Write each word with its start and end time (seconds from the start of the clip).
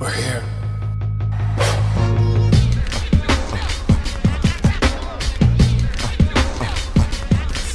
We're 0.00 0.10
here. 0.10 0.44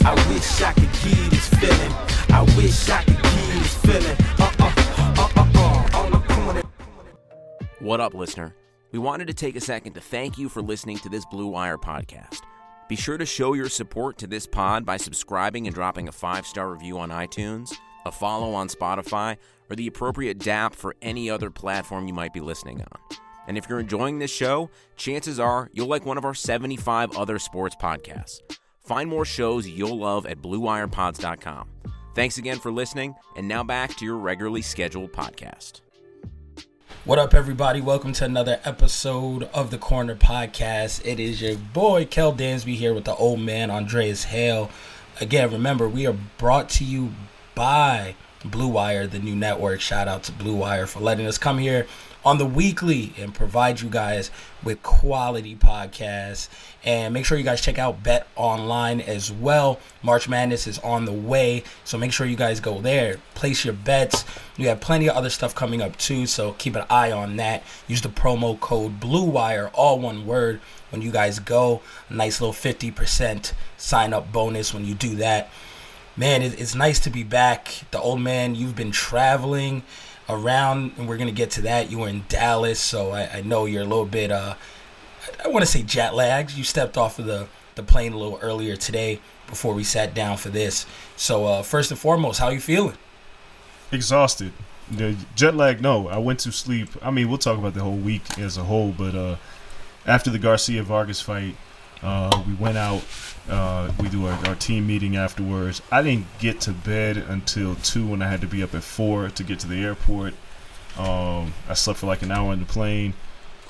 I 0.05 0.25
wish 0.29 0.61
I 0.61 0.71
could 0.73 0.83
give 0.83 1.29
this 1.31 1.49
feeling. 1.49 1.91
I 2.29 2.43
wish 2.55 2.89
I 2.89 3.03
could 3.03 3.21
give 3.21 3.53
this 3.59 3.75
feeling. 3.75 4.17
Uh 4.39 4.51
uh 4.59 4.71
uh 5.17 5.27
uh 5.35 5.47
uh. 5.55 5.97
On 5.97 6.11
the 6.11 6.19
corner. 6.19 6.61
What 7.79 7.99
up, 7.99 8.13
listener? 8.13 8.55
We 8.93 8.99
wanted 8.99 9.27
to 9.27 9.33
take 9.33 9.57
a 9.57 9.61
second 9.61 9.91
to 9.93 10.01
thank 10.01 10.37
you 10.37 10.47
for 10.47 10.61
listening 10.61 10.99
to 10.99 11.09
this 11.09 11.25
Blue 11.25 11.47
Wire 11.47 11.77
podcast. 11.77 12.39
Be 12.87 12.95
sure 12.95 13.17
to 13.17 13.25
show 13.25 13.53
your 13.53 13.67
support 13.67 14.17
to 14.19 14.27
this 14.27 14.47
pod 14.47 14.85
by 14.85 14.95
subscribing 14.95 15.67
and 15.67 15.75
dropping 15.75 16.07
a 16.07 16.13
five 16.13 16.47
star 16.47 16.71
review 16.71 16.99
on 16.99 17.09
iTunes, 17.09 17.73
a 18.05 18.11
follow 18.11 18.53
on 18.53 18.67
Spotify, 18.67 19.37
or 19.69 19.75
the 19.75 19.87
appropriate 19.87 20.39
DAP 20.39 20.75
for 20.75 20.95
any 21.01 21.29
other 21.29 21.49
platform 21.49 22.07
you 22.07 22.13
might 22.13 22.33
be 22.33 22.41
listening 22.41 22.81
on. 22.81 23.17
And 23.47 23.57
if 23.57 23.67
you're 23.67 23.79
enjoying 23.79 24.19
this 24.19 24.31
show, 24.31 24.69
chances 24.95 25.39
are 25.39 25.69
you'll 25.73 25.87
like 25.87 26.05
one 26.05 26.17
of 26.17 26.25
our 26.25 26.33
75 26.33 27.17
other 27.17 27.39
sports 27.39 27.75
podcasts. 27.75 28.39
Find 28.85 29.09
more 29.09 29.25
shows 29.25 29.67
you'll 29.67 29.97
love 29.97 30.25
at 30.25 30.41
BlueWirePods.com. 30.41 31.69
Thanks 32.15 32.37
again 32.37 32.59
for 32.59 32.71
listening, 32.71 33.15
and 33.35 33.47
now 33.47 33.63
back 33.63 33.95
to 33.97 34.05
your 34.05 34.17
regularly 34.17 34.61
scheduled 34.61 35.11
podcast. 35.13 35.81
What 37.05 37.19
up, 37.19 37.33
everybody? 37.33 37.81
Welcome 37.81 38.13
to 38.13 38.25
another 38.25 38.61
episode 38.63 39.43
of 39.53 39.71
the 39.71 39.77
Corner 39.77 40.15
Podcast. 40.15 41.05
It 41.05 41.19
is 41.19 41.41
your 41.41 41.57
boy 41.57 42.05
Kel 42.05 42.33
Dansby 42.33 42.75
here 42.75 42.93
with 42.93 43.03
the 43.03 43.15
old 43.15 43.41
man 43.41 43.69
Andreas 43.69 44.23
Hale. 44.23 44.69
Again, 45.19 45.51
remember 45.51 45.89
we 45.89 46.07
are 46.07 46.15
brought 46.37 46.69
to 46.69 46.85
you 46.85 47.11
by 47.55 48.15
Blue 48.45 48.67
Wire, 48.67 49.07
the 49.07 49.19
new 49.19 49.35
network. 49.35 49.81
Shout 49.81 50.07
out 50.07 50.23
to 50.23 50.31
Blue 50.31 50.55
Wire 50.55 50.87
for 50.87 50.99
letting 50.99 51.25
us 51.25 51.37
come 51.37 51.57
here 51.57 51.87
on 52.25 52.37
the 52.37 52.45
weekly 52.45 53.13
and 53.17 53.33
provide 53.33 53.81
you 53.81 53.89
guys 53.89 54.31
with 54.63 54.81
quality 54.81 55.55
podcasts. 55.55 56.47
And 56.85 57.13
make 57.13 57.25
sure 57.25 57.37
you 57.37 57.43
guys 57.43 57.61
check 57.61 57.77
out 57.77 58.03
Bet 58.03 58.27
Online 58.35 59.01
as 59.01 59.31
well. 59.31 59.79
March 60.01 60.27
Madness 60.27 60.67
is 60.67 60.79
on 60.79 61.05
the 61.05 61.13
way, 61.13 61.63
so 61.83 61.97
make 61.97 62.11
sure 62.11 62.27
you 62.27 62.35
guys 62.35 62.59
go 62.59 62.81
there. 62.81 63.17
Place 63.35 63.65
your 63.65 63.73
bets. 63.73 64.25
We 64.57 64.65
have 64.65 64.81
plenty 64.81 65.07
of 65.07 65.15
other 65.15 65.29
stuff 65.29 65.55
coming 65.55 65.81
up 65.81 65.97
too, 65.97 66.25
so 66.25 66.53
keep 66.53 66.75
an 66.75 66.85
eye 66.89 67.11
on 67.11 67.37
that. 67.37 67.63
Use 67.87 68.01
the 68.01 68.09
promo 68.09 68.59
code 68.59 68.99
Blue 68.99 69.25
Wire, 69.25 69.69
all 69.73 69.99
one 69.99 70.25
word, 70.25 70.61
when 70.89 71.01
you 71.01 71.11
guys 71.11 71.39
go. 71.39 71.81
Nice 72.09 72.39
little 72.39 72.53
50% 72.53 73.53
sign 73.77 74.13
up 74.13 74.31
bonus 74.31 74.73
when 74.73 74.85
you 74.85 74.93
do 74.93 75.15
that. 75.15 75.49
Man, 76.15 76.41
it- 76.43 76.59
it's 76.59 76.75
nice 76.75 76.99
to 76.99 77.09
be 77.09 77.23
back. 77.23 77.85
The 77.91 77.99
old 77.99 78.21
man, 78.21 78.55
you've 78.55 78.75
been 78.75 78.91
traveling 78.91 79.83
around, 80.29 80.91
and 80.97 81.07
we're 81.07 81.17
gonna 81.17 81.31
get 81.31 81.49
to 81.51 81.61
that. 81.61 81.89
You 81.91 81.99
were 81.99 82.07
in 82.07 82.23
Dallas, 82.29 82.79
so 82.79 83.11
I, 83.11 83.37
I 83.37 83.41
know 83.41 83.65
you're 83.65 83.81
a 83.81 83.85
little 83.85 84.05
bit. 84.05 84.31
Uh, 84.31 84.55
I 85.43 85.47
want 85.47 85.65
to 85.65 85.71
say 85.71 85.81
jet 85.81 86.13
lagged. 86.13 86.51
You 86.51 86.63
stepped 86.63 86.97
off 86.97 87.19
of 87.19 87.25
the 87.25 87.47
the 87.75 87.81
plane 87.83 88.13
a 88.13 88.17
little 88.17 88.37
earlier 88.43 88.75
today 88.75 89.19
before 89.47 89.73
we 89.73 89.83
sat 89.83 90.13
down 90.13 90.37
for 90.37 90.49
this. 90.49 90.85
So 91.15 91.45
uh, 91.45 91.63
first 91.63 91.89
and 91.89 91.99
foremost, 91.99 92.39
how 92.39 92.49
you 92.49 92.59
feeling? 92.59 92.97
exhausted. 93.91 94.51
The 94.91 95.15
jet 95.35 95.55
lag, 95.55 95.81
no. 95.81 96.07
I 96.07 96.17
went 96.17 96.39
to 96.41 96.51
sleep. 96.51 96.89
I 97.01 97.09
mean, 97.11 97.29
we'll 97.29 97.37
talk 97.37 97.57
about 97.57 97.73
the 97.73 97.81
whole 97.81 97.95
week 97.97 98.37
as 98.37 98.57
a 98.57 98.63
whole, 98.63 98.91
but 98.91 99.15
uh, 99.15 99.35
after 100.05 100.29
the 100.29 100.37
Garcia 100.39 100.83
Vargas 100.83 101.21
fight, 101.21 101.55
uh, 102.03 102.43
we 102.47 102.53
went 102.53 102.77
out. 102.77 103.01
Uh, 103.49 103.91
we 103.99 104.07
do 104.09 104.25
our, 104.25 104.47
our 104.47 104.55
team 104.55 104.87
meeting 104.87 105.17
afterwards. 105.17 105.81
I 105.91 106.01
didn't 106.01 106.25
get 106.39 106.61
to 106.61 106.71
bed 106.71 107.17
until 107.17 107.75
two, 107.75 108.07
when 108.07 108.21
I 108.21 108.29
had 108.29 108.41
to 108.41 108.47
be 108.47 108.63
up 108.63 108.73
at 108.73 108.83
four 108.83 109.29
to 109.29 109.43
get 109.43 109.59
to 109.59 109.67
the 109.67 109.83
airport. 109.83 110.33
Um, 110.97 111.53
I 111.67 111.73
slept 111.73 111.99
for 111.99 112.05
like 112.07 112.21
an 112.21 112.31
hour 112.31 112.51
on 112.51 112.59
the 112.59 112.65
plane. 112.65 113.13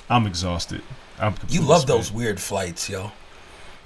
I'm 0.09 0.27
exhausted. 0.27 0.81
I'm 1.19 1.35
You 1.49 1.61
love 1.61 1.81
spent. 1.81 1.97
those 1.97 2.11
weird 2.11 2.39
flights, 2.39 2.89
yo. 2.89 3.11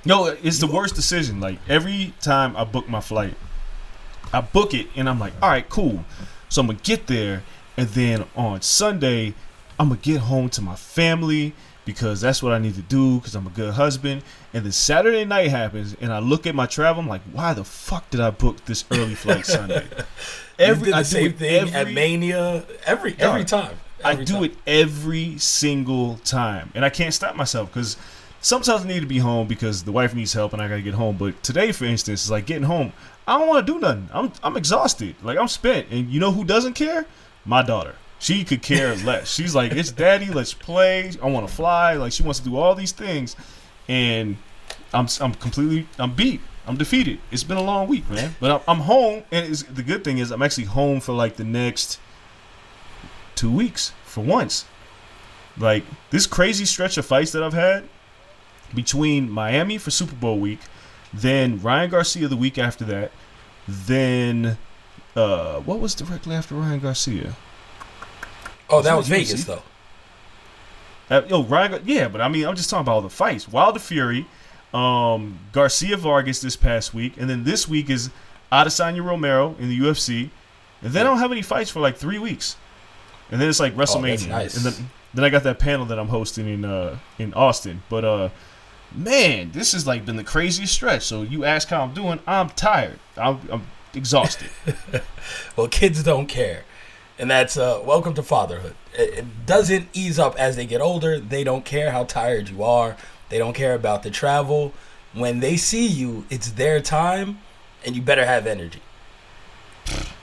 No, 0.03 0.25
it's 0.27 0.59
the 0.59 0.67
worst 0.67 0.95
decision. 0.95 1.39
Like 1.39 1.59
every 1.69 2.13
time 2.21 2.55
I 2.57 2.63
book 2.63 2.89
my 2.89 3.01
flight, 3.01 3.35
I 4.33 4.41
book 4.41 4.73
it 4.73 4.87
and 4.95 5.07
I'm 5.07 5.19
like, 5.19 5.33
all 5.41 5.49
right, 5.49 5.67
cool. 5.69 6.03
So 6.49 6.61
I'm 6.61 6.67
gonna 6.67 6.79
get 6.83 7.07
there, 7.07 7.43
and 7.77 7.87
then 7.89 8.25
on 8.35 8.61
Sunday, 8.61 9.33
I'm 9.79 9.89
gonna 9.89 10.01
get 10.01 10.19
home 10.21 10.49
to 10.51 10.61
my 10.61 10.75
family 10.75 11.53
because 11.85 12.21
that's 12.21 12.41
what 12.43 12.51
I 12.53 12.57
need 12.57 12.75
to 12.75 12.81
do 12.81 13.17
because 13.17 13.35
I'm 13.35 13.47
a 13.47 13.51
good 13.51 13.73
husband. 13.73 14.23
And 14.57 14.66
then 14.66 14.72
Saturday 14.72 15.23
night 15.23 15.51
happens, 15.51 15.95
and 16.01 16.12
I 16.12 16.18
look 16.18 16.47
at 16.47 16.56
my 16.56 16.66
travel. 16.66 17.04
I'm 17.04 17.07
like, 17.07 17.21
why 17.31 17.54
the 17.54 17.63
fuck 17.63 18.09
did 18.09 18.19
I 18.19 18.31
book 18.31 18.65
this 18.65 18.86
early 18.89 19.13
flight 19.13 19.45
Sunday? 19.45 19.86
the 20.57 20.92
I 20.95 21.04
same 21.04 21.33
thing 21.33 21.71
at 21.75 21.94
Mania. 21.94 22.65
Every 22.83 23.15
every 23.19 23.45
time. 23.45 23.77
I 24.04 24.15
do 24.15 24.33
time. 24.33 24.44
it 24.45 24.57
every 24.65 25.38
single 25.38 26.18
time, 26.24 26.71
and 26.74 26.83
I 26.83 26.89
can't 26.89 27.13
stop 27.13 27.36
myself 27.36 27.71
because 27.71 27.98
sometimes 28.42 28.83
I 28.83 28.88
need 28.88 29.01
to 29.01 29.06
be 29.06 29.19
home 29.19 29.48
because 29.48 29.83
the 29.83 29.92
wife 29.92 30.15
needs 30.15 30.33
help 30.33 30.54
and 30.54 30.62
I 30.62 30.68
gotta 30.68 30.81
get 30.81 30.95
home. 30.95 31.18
But 31.18 31.44
today, 31.44 31.71
for 31.71 31.86
instance, 31.86 32.24
is 32.24 32.31
like 32.31 32.48
getting 32.48 32.63
home. 32.63 32.94
I 33.27 33.38
don't 33.38 33.48
want 33.48 33.68
to 33.68 33.74
do 33.74 33.80
nothing. 33.80 34.10
I'm 34.12 34.31
I'm 34.42 34.57
exhausted. 34.57 35.18
Like 35.21 35.38
I'm 35.38 35.48
spent, 35.48 35.89
and 35.92 36.10
you 36.10 36.19
know 36.19 36.31
who 36.31 36.44
doesn't 36.44 36.74
care? 36.74 37.06
My 37.45 37.62
daughter. 37.62 37.94
She 38.18 38.44
could 38.44 38.63
care 38.63 38.95
less. 39.06 39.31
She's 39.31 39.53
like, 39.53 39.71
"It's 39.74 39.92
daddy. 39.92 40.31
Let's 40.31 40.56
play. 40.56 41.12
I 41.21 41.27
want 41.27 41.48
to 41.48 41.53
fly." 41.53 41.94
Like 41.94 42.12
she 42.12 42.24
wants 42.24 42.39
to 42.39 42.50
do 42.50 42.57
all 42.57 42.74
these 42.74 42.92
things, 42.92 43.36
and 43.88 44.38
I'm 44.94 45.07
I'm 45.19 45.34
completely 45.36 45.88
I'm 46.00 46.13
beat. 46.13 46.42
I'm 46.66 46.75
defeated. 46.75 47.19
It's 47.31 47.44
been 47.44 47.57
a 47.57 47.63
long 47.63 47.88
week, 47.88 48.10
man. 48.10 48.36
But 48.42 48.51
I'm, 48.51 48.62
I'm 48.68 48.84
home, 48.84 49.24
and 49.31 49.45
it's, 49.45 49.63
the 49.63 49.84
good 49.84 50.04
thing 50.04 50.18
is 50.18 50.31
I'm 50.31 50.42
actually 50.42 50.66
home 50.66 51.00
for 51.00 51.13
like 51.13 51.38
the 51.38 51.45
next 51.45 51.98
two 53.36 53.51
weeks 53.51 53.94
for 54.04 54.22
once. 54.22 54.66
Like 55.57 55.84
this 56.10 56.28
crazy 56.28 56.66
stretch 56.66 56.98
of 56.98 57.06
fights 57.06 57.31
that 57.31 57.42
I've 57.42 57.54
had 57.54 57.88
between 58.75 59.31
Miami 59.31 59.78
for 59.78 59.92
Super 59.92 60.16
Bowl 60.16 60.39
week, 60.39 60.60
Then 61.13 61.60
Ryan 61.62 61.89
Garcia 61.89 62.28
the 62.28 62.36
week 62.36 62.57
after 62.57 62.84
that. 62.86 63.12
Then 63.68 64.57
uh, 65.16 65.60
what 65.62 65.80
was 65.80 65.95
directly 65.95 66.36
after 66.36 66.56
Ryan 66.56 66.80
Garcia? 66.80 67.36
Oh, 68.69 68.81
that 68.81 68.95
Was 68.95 69.10
was 69.10 69.28
Vegas 69.30 69.45
though. 69.45 69.63
Uh, 71.10 71.22
yo, 71.30 71.44
Ryan, 71.44 71.81
yeah, 71.86 72.10
but 72.10 72.19
I 72.19 72.28
mean, 72.28 72.45
I'm 72.45 72.56
just 72.56 72.69
talking 72.69 72.81
about 72.81 72.95
all 72.95 73.01
the 73.01 73.10
fights. 73.10 73.48
Wilder 73.48 73.80
Fury, 73.80 74.28
um, 74.77 75.39
Garcia 75.53 75.97
Vargas 75.97 76.39
this 76.39 76.56
past 76.56 76.94
week, 76.94 77.18
and 77.18 77.29
then 77.29 77.44
this 77.44 77.68
week 77.68 77.89
is 77.89 78.12
Adesanya 78.51 79.03
Romero 79.03 79.56
in 79.59 79.69
the 79.69 79.79
UFC, 79.79 80.29
and 80.81 80.94
then 80.94 81.06
I 81.06 81.09
don't 81.09 81.19
have 81.19 81.31
any 81.31 81.41
fights 81.41 81.71
for 81.71 81.79
like 81.79 81.97
three 81.97 82.19
weeks, 82.19 82.56
and 83.31 83.41
then 83.41 83.50
it's 83.50 83.59
like 83.59 83.75
WrestleMania, 83.75 84.29
nice. 84.29 84.56
and 84.56 84.65
then 84.65 84.89
then 85.13 85.25
I 85.25 85.29
got 85.29 85.44
that 85.44 85.57
panel 85.57 85.85
that 85.88 85.97
I'm 85.97 86.09
hosting 86.09 86.47
in 86.47 86.63
uh 86.63 87.00
in 87.18 87.33
Austin. 87.33 87.81
But 87.89 88.06
uh, 88.06 88.29
man, 88.94 89.51
this 89.51 89.74
has 89.74 89.88
like 89.88 90.06
been 90.06 90.15
the 90.15 90.24
craziest 90.24 90.74
stretch. 90.74 91.01
So 91.03 91.24
you 91.24 91.44
ask 91.44 91.69
how 91.69 91.81
I'm 91.81 91.94
doing, 91.95 92.19
I'm 92.27 92.50
tired, 92.50 93.00
I'm, 93.18 93.39
I'm 93.51 93.68
exhausted. 93.94 94.50
Well, 95.57 95.68
kids 95.68 96.03
don't 96.03 96.27
care. 96.27 96.63
And 97.19 97.29
that's 97.31 97.57
uh, 97.57 97.81
welcome 97.83 98.13
to 98.13 98.24
fatherhood. 98.24 98.75
It, 98.94 99.18
it 99.18 99.45
doesn't 99.45 99.89
ease 99.91 100.19
up 100.19 100.35
as 100.38 100.56
they 100.56 100.65
get 100.65 100.79
older. 100.79 101.19
They 101.19 101.44
don't 101.44 101.65
care 101.65 101.91
how 101.91 102.03
tired 102.03 102.47
you 102.47 102.63
are. 102.63 102.95
They 103.29 103.38
don't 103.38 103.53
care 103.53 103.74
about 103.75 104.03
the 104.03 104.09
travel. 104.12 104.74
When 105.13 105.39
they 105.39 105.57
see 105.57 105.85
you, 105.88 106.25
it's 106.29 106.51
their 106.51 106.79
time, 106.81 107.39
and 107.85 107.95
you 107.95 108.01
better 108.01 108.25
have 108.25 108.45
energy. 108.47 108.81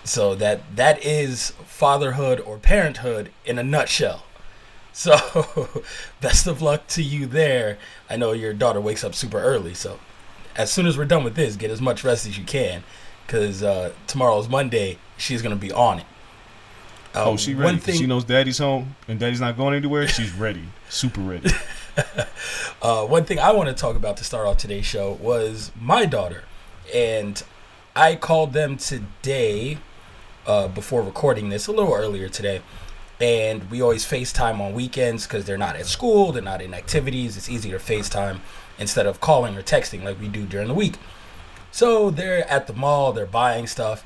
So 0.05 0.35
that 0.35 0.77
that 0.77 1.05
is 1.05 1.51
fatherhood 1.65 2.39
or 2.41 2.59
parenthood 2.59 3.31
in 3.45 3.59
a 3.59 3.63
nutshell. 3.63 4.25
So, 4.97 5.83
best 6.21 6.47
of 6.47 6.63
luck 6.63 6.87
to 6.91 7.03
you 7.03 7.27
there. 7.27 7.79
I 8.09 8.15
know 8.17 8.31
your 8.31 8.53
daughter 8.55 8.81
wakes 8.81 9.03
up 9.03 9.13
super 9.13 9.41
early, 9.41 9.75
so 9.75 9.99
as 10.55 10.71
soon 10.71 10.87
as 10.87 10.97
we're 10.97 11.05
done 11.05 11.25
with 11.25 11.35
this, 11.35 11.57
get 11.57 11.73
as 11.73 11.81
much 11.81 12.05
rest 12.05 12.27
as 12.27 12.39
you 12.39 12.45
can, 12.45 12.85
because 13.27 13.61
uh, 13.65 13.93
tomorrow's 14.07 14.49
Monday. 14.49 14.99
She's 15.17 15.43
gonna 15.43 15.57
be 15.57 15.73
on 15.73 15.99
it. 15.99 16.07
Oh, 17.13 17.37
she 17.37 17.55
ready? 17.55 17.81
'cause 17.81 17.97
she 17.97 18.07
knows 18.07 18.23
Daddy's 18.23 18.59
home 18.59 18.95
and 19.09 19.19
Daddy's 19.19 19.41
not 19.41 19.57
going 19.57 19.75
anywhere. 19.75 20.07
She's 20.07 20.31
ready, 20.33 20.63
super 20.89 21.23
ready. 21.23 21.51
Uh, 22.83 23.07
one 23.07 23.25
thing 23.25 23.39
I 23.39 23.51
want 23.53 23.71
to 23.71 23.75
talk 23.75 23.97
about 23.97 24.19
to 24.19 24.25
start 24.25 24.47
off 24.47 24.59
today's 24.59 24.85
show 24.85 25.13
was 25.13 25.73
my 25.81 26.05
daughter, 26.05 26.45
and 26.95 27.43
I 27.97 28.15
called 28.15 28.53
them 28.53 28.77
today 28.77 29.79
uh, 30.47 30.69
before 30.69 31.01
recording 31.03 31.49
this, 31.49 31.67
a 31.67 31.73
little 31.73 31.95
earlier 31.95 32.29
today, 32.29 32.61
and 33.19 33.71
we 33.71 33.81
always 33.81 34.05
FaceTime 34.05 34.61
on 34.61 34.75
weekends 34.75 35.27
because 35.27 35.47
they're 35.47 35.57
not 35.57 35.77
at 35.77 35.87
school, 35.87 36.31
they're 36.31 36.43
not 36.43 36.61
in 36.61 36.75
activities. 36.75 37.39
It's 37.39 37.49
easier 37.49 37.79
to 37.79 37.83
FaceTime 37.83 38.41
instead 38.79 39.07
of 39.07 39.19
calling 39.19 39.57
or 39.57 39.63
texting 39.63 40.05
like 40.05 40.21
we 40.21 40.29
do 40.29 40.45
during 40.45 40.69
the 40.69 40.75
week. 40.75 40.97
So 41.71 42.11
they're 42.11 42.47
at 42.51 42.67
the 42.67 42.75
mall, 42.75 43.15
they're 43.15 43.25
buying 43.25 43.67
stuff. 43.67 44.05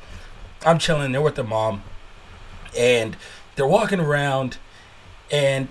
I'm 0.65 0.79
chilling, 0.79 1.11
they're 1.11 1.21
with 1.21 1.35
their 1.35 1.45
mom, 1.45 1.83
and 2.77 3.17
they're 3.57 3.67
walking 3.67 3.99
around, 3.99 4.59
and 5.33 5.67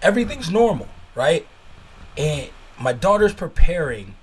everything's 0.00 0.48
normal, 0.48 0.88
right? 1.16 1.44
And 2.16 2.50
my 2.78 2.92
daughter's 2.92 3.34
preparing 3.34 4.14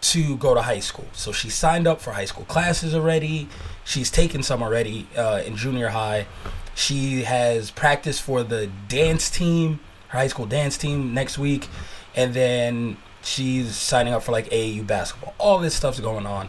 to 0.00 0.36
go 0.36 0.54
to 0.54 0.62
high 0.62 0.80
school. 0.80 1.06
So 1.12 1.32
she 1.32 1.50
signed 1.50 1.86
up 1.86 2.00
for 2.00 2.12
high 2.12 2.26
school 2.26 2.44
classes 2.44 2.94
already. 2.94 3.48
She's 3.84 4.10
taken 4.10 4.42
some 4.42 4.62
already 4.62 5.08
uh, 5.16 5.42
in 5.44 5.56
junior 5.56 5.88
high. 5.88 6.26
She 6.74 7.22
has 7.22 7.70
practiced 7.70 8.22
for 8.22 8.42
the 8.42 8.68
dance 8.88 9.30
team, 9.30 9.80
her 10.08 10.18
high 10.18 10.28
school 10.28 10.46
dance 10.46 10.76
team 10.76 11.14
next 11.14 11.38
week, 11.38 11.68
and 12.14 12.34
then 12.34 12.98
she's 13.22 13.74
signing 13.74 14.12
up 14.12 14.22
for 14.22 14.32
like 14.32 14.48
AAU 14.50 14.86
basketball. 14.86 15.34
All 15.38 15.58
this 15.58 15.74
stuff's 15.74 16.00
going 16.00 16.26
on. 16.26 16.48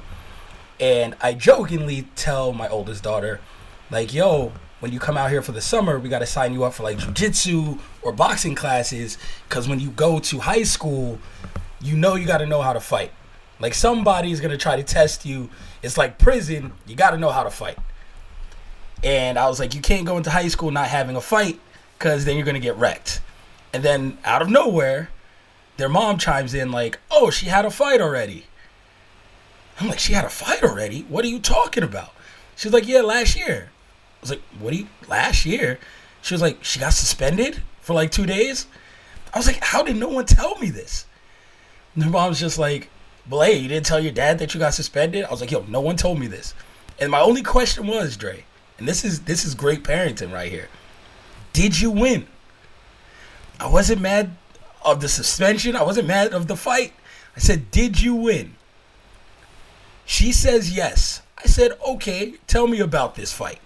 And 0.80 1.16
I 1.22 1.34
jokingly 1.34 2.08
tell 2.16 2.54
my 2.54 2.68
oldest 2.70 3.04
daughter, 3.04 3.40
like, 3.90 4.14
yo, 4.14 4.52
when 4.80 4.92
you 4.92 5.00
come 5.00 5.18
out 5.18 5.30
here 5.30 5.42
for 5.42 5.52
the 5.52 5.62
summer, 5.62 5.98
we 5.98 6.10
got 6.10 6.20
to 6.20 6.26
sign 6.26 6.54
you 6.54 6.64
up 6.64 6.74
for 6.74 6.84
like 6.84 6.98
jujitsu 6.98 7.80
or 8.02 8.12
boxing 8.12 8.56
classes. 8.56 9.18
Because 9.48 9.68
when 9.68 9.80
you 9.80 9.90
go 9.90 10.20
to 10.20 10.40
high 10.40 10.64
school, 10.64 11.20
you 11.82 11.96
know 11.96 12.16
you 12.16 12.28
got 12.28 12.40
to 12.40 12.46
know 12.46 12.62
how 12.62 12.74
to 12.74 12.80
fight. 12.80 13.12
Like 13.60 13.74
somebody's 13.74 14.40
to 14.52 14.58
try 14.58 14.76
to 14.76 14.84
test 14.84 15.26
you. 15.26 15.50
It's 15.82 15.98
like 15.98 16.20
prison. 16.20 16.74
You 16.86 16.96
got 16.96 17.12
to 17.12 17.18
know 17.18 17.30
how 17.30 17.44
to 17.44 17.50
fight. 17.50 17.78
And 19.04 19.38
I 19.38 19.48
was 19.48 19.60
like, 19.60 19.74
you 19.74 19.82
can't 19.82 20.06
go 20.06 20.18
into 20.18 20.30
high 20.30 20.48
school 20.48 20.72
not 20.72 20.88
having 20.88 21.16
a 21.16 21.22
fight 21.22 21.60
because 21.98 22.26
then 22.26 22.36
you're 22.36 22.46
to 22.56 22.60
get 22.60 22.76
wrecked. 22.78 23.22
And 23.74 23.84
then 23.84 24.18
out 24.24 24.42
of 24.42 24.50
nowhere, 24.50 25.10
their 25.78 25.90
mom 25.90 26.18
chimes 26.18 26.54
in, 26.54 26.72
like, 26.72 27.00
oh, 27.12 27.30
she 27.30 27.48
had 27.48 27.66
a 27.66 27.70
fight 27.70 28.02
already. 28.02 28.46
I'm 29.80 29.88
like, 29.88 30.00
she 30.00 30.14
had 30.14 30.26
a 30.26 30.30
fight 30.30 30.64
already? 30.64 31.02
What 31.04 31.24
are 31.24 31.28
you 31.28 31.40
talking 31.40 31.84
about? 31.84 32.12
She's 32.56 32.74
like, 32.74 32.88
yeah, 32.88 33.02
last 33.02 33.36
year. 33.36 33.70
Was 34.30 34.38
like, 34.38 34.42
what 34.60 34.72
do 34.72 34.78
you, 34.78 34.88
last 35.08 35.46
year? 35.46 35.80
She 36.22 36.34
was 36.34 36.42
like, 36.42 36.64
she 36.64 36.80
got 36.80 36.94
suspended 36.94 37.62
for 37.82 37.94
like 37.94 38.12
two 38.12 38.26
days. 38.26 38.68
I 39.34 39.38
was 39.38 39.48
like, 39.48 39.64
how 39.64 39.84
did 39.84 39.96
no 39.96 40.10
one 40.10 40.26
tell 40.26 40.58
me 40.60 40.70
this? 40.70 41.06
And 41.96 42.04
her 42.04 42.10
mom's 42.10 42.40
just 42.40 42.60
like, 42.60 42.90
hey, 43.30 43.58
you 43.58 43.68
didn't 43.68 43.86
tell 43.86 44.00
your 44.00 44.12
dad 44.12 44.40
that 44.40 44.54
you 44.54 44.60
got 44.60 44.74
suspended? 44.74 45.26
I 45.26 45.32
was 45.32 45.42
like, 45.42 45.52
yo, 45.52 45.64
no 45.68 45.82
one 45.82 45.96
told 45.96 46.20
me 46.20 46.28
this. 46.28 46.54
And 47.00 47.12
my 47.12 47.22
only 47.22 47.44
question 47.44 47.88
was, 47.88 48.18
Dre, 48.18 48.44
and 48.78 48.88
this 48.88 49.06
is 49.06 49.22
this 49.22 49.46
is 49.46 49.56
great 49.56 49.84
parenting 49.84 50.32
right 50.32 50.52
here. 50.52 50.68
Did 51.54 51.80
you 51.80 51.92
win? 51.92 52.28
I 53.60 53.68
wasn't 53.68 54.02
mad 54.02 54.36
of 54.84 55.02
the 55.02 55.10
suspension. 55.10 55.76
I 55.76 55.84
wasn't 55.84 56.08
mad 56.08 56.34
of 56.34 56.48
the 56.48 56.56
fight. 56.56 56.94
I 57.36 57.40
said, 57.40 57.72
did 57.72 58.02
you 58.02 58.16
win? 58.16 58.56
She 60.06 60.32
says 60.32 60.76
yes. 60.76 61.22
I 61.38 61.48
said, 61.48 61.72
okay, 61.88 62.36
tell 62.48 62.68
me 62.68 62.80
about 62.80 63.16
this 63.16 63.32
fight. 63.32 63.60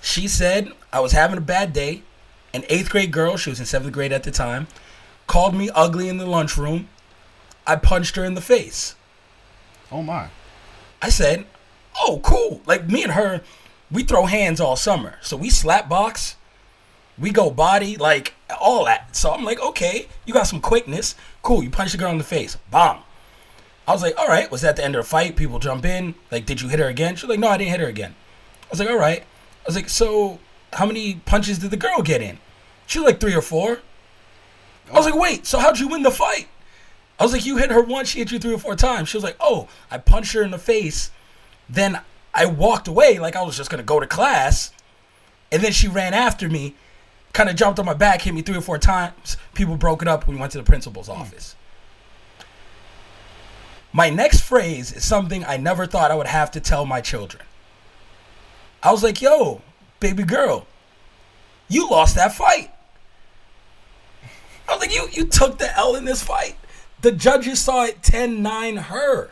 She 0.00 0.28
said, 0.28 0.72
I 0.92 1.00
was 1.00 1.12
having 1.12 1.38
a 1.38 1.42
bad 1.42 1.72
day. 1.72 2.02
An 2.52 2.64
eighth 2.68 2.90
grade 2.90 3.12
girl, 3.12 3.36
she 3.36 3.50
was 3.50 3.60
in 3.60 3.66
seventh 3.66 3.92
grade 3.92 4.12
at 4.12 4.24
the 4.24 4.30
time, 4.30 4.66
called 5.26 5.54
me 5.54 5.70
ugly 5.74 6.08
in 6.08 6.18
the 6.18 6.26
lunchroom. 6.26 6.88
I 7.66 7.76
punched 7.76 8.16
her 8.16 8.24
in 8.24 8.34
the 8.34 8.40
face. 8.40 8.96
oh 9.92 10.02
my! 10.02 10.28
I 11.00 11.10
said, 11.10 11.46
"Oh, 12.00 12.20
cool. 12.24 12.60
Like 12.66 12.88
me 12.88 13.04
and 13.04 13.12
her, 13.12 13.42
we 13.90 14.02
throw 14.02 14.26
hands 14.26 14.60
all 14.60 14.74
summer. 14.74 15.18
So 15.22 15.36
we 15.36 15.50
slap 15.50 15.88
box, 15.88 16.36
we 17.18 17.30
go 17.30 17.50
body, 17.50 17.96
like 17.96 18.34
all 18.60 18.86
that. 18.86 19.14
So 19.14 19.30
I'm 19.30 19.44
like, 19.44 19.60
okay, 19.60 20.08
you 20.24 20.32
got 20.32 20.46
some 20.46 20.60
quickness. 20.60 21.14
Cool. 21.42 21.62
You 21.62 21.70
punch 21.70 21.92
the 21.92 21.98
girl 21.98 22.10
in 22.10 22.18
the 22.18 22.24
face. 22.24 22.56
Bomb. 22.70 23.02
I 23.86 23.92
was 23.92 24.02
like, 24.02 24.16
all 24.18 24.28
right. 24.28 24.50
Was 24.50 24.62
that 24.62 24.76
the 24.76 24.84
end 24.84 24.94
of 24.94 25.04
the 25.04 25.08
fight? 25.08 25.36
People 25.36 25.58
jump 25.58 25.84
in. 25.84 26.14
Like, 26.30 26.46
did 26.46 26.60
you 26.60 26.68
hit 26.68 26.78
her 26.78 26.88
again? 26.88 27.16
She's 27.16 27.28
like, 27.28 27.38
no, 27.38 27.48
I 27.48 27.58
didn't 27.58 27.70
hit 27.70 27.80
her 27.80 27.86
again. 27.86 28.14
I 28.62 28.66
was 28.70 28.80
like, 28.80 28.88
all 28.88 28.98
right. 28.98 29.24
I 29.64 29.68
was 29.68 29.76
like, 29.76 29.88
so 29.88 30.38
how 30.72 30.86
many 30.86 31.16
punches 31.26 31.58
did 31.58 31.70
the 31.70 31.76
girl 31.76 32.02
get 32.02 32.22
in? 32.22 32.38
She 32.86 32.98
was 32.98 33.06
like 33.06 33.20
three 33.20 33.34
or 33.34 33.42
four. 33.42 33.80
I 34.90 34.96
was 34.96 35.04
like, 35.04 35.14
wait, 35.14 35.46
so 35.46 35.58
how'd 35.58 35.78
you 35.78 35.88
win 35.88 36.02
the 36.02 36.10
fight? 36.10 36.48
I 37.18 37.22
was 37.22 37.32
like, 37.32 37.46
you 37.46 37.58
hit 37.58 37.70
her 37.70 37.82
once, 37.82 38.08
she 38.08 38.18
hit 38.18 38.32
you 38.32 38.38
three 38.38 38.54
or 38.54 38.58
four 38.58 38.74
times. 38.74 39.08
She 39.08 39.16
was 39.16 39.24
like, 39.24 39.36
oh, 39.38 39.68
I 39.90 39.98
punched 39.98 40.32
her 40.32 40.42
in 40.42 40.50
the 40.50 40.58
face. 40.58 41.10
Then 41.68 42.00
I 42.34 42.46
walked 42.46 42.88
away 42.88 43.18
like 43.18 43.36
I 43.36 43.42
was 43.42 43.56
just 43.56 43.70
gonna 43.70 43.82
go 43.82 44.00
to 44.00 44.06
class. 44.06 44.72
And 45.52 45.62
then 45.62 45.72
she 45.72 45.88
ran 45.88 46.14
after 46.14 46.48
me, 46.48 46.74
kind 47.32 47.48
of 47.48 47.56
jumped 47.56 47.78
on 47.78 47.86
my 47.86 47.94
back, 47.94 48.22
hit 48.22 48.34
me 48.34 48.42
three 48.42 48.56
or 48.56 48.62
four 48.62 48.78
times. 48.78 49.36
People 49.54 49.76
broke 49.76 50.02
it 50.02 50.08
up 50.08 50.26
we 50.26 50.36
went 50.36 50.52
to 50.52 50.58
the 50.58 50.64
principal's 50.64 51.06
hmm. 51.06 51.12
office. 51.12 51.56
My 53.92 54.08
next 54.08 54.42
phrase 54.42 54.92
is 54.92 55.04
something 55.04 55.44
I 55.44 55.56
never 55.56 55.84
thought 55.84 56.10
I 56.10 56.14
would 56.14 56.28
have 56.28 56.50
to 56.52 56.60
tell 56.60 56.86
my 56.86 57.00
children. 57.00 57.42
I 58.82 58.92
was 58.92 59.02
like, 59.02 59.20
yo, 59.20 59.60
baby 59.98 60.22
girl, 60.22 60.66
you 61.68 61.88
lost 61.88 62.16
that 62.16 62.34
fight. 62.34 62.70
I 64.68 64.72
was 64.74 64.80
like, 64.80 64.94
you, 64.94 65.08
you 65.12 65.26
took 65.26 65.58
the 65.58 65.76
L 65.76 65.96
in 65.96 66.04
this 66.04 66.22
fight. 66.22 66.56
The 67.02 67.12
judges 67.12 67.60
saw 67.60 67.84
it 67.84 68.02
10 68.02 68.42
9 68.42 68.76
her. 68.76 69.30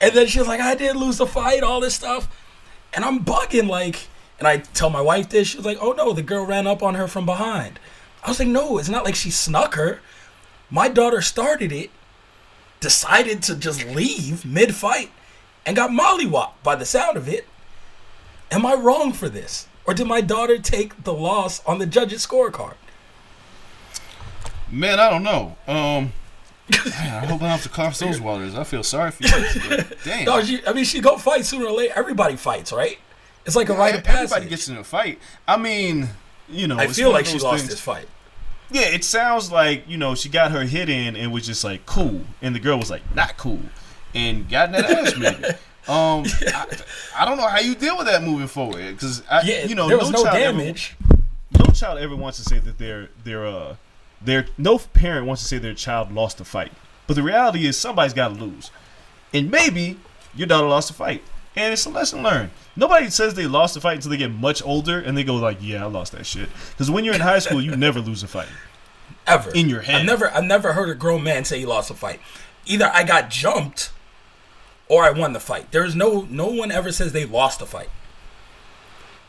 And 0.00 0.14
then 0.14 0.26
she 0.26 0.38
was 0.38 0.48
like, 0.48 0.60
I 0.60 0.74
did 0.74 0.96
lose 0.96 1.18
the 1.18 1.26
fight, 1.26 1.62
all 1.62 1.80
this 1.80 1.94
stuff. 1.94 2.28
And 2.94 3.04
I'm 3.04 3.24
bugging, 3.24 3.68
like, 3.68 4.08
and 4.38 4.48
I 4.48 4.58
tell 4.58 4.90
my 4.90 5.02
wife 5.02 5.28
this. 5.28 5.48
She 5.48 5.58
was 5.58 5.66
like, 5.66 5.78
oh 5.80 5.92
no, 5.92 6.12
the 6.12 6.22
girl 6.22 6.44
ran 6.44 6.66
up 6.66 6.82
on 6.82 6.94
her 6.94 7.06
from 7.06 7.26
behind. 7.26 7.78
I 8.24 8.30
was 8.30 8.38
like, 8.38 8.48
no, 8.48 8.78
it's 8.78 8.88
not 8.88 9.04
like 9.04 9.14
she 9.14 9.30
snuck 9.30 9.74
her. 9.74 10.00
My 10.70 10.88
daughter 10.88 11.20
started 11.20 11.72
it, 11.72 11.90
decided 12.80 13.42
to 13.44 13.56
just 13.56 13.84
leave 13.86 14.44
mid 14.44 14.74
fight, 14.74 15.10
and 15.66 15.76
got 15.76 15.90
mollywopped 15.90 16.62
by 16.62 16.74
the 16.76 16.84
sound 16.84 17.16
of 17.16 17.28
it. 17.28 17.46
Am 18.50 18.66
I 18.66 18.74
wrong 18.74 19.12
for 19.12 19.28
this? 19.28 19.66
Or 19.86 19.94
did 19.94 20.06
my 20.06 20.20
daughter 20.20 20.58
take 20.58 21.04
the 21.04 21.12
loss 21.12 21.64
on 21.66 21.78
the 21.78 21.86
judge's 21.86 22.26
scorecard? 22.26 22.74
Man, 24.70 25.00
I 25.00 25.10
don't 25.10 25.22
know. 25.22 25.56
Um, 25.66 26.12
man, 26.70 27.14
I 27.22 27.26
hope 27.26 27.36
I 27.42 27.48
don't 27.48 27.48
have 27.50 27.62
to 27.64 27.68
cross 27.68 27.98
those 27.98 28.20
waters. 28.20 28.54
I 28.54 28.64
feel 28.64 28.82
sorry 28.82 29.10
for 29.10 29.24
you. 29.24 29.84
Damn. 30.04 30.24
No, 30.26 30.42
she, 30.42 30.64
I 30.66 30.72
mean, 30.72 30.84
she 30.84 31.00
go 31.00 31.16
fight 31.18 31.44
sooner 31.44 31.66
or 31.66 31.72
later. 31.72 31.92
Everybody 31.96 32.36
fights, 32.36 32.72
right? 32.72 32.98
It's 33.46 33.56
like 33.56 33.68
a 33.68 33.74
rite 33.74 33.94
of 33.96 34.04
passage. 34.04 34.32
Everybody 34.32 34.48
gets 34.50 34.68
in 34.68 34.76
a 34.76 34.84
fight. 34.84 35.18
I 35.48 35.56
mean, 35.56 36.08
you 36.48 36.68
know, 36.68 36.78
I 36.78 36.86
feel 36.88 37.10
like 37.10 37.26
she 37.26 37.38
lost 37.38 37.60
things- 37.62 37.70
this 37.70 37.80
fight. 37.80 38.06
Yeah, 38.72 38.82
it 38.82 39.02
sounds 39.02 39.50
like 39.50 39.88
you 39.88 39.96
know 39.96 40.14
she 40.14 40.28
got 40.28 40.52
her 40.52 40.62
hit 40.62 40.88
in 40.88 41.16
and 41.16 41.32
was 41.32 41.44
just 41.44 41.64
like 41.64 41.84
cool, 41.86 42.20
and 42.40 42.54
the 42.54 42.60
girl 42.60 42.78
was 42.78 42.88
like 42.88 43.02
not 43.16 43.36
cool, 43.36 43.58
and 44.14 44.48
gotten 44.48 44.72
that 44.72 44.90
ass 44.90 45.16
maybe. 45.18 45.44
Um, 45.88 46.24
I, 46.54 46.66
I 47.16 47.24
don't 47.24 47.36
know 47.38 47.48
how 47.48 47.58
you 47.58 47.74
deal 47.74 47.96
with 47.96 48.06
that 48.06 48.22
moving 48.22 48.46
forward 48.46 48.92
because 48.94 49.22
Yeah, 49.42 49.64
you 49.64 49.74
know 49.74 49.88
there 49.88 49.98
was 49.98 50.10
no, 50.10 50.22
child 50.22 50.36
ever- 50.36 50.74
no 51.58 51.64
child 51.72 51.98
ever 51.98 52.14
wants 52.14 52.38
to 52.38 52.44
say 52.44 52.58
that 52.60 52.78
their 52.78 53.08
their 53.24 53.44
uh 53.46 53.74
their 54.20 54.46
no 54.58 54.78
parent 54.78 55.26
wants 55.26 55.42
to 55.42 55.48
say 55.48 55.58
their 55.58 55.74
child 55.74 56.12
lost 56.12 56.38
a 56.38 56.44
fight. 56.44 56.70
But 57.06 57.14
the 57.14 57.22
reality 57.24 57.66
is 57.66 57.76
somebody's 57.78 58.12
got 58.12 58.28
to 58.28 58.34
lose, 58.34 58.70
and 59.32 59.50
maybe 59.50 59.98
your 60.34 60.46
daughter 60.46 60.68
lost 60.68 60.90
a 60.90 60.94
fight, 60.94 61.24
and 61.56 61.72
it's 61.72 61.86
a 61.86 61.90
lesson 61.90 62.22
learned. 62.22 62.50
Nobody 62.76 63.10
says 63.10 63.34
they 63.34 63.46
lost 63.48 63.76
a 63.76 63.80
fight 63.80 63.94
until 63.96 64.10
they 64.12 64.16
get 64.18 64.30
much 64.30 64.62
older 64.62 65.00
and 65.00 65.16
they 65.16 65.24
go 65.24 65.36
like, 65.36 65.58
"Yeah, 65.60 65.82
I 65.82 65.86
lost 65.88 66.12
that 66.12 66.26
shit." 66.26 66.50
Because 66.70 66.90
when 66.90 67.04
you're 67.04 67.14
in 67.14 67.20
high 67.22 67.40
school, 67.40 67.60
you 67.60 67.74
never 67.74 68.00
lose 68.00 68.22
a 68.22 68.28
fight. 68.28 68.48
ever 69.26 69.50
in 69.52 69.68
your 69.68 69.80
head. 69.80 69.96
I've 70.02 70.06
never 70.06 70.30
I've 70.30 70.44
never 70.44 70.74
heard 70.74 70.90
a 70.90 70.94
grown 70.94 71.24
man 71.24 71.44
say 71.46 71.58
he 71.58 71.66
lost 71.66 71.90
a 71.90 71.94
fight. 71.94 72.20
Either 72.66 72.90
I 72.92 73.02
got 73.02 73.30
jumped 73.30 73.90
or 74.90 75.04
I 75.04 75.10
won 75.12 75.32
the 75.32 75.40
fight. 75.40 75.70
There 75.70 75.84
is 75.84 75.94
no 75.94 76.26
no 76.28 76.48
one 76.48 76.70
ever 76.70 76.90
says 76.92 77.12
they 77.12 77.24
lost 77.24 77.62
a 77.62 77.66
fight. 77.66 77.88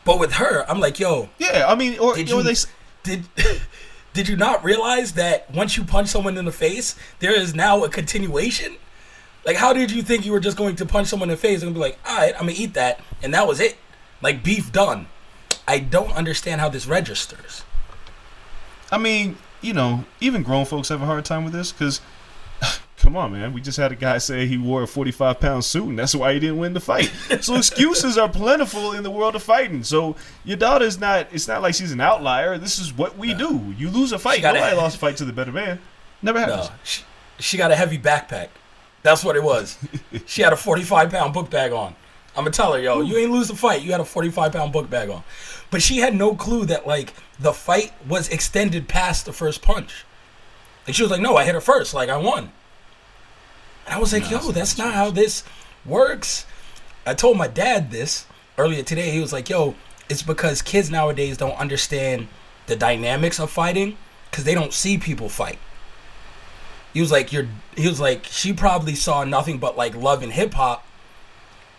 But 0.04 0.18
with 0.18 0.32
her, 0.34 0.68
I'm 0.68 0.80
like, 0.80 0.98
yo, 0.98 1.30
Yeah, 1.38 1.66
I 1.68 1.76
mean, 1.76 1.98
or, 1.98 2.14
did 2.16 2.30
or 2.32 2.38
you 2.38 2.42
they 2.42 2.54
did 3.04 3.28
did 4.12 4.28
you 4.28 4.36
not 4.36 4.64
realize 4.64 5.12
that 5.12 5.50
once 5.54 5.76
you 5.76 5.84
punch 5.84 6.08
someone 6.08 6.36
in 6.36 6.44
the 6.44 6.52
face, 6.52 6.96
there 7.20 7.32
is 7.34 7.54
now 7.54 7.84
a 7.84 7.88
continuation? 7.88 8.76
Like, 9.46 9.56
how 9.56 9.72
did 9.72 9.90
you 9.90 10.02
think 10.02 10.26
you 10.26 10.32
were 10.32 10.40
just 10.40 10.56
going 10.56 10.76
to 10.76 10.86
punch 10.86 11.08
someone 11.08 11.30
in 11.30 11.34
the 11.34 11.40
face 11.40 11.62
and 11.62 11.72
be 11.72 11.80
like, 11.80 11.98
all 12.06 12.16
right, 12.16 12.34
I'm 12.34 12.42
gonna 12.42 12.52
eat 12.56 12.74
that, 12.74 13.00
and 13.22 13.32
that 13.32 13.46
was 13.46 13.60
it? 13.60 13.76
Like 14.20 14.42
beef 14.42 14.72
done. 14.72 15.06
I 15.66 15.78
don't 15.78 16.12
understand 16.12 16.60
how 16.60 16.68
this 16.68 16.86
registers. 16.86 17.62
I 18.90 18.98
mean, 18.98 19.38
you 19.60 19.72
know, 19.72 20.04
even 20.20 20.42
grown 20.42 20.64
folks 20.64 20.88
have 20.88 21.02
a 21.02 21.06
hard 21.06 21.24
time 21.24 21.44
with 21.44 21.52
this 21.52 21.70
because, 21.70 22.00
come 23.02 23.16
on, 23.16 23.32
man. 23.32 23.52
We 23.52 23.60
just 23.60 23.76
had 23.76 23.90
a 23.90 23.96
guy 23.96 24.18
say 24.18 24.46
he 24.46 24.56
wore 24.56 24.84
a 24.84 24.86
45 24.86 25.40
pound 25.40 25.64
suit 25.64 25.88
and 25.88 25.98
that's 25.98 26.14
why 26.14 26.32
he 26.32 26.40
didn't 26.40 26.58
win 26.58 26.72
the 26.72 26.80
fight. 26.80 27.12
so 27.40 27.54
excuses 27.56 28.16
are 28.16 28.28
plentiful 28.28 28.92
in 28.92 29.02
the 29.02 29.10
world 29.10 29.34
of 29.34 29.42
fighting. 29.42 29.82
So 29.82 30.16
your 30.44 30.56
daughter's 30.56 31.00
not, 31.00 31.26
it's 31.32 31.48
not 31.48 31.62
like 31.62 31.74
she's 31.74 31.92
an 31.92 32.00
outlier. 32.00 32.58
This 32.58 32.78
is 32.78 32.92
what 32.92 33.18
we 33.18 33.34
do. 33.34 33.74
You 33.76 33.90
lose 33.90 34.12
a 34.12 34.18
fight. 34.18 34.42
Nobody 34.42 34.76
lost 34.76 34.96
a 34.96 34.98
fight 35.00 35.16
to 35.16 35.24
the 35.24 35.32
better 35.32 35.52
man. 35.52 35.80
Never 36.22 36.38
happens. 36.38 36.68
No, 36.68 36.74
she, 36.84 37.02
she 37.40 37.56
got 37.56 37.72
a 37.72 37.76
heavy 37.76 37.98
backpack. 37.98 38.48
That's 39.02 39.24
what 39.24 39.34
it 39.34 39.42
was. 39.42 39.78
she 40.26 40.42
had 40.42 40.52
a 40.52 40.56
45 40.56 41.10
pound 41.10 41.34
book 41.34 41.50
bag 41.50 41.72
on. 41.72 41.96
I'm 42.36 42.44
gonna 42.44 42.50
tell 42.50 42.72
her, 42.72 42.80
yo, 42.80 43.00
you 43.00 43.18
ain't 43.18 43.32
lose 43.32 43.48
the 43.48 43.56
fight. 43.56 43.82
You 43.82 43.90
had 43.90 44.00
a 44.00 44.04
45 44.04 44.52
pound 44.52 44.72
book 44.72 44.88
bag 44.88 45.10
on. 45.10 45.22
But 45.70 45.82
she 45.82 45.98
had 45.98 46.14
no 46.14 46.34
clue 46.34 46.64
that 46.66 46.86
like 46.86 47.12
the 47.38 47.52
fight 47.52 47.92
was 48.08 48.28
extended 48.28 48.88
past 48.88 49.26
the 49.26 49.32
first 49.32 49.60
punch. 49.60 50.04
Like 50.86 50.94
she 50.94 51.02
was 51.02 51.10
like, 51.10 51.20
no, 51.20 51.36
I 51.36 51.44
hit 51.44 51.54
her 51.54 51.60
first. 51.60 51.94
Like 51.94 52.08
I 52.08 52.16
won. 52.16 52.52
And 53.86 53.94
I 53.94 53.98
was 53.98 54.12
like, 54.12 54.30
yo, 54.30 54.52
that's 54.52 54.78
not 54.78 54.94
how 54.94 55.10
this 55.10 55.44
works. 55.84 56.46
I 57.06 57.14
told 57.14 57.36
my 57.36 57.48
dad 57.48 57.90
this 57.90 58.26
earlier 58.58 58.82
today. 58.82 59.10
He 59.10 59.20
was 59.20 59.32
like, 59.32 59.48
yo, 59.48 59.74
it's 60.08 60.22
because 60.22 60.62
kids 60.62 60.90
nowadays 60.90 61.36
don't 61.36 61.58
understand 61.58 62.28
the 62.66 62.76
dynamics 62.76 63.40
of 63.40 63.50
fighting 63.50 63.96
because 64.30 64.44
they 64.44 64.54
don't 64.54 64.72
see 64.72 64.98
people 64.98 65.28
fight. 65.28 65.58
He 66.92 67.00
was 67.00 67.10
like, 67.10 67.32
"You're." 67.32 67.48
He 67.76 67.88
was 67.88 68.00
like, 68.00 68.26
she 68.26 68.52
probably 68.52 68.94
saw 68.94 69.24
nothing 69.24 69.58
but 69.58 69.76
like 69.76 69.94
love 69.94 70.22
and 70.22 70.32
hip 70.32 70.54
hop, 70.54 70.86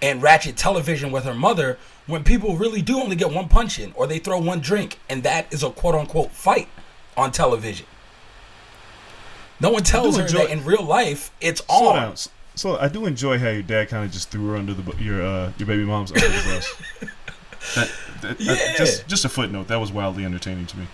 and 0.02 0.22
ratchet 0.22 0.58
television 0.58 1.12
with 1.12 1.24
her 1.24 1.36
mother. 1.36 1.78
When 2.06 2.24
people 2.24 2.58
really 2.58 2.82
do 2.82 3.00
only 3.00 3.16
get 3.16 3.32
one 3.32 3.48
punch 3.48 3.80
in, 3.80 3.94
or 3.96 4.08
they 4.08 4.20
throw 4.20 4.40
one 4.40 4.60
drink, 4.60 5.00
and 5.10 5.24
that 5.24 5.54
is 5.54 5.64
a 5.64 5.70
quote 5.70 5.96
unquote 5.96 6.32
fight 6.32 6.68
on 7.16 7.32
television. 7.32 7.86
No 9.64 9.72
one 9.72 9.82
tells 9.84 10.18
her 10.18 10.24
enjoy- 10.24 10.40
that 10.40 10.50
in 10.52 10.64
real 10.64 10.84
life 10.84 11.32
it's 11.42 11.62
on. 11.68 11.96
down. 11.96 12.16
So 12.56 12.78
I 12.78 12.88
do 12.88 13.08
enjoy 13.08 13.40
how 13.40 13.50
your 13.50 13.64
dad 13.64 13.90
kind 13.90 14.06
of 14.06 14.12
just 14.12 14.30
threw 14.30 14.50
her 14.50 14.56
under 14.58 14.74
the 14.76 14.96
your 15.04 15.24
uh, 15.24 15.52
your 15.58 15.66
baby 15.66 15.86
mom's 15.86 16.12
under 16.12 16.28
the 16.28 16.34
bus. 16.34 16.76
That, 17.76 17.92
that, 18.22 18.38
that- 18.38 18.40
Yeah. 18.40 18.76
just 18.78 19.08
just 19.08 19.26
a 19.26 19.30
footnote. 19.30 19.68
That 19.70 19.80
was 19.80 19.92
wildly 19.92 20.24
entertaining 20.26 20.68
to 20.68 20.78
me. 20.78 20.88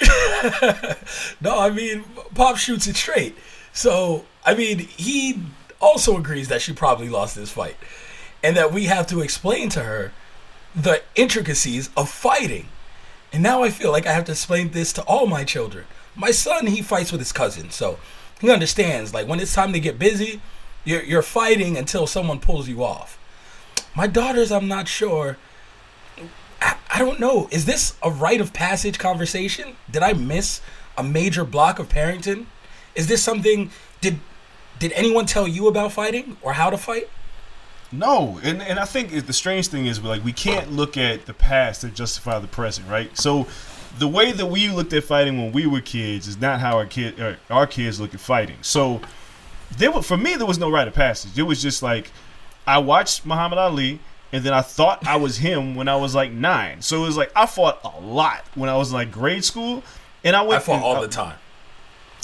No, 1.40 1.58
I 1.60 1.70
mean, 1.70 2.04
Pop 2.34 2.56
shoots 2.56 2.86
it 2.86 2.96
straight. 2.96 3.36
So, 3.72 4.24
I 4.44 4.54
mean, 4.54 4.78
he 4.80 5.40
also 5.80 6.16
agrees 6.16 6.48
that 6.48 6.60
she 6.62 6.72
probably 6.72 7.08
lost 7.08 7.36
this 7.36 7.50
fight. 7.50 7.76
And 8.42 8.56
that 8.56 8.72
we 8.72 8.84
have 8.86 9.06
to 9.08 9.20
explain 9.20 9.68
to 9.70 9.84
her 9.84 10.12
the 10.74 11.02
intricacies 11.14 11.90
of 11.96 12.08
fighting. 12.10 12.68
And 13.32 13.42
now 13.42 13.62
I 13.62 13.70
feel 13.70 13.92
like 13.92 14.06
I 14.06 14.12
have 14.12 14.24
to 14.24 14.32
explain 14.32 14.70
this 14.72 14.92
to 14.94 15.02
all 15.02 15.26
my 15.26 15.44
children. 15.44 15.84
My 16.14 16.30
son, 16.30 16.66
he 16.66 16.82
fights 16.82 17.12
with 17.12 17.20
his 17.20 17.32
cousin. 17.32 17.70
So, 17.70 17.98
he 18.40 18.50
understands, 18.50 19.14
like, 19.14 19.26
when 19.26 19.40
it's 19.40 19.54
time 19.54 19.72
to 19.72 19.80
get 19.80 19.98
busy, 19.98 20.40
you're, 20.84 21.02
you're 21.02 21.22
fighting 21.22 21.76
until 21.76 22.06
someone 22.06 22.40
pulls 22.40 22.68
you 22.68 22.82
off. 22.82 23.18
My 23.94 24.06
daughters, 24.06 24.50
I'm 24.50 24.68
not 24.68 24.88
sure. 24.88 25.36
I, 26.60 26.76
I 26.92 26.98
don't 26.98 27.20
know. 27.20 27.48
Is 27.50 27.66
this 27.66 27.94
a 28.02 28.10
rite 28.10 28.40
of 28.40 28.52
passage 28.52 28.98
conversation? 28.98 29.76
Did 29.90 30.02
I 30.02 30.12
miss 30.12 30.60
a 30.96 31.02
major 31.02 31.44
block 31.44 31.78
of 31.78 31.88
parenting? 31.88 32.46
Is 32.94 33.06
this 33.06 33.22
something 33.22 33.70
did 34.00 34.18
did 34.78 34.92
anyone 34.92 35.26
tell 35.26 35.46
you 35.46 35.68
about 35.68 35.92
fighting 35.92 36.36
or 36.42 36.54
how 36.54 36.68
to 36.70 36.76
fight? 36.76 37.08
No, 37.90 38.40
and 38.42 38.62
and 38.62 38.78
I 38.78 38.84
think 38.84 39.26
the 39.26 39.32
strange 39.32 39.68
thing 39.68 39.86
is 39.86 40.02
like 40.02 40.24
we 40.24 40.32
can't 40.32 40.72
look 40.72 40.96
at 40.96 41.26
the 41.26 41.34
past 41.34 41.82
to 41.82 41.88
justify 41.88 42.38
the 42.38 42.48
present, 42.48 42.88
right? 42.88 43.16
So 43.16 43.46
the 43.98 44.08
way 44.08 44.32
that 44.32 44.46
we 44.46 44.68
looked 44.68 44.92
at 44.92 45.04
fighting 45.04 45.38
when 45.38 45.52
we 45.52 45.66
were 45.66 45.80
kids 45.80 46.26
is 46.26 46.40
not 46.40 46.60
how 46.60 46.76
our 46.76 46.86
kid 46.86 47.20
uh, 47.20 47.34
our 47.50 47.66
kids 47.66 48.00
look 48.00 48.14
at 48.14 48.20
fighting. 48.20 48.56
So 48.62 49.00
there 49.76 49.90
were, 49.90 50.02
for 50.02 50.16
me 50.16 50.34
there 50.36 50.46
was 50.46 50.58
no 50.58 50.70
rite 50.70 50.88
of 50.88 50.94
passage. 50.94 51.38
It 51.38 51.42
was 51.42 51.60
just 51.62 51.82
like 51.82 52.10
I 52.66 52.78
watched 52.78 53.26
Muhammad 53.26 53.58
Ali 53.58 54.00
and 54.32 54.42
then 54.44 54.54
I 54.54 54.62
thought 54.62 55.06
I 55.06 55.16
was 55.16 55.36
him 55.38 55.74
when 55.74 55.88
I 55.88 55.96
was 55.96 56.14
like 56.14 56.32
9. 56.32 56.80
So 56.82 57.02
it 57.02 57.06
was 57.06 57.16
like 57.16 57.30
I 57.36 57.46
fought 57.46 57.80
a 57.84 58.00
lot 58.00 58.44
when 58.54 58.68
I 58.70 58.76
was 58.76 58.90
in 58.90 58.94
like 58.94 59.12
grade 59.12 59.44
school 59.44 59.82
and 60.24 60.34
I 60.34 60.42
went 60.42 60.62
I 60.62 60.64
fought 60.64 60.74
and- 60.76 60.84
all 60.84 61.00
the 61.00 61.08
time. 61.08 61.36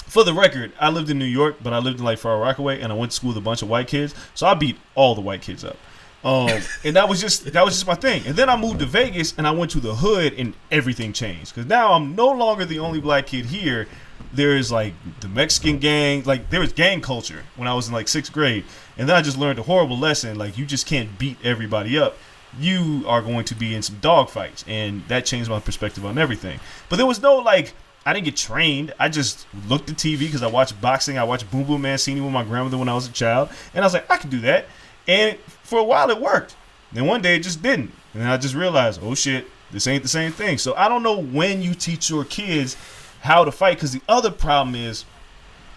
for 0.06 0.24
the 0.24 0.32
record, 0.32 0.72
I 0.80 0.88
lived 0.90 1.10
in 1.10 1.18
New 1.18 1.24
York, 1.26 1.56
but 1.62 1.72
I 1.74 1.78
lived 1.78 1.98
in 1.98 2.04
like 2.04 2.18
Far 2.18 2.38
Rockaway, 2.38 2.80
and 2.80 2.90
I 2.92 2.96
went 2.96 3.10
to 3.12 3.16
school 3.16 3.28
with 3.28 3.36
a 3.36 3.42
bunch 3.42 3.60
of 3.60 3.68
white 3.68 3.88
kids, 3.88 4.14
so 4.34 4.46
I 4.46 4.54
beat 4.54 4.78
all 4.94 5.14
the 5.14 5.20
white 5.20 5.42
kids 5.42 5.64
up. 5.64 5.76
Um, 6.24 6.60
and 6.84 6.96
that 6.96 7.08
was 7.08 7.20
just 7.20 7.52
that 7.52 7.64
was 7.64 7.74
just 7.74 7.86
my 7.86 7.94
thing. 7.94 8.22
And 8.26 8.34
then 8.34 8.48
I 8.48 8.56
moved 8.56 8.80
to 8.80 8.86
Vegas, 8.86 9.34
and 9.38 9.46
I 9.46 9.52
went 9.52 9.70
to 9.72 9.80
the 9.80 9.94
hood, 9.94 10.34
and 10.34 10.54
everything 10.70 11.12
changed 11.12 11.54
because 11.54 11.68
now 11.68 11.92
I'm 11.92 12.16
no 12.16 12.28
longer 12.30 12.64
the 12.64 12.80
only 12.80 13.00
black 13.00 13.26
kid 13.26 13.46
here. 13.46 13.86
There 14.32 14.56
is 14.56 14.72
like 14.72 14.94
the 15.20 15.28
Mexican 15.28 15.78
gang, 15.78 16.24
like 16.24 16.50
there 16.50 16.60
was 16.60 16.72
gang 16.72 17.00
culture 17.00 17.44
when 17.56 17.68
I 17.68 17.74
was 17.74 17.86
in 17.86 17.94
like 17.94 18.08
sixth 18.08 18.32
grade, 18.32 18.64
and 18.96 19.08
then 19.08 19.16
I 19.16 19.22
just 19.22 19.38
learned 19.38 19.58
a 19.60 19.62
horrible 19.62 19.96
lesson: 19.96 20.36
like 20.36 20.58
you 20.58 20.66
just 20.66 20.86
can't 20.86 21.18
beat 21.18 21.38
everybody 21.44 21.98
up. 21.98 22.16
You 22.58 23.04
are 23.06 23.22
going 23.22 23.44
to 23.44 23.54
be 23.54 23.74
in 23.74 23.82
some 23.82 23.98
dog 24.00 24.28
fights, 24.28 24.64
and 24.66 25.06
that 25.06 25.24
changed 25.24 25.48
my 25.48 25.60
perspective 25.60 26.04
on 26.04 26.18
everything. 26.18 26.58
But 26.88 26.96
there 26.96 27.06
was 27.06 27.22
no 27.22 27.36
like 27.36 27.74
I 28.04 28.12
didn't 28.12 28.24
get 28.24 28.36
trained. 28.36 28.92
I 28.98 29.08
just 29.08 29.46
looked 29.68 29.88
at 29.88 29.96
TV 29.96 30.20
because 30.20 30.42
I 30.42 30.48
watched 30.48 30.80
boxing. 30.80 31.16
I 31.16 31.24
watched 31.24 31.48
Boom 31.50 31.64
Boom 31.64 31.82
Mancini 31.82 32.20
with 32.20 32.32
my 32.32 32.42
grandmother 32.42 32.78
when 32.78 32.88
I 32.88 32.94
was 32.94 33.06
a 33.06 33.12
child, 33.12 33.50
and 33.72 33.84
I 33.84 33.86
was 33.86 33.94
like, 33.94 34.10
I 34.10 34.16
can 34.16 34.30
do 34.30 34.40
that. 34.40 34.66
And 35.06 35.38
for 35.68 35.78
a 35.78 35.84
while, 35.84 36.10
it 36.10 36.20
worked. 36.20 36.56
Then 36.92 37.06
one 37.06 37.20
day, 37.20 37.36
it 37.36 37.40
just 37.42 37.62
didn't, 37.62 37.92
and 38.14 38.22
then 38.22 38.28
I 38.28 38.36
just 38.38 38.54
realized, 38.54 39.00
oh 39.02 39.14
shit, 39.14 39.46
this 39.70 39.86
ain't 39.86 40.02
the 40.02 40.08
same 40.08 40.32
thing. 40.32 40.56
So 40.58 40.74
I 40.74 40.88
don't 40.88 41.02
know 41.02 41.18
when 41.18 41.60
you 41.60 41.74
teach 41.74 42.08
your 42.08 42.24
kids 42.24 42.76
how 43.20 43.44
to 43.44 43.52
fight, 43.52 43.76
because 43.76 43.92
the 43.92 44.00
other 44.08 44.30
problem 44.30 44.74
is, 44.74 45.04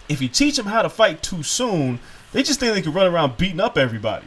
if 0.08 0.22
you 0.22 0.28
teach 0.28 0.56
them 0.56 0.66
how 0.66 0.80
to 0.82 0.88
fight 0.88 1.22
too 1.22 1.42
soon, 1.42 2.00
they 2.32 2.42
just 2.42 2.58
think 2.60 2.74
they 2.74 2.80
can 2.82 2.92
run 2.94 3.06
around 3.12 3.36
beating 3.36 3.60
up 3.60 3.76
everybody, 3.76 4.26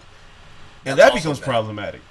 and 0.85 0.97
That's 0.99 1.09
that 1.11 1.17
becomes 1.17 1.39
bad. 1.39 1.45
problematic. 1.45 2.01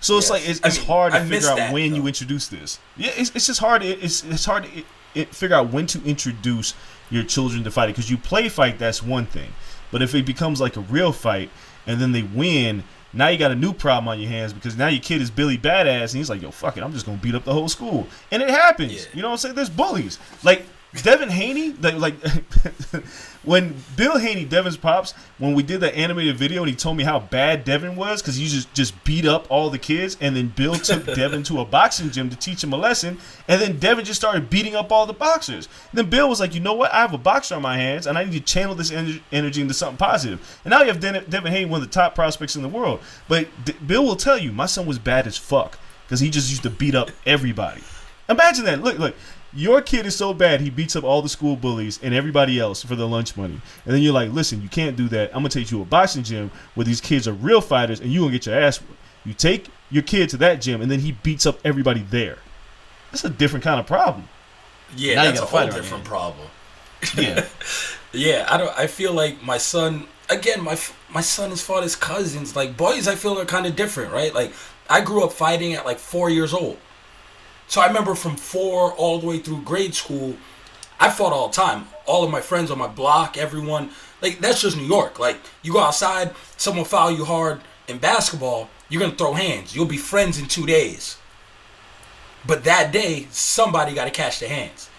So 0.00 0.16
it's 0.16 0.26
Yes. 0.26 0.30
like 0.30 0.48
it's, 0.48 0.60
I 0.64 0.68
it's 0.68 0.78
mean, 0.78 0.86
hard 0.86 1.12
to 1.12 1.18
I 1.20 1.24
figure 1.26 1.48
out 1.48 1.56
that, 1.58 1.72
when 1.72 1.94
you 1.94 2.06
introduce 2.06 2.48
this. 2.48 2.78
Yeah, 2.96 3.10
it's, 3.14 3.30
it's 3.36 3.46
just 3.46 3.60
hard. 3.60 3.82
It, 3.82 4.02
it's 4.02 4.24
it's 4.24 4.44
hard 4.46 4.64
to 4.64 4.78
it, 4.78 4.84
it, 5.14 5.34
figure 5.34 5.54
out 5.54 5.70
when 5.72 5.86
to 5.88 6.02
introduce 6.04 6.74
your 7.10 7.22
children 7.22 7.62
to 7.64 7.70
fighting 7.70 7.92
because 7.92 8.10
you 8.10 8.16
play 8.16 8.48
fight. 8.48 8.78
That's 8.78 9.02
one 9.02 9.26
thing, 9.26 9.52
but 9.90 10.00
if 10.02 10.14
it 10.14 10.24
becomes 10.26 10.60
like 10.60 10.76
a 10.76 10.80
real 10.80 11.12
fight 11.12 11.50
and 11.86 12.00
then 12.00 12.12
they 12.12 12.22
win, 12.22 12.82
now 13.12 13.28
you 13.28 13.38
got 13.38 13.50
a 13.50 13.56
new 13.56 13.72
problem 13.72 14.08
on 14.08 14.20
your 14.20 14.30
hands 14.30 14.52
because 14.52 14.76
now 14.76 14.88
your 14.88 15.00
kid 15.00 15.20
is 15.20 15.30
Billy 15.30 15.58
Badass 15.58 16.10
and 16.10 16.18
he's 16.18 16.30
like, 16.30 16.42
yo, 16.42 16.50
fuck 16.50 16.76
it, 16.76 16.82
I'm 16.82 16.92
just 16.92 17.06
gonna 17.06 17.18
beat 17.18 17.34
up 17.34 17.44
the 17.44 17.52
whole 17.52 17.68
school, 17.68 18.06
and 18.30 18.42
it 18.42 18.50
happens. 18.50 18.92
Yeah. 18.92 19.00
You 19.14 19.22
know 19.22 19.28
what 19.28 19.32
I'm 19.32 19.38
saying? 19.38 19.54
There's 19.54 19.70
bullies 19.70 20.18
like. 20.42 20.66
Devin 21.02 21.30
Haney, 21.30 21.72
like, 21.80 21.94
like 21.94 22.14
when 23.44 23.74
Bill 23.96 24.18
Haney, 24.18 24.44
Devin's 24.44 24.76
pops, 24.76 25.14
when 25.38 25.54
we 25.54 25.62
did 25.62 25.80
the 25.80 25.94
animated 25.96 26.36
video 26.36 26.62
and 26.62 26.70
he 26.70 26.76
told 26.76 26.96
me 26.96 27.04
how 27.04 27.18
bad 27.18 27.64
Devin 27.64 27.96
was 27.96 28.22
because 28.22 28.36
he 28.36 28.46
just 28.46 28.72
just 28.74 29.02
beat 29.04 29.26
up 29.26 29.46
all 29.50 29.70
the 29.70 29.78
kids, 29.78 30.16
and 30.20 30.36
then 30.36 30.48
Bill 30.48 30.74
took 30.74 31.04
Devin 31.14 31.42
to 31.44 31.60
a 31.60 31.64
boxing 31.64 32.10
gym 32.10 32.30
to 32.30 32.36
teach 32.36 32.62
him 32.62 32.72
a 32.72 32.76
lesson, 32.76 33.18
and 33.48 33.60
then 33.60 33.78
Devin 33.78 34.04
just 34.04 34.20
started 34.20 34.48
beating 34.48 34.76
up 34.76 34.92
all 34.92 35.06
the 35.06 35.12
boxers. 35.12 35.68
then 35.92 36.08
Bill 36.08 36.28
was 36.28 36.40
like, 36.40 36.54
you 36.54 36.60
know 36.60 36.74
what? 36.74 36.92
I 36.92 37.00
have 37.00 37.14
a 37.14 37.18
boxer 37.18 37.54
on 37.56 37.62
my 37.62 37.76
hands, 37.76 38.06
and 38.06 38.16
I 38.16 38.24
need 38.24 38.32
to 38.32 38.40
channel 38.40 38.74
this 38.74 38.90
ener- 38.90 39.20
energy 39.32 39.60
into 39.60 39.74
something 39.74 39.96
positive. 39.96 40.60
And 40.64 40.70
now 40.70 40.80
you 40.82 40.88
have 40.88 41.00
Den- 41.00 41.24
Devin 41.28 41.52
Haney, 41.52 41.64
one 41.64 41.82
of 41.82 41.86
the 41.88 41.92
top 41.92 42.14
prospects 42.14 42.56
in 42.56 42.62
the 42.62 42.68
world. 42.68 43.00
But 43.28 43.48
D- 43.64 43.74
Bill 43.84 44.04
will 44.04 44.16
tell 44.16 44.38
you, 44.38 44.52
my 44.52 44.66
son 44.66 44.86
was 44.86 44.98
bad 44.98 45.26
as 45.26 45.36
fuck 45.36 45.78
because 46.04 46.20
he 46.20 46.30
just 46.30 46.50
used 46.50 46.62
to 46.62 46.70
beat 46.70 46.94
up 46.94 47.10
everybody. 47.26 47.82
Imagine 48.28 48.64
that. 48.66 48.82
Look, 48.82 48.98
look. 48.98 49.14
Your 49.54 49.82
kid 49.82 50.06
is 50.06 50.16
so 50.16 50.32
bad 50.32 50.60
he 50.60 50.70
beats 50.70 50.96
up 50.96 51.04
all 51.04 51.22
the 51.22 51.28
school 51.28 51.56
bullies 51.56 51.98
and 52.02 52.14
everybody 52.14 52.58
else 52.58 52.82
for 52.82 52.96
the 52.96 53.06
lunch 53.06 53.36
money. 53.36 53.60
And 53.84 53.94
then 53.94 54.02
you're 54.02 54.14
like, 54.14 54.30
listen, 54.32 54.62
you 54.62 54.68
can't 54.68 54.96
do 54.96 55.08
that. 55.08 55.28
I'm 55.30 55.36
gonna 55.42 55.48
take 55.50 55.70
you 55.70 55.78
to 55.78 55.82
a 55.82 55.84
boxing 55.86 56.22
gym 56.22 56.50
where 56.74 56.84
these 56.84 57.00
kids 57.00 57.28
are 57.28 57.32
real 57.32 57.60
fighters 57.60 58.00
and 58.00 58.10
you 58.12 58.20
gonna 58.20 58.32
get 58.32 58.46
your 58.46 58.58
ass. 58.58 58.80
whooped. 58.80 58.98
You 59.24 59.34
take 59.34 59.66
your 59.90 60.02
kid 60.02 60.30
to 60.30 60.36
that 60.38 60.60
gym 60.60 60.80
and 60.80 60.90
then 60.90 61.00
he 61.00 61.12
beats 61.12 61.46
up 61.46 61.58
everybody 61.64 62.00
there. 62.10 62.38
That's 63.10 63.24
a 63.24 63.30
different 63.30 63.62
kind 63.64 63.78
of 63.78 63.86
problem. 63.86 64.28
Yeah, 64.96 65.14
Now 65.16 65.22
you 65.22 65.28
that's 65.28 65.40
a 65.40 65.46
whole 65.46 65.66
different 65.66 65.86
here. 66.02 66.04
problem. 66.04 66.48
Yeah. 67.16 67.46
Yeah, 68.14 68.46
I 68.50 68.58
don't. 68.58 68.78
I 68.78 68.88
feel 68.88 69.14
like 69.14 69.42
my 69.42 69.56
son. 69.56 70.06
Again, 70.28 70.62
my 70.62 70.78
my 71.08 71.22
son 71.22 71.48
has 71.48 71.62
fought 71.62 71.82
his 71.82 71.96
cousins. 71.96 72.54
Like 72.54 72.76
boys, 72.76 73.08
I 73.08 73.14
feel 73.14 73.38
are 73.40 73.46
kind 73.46 73.64
of 73.64 73.74
different, 73.74 74.12
right? 74.12 74.34
Like 74.34 74.52
I 74.90 75.00
grew 75.00 75.24
up 75.24 75.32
fighting 75.32 75.72
at 75.72 75.86
like 75.86 75.98
four 75.98 76.28
years 76.28 76.52
old, 76.52 76.76
so 77.72 77.80
I 77.80 77.86
remember 77.86 78.14
from 78.14 78.36
four 78.36 78.92
all 78.92 79.18
the 79.18 79.26
way 79.26 79.38
through 79.38 79.62
grade 79.62 79.94
school, 79.94 80.36
I 81.00 81.08
fought 81.08 81.32
all 81.32 81.48
the 81.48 81.54
time. 81.54 81.86
All 82.04 82.22
of 82.22 82.30
my 82.30 82.42
friends 82.42 82.70
on 82.70 82.76
my 82.76 82.86
block, 82.86 83.38
everyone. 83.38 83.88
Like 84.20 84.40
that's 84.40 84.60
just 84.60 84.76
New 84.76 84.84
York. 84.84 85.18
Like 85.18 85.38
you 85.62 85.72
go 85.72 85.80
outside, 85.80 86.34
someone 86.58 86.84
foul 86.84 87.10
you 87.10 87.24
hard 87.24 87.62
in 87.88 87.96
basketball, 87.96 88.68
you're 88.90 89.00
gonna 89.00 89.16
throw 89.16 89.32
hands. 89.32 89.74
You'll 89.74 89.86
be 89.86 89.96
friends 89.96 90.38
in 90.38 90.48
two 90.48 90.66
days. 90.66 91.16
But 92.46 92.64
that 92.64 92.92
day, 92.92 93.28
somebody 93.30 93.94
got 93.94 94.04
to 94.04 94.10
catch 94.10 94.38
the 94.38 94.48
hands. 94.48 94.90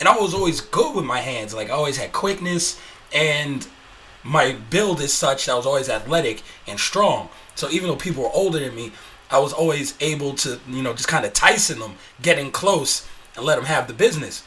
And 0.00 0.08
I 0.08 0.16
was 0.16 0.32
always 0.32 0.62
good 0.62 0.96
with 0.96 1.04
my 1.04 1.20
hands. 1.20 1.52
Like 1.52 1.68
I 1.68 1.74
always 1.74 1.98
had 1.98 2.14
quickness 2.14 2.80
and 3.14 3.66
my 4.22 4.56
build 4.70 5.02
is 5.02 5.12
such 5.12 5.44
that 5.44 5.52
I 5.52 5.56
was 5.56 5.66
always 5.66 5.90
athletic 5.90 6.42
and 6.66 6.80
strong. 6.80 7.28
So 7.54 7.68
even 7.68 7.90
though 7.90 7.96
people 7.96 8.22
were 8.22 8.32
older 8.32 8.60
than 8.60 8.74
me, 8.74 8.92
I 9.34 9.38
was 9.38 9.52
always 9.52 9.94
able 10.00 10.34
to, 10.34 10.60
you 10.68 10.80
know, 10.80 10.92
just 10.92 11.08
kind 11.08 11.26
of 11.26 11.32
Tyson 11.32 11.80
them, 11.80 11.96
get 12.22 12.38
in 12.38 12.52
close 12.52 13.04
and 13.34 13.44
let 13.44 13.56
them 13.56 13.64
have 13.64 13.88
the 13.88 13.92
business. 13.92 14.44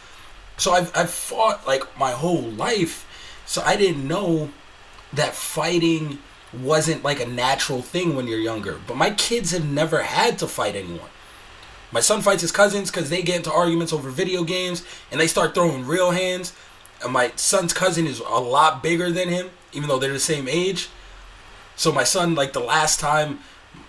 So 0.55 0.71
I've, 0.71 0.95
I've 0.95 1.09
fought 1.09 1.67
like 1.67 1.83
my 1.99 2.11
whole 2.11 2.43
life. 2.43 3.05
So 3.45 3.61
I 3.63 3.75
didn't 3.75 4.07
know 4.07 4.49
that 5.11 5.35
fighting 5.35 6.19
wasn't 6.53 7.03
like 7.03 7.19
a 7.19 7.25
natural 7.27 7.81
thing 7.81 8.15
when 8.15 8.27
you're 8.27 8.39
younger. 8.39 8.79
But 8.87 8.95
my 8.95 9.11
kids 9.11 9.51
have 9.51 9.69
never 9.69 10.03
had 10.03 10.39
to 10.39 10.47
fight 10.47 10.75
anyone. 10.75 11.09
My 11.91 11.99
son 11.99 12.21
fights 12.21 12.41
his 12.41 12.53
cousins 12.53 12.89
because 12.89 13.09
they 13.09 13.21
get 13.21 13.35
into 13.35 13.51
arguments 13.51 13.91
over 13.91 14.09
video 14.09 14.45
games 14.45 14.85
and 15.11 15.19
they 15.19 15.27
start 15.27 15.53
throwing 15.53 15.85
real 15.85 16.11
hands. 16.11 16.53
And 17.03 17.11
my 17.11 17.33
son's 17.35 17.73
cousin 17.73 18.07
is 18.07 18.21
a 18.21 18.39
lot 18.39 18.81
bigger 18.81 19.11
than 19.11 19.27
him, 19.27 19.49
even 19.73 19.89
though 19.89 19.99
they're 19.99 20.13
the 20.13 20.19
same 20.19 20.47
age. 20.47 20.87
So 21.75 21.91
my 21.91 22.05
son, 22.05 22.35
like 22.35 22.53
the 22.53 22.61
last 22.61 23.01
time, 23.01 23.39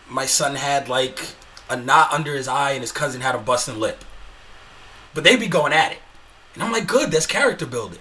my 0.09 0.27
son 0.27 0.55
had 0.55 0.89
like 0.89 1.35
a 1.71 1.77
knot 1.77 2.13
under 2.13 2.35
his 2.35 2.49
eye 2.49 2.73
and 2.73 2.81
his 2.81 2.93
cousin 2.93 3.21
had 3.21 3.35
a 3.35 3.39
busting 3.39 3.79
lip. 3.79 4.05
But 5.15 5.25
they'd 5.25 5.41
be 5.41 5.49
going 5.49 5.73
at 5.73 5.93
it. 5.93 5.99
And 6.55 6.63
I'm 6.63 6.73
like, 6.73 6.87
good, 6.87 7.11
that's 7.11 7.27
character 7.27 7.67
building. 7.67 8.01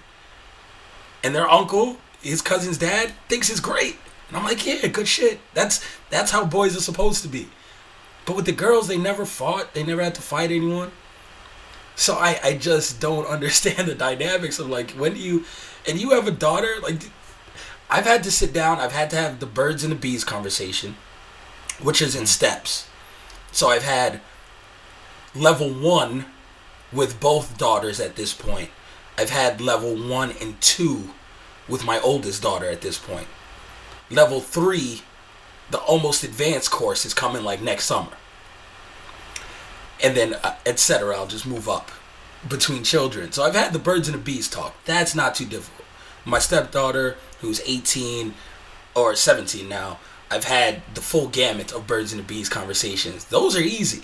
And 1.22 1.34
their 1.34 1.48
uncle, 1.48 1.98
his 2.22 2.42
cousin's 2.42 2.78
dad, 2.78 3.12
thinks 3.28 3.50
it's 3.50 3.60
great. 3.60 3.96
And 4.28 4.36
I'm 4.36 4.44
like, 4.44 4.66
yeah, 4.66 4.86
good 4.88 5.08
shit. 5.08 5.40
That's 5.54 5.84
that's 6.10 6.30
how 6.30 6.44
boys 6.44 6.76
are 6.76 6.80
supposed 6.80 7.22
to 7.22 7.28
be. 7.28 7.48
But 8.26 8.36
with 8.36 8.46
the 8.46 8.52
girls, 8.52 8.88
they 8.88 8.98
never 8.98 9.24
fought. 9.24 9.74
They 9.74 9.82
never 9.82 10.02
had 10.02 10.14
to 10.16 10.22
fight 10.22 10.50
anyone. 10.50 10.92
So 11.96 12.14
I, 12.14 12.38
I 12.44 12.54
just 12.56 13.00
don't 13.00 13.26
understand 13.28 13.88
the 13.88 13.94
dynamics 13.94 14.58
of 14.58 14.68
like 14.68 14.92
when 14.92 15.14
do 15.14 15.20
you 15.20 15.44
and 15.88 15.98
you 16.00 16.10
have 16.10 16.28
a 16.28 16.32
daughter 16.32 16.74
like 16.82 17.02
I've 17.90 18.04
had 18.04 18.22
to 18.24 18.30
sit 18.30 18.52
down. 18.52 18.78
I've 18.78 18.92
had 18.92 19.10
to 19.10 19.16
have 19.16 19.40
the 19.40 19.46
birds 19.46 19.82
and 19.82 19.90
the 19.90 19.96
bees 19.96 20.24
conversation, 20.24 20.96
which 21.82 22.02
is 22.02 22.14
in 22.14 22.26
steps. 22.26 22.88
So 23.52 23.68
I've 23.68 23.84
had 23.84 24.20
level 25.34 25.70
one 25.70 26.26
with 26.92 27.20
both 27.20 27.58
daughters 27.58 28.00
at 28.00 28.16
this 28.16 28.34
point. 28.34 28.70
I've 29.16 29.30
had 29.30 29.60
level 29.60 29.96
one 29.96 30.32
and 30.40 30.60
two 30.60 31.10
with 31.68 31.84
my 31.84 32.00
oldest 32.00 32.42
daughter 32.42 32.66
at 32.66 32.80
this 32.80 32.98
point. 32.98 33.26
Level 34.10 34.40
three, 34.40 35.02
the 35.70 35.78
almost 35.78 36.24
advanced 36.24 36.70
course 36.70 37.04
is 37.04 37.12
coming 37.14 37.44
like 37.44 37.60
next 37.60 37.84
summer. 37.84 38.12
And 40.02 40.16
then, 40.16 40.34
uh, 40.34 40.54
etc. 40.64 41.16
I'll 41.16 41.26
just 41.26 41.46
move 41.46 41.68
up 41.68 41.90
between 42.48 42.84
children. 42.84 43.32
So 43.32 43.42
I've 43.42 43.54
had 43.54 43.72
the 43.72 43.78
birds 43.78 44.08
and 44.08 44.16
the 44.16 44.22
bees 44.22 44.48
talk. 44.48 44.74
That's 44.84 45.14
not 45.14 45.34
too 45.34 45.44
difficult. 45.44 45.86
My 46.24 46.38
stepdaughter, 46.38 47.16
who's 47.40 47.60
18 47.66 48.34
or 48.94 49.14
17 49.14 49.68
now, 49.68 49.98
I've 50.30 50.44
had 50.44 50.82
the 50.94 51.00
full 51.00 51.28
gamut 51.28 51.72
of 51.72 51.86
birds 51.86 52.12
and 52.12 52.20
the 52.20 52.24
bees 52.24 52.48
conversations. 52.48 53.24
Those 53.26 53.56
are 53.56 53.60
easy. 53.60 54.02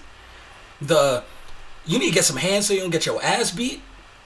The 0.81 1.25
you 1.87 1.99
need 1.99 2.09
to 2.09 2.15
get 2.15 2.25
some 2.25 2.37
hands 2.39 2.67
so 2.67 2.75
you 2.75 2.81
don't 2.81 2.91
get 2.91 3.07
your 3.07 3.23
ass 3.23 3.51
beat 3.51 3.83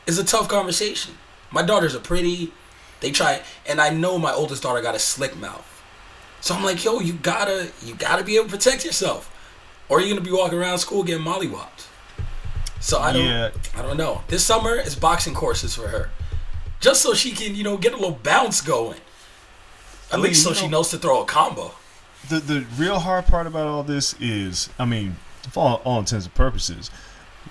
is 0.07 0.19
a 0.19 0.25
tough 0.25 0.49
conversation. 0.49 1.15
My 1.51 1.63
daughters 1.63 1.95
are 1.95 2.01
pretty. 2.01 2.53
They 3.01 3.11
try, 3.11 3.43
and 3.67 3.81
I 3.81 3.91
know 3.91 4.19
my 4.19 4.33
oldest 4.33 4.63
daughter 4.63 4.81
got 4.83 4.95
a 4.95 4.99
slick 4.99 5.37
mouth. 5.37 5.65
So 6.41 6.55
I'm 6.55 6.63
like, 6.65 6.85
yo, 6.85 7.01
you 7.01 7.15
gotta, 7.15 7.71
you 7.85 7.95
gotta 7.95 8.23
be 8.25 8.37
able 8.37 8.47
to 8.47 8.51
protect 8.53 8.85
yourself, 8.85 9.33
or 9.89 10.01
you're 10.01 10.09
gonna 10.09 10.21
be 10.21 10.33
walking 10.33 10.59
around 10.59 10.79
school 10.79 11.03
getting 11.03 11.25
mollywopped. 11.25 11.87
So 12.81 13.01
I 13.01 13.13
don't, 13.13 13.25
Yeah. 13.25 13.51
I 13.77 13.83
don't 13.83 13.97
know. 13.97 14.23
This 14.29 14.45
summer 14.45 14.77
is 14.77 14.95
boxing 14.95 15.35
courses 15.35 15.75
for 15.75 15.89
her, 15.89 16.11
just 16.81 17.03
so 17.03 17.13
she 17.15 17.33
can, 17.33 17.55
you 17.57 17.65
know, 17.65 17.77
get 17.77 17.93
a 17.93 17.97
little 17.97 18.19
bounce 18.23 18.61
going. 18.61 19.01
At 20.11 20.15
I 20.15 20.17
mean, 20.17 20.27
least 20.27 20.43
so 20.43 20.51
you 20.51 20.55
she 20.55 20.69
knows 20.69 20.91
to 20.91 20.99
throw 20.99 21.23
a 21.23 21.25
combo. 21.25 21.73
The 22.29 22.41
the 22.41 22.67
real 22.77 23.01
hard 23.01 23.27
part 23.27 23.47
about 23.47 23.67
all 23.67 23.83
this 23.83 24.15
is, 24.21 24.69
I 24.79 24.85
mean, 24.85 25.17
for 25.51 25.61
all, 25.61 25.83
all 25.85 25.99
intents 25.99 26.27
and 26.27 26.35
purposes, 26.35 26.91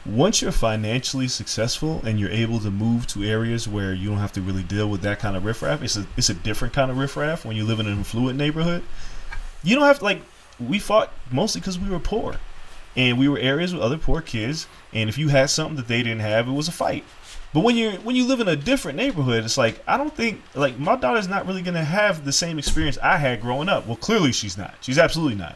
once 0.05 0.41
you're 0.41 0.51
financially 0.51 1.27
successful 1.27 2.01
and 2.05 2.19
you're 2.19 2.29
able 2.29 2.59
to 2.59 2.71
move 2.71 3.07
to 3.07 3.23
areas 3.23 3.67
where 3.67 3.93
you 3.93 4.09
don't 4.09 4.19
have 4.19 4.33
to 4.33 4.41
really 4.41 4.63
deal 4.63 4.89
with 4.89 5.01
that 5.01 5.19
kind 5.19 5.35
of 5.35 5.45
riffraff, 5.45 5.81
it's 5.81 5.97
a 5.97 6.05
it's 6.15 6.29
a 6.29 6.33
different 6.33 6.73
kind 6.73 6.91
of 6.91 6.97
riffraff 6.97 7.45
when 7.45 7.55
you 7.55 7.65
live 7.65 7.79
in 7.79 7.87
an 7.87 7.99
affluent 7.99 8.37
neighborhood. 8.37 8.83
You 9.63 9.75
don't 9.75 9.85
have 9.85 9.99
to 9.99 10.05
like 10.05 10.21
we 10.59 10.79
fought 10.79 11.11
mostly 11.31 11.61
because 11.61 11.79
we 11.79 11.89
were 11.89 11.99
poor, 11.99 12.35
and 12.95 13.17
we 13.17 13.27
were 13.27 13.39
areas 13.39 13.73
with 13.73 13.81
other 13.81 13.97
poor 13.97 14.21
kids, 14.21 14.67
and 14.93 15.09
if 15.09 15.17
you 15.17 15.29
had 15.29 15.49
something 15.49 15.75
that 15.75 15.87
they 15.87 16.03
didn't 16.03 16.21
have, 16.21 16.47
it 16.47 16.51
was 16.51 16.67
a 16.67 16.71
fight. 16.71 17.03
But 17.53 17.61
when 17.61 17.75
you 17.75 17.91
when 18.03 18.15
you 18.15 18.25
live 18.27 18.39
in 18.39 18.47
a 18.47 18.55
different 18.55 18.97
neighborhood, 18.97 19.43
it's 19.43 19.57
like 19.57 19.81
I 19.87 19.97
don't 19.97 20.15
think 20.15 20.41
like 20.53 20.77
my 20.77 20.95
daughter's 20.95 21.27
not 21.27 21.47
really 21.47 21.61
gonna 21.61 21.83
have 21.83 22.25
the 22.25 22.31
same 22.33 22.59
experience 22.59 22.97
I 23.01 23.17
had 23.17 23.41
growing 23.41 23.69
up. 23.69 23.87
Well, 23.87 23.95
clearly 23.95 24.31
she's 24.31 24.57
not. 24.57 24.75
She's 24.81 24.97
absolutely 24.99 25.35
not. 25.35 25.55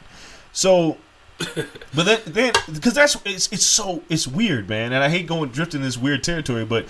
So, 0.54 0.98
but 1.40 2.04
then 2.06 2.20
then 2.26 2.54
because 2.72 2.94
that's 2.94 3.18
it's 3.26 3.52
it's 3.52 3.66
so 3.66 4.02
it's 4.10 4.28
weird, 4.28 4.70
man. 4.70 4.94
And 4.94 5.04
I 5.04 5.10
hate 5.10 5.28
going 5.28 5.50
drifting 5.50 5.82
this 5.82 5.98
weird 5.98 6.24
territory, 6.24 6.66
but 6.66 6.86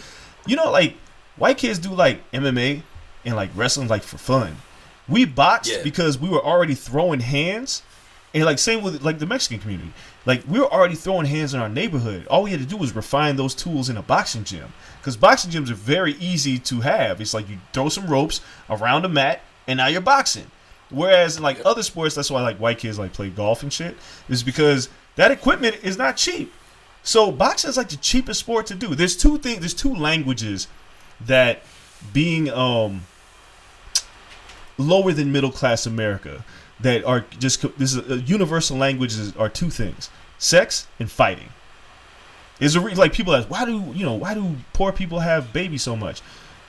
you 0.46 0.56
know, 0.56 0.72
like 0.72 0.96
white 1.38 1.58
kids 1.58 1.80
do 1.80 1.90
like 1.90 2.30
MMA 2.32 2.82
and 3.26 3.36
like 3.36 3.50
wrestling 3.56 3.88
like 3.88 4.04
for 4.04 4.18
fun. 4.18 4.56
We 5.10 5.26
boxed 5.26 5.72
Yeah. 5.72 5.84
because 5.84 6.18
we 6.18 6.30
were 6.30 6.44
already 6.44 6.76
throwing 6.76 7.20
hands 7.20 7.82
and 8.34 8.46
like 8.46 8.60
same 8.60 8.82
with 8.84 9.02
like 9.02 9.20
the 9.20 9.26
Mexican 9.26 9.60
community. 9.60 9.92
Like 10.26 10.44
we 10.48 10.60
were 10.60 10.72
already 10.72 10.96
throwing 10.96 11.26
hands 11.26 11.54
in 11.54 11.60
our 11.60 11.70
neighborhood. 11.70 12.28
All 12.28 12.44
we 12.44 12.52
had 12.52 12.60
to 12.60 12.66
do 12.66 12.78
was 12.78 12.96
refine 12.96 13.36
those 13.36 13.56
tools 13.56 13.90
in 13.90 13.98
a 13.98 14.02
boxing 14.04 14.44
gym. 14.44 14.72
Because 15.02 15.18
boxing 15.18 15.50
gyms 15.50 15.72
are 15.72 15.76
very 15.76 16.14
easy 16.14 16.60
to 16.60 16.82
have. 16.82 17.20
It's 17.20 17.34
like 17.34 17.50
you 17.50 17.58
throw 17.74 17.90
some 17.90 18.06
ropes 18.06 18.40
around 18.70 19.04
a 19.04 19.10
mat 19.10 19.42
and 19.68 19.78
now 19.78 19.88
you're 19.88 20.00
boxing. 20.00 20.46
Whereas 20.92 21.38
in 21.38 21.44
like 21.44 21.60
other 21.66 21.82
sports, 21.82 22.14
that's 22.14 22.30
why 22.30 22.44
like 22.44 22.58
white 22.58 22.78
kids 22.78 23.00
like 23.00 23.12
play 23.12 23.30
golf 23.30 23.64
and 23.64 23.74
shit, 23.74 23.98
is 24.30 24.44
because 24.44 24.90
that 25.16 25.32
equipment 25.32 25.78
is 25.82 25.98
not 25.98 26.18
cheap. 26.18 26.54
So 27.02 27.32
boxing 27.32 27.72
is 27.72 27.78
like 27.78 27.90
the 27.90 27.98
cheapest 27.98 28.42
sport 28.42 28.68
to 28.68 28.76
do. 28.76 28.94
There's 28.94 29.18
two 29.18 29.40
things. 29.40 29.60
There's 29.62 29.74
two 29.74 29.96
languages 29.96 30.68
that 31.22 31.64
being 32.14 32.50
um 32.52 33.06
lower 34.78 35.14
than 35.14 35.32
middle 35.32 35.52
class 35.52 35.86
America 35.88 36.46
that 36.80 37.04
are 37.06 37.22
just 37.40 37.62
this 37.80 37.96
is 37.96 38.10
a 38.10 38.20
universal 38.22 38.78
languages 38.78 39.36
are 39.36 39.50
two 39.50 39.72
things: 39.72 40.12
sex 40.38 40.88
and 41.00 41.10
fighting. 41.10 41.50
Is 42.62 42.76
a 42.76 42.80
re- 42.80 42.96
like 42.96 43.12
people 43.12 43.36
ask 43.36 43.50
why 43.50 43.66
do 43.66 43.92
you 43.94 44.06
know 44.06 44.14
why 44.14 44.34
do 44.34 44.56
poor 44.72 44.94
people 44.94 45.20
have 45.20 45.52
babies 45.52 45.82
so 45.82 45.98
much? 45.98 46.22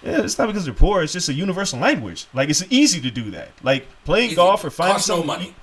Yeah, 0.02 0.22
it's 0.22 0.37
not 0.37 0.46
because 0.48 0.64
they're 0.64 0.74
poor. 0.74 1.02
It's 1.05 1.12
just 1.12 1.28
a 1.28 1.33
universal 1.33 1.78
language. 1.78 2.26
Like 2.35 2.48
it's 2.48 2.64
easy 2.70 3.00
to 3.02 3.11
do 3.11 3.31
that. 3.31 3.50
Like 3.62 3.87
playing 4.05 4.28
Easy. 4.28 4.37
golf 4.37 4.64
or 4.64 4.70
finding 4.70 4.94
Costs 4.94 5.09
no 5.09 5.22
money. 5.22 5.55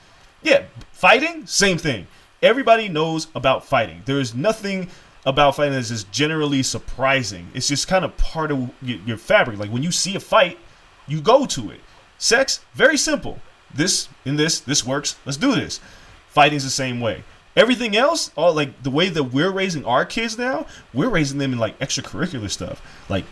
yeah, 0.42 0.64
fighting, 0.94 1.46
same 1.46 1.78
thing. 1.78 2.08
Everybody 2.42 2.88
knows 2.88 3.28
about 3.36 3.66
fighting. 3.66 4.02
There 4.06 4.20
is 4.22 4.34
nothing 4.34 4.90
about 5.26 5.58
fighting 5.58 5.74
that's 5.74 5.90
just 5.90 6.10
generally 6.14 6.64
surprising. 6.64 7.50
It's 7.54 7.68
just 7.68 7.90
kind 7.90 8.06
of 8.06 8.16
part 8.16 8.52
of 8.52 8.70
your, 8.82 9.00
your 9.00 9.18
fabric. 9.18 9.60
Like 9.60 9.72
when 9.72 9.84
you 9.84 9.92
see 9.92 10.16
a 10.16 10.22
fight, 10.22 10.58
you 11.06 11.20
go 11.20 11.46
to 11.48 11.72
it. 11.72 11.82
Sex, 12.18 12.62
very 12.76 12.96
simple. 12.98 13.40
This 13.74 14.08
in 14.24 14.38
this, 14.38 14.62
this 14.62 14.86
works. 14.86 15.18
Let's 15.26 15.38
do 15.38 15.54
this. 15.54 15.82
Fighting's 16.30 16.64
the 16.64 16.70
same 16.70 17.02
way. 17.02 17.24
Everything 17.56 17.96
else, 17.98 18.32
all 18.36 18.54
like 18.54 18.84
the 18.84 18.92
way 18.92 19.10
that 19.10 19.24
we're 19.24 19.52
raising 19.52 19.86
our 19.86 20.06
kids 20.06 20.38
now, 20.38 20.66
we're 20.94 21.10
raising 21.10 21.40
them 21.40 21.54
in 21.54 21.60
like 21.60 21.78
extracurricular 21.80 22.50
stuff, 22.50 22.82
like 23.10 23.26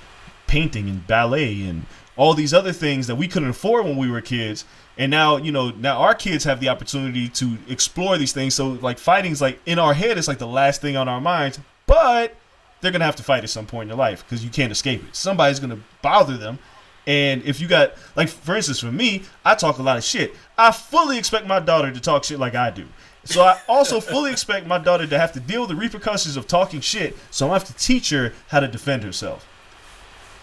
painting 0.47 0.89
and 0.89 1.05
ballet 1.07 1.61
and 1.61 1.85
all 2.15 2.33
these 2.33 2.53
other 2.53 2.73
things 2.73 3.07
that 3.07 3.15
we 3.15 3.27
couldn't 3.27 3.49
afford 3.49 3.85
when 3.85 3.95
we 3.95 4.09
were 4.09 4.21
kids. 4.21 4.65
And 4.97 5.11
now, 5.11 5.37
you 5.37 5.51
know, 5.51 5.69
now 5.69 5.97
our 5.99 6.15
kids 6.15 6.43
have 6.45 6.59
the 6.59 6.69
opportunity 6.69 7.29
to 7.29 7.57
explore 7.67 8.17
these 8.17 8.33
things. 8.33 8.55
So 8.55 8.69
like 8.69 8.97
fighting's 8.97 9.41
like 9.41 9.59
in 9.65 9.77
our 9.77 9.93
head, 9.93 10.17
it's 10.17 10.27
like 10.27 10.39
the 10.39 10.47
last 10.47 10.81
thing 10.81 10.97
on 10.97 11.07
our 11.07 11.21
minds. 11.21 11.59
But 11.85 12.35
they're 12.81 12.91
gonna 12.91 13.05
have 13.05 13.15
to 13.17 13.23
fight 13.23 13.43
at 13.43 13.49
some 13.49 13.65
point 13.65 13.83
in 13.83 13.87
their 13.89 13.97
life 13.97 14.23
because 14.23 14.43
you 14.43 14.49
can't 14.49 14.71
escape 14.71 15.03
it. 15.03 15.15
Somebody's 15.15 15.59
gonna 15.59 15.79
bother 16.01 16.37
them, 16.37 16.59
and 17.05 17.41
if 17.43 17.59
you 17.59 17.67
got 17.67 17.93
like, 18.15 18.29
for 18.29 18.55
instance, 18.55 18.79
for 18.79 18.91
me, 18.91 19.23
I 19.45 19.55
talk 19.55 19.79
a 19.79 19.83
lot 19.83 19.97
of 19.97 20.03
shit. 20.03 20.35
I 20.57 20.71
fully 20.71 21.17
expect 21.17 21.47
my 21.47 21.59
daughter 21.59 21.91
to 21.91 21.99
talk 21.99 22.23
shit 22.23 22.39
like 22.39 22.55
I 22.55 22.69
do. 22.69 22.85
So 23.27 23.41
I 23.43 23.59
also 23.67 23.99
fully 23.99 24.31
expect 24.31 24.67
my 24.67 24.77
daughter 24.77 25.05
to 25.07 25.19
have 25.19 25.33
to 25.33 25.39
deal 25.39 25.61
with 25.61 25.69
the 25.69 25.75
repercussions 25.75 26.37
of 26.37 26.47
talking 26.47 26.81
shit. 26.81 27.15
So 27.31 27.49
I 27.49 27.53
have 27.53 27.65
to 27.65 27.73
teach 27.73 28.09
her 28.11 28.33
how 28.47 28.59
to 28.59 28.67
defend 28.67 29.03
herself. 29.03 29.45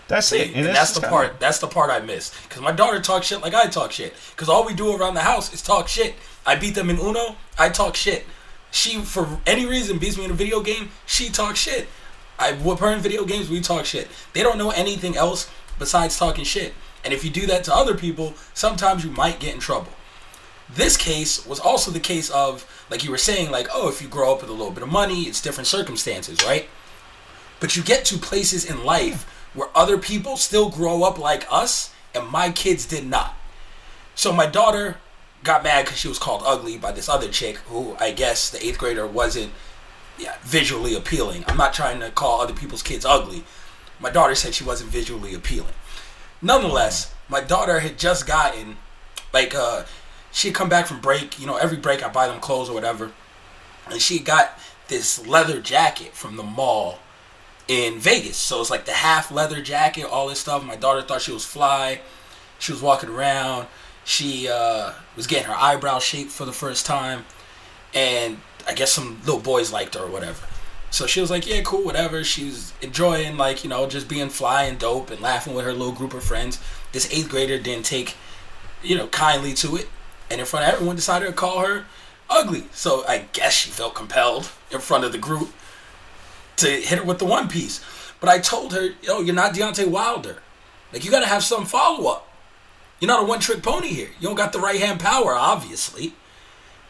That's 0.07 0.27
See, 0.29 0.39
it. 0.39 0.55
and, 0.55 0.67
that's, 0.67 0.93
the 0.93 1.01
part. 1.01 1.29
kinda- 1.29 1.41
That's 1.41 1.59
the 1.59 1.67
part 1.67 1.91
I 1.91 2.01
miss. 2.01 2.31
Because 2.47 2.61
my 2.61 2.73
daughter 2.73 3.01
talks 3.01 3.27
shit 3.27 3.41
like 3.41 3.55
I 3.55 3.67
talk 3.69 3.91
shit. 3.91 4.15
Because 4.31 4.49
all 4.51 4.67
we 4.67 4.75
do 4.75 4.95
around 4.95 5.15
the 5.15 5.21
house 5.23 5.53
is 5.55 5.63
talk 5.63 5.89
shit. 5.89 6.15
I 6.47 6.57
beat 6.57 6.75
them 6.75 6.91
in 6.91 6.99
Uno. 6.99 7.37
I 7.59 7.71
talk 7.71 7.97
shit. 7.97 8.27
She, 8.71 9.01
for 9.01 9.41
any 9.47 9.65
reason, 9.67 9.99
beats 9.99 10.19
me 10.19 10.25
in 10.27 10.31
a 10.31 10.35
video 10.35 10.61
game. 10.61 10.91
She 11.07 11.31
talks 11.31 11.59
shit. 11.61 11.89
I 12.39 12.53
whoop 12.53 12.81
her 12.81 12.91
in 12.91 12.99
video 13.01 13.25
games. 13.25 13.49
We 13.49 13.61
talk 13.61 13.87
shit. 13.87 14.09
They 14.35 14.43
don't 14.43 14.59
know 14.59 14.71
anything 14.73 15.17
else 15.17 15.49
besides 15.79 16.19
talking 16.19 16.45
shit. 16.45 16.75
And 17.05 17.15
if 17.15 17.25
you 17.25 17.31
do 17.31 17.47
that 17.47 17.65
to 17.65 17.75
other 17.75 17.95
people, 17.95 18.35
sometimes 18.53 19.05
you 19.05 19.11
might 19.11 19.39
get 19.41 19.55
in 19.55 19.61
trouble. 19.61 19.93
This 20.69 20.97
case 20.97 21.45
was 21.47 21.61
also 21.61 21.91
the 21.91 22.01
case 22.01 22.31
of, 22.31 22.67
like 22.91 23.05
you 23.05 23.11
were 23.11 23.19
saying, 23.19 23.51
like, 23.51 23.69
oh, 23.73 23.89
if 23.89 24.01
you 24.01 24.09
grow 24.09 24.33
up 24.33 24.41
with 24.41 24.51
a 24.51 24.55
little 24.55 24.73
bit 24.73 24.83
of 24.83 24.91
money, 24.91 25.23
it's 25.23 25.41
different 25.41 25.67
circumstances, 25.67 26.43
right? 26.45 26.69
But 27.61 27.77
you 27.77 27.83
get 27.83 28.05
to 28.07 28.19
places 28.19 28.69
in 28.69 28.85
life 28.85 29.23
where 29.55 29.69
other 29.75 29.99
people 29.99 30.37
still 30.37 30.69
grow 30.69 31.05
up 31.05 31.19
like 31.19 31.47
us, 31.51 31.95
and 32.15 32.29
my 32.29 32.51
kids 32.51 32.87
did 32.87 33.07
not. 33.07 33.37
So 34.15 34.33
my 34.33 34.47
daughter 34.47 34.99
got 35.43 35.63
mad 35.63 35.85
because 35.85 35.99
she 35.99 36.09
was 36.09 36.19
called 36.19 36.43
ugly 36.45 36.79
by 36.79 36.93
this 36.93 37.09
other 37.09 37.29
chick 37.29 37.57
who 37.69 37.97
I 38.01 38.13
guess 38.13 38.51
the 38.51 38.65
eighth 38.65 38.79
grader 38.79 39.07
wasn't 39.07 39.53
yeah, 40.19 40.37
visually 40.43 40.95
appealing. 40.95 41.45
I'm 41.47 41.57
not 41.57 41.75
trying 41.75 42.01
to 42.01 42.11
call 42.11 42.41
other 42.41 42.55
people's 42.55 42.83
kids 42.83 43.05
ugly. 43.05 43.45
My 44.01 44.11
daughter 44.11 44.35
said 44.35 44.55
she 44.55 44.65
wasn't 44.65 44.91
visually 44.91 45.35
appealing. 45.35 45.75
Nonetheless, 46.41 47.13
my 47.29 47.41
daughter 47.41 47.81
had 47.81 47.99
just 47.99 48.27
gotten 48.27 48.77
like 49.33 49.55
uh 49.55 49.85
she 50.35 50.49
had 50.49 50.55
come 50.55 50.69
back 50.69 50.87
from 50.87 51.01
break, 51.01 51.41
you 51.41 51.47
know, 51.47 51.57
every 51.57 51.79
break 51.79 52.05
I 52.05 52.09
buy 52.09 52.27
them 52.27 52.41
clothes 52.41 52.69
or 52.69 52.75
whatever. 52.75 53.13
And 53.89 54.03
she 54.03 54.19
got 54.19 54.59
this 54.89 55.25
leather 55.27 55.61
jacket 55.61 56.13
from 56.13 56.37
the 56.37 56.43
mall 56.43 56.99
in 57.69 57.99
Vegas. 58.01 58.37
So 58.37 58.61
it's 58.61 58.69
like 58.69 58.85
the 58.85 58.93
half 58.93 59.31
leather 59.31 59.63
jacket, 59.63 60.05
all 60.05 60.29
this 60.29 60.41
stuff. 60.41 60.65
My 60.65 60.75
daughter 60.75 61.03
thought 61.03 61.23
she 61.23 61.33
was 61.33 61.45
fly. 61.45 62.01
She 62.59 62.73
was 62.73 62.83
walking 62.83 63.11
around. 63.11 63.69
She 64.05 64.49
uh, 64.49 64.93
was 65.17 65.29
getting 65.29 65.47
her 65.47 65.55
eyebrows 65.55 66.03
shaped 66.03 66.33
for 66.33 66.45
the 66.45 66.53
first 66.53 66.85
time. 66.85 67.25
And 67.95 68.39
I 68.67 68.75
guess 68.75 68.91
some 68.91 69.21
little 69.21 69.41
boys 69.41 69.73
liked 69.73 69.95
her 69.95 70.01
or 70.01 70.11
whatever. 70.11 70.45
So 70.91 71.07
she 71.07 71.21
was 71.21 71.31
like, 71.31 71.47
yeah, 71.47 71.63
cool, 71.63 71.85
whatever. 71.85 72.25
She 72.25 72.47
was 72.47 72.73
enjoying, 72.83 73.37
like, 73.37 73.63
you 73.63 73.71
know, 73.71 73.87
just 73.89 74.09
being 74.09 74.31
fly 74.31 74.65
and 74.65 74.79
dope 74.79 75.11
and 75.11 75.21
laughing 75.21 75.55
with 75.55 75.65
her 75.65 75.73
little 75.73 75.93
group 75.93 76.13
of 76.13 76.25
friends. 76.25 76.61
This 76.91 77.13
eighth 77.13 77.29
grader 77.29 77.59
didn't 77.59 77.85
take, 77.85 78.15
you 78.83 78.97
know, 78.97 79.07
kindly 79.09 79.55
to 79.55 79.77
it. 79.77 79.89
And 80.35 80.41
in 80.41 80.49
front 80.49 80.67
of 80.67 80.75
everyone, 80.75 80.97
decided 80.97 81.27
to 81.27 81.33
call 81.33 81.61
her 81.61 81.85
ugly. 82.29 82.65
So 82.73 83.07
I 83.07 83.27
guess 83.33 83.53
she 83.53 83.71
felt 83.71 83.95
compelled 83.95 84.51
in 84.73 84.81
front 84.81 85.05
of 85.05 85.13
the 85.13 85.19
group 85.19 85.51
to 86.57 86.67
hit 86.67 86.99
her 86.99 87.05
with 87.05 87.21
the 87.21 87.25
one 87.25 87.47
piece. 87.47 87.81
But 88.19 88.29
I 88.29 88.41
told 88.41 88.73
her, 88.73 88.89
yo, 89.01 89.21
you're 89.21 89.33
not 89.33 89.55
Deontay 89.55 89.87
Wilder. 89.87 90.43
Like, 90.93 91.05
you 91.05 91.13
got 91.13 91.21
to 91.21 91.29
have 91.29 91.45
some 91.45 91.65
follow 91.65 92.11
up. 92.11 92.29
You're 92.99 93.07
not 93.07 93.23
a 93.23 93.27
one 93.27 93.39
trick 93.39 93.63
pony 93.63 93.87
here. 93.87 94.09
You 94.19 94.27
don't 94.27 94.35
got 94.35 94.53
the 94.53 94.59
right 94.59 94.81
hand 94.81 94.99
power, 94.99 95.35
obviously, 95.35 96.15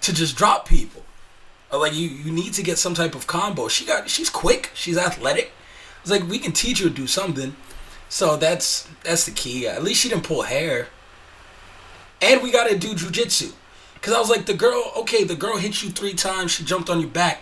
to 0.00 0.14
just 0.14 0.38
drop 0.38 0.66
people. 0.66 1.02
Like 1.70 1.92
you, 1.92 2.08
you 2.08 2.32
need 2.32 2.54
to 2.54 2.62
get 2.62 2.78
some 2.78 2.94
type 2.94 3.14
of 3.14 3.26
combo. 3.26 3.68
She 3.68 3.84
got, 3.84 4.08
she's 4.08 4.30
quick. 4.30 4.70
She's 4.72 4.96
athletic. 4.96 5.52
It's 6.00 6.10
like 6.10 6.26
we 6.26 6.38
can 6.38 6.52
teach 6.52 6.78
her 6.78 6.88
to 6.88 6.94
do 6.94 7.06
something. 7.06 7.56
So 8.08 8.38
that's 8.38 8.88
that's 9.02 9.26
the 9.26 9.32
key. 9.32 9.68
At 9.68 9.84
least 9.84 10.00
she 10.00 10.08
didn't 10.08 10.24
pull 10.24 10.42
hair. 10.42 10.88
And 12.24 12.42
we 12.42 12.50
gotta 12.50 12.76
do 12.78 12.94
jujitsu. 12.94 13.52
Cause 14.00 14.14
I 14.14 14.18
was 14.18 14.30
like, 14.30 14.46
the 14.46 14.54
girl, 14.54 14.92
okay, 14.96 15.24
the 15.24 15.36
girl 15.36 15.58
hit 15.58 15.82
you 15.82 15.90
three 15.90 16.14
times. 16.14 16.50
She 16.50 16.64
jumped 16.64 16.88
on 16.88 17.00
your 17.00 17.08
back. 17.10 17.40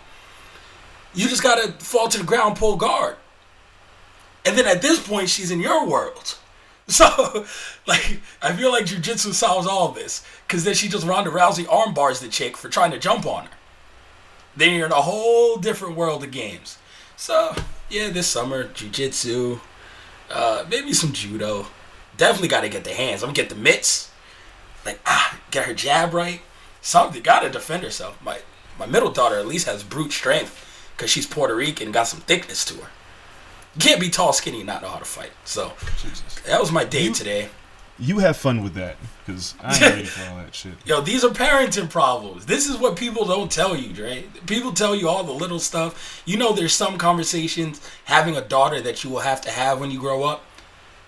You 1.14 1.28
just 1.28 1.42
gotta 1.42 1.72
fall 1.72 2.08
to 2.08 2.18
the 2.18 2.24
ground, 2.24 2.56
pull 2.56 2.76
guard. 2.76 3.16
And 4.44 4.58
then 4.58 4.66
at 4.66 4.82
this 4.82 5.04
point, 5.04 5.28
she's 5.28 5.50
in 5.50 5.60
your 5.60 5.86
world. 5.86 6.36
So, 6.88 7.46
like, 7.86 8.20
I 8.42 8.52
feel 8.52 8.72
like 8.72 8.86
jujitsu 8.86 9.32
solves 9.32 9.68
all 9.68 9.92
this. 9.92 10.26
Because 10.46 10.64
then 10.64 10.74
she 10.74 10.88
just 10.88 11.06
Ronda 11.06 11.30
Rousey 11.30 11.64
arm 11.70 11.94
bars 11.94 12.18
the 12.18 12.28
chick 12.28 12.56
for 12.56 12.68
trying 12.68 12.90
to 12.90 12.98
jump 12.98 13.24
on 13.24 13.44
her. 13.44 13.50
Then 14.56 14.74
you're 14.74 14.86
in 14.86 14.92
a 14.92 14.96
whole 14.96 15.56
different 15.56 15.96
world 15.96 16.24
of 16.24 16.32
games. 16.32 16.78
So, 17.16 17.54
yeah, 17.88 18.10
this 18.10 18.26
summer, 18.26 18.64
jujitsu, 18.64 19.60
uh, 20.28 20.64
maybe 20.68 20.92
some 20.92 21.12
judo. 21.12 21.66
Definitely 22.16 22.48
got 22.48 22.62
to 22.62 22.68
get 22.68 22.82
the 22.84 22.92
hands. 22.92 23.22
I'm 23.22 23.28
going 23.28 23.36
to 23.36 23.42
get 23.42 23.48
the 23.48 23.54
mitts. 23.54 24.10
Like, 24.84 25.00
ah, 25.06 25.38
get 25.50 25.66
her 25.66 25.74
jab 25.74 26.12
right. 26.14 26.40
Something. 26.80 27.22
Got 27.22 27.40
to 27.40 27.50
defend 27.50 27.82
herself. 27.82 28.20
My, 28.22 28.38
my 28.78 28.86
middle 28.86 29.10
daughter 29.10 29.36
at 29.36 29.46
least 29.46 29.66
has 29.66 29.82
brute 29.84 30.12
strength. 30.12 30.68
Because 30.96 31.10
she's 31.10 31.26
Puerto 31.26 31.54
Rican 31.54 31.90
got 31.92 32.04
some 32.04 32.20
thickness 32.20 32.64
to 32.66 32.74
her. 32.74 32.88
You 33.74 33.80
can't 33.80 34.00
be 34.00 34.10
tall, 34.10 34.32
skinny, 34.32 34.58
and 34.58 34.66
not 34.66 34.82
know 34.82 34.88
how 34.88 34.98
to 34.98 35.04
fight. 35.04 35.30
So, 35.44 35.72
that 36.46 36.60
was 36.60 36.70
my 36.70 36.84
day 36.84 37.04
You- 37.04 37.14
today. 37.14 37.48
You 37.98 38.18
have 38.18 38.36
fun 38.36 38.64
with 38.64 38.74
that 38.74 38.96
because 39.24 39.54
I 39.62 39.72
ain't 39.74 39.80
ready 39.82 40.04
for 40.04 40.28
all 40.30 40.36
that 40.38 40.54
shit. 40.54 40.72
Yo, 40.84 41.02
these 41.02 41.24
are 41.24 41.28
parenting 41.28 41.88
problems. 41.88 42.46
This 42.46 42.68
is 42.68 42.76
what 42.78 42.96
people 42.96 43.24
don't 43.26 43.50
tell 43.50 43.76
you, 43.76 43.92
Dre. 43.92 44.24
People 44.46 44.72
tell 44.72 44.96
you 44.96 45.08
all 45.08 45.22
the 45.22 45.32
little 45.32 45.60
stuff. 45.60 46.22
You 46.24 46.36
know, 46.36 46.52
there's 46.52 46.72
some 46.72 46.98
conversations 46.98 47.80
having 48.06 48.34
a 48.36 48.40
daughter 48.40 48.80
that 48.80 49.04
you 49.04 49.10
will 49.10 49.20
have 49.20 49.40
to 49.42 49.50
have 49.50 49.78
when 49.78 49.90
you 49.90 50.00
grow 50.00 50.24
up. 50.24 50.42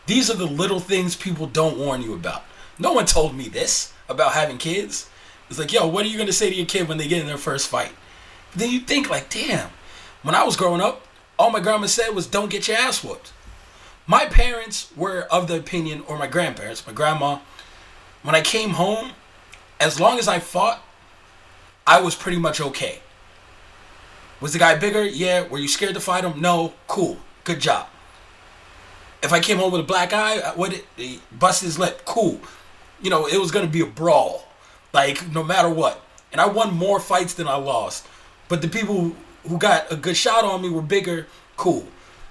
These 0.07 0.31
are 0.31 0.37
the 0.37 0.47
little 0.47 0.79
things 0.79 1.17
people 1.17 1.47
don't 1.47 1.79
warn 1.79 2.01
you 2.03 2.15
about. 2.15 2.45
No 2.79 2.93
one 2.93 3.07
told 3.07 3.35
me 3.35 3.49
this 3.49 3.93
about 4.09 4.33
having 4.33 4.59
kids. 4.59 5.09
It's 5.49 5.59
like, 5.59 5.73
yo, 5.73 5.87
what 5.87 6.05
are 6.05 6.09
you 6.09 6.19
gonna 6.19 6.33
say 6.33 6.51
to 6.51 6.57
your 6.57 6.67
kid 6.67 6.89
when 6.89 6.99
they 6.99 7.09
get 7.09 7.21
in 7.21 7.27
their 7.27 7.39
first 7.39 7.69
fight? 7.69 7.93
Then 8.55 8.71
you 8.71 8.81
think 8.81 9.11
like, 9.11 9.31
damn. 9.31 9.71
When 10.23 10.35
I 10.35 10.45
was 10.45 10.57
growing 10.57 10.81
up, 10.81 11.07
all 11.39 11.51
my 11.51 11.61
grandma 11.61 11.87
said 11.87 12.11
was, 12.15 12.27
"Don't 12.27 12.51
get 12.51 12.69
your 12.69 12.77
ass 12.77 13.05
whooped." 13.05 13.33
My 14.07 14.27
parents 14.27 14.91
were 14.97 15.23
of 15.31 15.49
the 15.49 15.57
opinion, 15.57 16.03
or 16.07 16.19
my 16.19 16.27
grandparents, 16.27 16.87
my 16.87 16.93
grandma, 16.93 17.39
when 18.23 18.35
I 18.35 18.41
came 18.41 18.71
home, 18.71 19.13
as 19.81 20.01
long 20.01 20.19
as 20.19 20.29
I 20.29 20.39
fought, 20.39 20.83
I 21.87 22.01
was 22.01 22.15
pretty 22.15 22.39
much 22.39 22.61
okay. 22.61 23.01
Was 24.41 24.53
the 24.53 24.59
guy 24.59 24.75
bigger? 24.75 25.05
Yeah. 25.05 25.47
Were 25.47 25.59
you 25.59 25.69
scared 25.69 25.95
to 25.95 26.01
fight 26.01 26.25
him? 26.25 26.41
No. 26.41 26.75
Cool. 26.87 27.19
Good 27.45 27.61
job. 27.61 27.87
If 29.23 29.33
I 29.33 29.41
came 29.41 29.59
home 29.59 29.73
with 29.73 29.81
a 29.83 29.85
black 29.85 30.13
eye, 30.13 30.53
what 30.55 30.73
he 30.97 31.17
eh, 31.17 31.19
busted 31.33 31.67
his 31.67 31.79
lip. 31.79 32.03
Cool. 32.05 32.41
You 33.05 33.11
know, 33.11 33.27
it 33.27 33.37
was 33.37 33.51
gonna 33.51 33.67
be 33.67 33.83
a 33.83 33.87
brawl, 33.87 34.49
like 34.95 35.31
no 35.31 35.45
matter 35.45 35.69
what. 35.69 36.01
And 36.33 36.41
I 36.41 36.47
won 36.47 36.75
more 36.75 36.99
fights 36.99 37.35
than 37.35 37.47
I 37.47 37.57
lost. 37.57 38.07
But 38.49 38.63
the 38.63 38.69
people 38.69 38.95
who- 38.95 39.17
who 39.47 39.59
got 39.59 39.93
a 39.93 39.97
good 39.97 40.17
shot 40.17 40.43
on 40.43 40.63
me 40.63 40.71
were 40.71 40.81
bigger. 40.81 41.27
Cool. 41.59 41.87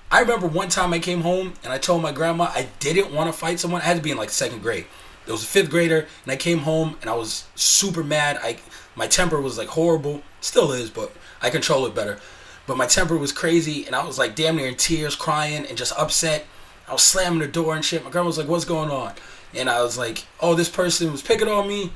I 0.09 0.19
remember 0.21 0.47
one 0.47 0.69
time 0.69 0.91
I 0.91 0.97
came 0.97 1.21
home 1.21 1.53
and 1.63 1.71
I 1.71 1.77
told 1.77 2.01
my 2.01 2.11
grandma 2.11 2.45
I 2.45 2.69
didn't 2.79 3.13
want 3.13 3.31
to 3.31 3.37
fight 3.37 3.59
someone. 3.59 3.81
I 3.81 3.85
had 3.85 3.97
to 3.97 4.01
be 4.01 4.09
in 4.09 4.17
like 4.17 4.31
second 4.31 4.63
grade. 4.63 4.87
There 5.25 5.33
was 5.33 5.43
a 5.43 5.47
fifth 5.47 5.69
grader, 5.69 6.07
and 6.23 6.31
I 6.31 6.35
came 6.37 6.59
home 6.59 6.97
and 7.01 7.09
I 7.09 7.13
was 7.13 7.43
super 7.55 8.03
mad. 8.03 8.39
I 8.43 8.57
my 8.95 9.05
temper 9.05 9.39
was 9.39 9.59
like 9.59 9.69
horrible, 9.69 10.23
still 10.41 10.71
is, 10.71 10.89
but 10.89 11.11
I 11.39 11.51
control 11.51 11.85
it 11.85 11.93
better. 11.93 12.19
But 12.65 12.77
my 12.77 12.87
temper 12.87 13.15
was 13.15 13.31
crazy, 13.31 13.85
and 13.85 13.95
I 13.95 14.03
was 14.05 14.17
like 14.17 14.35
damn 14.35 14.55
near 14.55 14.67
in 14.67 14.75
tears, 14.75 15.15
crying, 15.15 15.67
and 15.67 15.77
just 15.77 15.93
upset. 15.97 16.45
I 16.89 16.93
was 16.93 17.03
slamming 17.03 17.39
the 17.39 17.47
door 17.47 17.75
and 17.75 17.85
shit. 17.85 18.03
My 18.03 18.09
grandma 18.09 18.27
was 18.27 18.39
like, 18.39 18.47
"What's 18.47 18.65
going 18.65 18.89
on?" 18.89 19.13
And 19.55 19.69
I 19.69 19.81
was 19.83 19.97
like, 19.97 20.25
"Oh, 20.39 20.55
this 20.55 20.69
person 20.69 21.11
was 21.11 21.21
picking 21.21 21.47
on 21.47 21.67
me." 21.67 21.91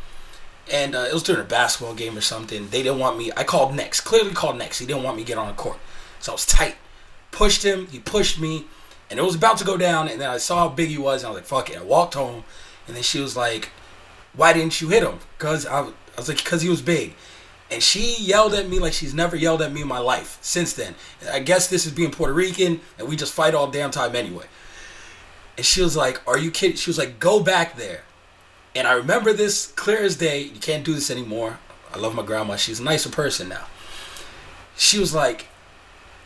And 0.72 0.96
uh, 0.96 1.06
it 1.10 1.14
was 1.14 1.24
during 1.24 1.42
a 1.42 1.46
basketball 1.46 1.96
game 1.96 2.18
or 2.18 2.22
something. 2.22 2.70
They 2.70 2.84
didn't 2.84 3.00
want 3.00 3.18
me. 3.18 3.32
I 3.38 3.44
called 3.44 3.74
next. 3.74 4.02
Clearly 4.02 4.32
called 4.32 4.58
next. 4.58 4.80
He 4.80 4.86
didn't 4.86 5.04
want 5.04 5.16
me 5.18 5.24
to 5.24 5.28
get 5.28 5.38
on 5.38 5.48
the 5.48 5.54
court. 5.54 5.78
So 6.20 6.34
I 6.34 6.36
was 6.36 6.46
tight. 6.46 6.76
Pushed 7.32 7.64
him. 7.64 7.88
He 7.88 8.00
pushed 8.00 8.40
me. 8.40 8.66
And 9.10 9.18
it 9.20 9.24
was 9.24 9.36
about 9.36 9.58
to 9.60 9.64
go 9.64 9.78
down. 9.78 10.10
And 10.10 10.20
then 10.20 10.30
I 10.30 10.38
saw 10.38 10.68
how 10.68 10.70
big 10.70 10.90
he 10.90 10.98
was. 10.98 11.24
And 11.24 11.28
I 11.28 11.32
was 11.32 11.38
like, 11.38 11.46
fuck 11.46 11.70
it. 11.70 11.78
I 11.78 11.84
walked 11.84 12.16
home. 12.16 12.44
And 12.86 12.96
then 12.96 13.04
she 13.04 13.20
was 13.20 13.38
like, 13.38 13.72
why 14.36 14.52
didn't 14.52 14.82
you 14.82 14.90
hit 14.90 15.04
him? 15.04 15.20
Because 15.38 15.66
I, 15.66 15.84
I 15.84 15.92
was 16.18 16.28
like, 16.28 16.38
because 16.38 16.62
he 16.62 16.70
was 16.70 16.82
big. 16.82 17.14
And 17.72 17.82
she 17.82 18.16
yelled 18.20 18.54
at 18.54 18.70
me 18.70 18.80
like 18.80 18.94
she's 18.94 19.14
never 19.14 19.36
yelled 19.36 19.62
at 19.62 19.74
me 19.74 19.82
in 19.82 19.88
my 19.88 20.00
life 20.00 20.38
since 20.42 20.74
then. 20.74 20.96
I 21.32 21.40
guess 21.40 21.68
this 21.68 21.86
is 21.86 21.92
being 21.92 22.12
Puerto 22.12 22.34
Rican. 22.34 22.82
And 22.98 23.08
we 23.08 23.16
just 23.16 23.34
fight 23.34 23.56
all 23.56 23.68
damn 23.68 23.92
time 23.92 24.16
anyway. 24.16 24.46
And 25.58 25.66
she 25.66 25.82
was 25.82 25.98
like, 25.98 26.22
are 26.28 26.38
you 26.38 26.52
kidding? 26.52 26.78
She 26.78 26.90
was 26.90 26.98
like, 26.98 27.20
go 27.20 27.42
back 27.42 27.76
there. 27.76 28.04
And 28.76 28.88
I 28.88 28.94
remember 28.94 29.34
this 29.34 29.68
clear 29.72 30.04
as 30.04 30.16
day. 30.16 30.42
You 30.42 30.60
can't 30.60 30.86
do 30.86 30.94
this 30.94 31.10
anymore. 31.10 31.60
I 31.94 31.98
love 31.98 32.14
my 32.14 32.24
grandma. 32.24 32.56
She's 32.56 32.80
a 32.80 32.84
nicer 32.84 33.10
person 33.10 33.50
now. 33.50 33.66
She 34.78 35.00
was 35.00 35.16
like, 35.16 35.48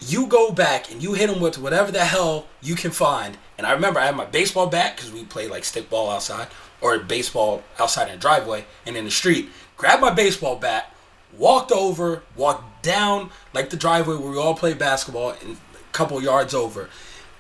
you 0.01 0.27
go 0.27 0.51
back 0.51 0.91
and 0.91 1.01
you 1.01 1.13
hit 1.13 1.29
him 1.29 1.39
with 1.39 1.57
whatever 1.57 1.91
the 1.91 2.03
hell 2.03 2.47
you 2.61 2.75
can 2.75 2.91
find. 2.91 3.37
And 3.57 3.65
I 3.65 3.71
remember 3.71 3.99
I 3.99 4.07
had 4.07 4.15
my 4.15 4.25
baseball 4.25 4.67
bat 4.67 4.95
because 4.95 5.11
we 5.11 5.23
played 5.23 5.51
like 5.51 5.63
stick 5.63 5.89
ball 5.89 6.09
outside 6.09 6.47
or 6.81 6.97
baseball 6.99 7.63
outside 7.79 8.07
in 8.07 8.15
the 8.15 8.19
driveway 8.19 8.65
and 8.85 8.97
in 8.97 9.05
the 9.05 9.11
street. 9.11 9.49
Grabbed 9.77 10.01
my 10.01 10.11
baseball 10.11 10.55
bat, 10.57 10.93
walked 11.37 11.71
over, 11.71 12.23
walked 12.35 12.83
down 12.83 13.29
like 13.53 13.69
the 13.69 13.77
driveway 13.77 14.15
where 14.15 14.31
we 14.31 14.37
all 14.37 14.55
play 14.55 14.73
basketball 14.73 15.35
and 15.41 15.57
couple 15.91 16.21
yards 16.21 16.53
over, 16.53 16.89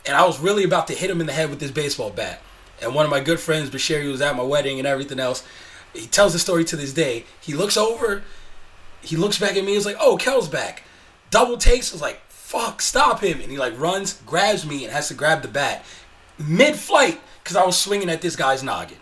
and 0.05 0.15
I 0.15 0.25
was 0.25 0.39
really 0.39 0.63
about 0.63 0.87
to 0.87 0.93
hit 0.93 1.09
him 1.09 1.21
in 1.21 1.27
the 1.27 1.33
head 1.33 1.49
with 1.49 1.59
this 1.59 1.71
baseball 1.71 2.09
bat. 2.09 2.41
And 2.81 2.95
one 2.95 3.05
of 3.05 3.11
my 3.11 3.19
good 3.19 3.39
friends, 3.39 3.69
Bashir, 3.69 4.09
was 4.11 4.21
at 4.21 4.35
my 4.35 4.43
wedding 4.43 4.79
and 4.79 4.87
everything 4.87 5.19
else. 5.19 5.43
He 5.93 6.07
tells 6.07 6.33
the 6.33 6.39
story 6.39 6.65
to 6.65 6.75
this 6.75 6.93
day. 6.93 7.25
He 7.39 7.53
looks 7.53 7.77
over, 7.77 8.23
he 9.01 9.15
looks 9.15 9.39
back 9.39 9.55
at 9.55 9.63
me. 9.63 9.73
He's 9.73 9.85
like, 9.85 9.97
"Oh, 9.99 10.17
Kel's 10.17 10.47
back." 10.47 10.83
Double 11.29 11.57
takes. 11.57 11.91
Was 11.91 12.01
like, 12.01 12.21
"Fuck, 12.29 12.81
stop 12.81 13.21
him!" 13.21 13.41
And 13.41 13.51
he 13.51 13.57
like 13.57 13.77
runs, 13.79 14.13
grabs 14.25 14.65
me, 14.65 14.83
and 14.83 14.93
has 14.93 15.07
to 15.09 15.13
grab 15.13 15.41
the 15.41 15.47
bat 15.47 15.83
mid-flight 16.47 17.19
because 17.43 17.55
I 17.55 17.65
was 17.65 17.77
swinging 17.77 18.09
at 18.09 18.21
this 18.21 18.35
guy's 18.35 18.63
noggin. 18.63 18.97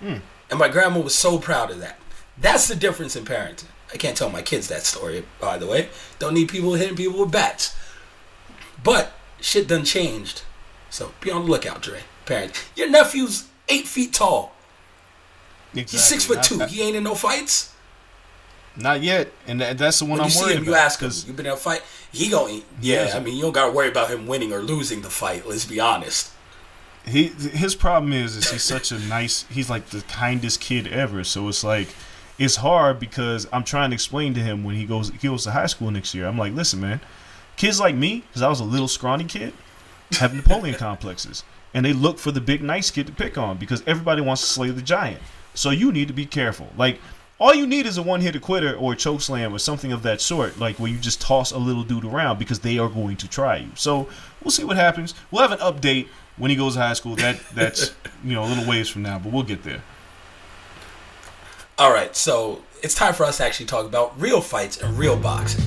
Hmm. 0.00 0.16
And 0.50 0.58
my 0.58 0.68
grandma 0.68 1.00
was 1.00 1.14
so 1.14 1.38
proud 1.38 1.70
of 1.70 1.80
that. 1.80 1.98
That's 2.38 2.68
the 2.68 2.76
difference 2.76 3.16
in 3.16 3.24
parenting. 3.24 3.66
I 3.92 3.96
can't 3.96 4.16
tell 4.16 4.30
my 4.30 4.42
kids 4.42 4.68
that 4.68 4.82
story, 4.82 5.24
by 5.40 5.58
the 5.58 5.66
way. 5.66 5.88
Don't 6.18 6.34
need 6.34 6.48
people 6.48 6.74
hitting 6.74 6.96
people 6.96 7.20
with 7.20 7.32
bats. 7.32 7.74
But 8.82 9.12
shit 9.46 9.68
done 9.68 9.84
changed. 9.84 10.42
So 10.90 11.12
be 11.20 11.30
on 11.30 11.44
the 11.44 11.50
lookout, 11.50 11.82
Dre. 11.82 12.00
Parents. 12.24 12.64
Your 12.74 12.90
nephew's 12.90 13.46
eight 13.68 13.86
feet 13.86 14.12
tall. 14.12 14.52
He's 15.72 15.90
six 16.02 16.24
foot 16.24 16.42
two. 16.42 16.56
Not, 16.58 16.70
He 16.70 16.82
ain't 16.82 16.96
in 16.96 17.04
no 17.04 17.14
fights. 17.14 17.72
not 18.76 19.02
yet, 19.02 19.30
and 19.46 19.60
that, 19.60 19.78
that's 19.78 19.98
the 19.98 20.04
one 20.06 20.18
When 20.18 20.26
I'm 20.26 20.30
you 20.34 20.40
worried 20.40 20.56
him, 20.56 20.64
you 20.64 20.70
about. 20.72 20.84
ask 20.84 21.00
him, 21.00 21.10
you 21.26 21.32
been 21.34 21.46
in 21.46 21.52
a 21.52 21.56
fight? 21.56 21.82
He 22.12 22.28
going 22.30 22.60
to. 22.60 22.66
yeah, 22.80 23.04
Yes. 23.04 23.14
I 23.14 23.20
mean, 23.20 23.36
you 23.36 23.42
don't 23.42 23.52
gotta 23.52 23.72
worry 23.72 23.88
about 23.88 24.10
him 24.10 24.26
winning 24.26 24.52
or 24.52 24.60
losing 24.60 25.02
the 25.02 25.10
fight, 25.10 25.46
let's 25.46 25.64
be 25.64 25.78
honest. 25.80 26.32
he 27.04 27.28
his 27.28 27.74
problem 27.74 28.12
is 28.12 28.34
is 28.36 28.50
he's 28.50 28.62
such 28.64 28.90
a 28.90 28.98
nice 28.98 29.44
he's 29.50 29.70
like 29.70 29.86
the 29.90 30.00
kindest 30.08 30.60
kid 30.60 30.88
ever 30.88 31.22
so 31.22 31.46
it's 31.48 31.62
like 31.62 31.88
it's 32.36 32.56
hard 32.56 32.98
because 32.98 33.46
i'm 33.52 33.62
trying 33.62 33.90
to 33.90 33.94
explain 33.94 34.34
to 34.34 34.40
him 34.40 34.64
when 34.64 34.74
he 34.74 34.84
goes 34.84 35.10
he 35.10 35.28
goes 35.28 35.44
to 35.44 35.52
high 35.52 35.66
school 35.68 35.88
next 35.92 36.14
year 36.16 36.26
i'm 36.26 36.36
like 36.36 36.52
listen 36.52 36.80
man 36.80 37.00
kids 37.56 37.80
like 37.80 37.94
me 37.94 38.22
because 38.28 38.42
i 38.42 38.48
was 38.48 38.60
a 38.60 38.64
little 38.64 38.88
scrawny 38.88 39.24
kid 39.24 39.52
have 40.12 40.34
napoleon 40.34 40.74
complexes 40.78 41.42
and 41.76 41.84
they 41.84 41.92
look 41.92 42.18
for 42.18 42.32
the 42.32 42.40
big 42.40 42.62
nice 42.62 42.90
kid 42.90 43.06
to 43.06 43.12
pick 43.12 43.36
on 43.36 43.58
because 43.58 43.82
everybody 43.86 44.22
wants 44.22 44.40
to 44.40 44.48
slay 44.48 44.70
the 44.70 44.80
giant. 44.80 45.20
So 45.52 45.68
you 45.68 45.92
need 45.92 46.08
to 46.08 46.14
be 46.14 46.24
careful. 46.24 46.68
Like 46.78 46.98
all 47.38 47.54
you 47.54 47.66
need 47.66 47.84
is 47.84 47.98
a 47.98 48.02
one-hitter 48.02 48.40
quitter 48.40 48.74
or 48.74 48.94
a 48.94 48.96
choke 48.96 49.20
slam 49.20 49.54
or 49.54 49.58
something 49.58 49.92
of 49.92 50.02
that 50.04 50.22
sort 50.22 50.58
like 50.58 50.78
where 50.78 50.90
you 50.90 50.96
just 50.96 51.20
toss 51.20 51.52
a 51.52 51.58
little 51.58 51.82
dude 51.84 52.06
around 52.06 52.38
because 52.38 52.60
they 52.60 52.78
are 52.78 52.88
going 52.88 53.18
to 53.18 53.28
try 53.28 53.58
you. 53.58 53.68
So 53.74 54.08
we'll 54.42 54.52
see 54.52 54.64
what 54.64 54.78
happens. 54.78 55.12
We'll 55.30 55.46
have 55.46 55.52
an 55.52 55.58
update 55.58 56.08
when 56.38 56.50
he 56.50 56.56
goes 56.56 56.74
to 56.74 56.80
high 56.80 56.94
school. 56.94 57.14
That 57.16 57.38
that's 57.54 57.94
you 58.24 58.32
know 58.32 58.44
a 58.44 58.48
little 58.48 58.66
ways 58.66 58.88
from 58.88 59.02
now 59.02 59.18
but 59.18 59.30
we'll 59.30 59.42
get 59.42 59.62
there. 59.62 59.82
All 61.76 61.92
right, 61.92 62.16
so 62.16 62.62
it's 62.82 62.94
time 62.94 63.12
for 63.12 63.24
us 63.24 63.36
to 63.36 63.44
actually 63.44 63.66
talk 63.66 63.84
about 63.84 64.18
real 64.18 64.40
fights 64.40 64.78
and 64.78 64.96
real 64.96 65.18
boxing. 65.18 65.66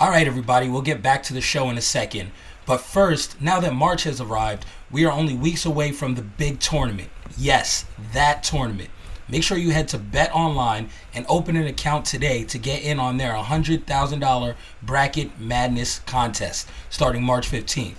All 0.00 0.10
right, 0.10 0.28
everybody, 0.28 0.68
we'll 0.68 0.82
get 0.82 1.02
back 1.02 1.24
to 1.24 1.34
the 1.34 1.40
show 1.40 1.68
in 1.70 1.76
a 1.76 1.80
second. 1.80 2.30
But 2.66 2.82
first, 2.82 3.40
now 3.40 3.58
that 3.58 3.74
March 3.74 4.04
has 4.04 4.20
arrived, 4.20 4.64
we 4.92 5.04
are 5.04 5.10
only 5.10 5.34
weeks 5.34 5.66
away 5.66 5.90
from 5.90 6.14
the 6.14 6.22
big 6.22 6.60
tournament. 6.60 7.10
Yes, 7.36 7.84
that 8.12 8.44
tournament. 8.44 8.90
Make 9.28 9.42
sure 9.42 9.58
you 9.58 9.72
head 9.72 9.88
to 9.88 9.98
Bet 9.98 10.32
Online 10.32 10.88
and 11.12 11.26
open 11.28 11.56
an 11.56 11.66
account 11.66 12.04
today 12.04 12.44
to 12.44 12.58
get 12.58 12.84
in 12.84 13.00
on 13.00 13.16
their 13.16 13.32
$100,000 13.32 14.54
Bracket 14.84 15.40
Madness 15.40 15.98
contest 16.06 16.68
starting 16.90 17.24
March 17.24 17.50
15th. 17.50 17.98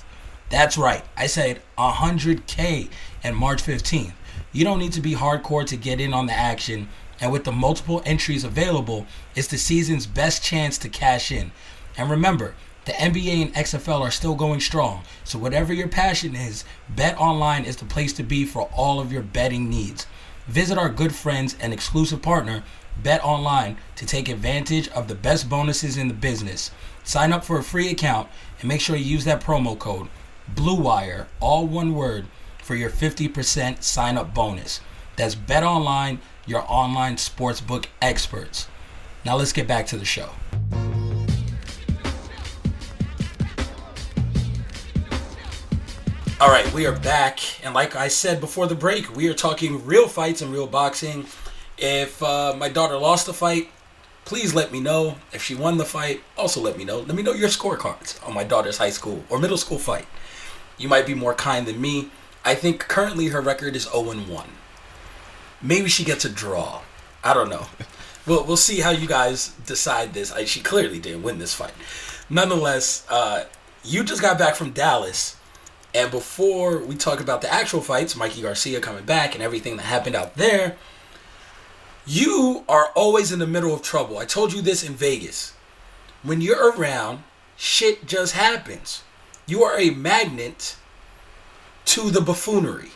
That's 0.50 0.78
right, 0.78 1.04
I 1.18 1.28
said 1.28 1.62
100K 1.78 2.90
and 3.26 3.36
March 3.36 3.62
15th. 3.62 4.14
You 4.54 4.64
don't 4.64 4.80
need 4.80 4.94
to 4.94 5.02
be 5.02 5.16
hardcore 5.16 5.66
to 5.66 5.76
get 5.76 6.00
in 6.00 6.14
on 6.14 6.28
the 6.28 6.34
action, 6.34 6.88
and 7.20 7.30
with 7.30 7.44
the 7.44 7.52
multiple 7.52 8.02
entries 8.06 8.46
available, 8.46 9.06
it's 9.36 9.50
the 9.50 9.58
season's 9.58 10.06
best 10.06 10.42
chance 10.42 10.78
to 10.78 10.88
cash 10.88 11.30
in. 11.30 11.52
And 11.98 12.10
remember, 12.10 12.56
the 12.86 12.92
NBA 12.94 13.42
and 13.42 13.54
XFL 13.54 14.02
are 14.02 14.12
still 14.12 14.36
going 14.36 14.60
strong, 14.62 15.04
so 15.24 15.38
whatever 15.38 15.74
your 15.74 15.88
passion 15.88 16.36
is, 16.36 16.64
Bet 16.90 17.18
Online 17.20 17.64
is 17.64 17.76
the 17.76 17.86
place 17.86 18.14
to 18.14 18.24
be 18.24 18.46
for 18.46 18.64
all 18.76 19.00
of 19.00 19.12
your 19.12 19.22
betting 19.22 19.70
needs. 19.70 20.08
Visit 20.48 20.78
our 20.78 20.90
good 20.90 21.14
friends 21.14 21.56
and 21.62 21.72
exclusive 21.72 22.22
partner, 22.22 22.64
Bet 23.04 23.24
Online, 23.24 23.78
to 23.96 24.06
take 24.06 24.28
advantage 24.28 24.88
of 24.90 25.08
the 25.08 25.16
best 25.16 25.48
bonuses 25.48 25.98
in 25.98 26.08
the 26.08 26.14
business. 26.14 26.72
Sign 27.04 27.32
up 27.32 27.44
for 27.44 27.60
a 27.60 27.64
free 27.64 27.92
account 27.92 28.28
and 28.60 28.68
make 28.68 28.82
sure 28.82 28.96
you 28.96 29.06
use 29.06 29.26
that 29.26 29.42
promo 29.42 29.78
code 29.78 30.08
BLUEWIRE, 30.56 31.28
all 31.40 31.68
one 31.68 31.94
word, 31.94 32.26
for 32.58 32.76
your 32.76 32.90
50% 32.90 33.84
sign 33.84 34.18
up 34.18 34.34
bonus. 34.34 34.82
That's 35.16 35.36
Bet 35.36 35.64
Online, 35.64 36.20
your 36.46 36.64
online 36.68 37.18
sportsbook 37.18 37.86
experts. 38.02 38.68
Now 39.26 39.36
let's 39.36 39.54
get 39.54 39.68
back 39.68 39.86
to 39.88 39.98
the 39.98 40.06
show. 40.06 40.30
All 46.42 46.48
right, 46.48 46.72
we 46.74 46.86
are 46.86 46.98
back, 46.98 47.42
and 47.66 47.74
like 47.74 47.98
I 47.98 48.08
said 48.08 48.40
before 48.40 48.66
the 48.66 48.74
break, 48.74 49.14
we 49.14 49.28
are 49.28 49.34
talking 49.34 49.86
real 49.86 50.08
fights 50.08 50.42
and 50.42 50.54
real 50.54 50.68
boxing. 50.68 51.26
If 51.78 52.24
uh, 52.24 52.56
my 52.58 52.70
daughter 52.70 52.98
lost 52.98 53.26
the 53.26 53.34
fight, 53.34 53.68
please 54.24 54.56
let 54.56 54.72
me 54.72 54.80
know. 54.80 55.18
If 55.34 55.44
she 55.44 55.54
won 55.54 55.78
the 55.78 55.84
fight, 55.84 56.24
also 56.38 56.62
let 56.62 56.78
me 56.78 56.86
know. 56.86 57.00
Let 57.00 57.14
me 57.14 57.24
know 57.24 57.34
your 57.34 57.50
scorecards 57.50 58.26
on 58.26 58.34
my 58.34 58.46
daughter's 58.46 58.78
high 58.78 58.90
school 58.90 59.26
or 59.30 59.38
middle 59.38 59.58
school 59.58 59.78
fight. 59.80 60.08
You 60.78 60.88
might 60.88 61.06
be 61.06 61.14
more 61.14 61.34
kind 61.34 61.66
than 61.66 61.82
me. 61.82 62.10
I 62.46 62.56
think 62.56 62.88
currently 62.88 63.28
her 63.28 63.42
record 63.42 63.76
is 63.76 63.84
0 63.84 64.04
1. 64.04 64.50
Maybe 65.62 65.90
she 65.90 66.06
gets 66.06 66.24
a 66.24 66.30
draw. 66.30 66.84
I 67.22 67.34
don't 67.34 67.50
know. 67.50 67.68
We'll, 68.26 68.44
we'll 68.44 68.58
see 68.58 68.82
how 68.82 68.92
you 68.92 69.08
guys 69.08 69.54
decide 69.66 70.14
this. 70.14 70.32
I, 70.32 70.46
she 70.46 70.60
clearly 70.60 71.00
didn't 71.00 71.24
win 71.24 71.40
this 71.40 71.54
fight. 71.54 71.74
Nonetheless, 72.30 73.04
uh, 73.10 73.46
you 73.84 74.04
just 74.04 74.22
got 74.22 74.38
back 74.38 74.54
from 74.54 74.70
Dallas. 74.70 75.36
And 75.94 76.12
before 76.12 76.78
we 76.80 76.96
talk 76.96 77.20
about 77.20 77.42
the 77.42 77.52
actual 77.52 77.82
fights, 77.82 78.16
Mikey 78.16 78.42
Garcia 78.42 78.80
coming 78.80 79.06
back 79.06 79.34
and 79.34 79.44
everything 79.44 79.78
that 79.78 79.84
happened 79.84 80.16
out 80.16 80.36
there, 80.36 80.78
you 82.06 82.64
are 82.70 82.88
always 82.96 83.32
in 83.32 83.40
the 83.40 83.48
middle 83.48 83.74
of 83.74 83.82
trouble. 83.82 84.18
I 84.18 84.26
told 84.26 84.54
you 84.54 84.62
this 84.62 84.84
in 84.84 84.94
Vegas. 84.94 85.54
When 86.22 86.42
you're 86.42 86.72
around, 86.72 87.24
shit 87.56 88.06
just 88.06 88.34
happens. 88.34 89.04
You 89.46 89.64
are 89.64 89.80
a 89.80 89.90
magnet 89.90 90.76
to 91.86 92.12
the 92.12 92.22
buffoonery. 92.22 92.92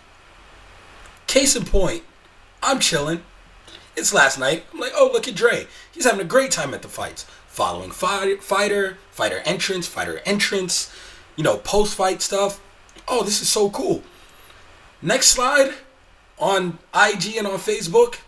Case 1.25 1.55
in 1.55 1.65
point, 1.65 2.03
I'm 2.61 2.79
chilling. 2.79 3.23
It's 3.95 4.13
last 4.13 4.39
night. 4.39 4.65
I'm 4.71 4.79
like, 4.79 4.93
oh, 4.95 5.09
look 5.11 5.27
at 5.27 5.35
Dre. 5.35 5.67
He's 5.91 6.05
having 6.05 6.21
a 6.21 6.25
great 6.25 6.51
time 6.51 6.73
at 6.73 6.81
the 6.81 6.87
fights. 6.87 7.25
Following 7.47 7.91
fight, 7.91 8.43
fighter, 8.43 8.97
fighter 9.11 9.41
entrance, 9.45 9.87
fighter 9.87 10.21
entrance, 10.25 10.91
you 11.35 11.43
know, 11.43 11.57
post 11.57 11.95
fight 11.95 12.21
stuff. 12.21 12.59
Oh, 13.07 13.23
this 13.23 13.41
is 13.41 13.49
so 13.49 13.69
cool. 13.69 14.03
Next 15.01 15.27
slide 15.27 15.73
on 16.39 16.79
IG 16.93 17.37
and 17.37 17.47
on 17.47 17.59
Facebook. 17.59 18.19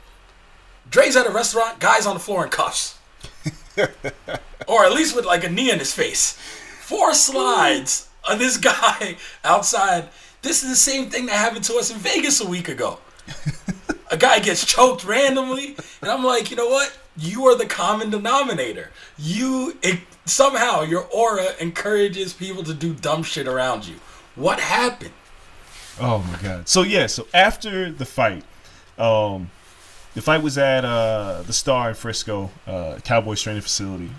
Dre's 0.90 1.16
at 1.16 1.26
a 1.26 1.32
restaurant, 1.32 1.80
guys 1.80 2.06
on 2.06 2.16
the 2.16 2.20
floor 2.20 2.44
in 2.44 2.50
cuffs. 2.50 2.98
or 4.68 4.86
at 4.86 4.94
least 4.94 5.16
with 5.16 5.26
like 5.26 5.44
a 5.44 5.50
knee 5.50 5.72
in 5.72 5.80
his 5.80 5.94
face. 5.94 6.34
Four 6.82 7.14
slides 7.14 8.10
on 8.30 8.38
this 8.38 8.58
guy 8.74 9.18
outside. 9.44 10.10
This 10.42 10.64
is 10.64 10.70
the 10.70 10.76
same 10.76 11.10
thing 11.10 11.26
that 11.26 11.36
happened 11.36 11.64
to 11.66 11.76
us 11.76 11.92
in 11.92 11.98
Vegas 11.98 12.42
a 12.42 12.48
week 12.48 12.70
ago. 12.70 13.00
a 14.12 14.18
guy 14.18 14.40
gets 14.40 14.66
choked 14.66 15.04
randomly, 15.04 15.76
and 16.02 16.12
I'm 16.12 16.24
like, 16.24 16.52
you 16.52 16.58
know 16.58 16.70
what? 16.70 16.96
You 17.18 17.46
are 17.48 17.56
the 17.56 17.66
common 17.66 18.10
denominator. 18.10 18.92
You 19.18 19.78
it, 19.82 20.02
somehow 20.26 20.82
your 20.82 21.08
aura 21.14 21.48
encourages 21.60 22.34
people 22.34 22.64
to 22.64 22.74
do 22.74 22.94
dumb 22.94 23.24
shit 23.24 23.48
around 23.48 23.88
you. 23.88 23.96
What 24.36 24.60
happened? 24.60 25.14
Oh 26.00 26.20
my 26.20 26.38
god. 26.42 26.68
So 26.68 26.82
yeah, 26.84 27.08
so 27.08 27.28
after 27.34 27.92
the 27.92 28.06
fight, 28.06 28.44
um 28.98 29.50
the 30.14 30.22
fight 30.22 30.42
was 30.44 30.58
at 30.58 30.84
uh 30.86 31.42
the 31.46 31.54
Star 31.54 31.90
in 31.90 31.96
Frisco, 31.96 32.50
uh 32.68 33.00
Cowboys 33.04 33.42
training 33.42 33.62
facility. 33.62 34.10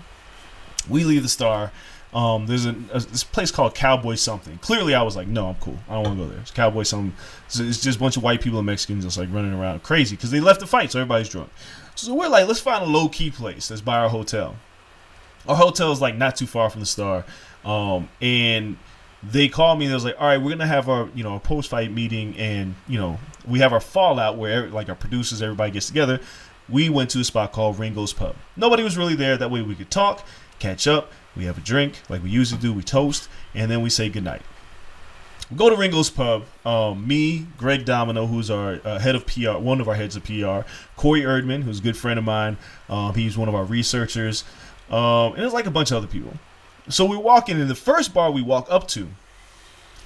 We 0.89 1.03
leave 1.03 1.23
the 1.23 1.29
Star. 1.29 1.71
Um 2.13 2.47
there's 2.47 2.65
a, 2.65 2.75
a 2.91 2.99
this 2.99 3.23
place 3.23 3.51
called 3.51 3.75
Cowboy 3.75 4.15
something. 4.15 4.57
Clearly 4.59 4.95
I 4.95 5.03
was 5.03 5.15
like, 5.15 5.27
no, 5.27 5.49
I'm 5.49 5.55
cool. 5.55 5.77
I 5.87 5.93
don't 5.93 6.03
want 6.03 6.17
to 6.17 6.23
go 6.23 6.29
there. 6.29 6.39
It's 6.39 6.51
Cowboy 6.51 6.83
something. 6.83 7.13
So 7.47 7.63
it's 7.63 7.81
just 7.81 7.97
a 7.97 7.99
bunch 7.99 8.17
of 8.17 8.23
white 8.23 8.41
people 8.41 8.57
and 8.59 8.65
Mexicans 8.65 9.03
just 9.03 9.17
like 9.17 9.29
running 9.31 9.53
around 9.53 9.83
crazy 9.83 10.15
because 10.15 10.31
they 10.31 10.39
left 10.39 10.59
the 10.59 10.67
fight, 10.67 10.91
so 10.91 10.99
everybody's 10.99 11.29
drunk. 11.29 11.49
So 11.95 12.13
we're 12.13 12.29
like, 12.29 12.47
let's 12.47 12.59
find 12.59 12.83
a 12.83 12.87
low 12.87 13.09
key 13.09 13.29
place 13.29 13.67
that's 13.67 13.81
by 13.81 13.97
our 13.97 14.09
hotel. 14.09 14.55
Our 15.47 15.55
hotel 15.55 15.91
is 15.91 16.01
like 16.01 16.15
not 16.15 16.35
too 16.35 16.47
far 16.47 16.71
from 16.71 16.79
the 16.79 16.87
Star. 16.87 17.23
Um 17.63 18.09
and 18.19 18.77
they 19.31 19.47
called 19.47 19.79
me 19.79 19.85
and 19.85 19.91
they 19.91 19.95
was 19.95 20.05
like, 20.05 20.15
all 20.19 20.27
right, 20.27 20.37
we're 20.37 20.49
gonna 20.51 20.67
have 20.67 20.89
our 20.89 21.09
you 21.15 21.23
know 21.23 21.35
a 21.35 21.39
post 21.39 21.69
fight 21.69 21.91
meeting 21.91 22.35
and 22.37 22.75
you 22.87 22.97
know 22.97 23.19
we 23.47 23.59
have 23.59 23.73
our 23.73 23.79
fallout 23.79 24.37
where 24.37 24.67
like 24.69 24.89
our 24.89 24.95
producers 24.95 25.41
everybody 25.41 25.71
gets 25.71 25.87
together. 25.87 26.19
We 26.69 26.89
went 26.89 27.09
to 27.11 27.19
a 27.19 27.23
spot 27.23 27.53
called 27.53 27.79
Ringo's 27.79 28.11
Pub. 28.11 28.35
Nobody 28.57 28.83
was 28.83 28.97
really 28.97 29.15
there. 29.15 29.37
That 29.37 29.49
way 29.51 29.61
we 29.61 29.73
could 29.75 29.89
talk, 29.89 30.25
catch 30.59 30.85
up. 30.87 31.11
We 31.35 31.45
have 31.45 31.57
a 31.57 31.61
drink 31.61 31.99
like 32.09 32.23
we 32.23 32.29
usually 32.29 32.59
do. 32.61 32.73
We 32.73 32.83
toast 32.83 33.29
and 33.53 33.71
then 33.71 33.81
we 33.81 33.89
say 33.89 34.09
goodnight. 34.09 34.41
go 35.55 35.69
to 35.69 35.75
Ringo's 35.75 36.09
Pub. 36.09 36.43
Um, 36.65 37.07
me, 37.07 37.47
Greg 37.57 37.85
Domino, 37.85 38.25
who's 38.25 38.49
our 38.51 38.81
uh, 38.83 38.99
head 38.99 39.15
of 39.15 39.25
PR, 39.25 39.57
one 39.57 39.79
of 39.79 39.87
our 39.87 39.95
heads 39.95 40.15
of 40.15 40.23
PR, 40.23 40.67
Corey 40.97 41.21
Erdman, 41.21 41.63
who's 41.63 41.79
a 41.79 41.83
good 41.83 41.95
friend 41.95 42.19
of 42.19 42.25
mine. 42.25 42.57
Um, 42.89 43.13
he's 43.13 43.37
one 43.37 43.47
of 43.47 43.55
our 43.55 43.63
researchers, 43.63 44.43
um, 44.89 45.33
and 45.35 45.43
it's 45.43 45.53
like 45.53 45.67
a 45.67 45.71
bunch 45.71 45.91
of 45.91 45.97
other 45.97 46.07
people. 46.07 46.33
So 46.89 47.05
we 47.05 47.17
walk 47.17 47.49
in, 47.49 47.59
and 47.59 47.69
the 47.69 47.75
first 47.75 48.13
bar 48.13 48.31
we 48.31 48.41
walk 48.41 48.67
up 48.69 48.87
to, 48.89 49.07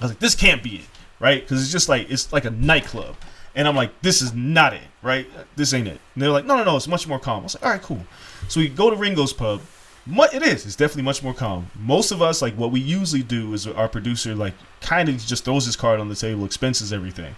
I 0.00 0.04
was 0.04 0.10
like, 0.10 0.20
"This 0.20 0.34
can't 0.34 0.62
be 0.62 0.76
it, 0.76 0.84
right?" 1.20 1.42
Because 1.42 1.62
it's 1.62 1.72
just 1.72 1.88
like 1.88 2.10
it's 2.10 2.32
like 2.32 2.44
a 2.44 2.50
nightclub, 2.50 3.16
and 3.54 3.68
I'm 3.68 3.76
like, 3.76 4.00
"This 4.02 4.22
is 4.22 4.34
not 4.34 4.74
it, 4.74 4.82
right? 5.02 5.26
This 5.56 5.72
ain't 5.72 5.88
it." 5.88 6.00
And 6.14 6.22
they're 6.22 6.30
like, 6.30 6.44
"No, 6.44 6.56
no, 6.56 6.64
no, 6.64 6.76
it's 6.76 6.88
much 6.88 7.06
more 7.06 7.18
calm." 7.18 7.40
I 7.40 7.42
was 7.44 7.54
like, 7.54 7.64
"All 7.64 7.70
right, 7.70 7.82
cool." 7.82 8.04
So 8.48 8.60
we 8.60 8.68
go 8.68 8.90
to 8.90 8.96
Ringo's 8.96 9.32
Pub. 9.32 9.60
It 10.06 10.42
is. 10.42 10.66
It's 10.66 10.74
definitely 10.74 11.04
much 11.04 11.22
more 11.22 11.34
calm. 11.34 11.70
Most 11.76 12.10
of 12.10 12.20
us, 12.20 12.42
like 12.42 12.54
what 12.54 12.72
we 12.72 12.80
usually 12.80 13.22
do, 13.22 13.54
is 13.54 13.68
our 13.68 13.88
producer 13.88 14.34
like 14.34 14.54
kind 14.80 15.08
of 15.08 15.18
just 15.18 15.44
throws 15.44 15.64
his 15.66 15.76
card 15.76 16.00
on 16.00 16.08
the 16.08 16.16
table, 16.16 16.44
expenses 16.44 16.92
everything, 16.92 17.36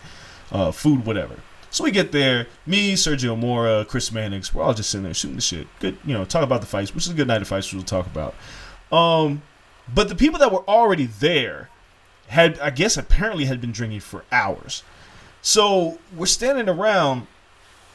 uh, 0.51 0.73
food, 0.73 1.05
whatever. 1.05 1.37
So 1.71 1.83
we 1.85 1.91
get 1.91 2.13
there. 2.13 2.47
Me, 2.67 2.95
Sergio 2.95 3.37
Mora, 3.37 3.85
Chris 3.85 4.13
Mannix, 4.13 4.55
we're 4.55 4.63
all 4.63 4.73
just 4.73 4.91
sitting 4.91 5.05
there 5.05 5.13
shooting 5.13 5.35
the 5.35 5.43
shit. 5.43 5.67
Good, 5.81 5.99
you 6.07 6.15
know, 6.15 6.25
talk 6.25 6.45
about 6.45 6.61
the 6.61 6.69
fights, 6.69 6.95
which 6.95 7.05
is 7.05 7.11
a 7.11 7.15
good 7.15 7.27
night 7.27 7.43
of 7.43 7.49
fights. 7.49 7.73
We'll 7.73 7.83
talk 7.83 8.07
about. 8.07 8.35
Um, 8.95 9.43
but 9.93 10.09
the 10.09 10.15
people 10.15 10.39
that 10.39 10.53
were 10.53 10.67
already 10.69 11.07
there 11.07 11.69
had, 12.29 12.59
I 12.61 12.71
guess, 12.71 12.97
apparently 12.97 13.47
had 13.47 13.61
been 13.61 13.73
drinking 13.73 14.01
for 14.01 14.25
hours. 14.33 14.83
So 15.43 15.99
we're 16.17 16.27
standing 16.27 16.69
around, 16.69 17.27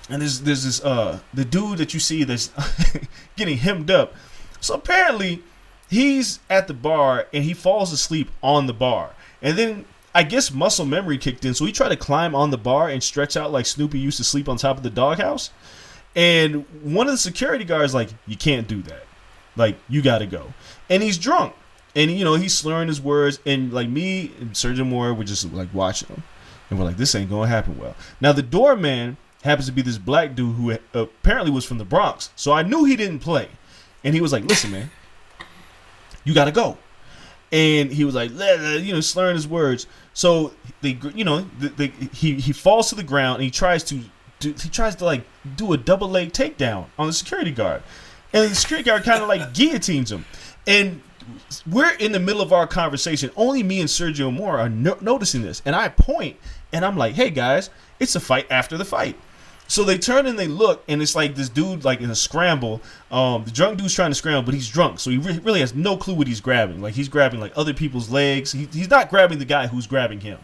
and 0.09 0.21
there's 0.21 0.41
there's 0.41 0.63
this 0.63 0.83
uh 0.83 1.19
the 1.33 1.45
dude 1.45 1.79
that 1.79 1.93
you 1.93 1.99
see 1.99 2.23
that's 2.23 2.51
getting 3.35 3.57
hemmed 3.57 3.89
up. 3.89 4.13
So 4.59 4.75
apparently 4.75 5.41
he's 5.89 6.39
at 6.49 6.67
the 6.67 6.73
bar 6.73 7.27
and 7.33 7.43
he 7.43 7.53
falls 7.53 7.91
asleep 7.91 8.29
on 8.43 8.67
the 8.67 8.73
bar, 8.73 9.11
and 9.41 9.57
then. 9.57 9.85
I 10.11 10.23
guess 10.23 10.51
muscle 10.51 10.87
memory 10.87 11.19
kicked 11.19 11.45
in, 11.45 11.53
so 11.53 11.65
he 11.65 11.71
tried 11.71 11.89
to 11.89 11.95
climb 11.95 12.33
on 12.33 12.49
the 12.49 12.57
bar 12.57 12.89
and 12.89 13.01
stretch 13.01 13.37
out 13.37 13.51
like 13.51 13.67
Snoopy 13.67 13.99
used 13.99 14.17
to 14.17 14.23
sleep 14.23 14.49
on 14.49 14.57
top 14.57 14.75
of 14.75 14.81
the 14.81 14.89
doghouse. 14.89 15.51
And 16.15 16.65
one 16.81 17.05
of 17.05 17.13
the 17.13 17.17
security 17.19 17.63
guards 17.63 17.93
like, 17.93 18.09
"You 18.25 18.35
can't 18.35 18.67
do 18.67 18.81
that. 18.81 19.05
Like, 19.55 19.77
you 19.87 20.01
got 20.01 20.17
to 20.17 20.25
go." 20.25 20.51
And 20.89 21.03
he's 21.03 21.17
drunk, 21.17 21.53
and 21.95 22.11
you 22.11 22.23
know 22.23 22.35
he's 22.35 22.53
slurring 22.53 22.87
his 22.87 23.01
words. 23.01 23.39
And 23.45 23.71
like 23.71 23.89
me 23.89 24.31
and 24.39 24.51
Sergio 24.51 24.85
Mora 24.85 25.13
were 25.13 25.23
just 25.23 25.51
like 25.53 25.73
watching 25.73 26.09
him, 26.09 26.23
and 26.69 26.79
we're 26.79 26.85
like, 26.85 26.97
"This 26.97 27.13
ain't 27.15 27.29
gonna 27.29 27.47
happen 27.47 27.77
well." 27.77 27.95
Now 28.19 28.31
the 28.31 28.41
doorman 28.41 29.17
happens 29.43 29.67
to 29.67 29.71
be 29.71 29.81
this 29.81 29.97
black 29.97 30.35
dude 30.35 30.55
who 30.55 30.71
uh, 30.71 30.77
apparently 30.93 31.51
was 31.51 31.65
from 31.65 31.77
the 31.77 31.85
Bronx, 31.85 32.31
so 32.35 32.51
I 32.51 32.63
knew 32.63 32.85
he 32.85 32.95
didn't 32.95 33.19
play. 33.19 33.49
And 34.03 34.15
he 34.15 34.21
was 34.21 34.31
like, 34.31 34.45
"Listen, 34.45 34.71
man, 34.71 34.89
you 36.23 36.33
got 36.33 36.45
to 36.45 36.51
go." 36.51 36.77
and 37.51 37.91
he 37.91 38.05
was 38.05 38.15
like, 38.15 38.31
you 38.31 38.93
know, 38.93 39.01
slurring 39.01 39.35
his 39.35 39.47
words. 39.47 39.87
So 40.13 40.53
they, 40.81 40.99
you 41.15 41.23
know, 41.23 41.47
the, 41.59 41.69
the, 41.69 41.87
he 42.13 42.35
he 42.35 42.53
falls 42.53 42.89
to 42.89 42.95
the 42.95 43.03
ground 43.03 43.35
and 43.35 43.43
he 43.43 43.51
tries 43.51 43.83
to 43.85 44.01
do, 44.39 44.53
he 44.61 44.69
tries 44.69 44.95
to 44.97 45.05
like 45.05 45.23
do 45.55 45.73
a 45.73 45.77
double 45.77 46.09
leg 46.09 46.31
takedown 46.31 46.85
on 46.97 47.07
the 47.07 47.13
security 47.13 47.51
guard, 47.51 47.83
and 48.33 48.51
the 48.51 48.55
security 48.55 48.85
guard 48.89 49.03
kind 49.03 49.21
of 49.21 49.27
like 49.27 49.53
guillotines 49.53 50.11
him, 50.11 50.25
and 50.67 51.01
we're 51.69 51.93
in 51.95 52.11
the 52.11 52.19
middle 52.19 52.41
of 52.41 52.51
our 52.53 52.67
conversation. 52.67 53.29
Only 53.35 53.63
me 53.63 53.79
and 53.79 53.89
Sergio 53.89 54.33
Mora 54.33 54.63
are 54.63 54.69
no- 54.69 54.97
noticing 55.01 55.41
this, 55.41 55.61
and 55.65 55.75
I 55.75 55.89
point 55.89 56.37
and 56.73 56.85
I'm 56.85 56.97
like, 56.97 57.15
"Hey 57.15 57.29
guys, 57.29 57.69
it's 57.99 58.15
a 58.15 58.19
fight 58.19 58.47
after 58.49 58.77
the 58.77 58.85
fight." 58.85 59.17
So 59.67 59.83
they 59.83 59.99
turn 59.99 60.25
and 60.25 60.39
they 60.39 60.47
look, 60.47 60.83
and 60.87 60.99
it's 60.99 61.15
like 61.15 61.35
this 61.35 61.47
dude, 61.47 61.85
like 61.85 62.01
in 62.01 62.09
a 62.09 62.15
scramble. 62.15 62.81
Um, 63.11 63.43
the 63.43 63.51
drunk 63.51 63.77
dude's 63.77 63.93
trying 63.93 64.09
to 64.09 64.15
scramble, 64.15 64.41
but 64.41 64.55
he's 64.55 64.67
drunk, 64.67 64.99
so 64.99 65.11
he 65.11 65.17
re- 65.19 65.39
really 65.43 65.59
has 65.59 65.75
no 65.75 65.95
clue 65.95 66.15
what 66.15 66.25
he's 66.25 66.41
grabbing. 66.41 66.81
Like 66.81 66.95
he's 66.95 67.07
grabbing 67.07 67.39
like 67.39 67.53
other 67.55 67.73
people's 67.73 68.09
legs. 68.09 68.51
He, 68.51 68.67
he's 68.71 68.89
not 68.89 69.11
grabbing 69.11 69.37
the 69.37 69.45
guy 69.45 69.67
who's 69.67 69.85
grabbing 69.85 70.21
him. 70.21 70.39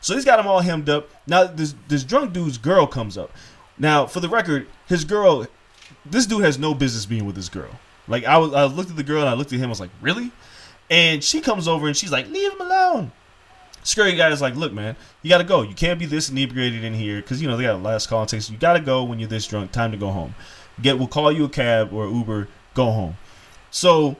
So 0.00 0.14
he's 0.14 0.24
got 0.24 0.38
him 0.38 0.46
all 0.46 0.60
hemmed 0.60 0.88
up. 0.88 1.10
Now 1.26 1.44
this 1.44 1.74
this 1.88 2.04
drunk 2.04 2.32
dude's 2.32 2.56
girl 2.56 2.86
comes 2.86 3.18
up. 3.18 3.32
Now 3.78 4.06
for 4.06 4.20
the 4.20 4.28
record, 4.28 4.68
his 4.86 5.04
girl, 5.04 5.46
this 6.06 6.26
dude 6.26 6.44
has 6.44 6.56
no 6.56 6.72
business 6.72 7.04
being 7.04 7.24
with 7.24 7.34
this 7.34 7.48
girl. 7.48 7.80
Like 8.08 8.24
I 8.24 8.38
was, 8.38 8.52
I 8.52 8.64
looked 8.64 8.90
at 8.90 8.96
the 8.96 9.02
girl 9.02 9.20
and 9.20 9.28
I 9.28 9.34
looked 9.34 9.52
at 9.52 9.58
him. 9.58 9.66
I 9.66 9.68
was 9.68 9.80
like, 9.80 9.90
really? 10.00 10.32
And 10.90 11.22
she 11.22 11.40
comes 11.40 11.68
over 11.68 11.86
and 11.86 11.96
she's 11.96 12.12
like, 12.12 12.28
leave 12.28 12.52
him 12.52 12.60
alone. 12.60 13.12
Scary 13.82 14.14
guy 14.14 14.30
is 14.30 14.40
like, 14.40 14.54
look, 14.56 14.72
man, 14.72 14.96
you 15.22 15.30
gotta 15.30 15.44
go. 15.44 15.62
You 15.62 15.74
can't 15.74 15.98
be 15.98 16.06
this 16.06 16.28
inebriated 16.28 16.84
in 16.84 16.94
here 16.94 17.20
because 17.20 17.40
you 17.40 17.48
know 17.48 17.56
they 17.56 17.64
got 17.64 17.76
a 17.76 17.78
last 17.78 18.08
call 18.08 18.20
and 18.20 18.28
takes. 18.28 18.50
You 18.50 18.56
gotta 18.58 18.80
go 18.80 19.04
when 19.04 19.18
you're 19.18 19.28
this 19.28 19.46
drunk. 19.46 19.72
Time 19.72 19.92
to 19.92 19.96
go 19.96 20.10
home. 20.10 20.34
Get, 20.80 20.98
we'll 20.98 21.08
call 21.08 21.32
you 21.32 21.44
a 21.44 21.48
cab 21.48 21.92
or 21.92 22.08
Uber. 22.08 22.48
Go 22.74 22.90
home. 22.90 23.16
So 23.70 24.16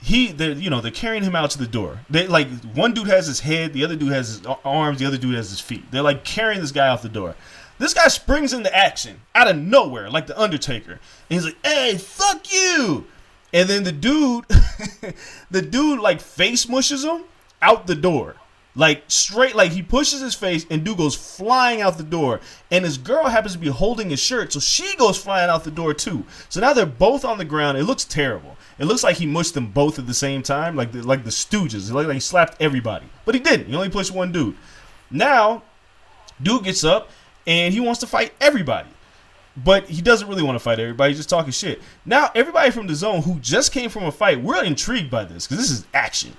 he, 0.00 0.32
they're, 0.32 0.52
you 0.52 0.70
know, 0.70 0.80
they're 0.80 0.90
carrying 0.90 1.22
him 1.22 1.34
out 1.34 1.50
to 1.50 1.58
the 1.58 1.66
door. 1.66 2.00
They 2.10 2.26
like 2.26 2.48
one 2.74 2.94
dude 2.94 3.08
has 3.08 3.26
his 3.26 3.40
head, 3.40 3.72
the 3.72 3.84
other 3.84 3.96
dude 3.96 4.12
has 4.12 4.28
his 4.28 4.46
arms, 4.64 4.98
the 4.98 5.06
other 5.06 5.18
dude 5.18 5.34
has 5.34 5.50
his 5.50 5.60
feet. 5.60 5.90
They're 5.90 6.02
like 6.02 6.24
carrying 6.24 6.60
this 6.60 6.72
guy 6.72 6.88
out 6.88 7.02
the 7.02 7.08
door. 7.08 7.34
This 7.78 7.92
guy 7.92 8.08
springs 8.08 8.52
into 8.52 8.74
action 8.74 9.20
out 9.34 9.48
of 9.48 9.56
nowhere, 9.56 10.08
like 10.08 10.26
the 10.26 10.40
Undertaker, 10.40 10.92
and 10.92 11.00
he's 11.28 11.44
like, 11.44 11.56
"Hey, 11.64 11.98
fuck 11.98 12.50
you!" 12.52 13.06
And 13.52 13.68
then 13.68 13.84
the 13.84 13.92
dude, 13.92 14.44
the 15.50 15.62
dude 15.62 16.00
like 16.00 16.20
face 16.20 16.68
mushes 16.68 17.04
him 17.04 17.24
out 17.62 17.86
the 17.86 17.94
door. 17.94 18.36
Like 18.74 19.04
straight, 19.08 19.56
like 19.56 19.72
he 19.72 19.82
pushes 19.82 20.20
his 20.20 20.34
face 20.34 20.66
and 20.70 20.84
dude 20.84 20.98
goes 20.98 21.14
flying 21.14 21.80
out 21.80 21.96
the 21.96 22.04
door. 22.04 22.40
And 22.70 22.84
his 22.84 22.98
girl 22.98 23.24
happens 23.24 23.54
to 23.54 23.58
be 23.58 23.68
holding 23.68 24.10
his 24.10 24.20
shirt, 24.20 24.52
so 24.52 24.60
she 24.60 24.94
goes 24.96 25.16
flying 25.16 25.48
out 25.48 25.64
the 25.64 25.70
door 25.70 25.94
too. 25.94 26.24
So 26.50 26.60
now 26.60 26.74
they're 26.74 26.84
both 26.84 27.24
on 27.24 27.38
the 27.38 27.44
ground. 27.46 27.78
It 27.78 27.84
looks 27.84 28.04
terrible. 28.04 28.56
It 28.78 28.84
looks 28.84 29.02
like 29.02 29.16
he 29.16 29.26
mushed 29.26 29.54
them 29.54 29.68
both 29.68 29.98
at 29.98 30.06
the 30.06 30.12
same 30.12 30.42
time, 30.42 30.76
like 30.76 30.92
the, 30.92 31.02
like 31.02 31.24
the 31.24 31.30
Stooges. 31.30 31.90
Looked 31.90 32.08
like 32.08 32.14
he 32.14 32.20
slapped 32.20 32.60
everybody, 32.60 33.06
but 33.24 33.34
he 33.34 33.40
didn't. 33.40 33.68
He 33.68 33.74
only 33.74 33.88
pushed 33.88 34.12
one 34.12 34.30
dude. 34.30 34.56
Now, 35.10 35.62
dude 36.42 36.64
gets 36.64 36.84
up 36.84 37.08
and 37.46 37.72
he 37.72 37.80
wants 37.80 38.00
to 38.00 38.06
fight 38.06 38.34
everybody. 38.42 38.90
But 39.64 39.88
he 39.88 40.02
doesn't 40.02 40.28
really 40.28 40.42
want 40.42 40.56
to 40.56 40.60
fight 40.60 40.78
everybody. 40.78 41.10
He's 41.10 41.18
just 41.18 41.30
talking 41.30 41.50
shit. 41.50 41.80
Now, 42.04 42.30
everybody 42.34 42.70
from 42.70 42.86
the 42.86 42.94
zone 42.94 43.22
who 43.22 43.38
just 43.40 43.72
came 43.72 43.88
from 43.88 44.04
a 44.04 44.12
fight, 44.12 44.42
we're 44.42 44.62
intrigued 44.62 45.10
by 45.10 45.24
this 45.24 45.46
because 45.46 45.62
this 45.62 45.70
is 45.70 45.86
action. 45.94 46.36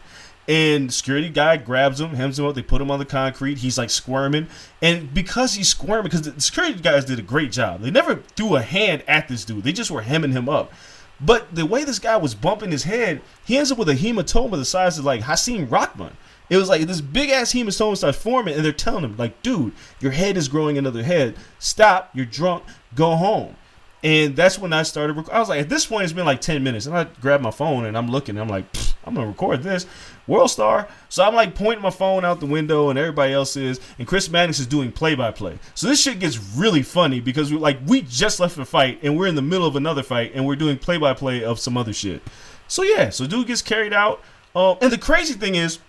And 0.48 0.94
security 0.94 1.30
guy 1.30 1.58
grabs 1.58 2.00
him, 2.00 2.12
hems 2.12 2.40
him 2.40 2.46
up. 2.46 2.56
They 2.56 2.62
put 2.62 2.82
him 2.82 2.90
on 2.90 3.00
the 3.00 3.06
concrete. 3.06 3.58
He's 3.58 3.78
like 3.78 3.90
squirming, 3.90 4.48
and 4.82 5.14
because 5.14 5.56
he's 5.56 5.68
squirming, 5.68 6.04
because 6.04 6.22
the 6.22 6.40
security 6.40 6.80
guys 6.80 7.04
did 7.04 7.20
a 7.20 7.24
great 7.24 7.52
job. 7.52 7.82
They 7.82 7.92
never 7.92 8.16
threw 8.36 8.56
a 8.56 8.62
hand 8.62 9.04
at 9.08 9.28
this 9.28 9.44
dude. 9.44 9.64
They 9.64 9.74
just 9.74 9.92
were 9.92 10.04
hemming 10.04 10.32
him 10.32 10.48
up. 10.48 10.72
But 11.20 11.54
the 11.54 11.66
way 11.66 11.84
this 11.84 12.00
guy 12.00 12.16
was 12.16 12.36
bumping 12.36 12.72
his 12.72 12.84
head, 12.84 13.22
he 13.44 13.58
ends 13.58 13.72
up 13.72 13.78
with 13.78 13.90
a 13.90 13.96
hematoma 13.96 14.52
the 14.52 14.66
size 14.66 14.98
of 14.98 15.06
like 15.06 15.22
Hasim 15.22 15.70
Rahman. 15.70 16.16
It 16.50 16.56
was 16.56 16.70
like 16.70 16.82
this 16.84 17.02
big 17.02 17.30
ass 17.30 17.52
hematoma 17.52 17.98
starts 17.98 18.18
forming, 18.18 18.56
and 18.56 18.64
they're 18.64 18.72
telling 18.72 19.04
him 19.04 19.18
like, 19.18 19.42
"Dude, 19.42 19.74
your 20.00 20.12
head 20.12 20.38
is 20.38 20.48
growing 20.48 20.78
another 20.78 21.04
head. 21.04 21.36
Stop. 21.60 22.12
You're 22.14 22.26
drunk. 22.26 22.64
Go 22.98 23.16
home." 23.16 23.56
And 24.04 24.36
that's 24.36 24.60
when 24.60 24.74
I 24.74 24.84
started. 24.84 25.18
Rec- 25.18 25.30
I 25.32 25.40
was 25.40 25.50
like, 25.50 25.60
at 25.60 25.70
this 25.70 25.86
point, 25.86 26.04
it's 26.04 26.14
been 26.14 26.26
like 26.26 26.42
ten 26.42 26.64
minutes, 26.64 26.86
and 26.86 26.96
I 26.96 27.06
grabbed 27.20 27.44
my 27.44 27.52
phone 27.52 27.86
and 27.86 27.98
I'm 27.98 28.10
looking. 28.10 28.38
And 28.38 28.42
I'm 28.42 28.48
like, 28.48 28.66
I'm 29.04 29.16
gonna 29.16 29.28
record 29.28 29.64
this, 29.64 29.88
World 30.28 30.52
Star. 30.52 30.88
So 31.10 31.24
I'm 31.24 31.34
like 31.34 31.56
pointing 31.56 31.82
my 31.82 31.90
phone 31.90 32.24
out 32.24 32.40
the 32.40 32.46
window, 32.46 32.90
and 32.90 33.00
everybody 33.00 33.34
else 33.34 33.56
is, 33.56 33.80
and 33.98 34.08
Chris 34.08 34.30
Maddox 34.30 34.60
is 34.60 34.68
doing 34.68 34.92
play 34.92 35.16
by 35.16 35.32
play. 35.32 35.58
So 35.74 35.88
this 35.88 36.02
shit 36.02 36.20
gets 36.20 36.38
really 36.56 36.84
funny 36.84 37.20
because 37.20 37.52
we're 37.52 37.60
like 37.60 37.80
we 37.88 38.02
just 38.02 38.40
left 38.40 38.58
a 38.58 38.66
fight, 38.66 39.00
and 39.02 39.18
we're 39.18 39.28
in 39.28 39.36
the 39.36 39.42
middle 39.42 39.66
of 39.66 39.76
another 39.76 40.04
fight, 40.04 40.34
and 40.36 40.46
we're 40.46 40.56
doing 40.56 40.78
play 40.78 40.98
by 40.98 41.14
play 41.14 41.44
of 41.44 41.60
some 41.60 41.78
other 41.78 41.94
shit. 41.94 42.22
So 42.68 42.84
yeah, 42.84 43.10
so 43.10 43.26
dude 43.26 43.48
gets 43.48 43.62
carried 43.62 43.94
out. 43.94 44.22
Um, 44.56 44.78
and 44.82 44.92
the 44.92 44.98
crazy 44.98 45.34
thing 45.34 45.56
is, 45.56 45.80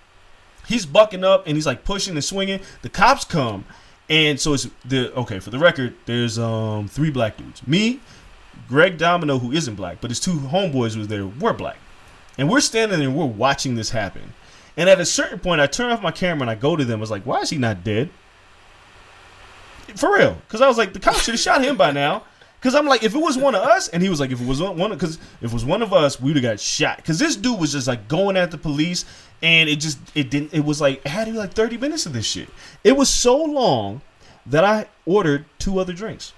he's 0.67 0.87
bucking 0.87 1.25
up 1.25 1.47
and 1.47 1.57
he's 1.57 1.67
like 1.67 1.85
pushing 1.85 2.15
and 2.15 2.25
swinging. 2.25 2.61
The 2.83 2.89
cops 2.89 3.25
come, 3.25 3.65
and 4.09 4.41
so 4.41 4.55
it's 4.55 4.69
the 4.85 5.13
okay. 5.15 5.39
For 5.39 5.51
the 5.51 5.59
record, 5.59 5.95
there's 6.07 6.39
um 6.39 6.89
three 6.89 7.11
black 7.11 7.37
dudes. 7.37 7.67
Me, 7.67 8.01
Greg 8.69 8.99
Domino, 8.99 9.39
who 9.39 9.53
isn't 9.53 9.75
black, 9.75 10.01
but 10.01 10.11
his 10.11 10.21
two 10.21 10.39
homeboys 10.39 10.97
was 10.97 11.09
there. 11.09 11.27
We're 11.27 11.53
black, 11.53 11.77
and 12.37 12.51
we're 12.51 12.61
standing 12.61 12.99
there 12.99 13.09
and 13.09 13.17
we're 13.17 13.27
watching 13.27 13.75
this 13.75 13.91
happen. 13.91 14.33
And 14.77 14.89
at 14.89 15.01
a 15.01 15.07
certain 15.07 15.41
point, 15.41 15.61
I 15.61 15.67
turn 15.67 15.91
off 15.91 16.03
my 16.03 16.13
camera 16.13 16.43
and 16.43 16.51
I 16.51 16.55
go 16.55 16.77
to 16.77 16.85
them. 16.85 17.01
I 17.01 17.03
was 17.03 17.11
like, 17.11 17.25
"Why 17.25 17.41
is 17.41 17.51
he 17.51 17.59
not 17.59 17.85
dead?" 17.85 18.11
For 19.97 20.15
real, 20.15 20.37
because 20.47 20.61
I 20.61 20.69
was 20.69 20.77
like, 20.77 20.93
the 20.93 21.01
cops 21.01 21.25
should 21.25 21.33
have 21.33 21.41
shot 21.41 21.65
him 21.65 21.77
by 21.77 21.91
now. 21.91 22.25
Because 22.61 22.75
I'm 22.75 22.87
like, 22.87 23.05
if 23.05 23.15
it 23.15 23.19
was 23.19 23.39
one 23.39 23.55
of 23.55 23.63
us, 23.63 23.89
and 23.89 24.03
he 24.03 24.09
was 24.09 24.19
like, 24.19 24.33
if 24.33 24.41
it 24.41 24.47
was 24.47 24.61
one, 24.61 24.91
because 24.91 25.17
if 25.41 25.45
it 25.45 25.53
was 25.53 25.65
one 25.65 25.81
of 25.81 25.93
us, 25.93 26.21
we'd 26.21 26.35
have 26.37 26.43
got 26.43 26.59
shot. 26.59 26.97
Because 26.97 27.19
this 27.19 27.37
dude 27.37 27.59
was 27.59 27.73
just 27.73 27.87
like 27.87 28.09
going 28.09 28.37
at 28.37 28.51
the 28.51 28.59
police, 28.59 29.05
and 29.43 29.69
it 29.69 29.77
just 29.77 29.99
it 30.15 30.31
didn't. 30.31 30.53
It 30.53 30.65
was 30.65 30.81
like 30.81 31.01
it 31.05 31.09
had 31.09 31.27
to 31.27 31.33
be 31.33 31.39
like 31.39 31.53
30 31.53 31.79
minutes 31.79 32.05
of 32.05 32.13
this 32.13 32.27
shit. 32.27 32.49
It 32.83 32.97
was 32.97 33.09
so 33.09 33.37
long 33.37 34.01
that 34.51 34.65
I 34.65 34.87
ordered 35.07 35.45
two 35.59 35.79
other 35.79 35.93
drinks 35.93 36.33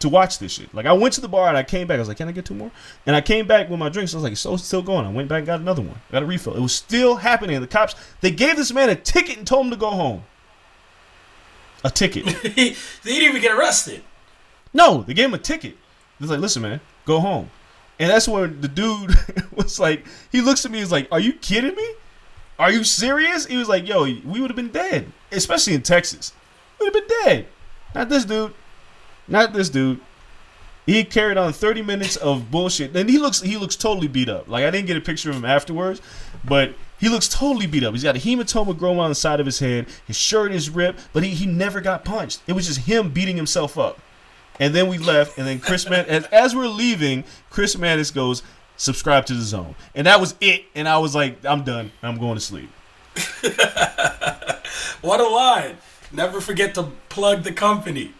to 0.00 0.08
watch 0.08 0.38
this 0.38 0.52
shit. 0.52 0.72
Like 0.72 0.86
I 0.86 0.92
went 0.92 1.14
to 1.14 1.20
the 1.20 1.28
bar 1.28 1.48
and 1.48 1.56
I 1.56 1.62
came 1.62 1.86
back. 1.86 1.96
I 1.96 1.98
was 1.98 2.08
like, 2.08 2.16
can 2.18 2.28
I 2.28 2.32
get 2.32 2.44
two 2.44 2.54
more? 2.54 2.70
And 3.06 3.16
I 3.16 3.20
came 3.20 3.46
back 3.46 3.68
with 3.68 3.78
my 3.78 3.88
drinks. 3.88 4.14
I 4.14 4.18
was 4.18 4.24
like, 4.24 4.36
so 4.36 4.56
still 4.56 4.82
going. 4.82 5.06
I 5.06 5.10
went 5.10 5.28
back 5.28 5.38
and 5.38 5.46
got 5.46 5.60
another 5.60 5.82
one. 5.82 6.00
Got 6.10 6.22
a 6.22 6.26
refill. 6.26 6.54
It 6.54 6.60
was 6.60 6.74
still 6.74 7.16
happening. 7.16 7.60
The 7.60 7.66
cops 7.66 7.94
they 8.20 8.30
gave 8.30 8.56
this 8.56 8.72
man 8.72 8.88
a 8.88 8.94
ticket 8.94 9.38
and 9.38 9.46
told 9.46 9.66
him 9.66 9.70
to 9.70 9.76
go 9.76 9.90
home. 9.90 10.22
A 11.84 11.90
ticket. 11.90 12.28
he, 12.28 12.70
they 13.02 13.12
didn't 13.12 13.28
even 13.28 13.42
get 13.42 13.56
arrested. 13.56 14.02
No, 14.72 15.02
they 15.02 15.14
gave 15.14 15.26
him 15.26 15.34
a 15.34 15.38
ticket. 15.38 15.76
They're 16.20 16.28
like, 16.28 16.40
listen, 16.40 16.62
man, 16.62 16.80
go 17.04 17.20
home. 17.20 17.50
And 17.98 18.10
that's 18.10 18.28
when 18.28 18.60
the 18.60 18.68
dude 18.68 19.14
was 19.52 19.80
like, 19.80 20.04
he 20.30 20.40
looks 20.40 20.64
at 20.64 20.70
me, 20.70 20.78
he's 20.78 20.92
like, 20.92 21.08
are 21.10 21.20
you 21.20 21.32
kidding 21.32 21.74
me? 21.74 21.94
Are 22.58 22.70
you 22.70 22.82
serious? 22.84 23.46
He 23.46 23.56
was 23.56 23.68
like, 23.68 23.86
yo, 23.86 24.02
we 24.02 24.40
would 24.40 24.50
have 24.50 24.56
been 24.56 24.70
dead, 24.70 25.12
especially 25.30 25.74
in 25.74 25.82
Texas. 25.82 26.32
We 26.78 26.86
would 26.86 26.94
have 26.94 27.08
been 27.08 27.18
dead. 27.24 27.46
Not 27.94 28.08
this 28.08 28.24
dude. 28.24 28.54
Not 29.26 29.52
this 29.52 29.68
dude. 29.68 30.00
He 30.86 31.04
carried 31.04 31.36
on 31.36 31.52
30 31.52 31.82
minutes 31.82 32.16
of 32.16 32.50
bullshit. 32.50 32.96
And 32.96 33.10
he 33.10 33.18
looks 33.18 33.42
he 33.42 33.56
looks 33.56 33.76
totally 33.76 34.08
beat 34.08 34.28
up. 34.28 34.48
Like 34.48 34.64
I 34.64 34.70
didn't 34.70 34.86
get 34.86 34.96
a 34.96 35.00
picture 35.00 35.30
of 35.30 35.36
him 35.36 35.44
afterwards, 35.44 36.00
but 36.44 36.74
he 36.98 37.08
looks 37.08 37.28
totally 37.28 37.66
beat 37.66 37.84
up. 37.84 37.92
He's 37.92 38.02
got 38.02 38.16
a 38.16 38.18
hematoma 38.18 38.76
growing 38.76 38.98
on 38.98 39.10
the 39.10 39.14
side 39.14 39.40
of 39.40 39.46
his 39.46 39.58
head. 39.58 39.86
His 40.06 40.16
shirt 40.16 40.50
is 40.52 40.70
ripped, 40.70 41.00
but 41.12 41.22
he, 41.22 41.30
he 41.30 41.46
never 41.46 41.80
got 41.80 42.04
punched. 42.04 42.40
It 42.46 42.54
was 42.54 42.66
just 42.66 42.80
him 42.80 43.10
beating 43.10 43.36
himself 43.36 43.78
up. 43.78 44.00
And 44.60 44.74
then 44.74 44.88
we 44.88 44.98
left, 44.98 45.38
and 45.38 45.46
then 45.46 45.60
Chris 45.60 45.88
Man 45.88 46.04
as, 46.06 46.24
as 46.26 46.56
we're 46.56 46.66
leaving, 46.66 47.22
Chris 47.50 47.78
Mannix 47.78 48.10
goes, 48.10 48.42
subscribe 48.76 49.26
to 49.26 49.34
the 49.34 49.42
zone. 49.42 49.76
And 49.94 50.06
that 50.08 50.20
was 50.20 50.34
it. 50.40 50.64
And 50.74 50.88
I 50.88 50.98
was 50.98 51.14
like, 51.14 51.44
I'm 51.44 51.62
done. 51.62 51.92
I'm 52.02 52.18
going 52.18 52.34
to 52.34 52.40
sleep. 52.40 52.70
What 55.00 55.20
a 55.20 55.28
line! 55.28 55.76
Never 56.12 56.40
forget 56.40 56.74
to 56.74 56.84
plug 57.08 57.42
the 57.42 57.52
company. 57.52 58.12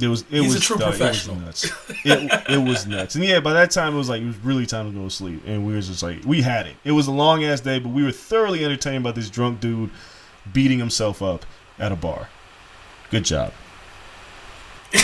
It 0.00 0.06
was 0.06 0.24
it 0.30 0.42
He's 0.42 0.54
a 0.54 0.60
true 0.60 0.76
professional. 0.76 1.36
It 1.36 1.46
was 1.46 1.64
nuts. 1.64 1.90
it, 2.04 2.42
it 2.50 2.58
was 2.68 2.86
nuts. 2.86 3.14
And 3.16 3.24
yeah, 3.24 3.40
by 3.40 3.52
that 3.54 3.72
time 3.72 3.94
it 3.94 3.98
was 3.98 4.08
like 4.08 4.22
it 4.22 4.26
was 4.26 4.36
really 4.38 4.64
time 4.64 4.90
to 4.90 4.96
go 4.96 5.04
to 5.04 5.10
sleep. 5.10 5.42
And 5.44 5.66
we 5.66 5.72
were 5.74 5.80
just 5.80 6.02
like 6.02 6.24
we 6.24 6.42
had 6.42 6.66
it. 6.66 6.76
It 6.84 6.92
was 6.92 7.08
a 7.08 7.12
long 7.12 7.44
ass 7.44 7.60
day, 7.60 7.80
but 7.80 7.90
we 7.90 8.04
were 8.04 8.12
thoroughly 8.12 8.64
entertained 8.64 9.02
by 9.02 9.12
this 9.12 9.28
drunk 9.28 9.60
dude 9.60 9.90
beating 10.52 10.78
himself 10.78 11.20
up 11.20 11.44
at 11.78 11.90
a 11.90 11.96
bar. 11.96 12.28
Good 13.10 13.24
job. 13.24 13.52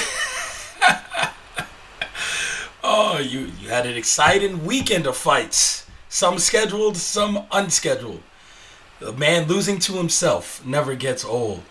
Oh, 2.87 3.19
you 3.19 3.51
you 3.61 3.69
had 3.71 3.87
an 3.87 3.97
exciting 3.97 4.67
weekend 4.67 5.07
of 5.07 5.17
fights. 5.17 5.87
Some 6.11 6.39
scheduled, 6.39 6.99
some 6.99 7.47
unscheduled. 7.51 8.23
The 9.01 9.13
man 9.13 9.49
losing 9.49 9.79
to 9.81 9.95
himself 9.95 10.65
never 10.67 10.95
gets 10.95 11.25
old. 11.25 11.63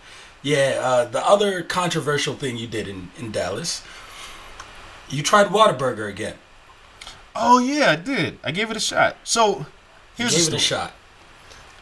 Yeah, 0.44 0.78
uh, 0.80 1.04
the 1.06 1.26
other 1.26 1.62
controversial 1.62 2.34
thing 2.34 2.58
you 2.58 2.66
did 2.66 2.86
in, 2.86 3.10
in 3.18 3.32
Dallas, 3.32 3.82
you 5.08 5.22
tried 5.22 5.46
Whataburger 5.46 6.08
again. 6.08 6.36
Oh 7.34 7.58
yeah, 7.58 7.90
I 7.92 7.96
did. 7.96 8.38
I 8.44 8.52
gave 8.52 8.70
it 8.70 8.76
a 8.76 8.80
shot. 8.80 9.16
So 9.24 9.58
You 9.58 9.64
here's 10.16 10.34
the 10.34 10.40
gave 10.40 10.48
it 10.48 10.56
a 10.56 10.58
shot. 10.58 10.92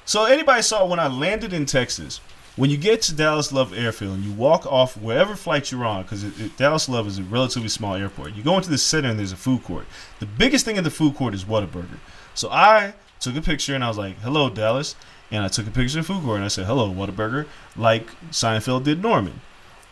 So 0.04 0.26
anybody 0.26 0.62
saw 0.62 0.86
when 0.86 1.00
I 1.00 1.08
landed 1.08 1.52
in 1.52 1.66
Texas, 1.66 2.20
when 2.54 2.70
you 2.70 2.76
get 2.76 3.02
to 3.02 3.14
Dallas 3.14 3.52
Love 3.52 3.76
Airfield 3.76 4.14
and 4.14 4.24
you 4.24 4.32
walk 4.32 4.64
off 4.64 4.96
wherever 4.96 5.34
flight 5.34 5.72
you're 5.72 5.84
on, 5.84 6.02
because 6.02 6.22
Dallas 6.56 6.88
Love 6.88 7.08
is 7.08 7.18
a 7.18 7.22
relatively 7.24 7.68
small 7.68 7.94
airport, 7.94 8.34
you 8.34 8.44
go 8.44 8.56
into 8.56 8.70
the 8.70 8.78
center 8.78 9.08
and 9.08 9.18
there's 9.18 9.32
a 9.32 9.36
food 9.36 9.64
court. 9.64 9.86
The 10.20 10.26
biggest 10.26 10.64
thing 10.64 10.76
in 10.76 10.84
the 10.84 10.90
food 10.90 11.16
court 11.16 11.34
is 11.34 11.44
Whataburger. 11.44 11.98
So 12.34 12.48
I 12.50 12.94
took 13.18 13.36
a 13.36 13.42
picture 13.42 13.74
and 13.74 13.82
I 13.82 13.88
was 13.88 13.98
like, 13.98 14.20
"Hello, 14.20 14.48
Dallas," 14.50 14.94
and 15.32 15.44
I 15.44 15.48
took 15.48 15.66
a 15.66 15.70
picture 15.70 15.98
of 15.98 16.06
court 16.06 16.36
and 16.36 16.44
I 16.44 16.48
said, 16.48 16.66
"Hello, 16.66 16.92
Whataburger," 16.92 17.46
like 17.76 18.06
Seinfeld 18.30 18.84
did 18.84 19.02
Newman. 19.02 19.40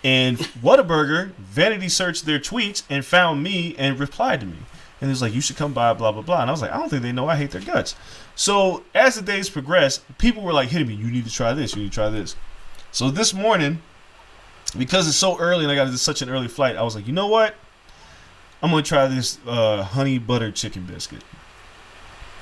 And 0.05 0.39
Whataburger 0.63 1.33
vanity 1.33 1.89
searched 1.89 2.27
their 2.27 2.39
tweets 2.39 2.85
and 2.89 3.05
found 3.05 3.43
me 3.43 3.75
and 3.77 3.99
replied 3.99 4.41
to 4.41 4.47
me. 4.47 4.59
And 5.01 5.09
it 5.09 5.13
was 5.13 5.23
like, 5.23 5.35
you 5.35 5.41
should 5.41 5.57
come 5.57 5.73
by, 5.73 5.95
blah, 5.95 6.13
blah, 6.13 6.23
blah. 6.23 6.43
And 6.43 6.51
I 6.51 6.53
was 6.53 6.61
like, 6.61 6.73
I 6.73 6.77
don't 6.77 6.91
think 6.91 7.03
they 7.03 7.13
know 7.13 7.27
I 7.27 7.37
hate 7.37 7.53
their 7.53 7.63
guts. 7.63 7.97
So 8.35 8.83
as 8.95 9.15
the 9.15 9.23
days 9.23 9.49
progressed, 9.49 10.03
people 10.19 10.43
were 10.43 10.53
like 10.53 10.69
hitting 10.69 10.89
me, 10.89 10.95
you 10.95 11.11
need 11.11 11.25
to 11.25 11.31
try 11.31 11.55
this, 11.55 11.75
you 11.75 11.83
need 11.83 11.91
to 11.91 11.95
try 11.95 12.11
this. 12.11 12.37
So 12.93 13.11
this 13.11 13.33
morning, 13.33 13.81
because 14.77 15.09
it's 15.09 15.17
so 15.17 15.39
early 15.39 15.65
and 15.65 15.73
I 15.73 15.75
got 15.75 15.91
such 15.99 16.21
an 16.21 16.29
early 16.29 16.49
flight, 16.49 16.77
I 16.77 16.83
was 16.83 16.95
like, 16.95 17.07
you 17.07 17.15
know 17.15 17.29
what? 17.29 17.55
I'm 18.63 18.71
to 18.71 18.83
try 18.83 19.07
this 19.07 19.39
uh, 19.47 19.83
honey 19.83 20.19
butter 20.19 20.53
chicken 20.53 20.85
biscuit. 20.85 21.25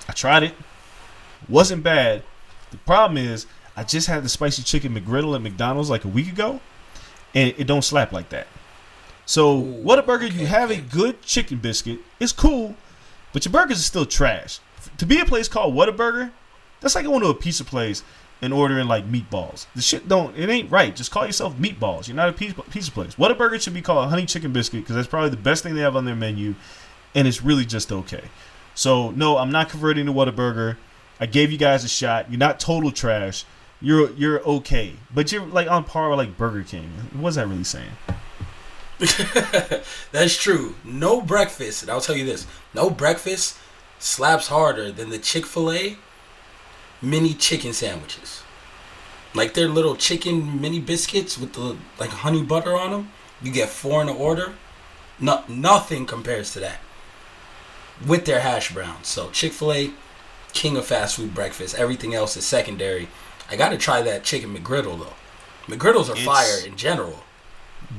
I 0.08 0.12
tried 0.12 0.42
it. 0.42 0.54
Wasn't 1.48 1.84
bad. 1.84 2.24
The 2.70 2.78
problem 2.78 3.16
is, 3.16 3.46
I 3.76 3.84
just 3.84 4.08
had 4.08 4.24
the 4.24 4.28
spicy 4.28 4.62
chicken 4.62 4.94
McGriddle 4.94 5.34
at 5.34 5.42
McDonald's 5.42 5.90
like 5.90 6.04
a 6.04 6.08
week 6.08 6.28
ago 6.28 6.60
and 7.34 7.54
it 7.56 7.66
don't 7.66 7.82
slap 7.82 8.12
like 8.12 8.30
that. 8.30 8.46
So 9.26 9.62
Whataburger, 9.62 10.32
you 10.32 10.46
have 10.46 10.70
a 10.70 10.78
good 10.78 11.22
chicken 11.22 11.58
biscuit. 11.58 12.00
It's 12.18 12.32
cool, 12.32 12.74
but 13.32 13.44
your 13.44 13.52
burgers 13.52 13.78
are 13.78 13.82
still 13.82 14.06
trash. 14.06 14.58
To 14.96 15.06
be 15.06 15.20
a 15.20 15.24
place 15.24 15.48
called 15.48 15.74
Whataburger, 15.74 16.32
that's 16.80 16.94
like 16.94 17.04
going 17.04 17.20
to 17.20 17.28
a 17.28 17.34
pizza 17.34 17.64
place 17.64 18.02
and 18.40 18.52
ordering 18.52 18.88
like 18.88 19.10
meatballs. 19.10 19.66
The 19.74 19.82
shit 19.82 20.08
don't. 20.08 20.36
It 20.36 20.48
ain't 20.48 20.70
right. 20.70 20.94
Just 20.94 21.10
call 21.10 21.26
yourself 21.26 21.56
meatballs. 21.56 22.08
You're 22.08 22.16
not 22.16 22.28
a 22.28 22.32
pizza, 22.32 22.62
pizza 22.62 22.90
place. 22.90 23.16
Whataburger 23.16 23.60
should 23.60 23.74
be 23.74 23.82
called 23.82 24.08
honey 24.08 24.26
chicken 24.26 24.52
biscuit 24.52 24.82
because 24.82 24.96
that's 24.96 25.08
probably 25.08 25.30
the 25.30 25.36
best 25.36 25.62
thing 25.62 25.74
they 25.74 25.82
have 25.82 25.96
on 25.96 26.04
their 26.04 26.16
menu, 26.16 26.54
and 27.14 27.28
it's 27.28 27.42
really 27.42 27.64
just 27.64 27.92
okay. 27.92 28.24
So 28.74 29.10
no, 29.10 29.36
I'm 29.36 29.50
not 29.50 29.68
converting 29.68 30.06
to 30.06 30.12
Whataburger. 30.12 30.76
I 31.20 31.26
gave 31.26 31.50
you 31.50 31.58
guys 31.58 31.84
a 31.84 31.88
shot. 31.88 32.30
You're 32.30 32.38
not 32.38 32.60
total 32.60 32.90
trash. 32.90 33.44
You're 33.80 34.10
you're 34.12 34.40
okay, 34.42 34.94
but 35.12 35.30
you're 35.30 35.46
like 35.46 35.70
on 35.70 35.84
par 35.84 36.10
with 36.10 36.18
like 36.18 36.36
Burger 36.36 36.62
King. 36.62 36.90
What's 37.12 37.36
that 37.36 37.46
really 37.46 37.64
saying? 37.64 37.92
That's 40.12 40.36
true. 40.36 40.74
No 40.84 41.20
breakfast, 41.20 41.82
and 41.82 41.90
I'll 41.90 42.00
tell 42.00 42.16
you 42.16 42.24
this: 42.24 42.46
no 42.74 42.90
breakfast 42.90 43.56
slaps 44.00 44.48
harder 44.48 44.90
than 44.90 45.10
the 45.10 45.18
Chick 45.18 45.46
Fil 45.46 45.72
A 45.72 45.96
mini 47.00 47.34
chicken 47.34 47.72
sandwiches. 47.72 48.42
Like 49.34 49.54
their 49.54 49.68
little 49.68 49.94
chicken 49.94 50.60
mini 50.60 50.80
biscuits 50.80 51.38
with 51.38 51.52
the 51.52 51.76
like 51.98 52.10
honey 52.10 52.42
butter 52.42 52.76
on 52.76 52.90
them. 52.90 53.10
You 53.42 53.52
get 53.52 53.68
four 53.68 54.00
in 54.00 54.08
the 54.08 54.14
order. 54.14 54.54
No, 55.20 55.44
nothing 55.48 56.06
compares 56.06 56.52
to 56.54 56.60
that. 56.60 56.80
With 58.06 58.24
their 58.24 58.40
hash 58.40 58.72
browns. 58.72 59.08
So 59.08 59.30
Chick 59.30 59.52
Fil 59.52 59.72
A, 59.72 59.90
king 60.52 60.76
of 60.76 60.86
fast 60.86 61.16
food 61.16 61.34
breakfast. 61.34 61.74
Everything 61.76 62.14
else 62.14 62.36
is 62.36 62.46
secondary. 62.46 63.08
I 63.50 63.56
got 63.56 63.70
to 63.70 63.78
try 63.78 64.02
that 64.02 64.24
chicken 64.24 64.54
McGriddle 64.56 64.98
though. 64.98 65.14
McGriddles 65.74 66.08
are 66.08 66.12
It's- 66.12 66.24
fire 66.24 66.66
in 66.66 66.76
general. 66.76 67.22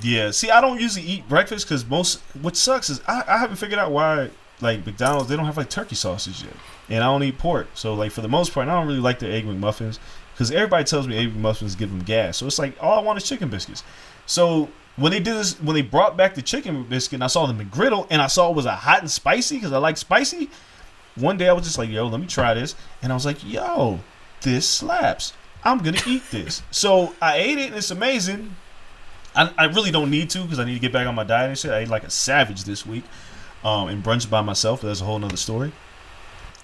Yeah. 0.01 0.31
See, 0.31 0.51
I 0.51 0.61
don't 0.61 0.79
usually 0.79 1.05
eat 1.05 1.27
breakfast 1.29 1.65
because 1.67 1.85
most. 1.85 2.19
What 2.41 2.55
sucks 2.55 2.89
is 2.89 3.01
I, 3.07 3.23
I 3.27 3.37
haven't 3.37 3.55
figured 3.57 3.79
out 3.79 3.91
why 3.91 4.29
like 4.61 4.85
McDonald's 4.85 5.29
they 5.29 5.35
don't 5.35 5.45
have 5.45 5.57
like 5.57 5.69
turkey 5.69 5.95
sausage 5.95 6.43
yet, 6.43 6.53
and 6.89 7.03
I 7.03 7.07
don't 7.07 7.23
eat 7.23 7.37
pork. 7.37 7.67
So 7.73 7.93
like 7.93 8.11
for 8.11 8.21
the 8.21 8.27
most 8.27 8.53
part, 8.53 8.67
I 8.67 8.73
don't 8.73 8.87
really 8.87 8.99
like 8.99 9.19
their 9.19 9.31
egg 9.31 9.45
McMuffins 9.45 9.97
because 10.33 10.51
everybody 10.51 10.83
tells 10.83 11.07
me 11.07 11.17
egg 11.17 11.33
McMuffins 11.33 11.77
give 11.77 11.89
them 11.89 11.99
gas. 12.03 12.37
So 12.37 12.45
it's 12.45 12.59
like 12.59 12.75
all 12.81 12.99
I 12.99 13.01
want 13.01 13.17
is 13.17 13.27
chicken 13.27 13.49
biscuits. 13.49 13.83
So 14.25 14.69
when 14.95 15.11
they 15.11 15.19
did 15.19 15.35
this, 15.35 15.59
when 15.61 15.75
they 15.75 15.81
brought 15.81 16.17
back 16.17 16.35
the 16.35 16.41
chicken 16.41 16.83
biscuit, 16.83 17.15
and 17.15 17.23
I 17.23 17.27
saw 17.27 17.45
the 17.47 17.53
McGriddle, 17.53 18.05
and 18.09 18.21
I 18.21 18.27
saw 18.27 18.49
it 18.49 18.55
was 18.55 18.65
a 18.65 18.75
hot 18.75 18.99
and 18.99 19.09
spicy 19.09 19.55
because 19.55 19.71
I 19.71 19.77
like 19.77 19.97
spicy. 19.97 20.49
One 21.15 21.37
day 21.37 21.49
I 21.49 21.53
was 21.53 21.63
just 21.63 21.77
like, 21.77 21.89
yo, 21.89 22.07
let 22.07 22.19
me 22.19 22.27
try 22.27 22.53
this, 22.53 22.75
and 23.01 23.11
I 23.11 23.15
was 23.15 23.25
like, 23.25 23.43
yo, 23.43 23.99
this 24.41 24.67
slaps. 24.67 25.33
I'm 25.63 25.79
gonna 25.79 25.99
eat 26.07 26.23
this. 26.31 26.61
So 26.71 27.13
I 27.21 27.37
ate 27.37 27.57
it, 27.57 27.67
and 27.67 27.75
it's 27.75 27.91
amazing. 27.91 28.55
I, 29.35 29.53
I 29.57 29.65
really 29.65 29.91
don't 29.91 30.09
need 30.09 30.29
to 30.31 30.41
because 30.41 30.59
I 30.59 30.65
need 30.65 30.73
to 30.73 30.79
get 30.79 30.93
back 30.93 31.07
on 31.07 31.15
my 31.15 31.23
diet 31.23 31.49
and 31.49 31.57
shit. 31.57 31.71
I 31.71 31.79
ate 31.79 31.89
like 31.89 32.03
a 32.03 32.09
savage 32.09 32.63
this 32.63 32.85
week, 32.85 33.03
um, 33.63 33.89
and 33.89 34.03
brunch 34.03 34.29
by 34.29 34.41
myself. 34.41 34.81
That's 34.81 35.01
a 35.01 35.05
whole 35.05 35.19
nother 35.19 35.37
story. 35.37 35.71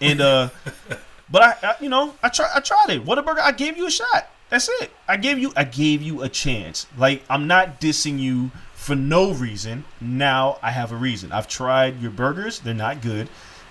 And 0.01 0.21
uh, 0.21 0.49
but 1.29 1.41
I, 1.41 1.55
I, 1.69 1.75
you 1.81 1.89
know, 1.89 2.15
I 2.23 2.29
try, 2.29 2.49
I 2.53 2.59
tried 2.59 2.87
it. 2.89 3.05
Whataburger, 3.05 3.39
I 3.39 3.51
gave 3.51 3.77
you 3.77 3.87
a 3.87 3.91
shot. 3.91 4.29
That's 4.49 4.69
it. 4.81 4.91
I 5.07 5.17
gave 5.17 5.39
you, 5.39 5.51
I 5.55 5.63
gave 5.63 6.01
you 6.01 6.21
a 6.21 6.29
chance. 6.29 6.87
Like 6.97 7.23
I'm 7.29 7.47
not 7.47 7.81
dissing 7.81 8.19
you 8.19 8.51
for 8.73 8.95
no 8.95 9.33
reason. 9.33 9.83
Now 9.99 10.59
I 10.61 10.71
have 10.71 10.91
a 10.91 10.95
reason. 10.95 11.31
I've 11.31 11.47
tried 11.47 12.01
your 12.01 12.11
burgers; 12.11 12.59
they're 12.59 12.73
not 12.73 13.01
good. 13.01 13.27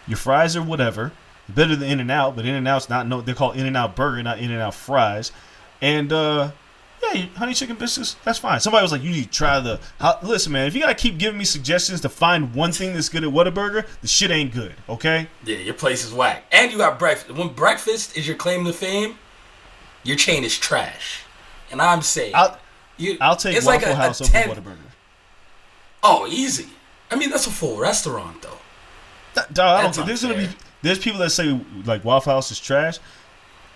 Your 0.06 0.16
fries 0.16 0.56
are 0.56 0.62
whatever. 0.62 1.12
Better 1.48 1.76
than 1.76 1.88
In 1.90 2.00
and 2.00 2.10
Out, 2.10 2.36
but 2.36 2.46
In 2.46 2.54
and 2.54 2.66
Out's 2.66 2.88
not 2.88 3.06
no. 3.06 3.20
They're 3.20 3.34
called 3.34 3.56
In 3.56 3.66
and 3.66 3.76
Out 3.76 3.94
Burger, 3.96 4.22
not 4.22 4.38
In 4.38 4.50
and 4.50 4.62
Out 4.62 4.74
Fries. 4.74 5.30
And 5.82 6.10
uh, 6.10 6.52
yeah, 7.12 7.26
honey 7.36 7.52
chicken 7.52 7.76
biscuits, 7.76 8.16
that's 8.24 8.38
fine. 8.38 8.60
Somebody 8.60 8.82
was 8.82 8.92
like, 8.92 9.02
you 9.02 9.10
need 9.10 9.24
to 9.24 9.30
try 9.30 9.60
the. 9.60 9.78
How, 10.00 10.18
listen, 10.22 10.52
man, 10.52 10.66
if 10.66 10.74
you 10.74 10.80
gotta 10.80 10.94
keep 10.94 11.18
giving 11.18 11.36
me 11.38 11.44
suggestions 11.44 12.00
to 12.00 12.08
find 12.08 12.54
one 12.54 12.72
thing 12.72 12.94
that's 12.94 13.10
good 13.10 13.24
at 13.24 13.30
Whataburger, 13.30 13.86
the 14.00 14.08
shit 14.08 14.30
ain't 14.30 14.54
good. 14.54 14.74
Okay. 14.88 15.28
Yeah, 15.44 15.58
your 15.58 15.74
place 15.74 16.02
is 16.04 16.14
whack. 16.14 16.44
And 16.50 16.72
you 16.72 16.78
got 16.78 16.98
breakfast. 16.98 17.36
When 17.36 17.48
breakfast 17.48 18.16
is 18.16 18.26
your 18.26 18.36
claim 18.36 18.64
to 18.64 18.72
fame, 18.72 19.18
your 20.02 20.16
chain 20.16 20.44
is 20.44 20.56
trash. 20.58 21.20
And 21.70 21.82
I'm 21.82 22.00
saying, 22.00 22.32
I'll 22.34 22.58
you, 22.96 23.18
I'll 23.20 23.36
take 23.36 23.54
it's 23.56 23.66
Waffle 23.66 23.80
like 23.80 23.88
a- 23.88 23.92
a 23.92 23.96
House 23.96 24.20
over 24.22 24.30
Whataburger. 24.32 24.76
Oh, 26.02 26.26
easy. 26.26 26.68
I 27.10 27.16
mean, 27.16 27.28
that's 27.30 27.46
a 27.46 27.50
full 27.50 27.78
restaurant, 27.78 28.40
though. 28.42 28.58
Th- 29.34 29.46
Dog, 29.52 29.58
I 29.78 29.82
don't 29.82 29.84
That's 29.86 29.96
think 29.96 30.06
there's 30.06 30.22
gonna 30.22 30.34
be 30.36 30.48
there's 30.82 30.98
people 30.98 31.18
that 31.20 31.30
say 31.30 31.58
like 31.84 32.04
Waffle 32.04 32.32
House 32.32 32.50
is 32.50 32.58
trash. 32.60 32.98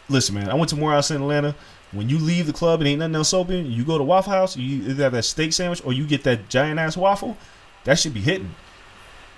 Listen, 0.09 0.35
man, 0.35 0.49
I 0.51 0.55
went 0.55 0.71
to 0.71 0.77
Morehouse 0.77 1.11
in 1.11 1.21
Atlanta. 1.21 1.55
When 1.93 2.09
you 2.09 2.19
leave 2.19 2.47
the 2.47 2.53
club 2.53 2.81
and 2.81 2.89
ain't 2.89 2.99
nothing 2.99 3.15
else 3.15 3.33
open, 3.33 3.71
you 3.71 3.85
go 3.85 3.97
to 3.99 4.05
Waffle 4.05 4.33
House. 4.33 4.57
You 4.57 4.83
either 4.91 5.05
have 5.05 5.13
that 5.13 5.25
steak 5.25 5.53
sandwich 5.53 5.83
or 5.85 5.93
you 5.93 6.07
get 6.07 6.23
that 6.25 6.49
giant 6.49 6.79
ass 6.79 6.97
waffle. 6.97 7.37
That 7.85 7.99
should 7.99 8.13
be 8.15 8.21
hitting. 8.21 8.55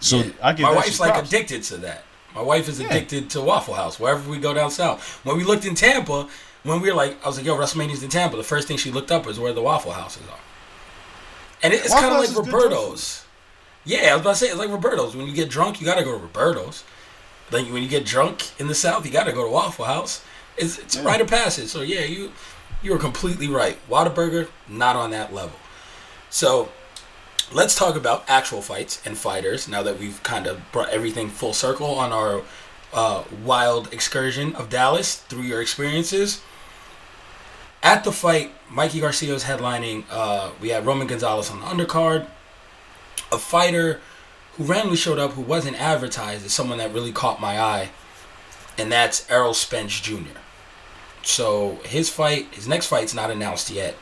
So 0.00 0.16
Yeah. 0.18 0.30
I 0.42 0.52
get 0.52 0.62
my 0.64 0.72
wife's 0.74 0.98
like 0.98 1.12
props. 1.12 1.28
addicted 1.28 1.62
to 1.64 1.76
that. 1.78 2.04
My 2.34 2.42
wife 2.42 2.68
is 2.68 2.80
Yeah. 2.80 2.86
addicted 2.88 3.30
to 3.30 3.40
Waffle 3.40 3.74
House 3.74 4.00
wherever 4.00 4.28
we 4.28 4.38
go 4.38 4.52
down 4.54 4.70
south. 4.70 5.20
When 5.24 5.36
we 5.36 5.44
looked 5.44 5.64
in 5.64 5.74
Tampa, 5.74 6.26
when 6.64 6.80
we 6.80 6.88
were 6.90 6.96
like, 6.96 7.24
I 7.24 7.28
was 7.28 7.36
like, 7.36 7.46
"Yo, 7.46 7.56
WrestleMania's 7.56 8.02
in 8.02 8.08
Tampa." 8.10 8.36
The 8.36 8.42
first 8.42 8.66
thing 8.66 8.76
she 8.76 8.90
looked 8.90 9.10
up 9.12 9.26
is 9.28 9.38
where 9.38 9.52
the 9.52 9.62
Waffle 9.62 9.92
Houses 9.92 10.22
are, 10.30 10.38
and 11.62 11.72
it- 11.72 11.84
it's 11.84 11.92
kind 11.94 12.06
of 12.06 12.12
like 12.20 12.28
is 12.28 12.34
good 12.34 12.46
Roberto's. 12.48 13.22
Yeah, 13.85 14.11
I 14.11 14.12
was 14.12 14.20
about 14.20 14.31
to 14.31 14.37
say 14.37 14.47
it's 14.49 14.59
like 14.59 14.70
Roberto's. 14.70 15.16
When 15.16 15.26
you 15.26 15.35
get 15.35 15.49
drunk, 15.49 15.81
you 15.81 15.87
gotta 15.87 16.05
go 16.05 16.12
to 16.12 16.22
Roberto's. 16.22 16.85
Like 17.51 17.66
when 17.66 17.83
you 17.83 17.89
get 17.89 18.05
drunk 18.05 18.59
in 18.61 18.68
the 18.68 18.74
South, 18.74 19.05
you 19.07 19.12
gotta 19.12 19.33
go 19.33 19.45
to 19.45 19.51
Waffle 19.51 19.87
House. 19.87 20.22
It's, 20.57 20.78
it's 20.78 20.97
a 20.97 21.03
rite 21.03 21.20
of 21.20 21.28
passage. 21.28 21.68
So 21.68 21.81
yeah, 21.83 22.05
you 22.05 22.33
you 22.83 22.95
are 22.95 22.99
completely 22.99 23.49
right. 23.49 23.78
Whataburger 23.89 24.49
not 24.68 24.97
on 24.97 25.11
that 25.11 25.33
level. 25.33 25.59
So 26.28 26.70
let's 27.53 27.74
talk 27.74 27.97
about 27.97 28.24
actual 28.28 28.62
fights 28.62 29.03
and 29.05 29.16
fighters. 29.16 29.66
Now 29.68 29.83
that 29.83 29.99
we've 29.99 30.22
kind 30.22 30.47
of 30.47 30.61
brought 30.72 30.91
everything 30.91 31.28
full 31.28 31.53
circle 31.53 31.87
on 31.87 32.12
our 32.12 32.43
uh, 32.93 33.24
wild 33.45 33.93
excursion 33.93 34.55
of 34.55 34.68
Dallas 34.68 35.16
through 35.16 35.43
your 35.43 35.61
experiences. 35.61 36.43
At 37.83 38.05
the 38.05 38.12
fight, 38.12 38.53
Mikey 38.70 39.01
Garcia 39.01 39.33
was 39.33 39.45
headlining. 39.45 40.05
Uh, 40.11 40.51
we 40.61 40.68
had 40.68 40.85
Roman 40.85 41.07
Gonzalez 41.07 41.51
on 41.51 41.61
the 41.61 41.66
undercard. 41.66 42.26
A 43.33 43.39
fighter 43.39 44.01
who 44.57 44.64
randomly 44.64 44.97
showed 44.97 45.18
up 45.18 45.33
who 45.33 45.43
wasn't 45.43 45.81
advertised 45.81 46.45
is 46.45 46.53
someone 46.53 46.78
that 46.78 46.93
really 46.93 47.12
caught 47.12 47.41
my 47.41 47.61
eye, 47.61 47.91
and 48.76 48.91
that's 48.91 49.31
Errol 49.31 49.55
Spence 49.55 50.01
Jr. 50.01 50.39
So 51.22 51.78
his 51.85 52.11
fight, 52.11 52.55
his 52.55 52.66
next 52.66 52.87
fight's 52.87 53.14
not 53.14 53.31
announced 53.31 53.70
yet. 53.70 53.95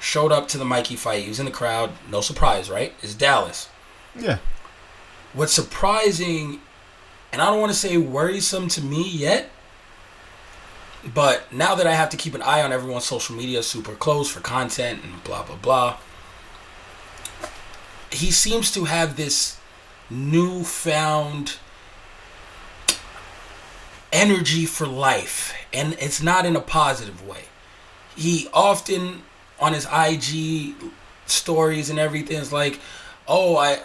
Showed 0.00 0.30
up 0.30 0.46
to 0.48 0.58
the 0.58 0.64
Mikey 0.64 0.96
fight. 0.96 1.24
He 1.24 1.28
was 1.28 1.40
in 1.40 1.46
the 1.46 1.52
crowd. 1.52 1.90
No 2.10 2.20
surprise, 2.20 2.70
right? 2.70 2.94
It's 3.02 3.14
Dallas. 3.14 3.68
Yeah. 4.16 4.38
What's 5.32 5.52
surprising, 5.52 6.60
and 7.32 7.42
I 7.42 7.46
don't 7.46 7.60
want 7.60 7.72
to 7.72 7.78
say 7.78 7.96
worrisome 7.96 8.68
to 8.68 8.82
me 8.82 9.08
yet, 9.08 9.50
but 11.04 11.52
now 11.52 11.74
that 11.74 11.86
I 11.86 11.94
have 11.94 12.10
to 12.10 12.16
keep 12.16 12.34
an 12.34 12.42
eye 12.42 12.62
on 12.62 12.72
everyone's 12.72 13.04
social 13.04 13.36
media 13.36 13.62
super 13.62 13.94
close 13.94 14.30
for 14.30 14.40
content 14.40 15.02
and 15.04 15.22
blah 15.24 15.42
blah 15.42 15.56
blah, 15.56 15.98
he 18.10 18.30
seems 18.30 18.70
to 18.72 18.84
have 18.84 19.16
this 19.16 19.58
newfound 20.10 21.56
energy 24.12 24.66
for 24.66 24.86
life, 24.86 25.54
and 25.72 25.94
it's 25.94 26.22
not 26.22 26.46
in 26.46 26.56
a 26.56 26.60
positive 26.60 27.26
way. 27.26 27.44
He 28.16 28.48
often 28.52 29.22
on 29.60 29.74
his 29.74 29.86
IG 29.92 30.74
stories 31.26 31.90
and 31.90 31.98
everything 31.98 32.38
is 32.38 32.52
like, 32.52 32.80
"Oh, 33.26 33.56
I 33.56 33.80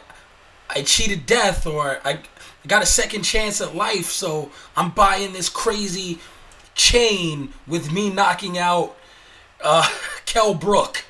I 0.69 0.81
cheated 0.83 1.25
death 1.25 1.67
or 1.67 1.99
I 2.03 2.19
got 2.67 2.81
a 2.81 2.85
second 2.85 3.23
chance 3.23 3.61
at 3.61 3.75
life, 3.75 4.09
so 4.09 4.51
I'm 4.75 4.91
buying 4.91 5.33
this 5.33 5.49
crazy 5.49 6.19
chain 6.75 7.53
with 7.67 7.91
me 7.91 8.09
knocking 8.09 8.57
out 8.57 8.95
uh, 9.63 9.87
Kell 10.25 10.53
Brook. 10.53 11.03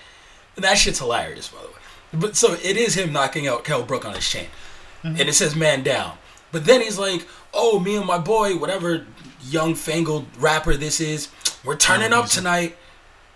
And 0.55 0.63
that 0.65 0.77
shit's 0.77 0.99
hilarious, 0.99 1.47
by 1.47 1.61
the 1.61 1.67
way. 1.67 1.72
But 2.13 2.35
so 2.35 2.53
it 2.53 2.77
is 2.77 2.95
him 2.95 3.11
knocking 3.11 3.47
out 3.47 3.63
Kell 3.63 3.83
Brook 3.83 4.05
on 4.05 4.13
his 4.13 4.27
chain. 4.27 4.47
Mm-hmm. 5.03 5.19
And 5.19 5.29
it 5.29 5.33
says 5.33 5.55
man 5.55 5.83
down. 5.83 6.17
But 6.51 6.65
then 6.65 6.81
he's 6.81 6.99
like, 6.99 7.27
oh, 7.53 7.79
me 7.79 7.95
and 7.95 8.05
my 8.05 8.17
boy, 8.17 8.57
whatever 8.57 9.05
young 9.49 9.75
fangled 9.75 10.25
rapper 10.37 10.75
this 10.75 11.01
is, 11.01 11.29
we're 11.65 11.75
turning 11.75 12.13
up 12.13 12.27
tonight. 12.27 12.77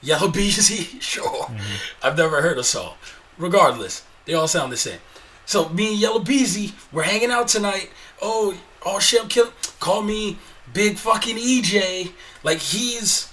Yella 0.01 0.29
Beezy? 0.31 0.99
sure. 0.99 1.45
Mm-hmm. 1.45 2.05
I've 2.05 2.17
never 2.17 2.41
heard 2.41 2.57
a 2.57 2.63
song. 2.63 2.93
Regardless, 3.37 4.03
they 4.25 4.33
all 4.33 4.47
sound 4.47 4.71
the 4.71 4.77
same. 4.77 4.99
So 5.45 5.69
me 5.69 5.93
and 5.93 5.99
Yella 5.99 6.19
Beezy, 6.21 6.73
we're 6.91 7.03
hanging 7.03 7.31
out 7.31 7.47
tonight. 7.47 7.89
Oh, 8.21 8.57
all 8.85 8.99
shit, 8.99 9.29
I'm. 9.29 9.53
Call 9.79 10.01
me 10.01 10.37
Big 10.73 10.97
fucking 10.97 11.37
EJ. 11.37 12.11
Like 12.43 12.59
he's, 12.59 13.31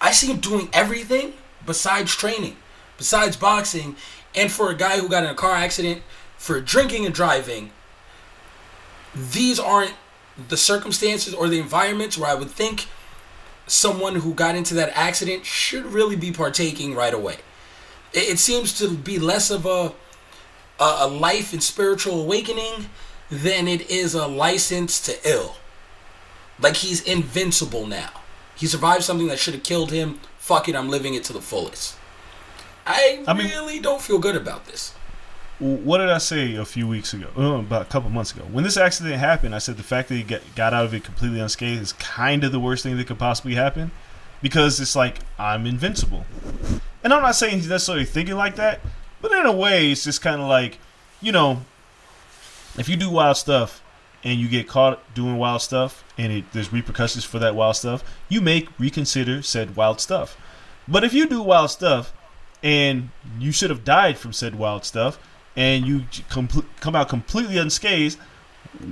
I 0.00 0.12
see 0.12 0.28
him 0.30 0.38
doing 0.38 0.68
everything 0.72 1.34
besides 1.66 2.14
training, 2.14 2.56
besides 2.98 3.36
boxing, 3.36 3.96
and 4.34 4.50
for 4.50 4.70
a 4.70 4.74
guy 4.74 4.98
who 4.98 5.08
got 5.08 5.24
in 5.24 5.30
a 5.30 5.34
car 5.34 5.54
accident 5.54 6.02
for 6.36 6.60
drinking 6.60 7.04
and 7.04 7.14
driving. 7.14 7.70
These 9.14 9.58
aren't 9.58 9.94
the 10.48 10.56
circumstances 10.56 11.34
or 11.34 11.48
the 11.48 11.58
environments 11.58 12.16
where 12.16 12.30
I 12.30 12.34
would 12.34 12.50
think 12.50 12.86
someone 13.66 14.16
who 14.16 14.34
got 14.34 14.54
into 14.54 14.74
that 14.74 14.96
accident 14.96 15.44
should 15.44 15.84
really 15.86 16.16
be 16.16 16.32
partaking 16.32 16.94
right 16.94 17.12
away. 17.12 17.36
It, 18.12 18.38
seems 18.38 18.76
to 18.78 18.90
be 18.90 19.18
less 19.20 19.50
of 19.50 19.66
a 19.66 19.92
a 20.80 21.06
life 21.06 21.52
and 21.52 21.62
spiritual 21.62 22.22
awakening 22.22 22.88
than 23.30 23.68
it 23.68 23.90
is 23.90 24.14
a 24.14 24.26
license 24.26 24.98
to 25.02 25.28
ill. 25.28 25.56
Like 26.58 26.76
he's 26.76 27.02
invincible 27.02 27.86
now. 27.86 28.10
He 28.56 28.66
survived 28.66 29.04
something 29.04 29.28
that 29.28 29.38
should 29.38 29.54
have 29.54 29.62
killed 29.62 29.92
him. 29.92 30.20
Fuck 30.38 30.68
it, 30.68 30.74
I'm 30.74 30.88
living 30.88 31.14
it 31.14 31.22
to 31.24 31.32
the 31.32 31.40
fullest. 31.40 31.96
I, 32.90 33.24
I 33.26 33.34
mean- 33.34 33.48
really 33.48 33.78
don't 33.80 34.00
feel 34.00 34.18
good 34.18 34.36
about 34.36 34.66
this. 34.66 34.94
what 35.58 35.98
did 35.98 36.08
I 36.08 36.18
say 36.18 36.54
a 36.56 36.64
few 36.64 36.88
weeks 36.88 37.12
ago? 37.12 37.28
Uh, 37.36 37.58
about 37.60 37.82
a 37.82 37.84
couple 37.86 38.08
months 38.10 38.32
ago. 38.32 38.44
When 38.50 38.64
this 38.64 38.76
accident 38.76 39.16
happened, 39.16 39.54
I 39.54 39.58
said 39.58 39.76
the 39.76 39.82
fact 39.82 40.08
that 40.08 40.14
he 40.14 40.22
get, 40.22 40.42
got 40.54 40.72
out 40.72 40.84
of 40.86 40.94
it 40.94 41.04
completely 41.04 41.40
unscathed 41.40 41.82
is 41.82 41.92
kind 41.94 42.44
of 42.44 42.52
the 42.52 42.60
worst 42.60 42.82
thing 42.82 42.96
that 42.96 43.06
could 43.06 43.18
possibly 43.18 43.54
happen 43.54 43.90
because 44.42 44.80
it's 44.80 44.96
like 44.96 45.18
I'm 45.38 45.66
invincible. 45.66 46.24
And 47.04 47.12
I'm 47.12 47.22
not 47.22 47.34
saying 47.34 47.56
he's 47.56 47.68
necessarily 47.68 48.04
thinking 48.06 48.36
like 48.36 48.56
that, 48.56 48.80
but 49.20 49.32
in 49.32 49.44
a 49.46 49.52
way, 49.52 49.90
it's 49.92 50.04
just 50.04 50.22
kind 50.22 50.40
of 50.40 50.48
like, 50.48 50.78
you 51.20 51.32
know, 51.32 51.62
if 52.78 52.88
you 52.88 52.96
do 52.96 53.10
wild 53.10 53.36
stuff 53.36 53.82
and 54.24 54.38
you 54.40 54.48
get 54.48 54.66
caught 54.68 55.14
doing 55.14 55.36
wild 55.36 55.60
stuff 55.60 56.04
and 56.16 56.32
it, 56.32 56.44
there's 56.52 56.72
repercussions 56.72 57.24
for 57.24 57.38
that 57.38 57.54
wild 57.54 57.76
stuff, 57.76 58.02
you 58.28 58.40
may 58.40 58.66
reconsider 58.78 59.42
said 59.42 59.76
wild 59.76 60.00
stuff. 60.00 60.36
But 60.88 61.04
if 61.04 61.12
you 61.12 61.26
do 61.26 61.42
wild 61.42 61.70
stuff 61.70 62.12
and 62.62 63.10
you 63.38 63.52
should 63.52 63.70
have 63.70 63.84
died 63.84 64.18
from 64.18 64.32
said 64.32 64.54
wild 64.54 64.84
stuff 64.84 65.18
and 65.56 65.86
you 65.86 66.04
com- 66.28 66.48
come 66.80 66.94
out 66.94 67.08
completely 67.08 67.58
unscathed, 67.58 68.18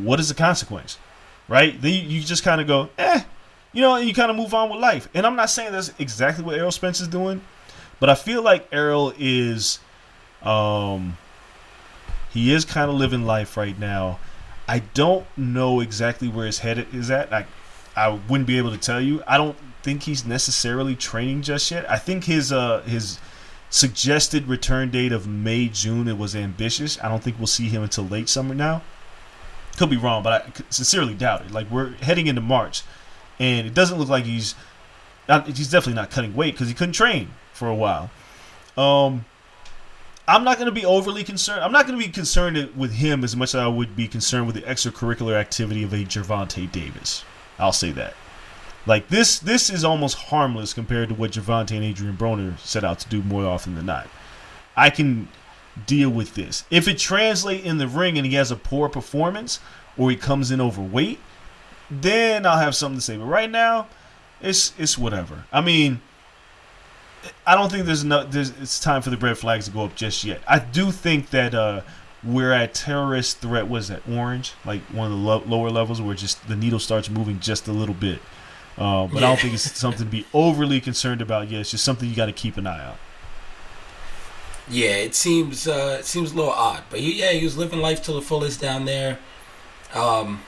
what 0.03 0.21
is 0.21 0.29
the 0.29 0.35
consequence? 0.35 0.99
Right? 1.49 1.81
Then 1.81 1.93
you, 1.93 2.01
you 2.01 2.21
just 2.21 2.45
kind 2.45 2.61
of 2.61 2.67
go, 2.67 2.91
eh, 2.99 3.23
you 3.73 3.81
know, 3.81 3.95
and 3.95 4.07
you 4.07 4.15
kind 4.15 4.31
of 4.31 4.37
move 4.37 4.55
on 4.55 4.71
with 4.71 4.81
life. 4.81 5.09
And 5.15 5.27
I'm 5.27 5.37
not 5.37 5.51
saying 5.51 5.73
that's 5.73 5.93
exactly 5.99 6.45
what 6.45 6.57
Errol 6.57 6.73
Spence 6.73 7.01
is 7.01 7.09
doing, 7.09 7.41
but 8.01 8.11
I 8.11 8.15
feel 8.15 8.43
like 8.43 8.69
Errol 8.73 9.13
is, 9.19 9.79
um, 10.43 11.17
he 12.31 12.53
is 12.53 12.65
kind 12.65 12.91
of 12.91 12.97
living 12.97 13.25
life 13.25 13.57
right 13.57 13.79
now. 13.79 14.19
I 14.67 14.81
don't 14.93 15.27
know 15.39 15.81
exactly 15.81 16.29
where 16.29 16.45
his 16.45 16.59
head 16.59 16.87
is 16.93 17.11
at. 17.11 17.33
I, 17.33 17.47
I 17.97 18.11
wouldn't 18.29 18.47
be 18.47 18.59
able 18.59 18.71
to 18.71 18.79
tell 18.79 19.01
you. 19.01 19.23
I 19.27 19.39
don't 19.39 19.57
think 19.83 20.03
he's 20.03 20.27
necessarily 20.27 20.95
training 20.95 21.43
just 21.43 21.71
yet. 21.71 21.91
I 21.91 21.99
think 21.99 22.25
his 22.25 22.53
uh 22.53 22.83
his 22.83 23.19
suggested 23.71 24.47
return 24.47 24.91
date 24.91 25.13
of 25.13 25.27
May 25.27 25.69
June 25.69 26.09
it 26.09 26.19
was 26.19 26.35
ambitious. 26.35 26.99
I 27.03 27.09
don't 27.09 27.23
think 27.23 27.39
we'll 27.39 27.47
see 27.47 27.69
him 27.69 27.83
until 27.83 28.05
late 28.05 28.29
summer 28.29 28.55
now. 28.55 28.83
Could 29.77 29.91
be 29.91 29.97
wrong, 29.97 30.23
but 30.23 30.33
I 30.33 30.53
sincerely 30.71 31.15
doubt 31.15 31.43
it. 31.43 31.53
Like 31.53 31.71
we're 31.71 31.93
heading 31.97 32.27
into 32.27 32.41
March, 32.41 32.83
and 33.39 33.67
it 33.67 33.75
doesn't 33.75 33.99
look 33.99 34.09
like 34.09 34.25
he's 34.25 34.55
not, 35.29 35.47
he's 35.47 35.71
definitely 35.71 35.95
not 35.95 36.11
cutting 36.11 36.35
weight 36.35 36.55
because 36.55 36.69
he 36.69 36.75
couldn't 36.75 36.95
train 36.95 37.31
for 37.53 37.69
a 37.69 37.75
while. 37.75 38.11
Um, 38.77 39.25
I'm 40.27 40.45
not 40.45 40.59
going 40.59 40.67
to 40.67 40.73
be 40.73 40.85
overly 40.85 41.25
concerned. 41.25 41.63
I'm 41.63 41.73
not 41.73 41.87
going 41.87 41.99
to 41.99 42.05
be 42.05 42.13
concerned 42.13 42.77
with 42.77 42.93
him 42.93 43.25
as 43.25 43.37
much 43.37 43.51
as 43.51 43.57
I 43.57 43.67
would 43.67 43.95
be 43.97 44.09
concerned 44.09 44.47
with 44.47 44.57
the 44.57 44.63
extracurricular 44.63 45.35
activity 45.35 45.83
of 45.83 45.93
a 45.93 46.05
Gervonta 46.05 46.71
Davis. 46.71 47.25
I'll 47.59 47.73
say 47.73 47.93
that. 47.93 48.15
Like 48.89 49.09
this, 49.09 49.39
this 49.39 49.69
is 49.69 49.85
almost 49.85 50.17
harmless 50.17 50.73
compared 50.73 51.11
to 51.11 51.15
what 51.15 51.33
Gervonta 51.33 51.73
and 51.73 51.85
Adrian 51.85 52.17
Broner 52.17 52.59
set 52.59 52.85
out 52.85 52.99
to 53.01 53.09
do 53.09 53.23
more 53.23 53.45
often 53.45 53.75
than 53.75 53.85
not. 53.85 54.09
I 54.75 54.89
can 54.89 55.29
deal 55.87 56.09
with 56.09 56.35
this. 56.35 56.65
If 56.71 56.89
it 56.89 56.99
translates 56.99 57.67
in 57.67 57.77
the 57.77 57.87
ring 57.87 58.17
and 58.17 58.27
he 58.27 58.35
has 58.35 58.51
a 58.51 58.57
poor 58.57 58.89
performance 58.89 59.61
or 59.99 60.11
he 60.11 60.17
comes 60.17 60.51
in 60.51 60.59
overweight, 60.59 61.21
then 61.91 62.47
I'll 62.47 62.59
have 62.59 62.75
something 62.75 62.99
to 62.99 63.05
say. 63.05 63.19
But 63.19 63.27
right 63.27 63.51
now, 63.51 63.89
it's 64.41 64.73
it's 64.79 64.97
whatever. 64.97 65.45
I 65.53 65.61
mean, 65.61 66.01
I 67.47 67.55
don't 67.57 67.71
think 67.71 67.85
there's 67.85 68.05
no 68.05 68.25
there's 68.25 68.51
it's 68.59 68.81
time 68.81 69.03
for 69.03 69.11
the 69.11 69.19
red 69.19 69.37
flags 69.37 69.67
to 69.67 69.71
go 69.71 69.85
up 69.85 69.97
just 69.97 70.25
yet. 70.25 70.41
I 70.49 70.61
do 70.61 70.93
think 70.93 71.29
that 71.31 71.55
uh 71.55 71.83
we're 72.25 72.53
at 72.53 72.73
terrorist 72.73 73.39
threat 73.41 73.69
was 73.69 73.89
that 73.89 74.03
orange 74.09 74.55
like 74.65 74.81
one 74.93 75.13
of 75.13 75.13
the 75.13 75.25
lo- 75.25 75.45
lower 75.47 75.71
levels 75.71 76.01
where 76.01 76.15
just 76.15 76.49
the 76.49 76.57
needle 76.57 76.79
starts 76.79 77.11
moving 77.11 77.39
just 77.39 77.69
a 77.69 77.73
little 77.73 77.95
bit. 77.95 78.21
Uh, 78.79 79.09
but 79.09 79.19
I 79.19 79.27
don't 79.29 79.41
think 79.41 79.55
it's 79.55 79.77
something 79.77 80.07
to 80.07 80.11
be 80.11 80.25
overly 80.33 80.81
concerned 80.81 81.21
about 81.21 81.51
yet. 81.51 81.63
It's 81.63 81.73
just 81.73 81.85
something 81.85 82.09
you 82.09 82.15
got 82.15 82.27
to 82.27 82.33
keep 82.33 82.57
an 82.57 82.67
eye 82.67 82.85
out. 82.85 82.97
Yeah, 84.71 84.97
it 84.97 85.15
seems 85.15 85.67
uh, 85.67 85.97
it 85.99 86.05
seems 86.05 86.33
a 86.33 86.37
little 86.37 86.53
odd, 86.53 86.85
but 86.91 87.01
he, 87.01 87.19
yeah, 87.19 87.33
he 87.33 87.43
was 87.43 87.57
living 87.57 87.81
life 87.81 88.03
to 88.03 88.13
the 88.13 88.23
fullest 88.23 88.61
down 88.61 88.85
there. 88.85 89.19
Um, 89.95 90.43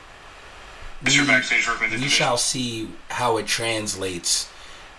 It's 1.02 1.16
your 1.16 1.26
backstage 1.26 1.66
we 1.92 2.08
shall 2.08 2.36
see 2.36 2.90
how 3.08 3.38
it 3.38 3.46
translates 3.46 4.48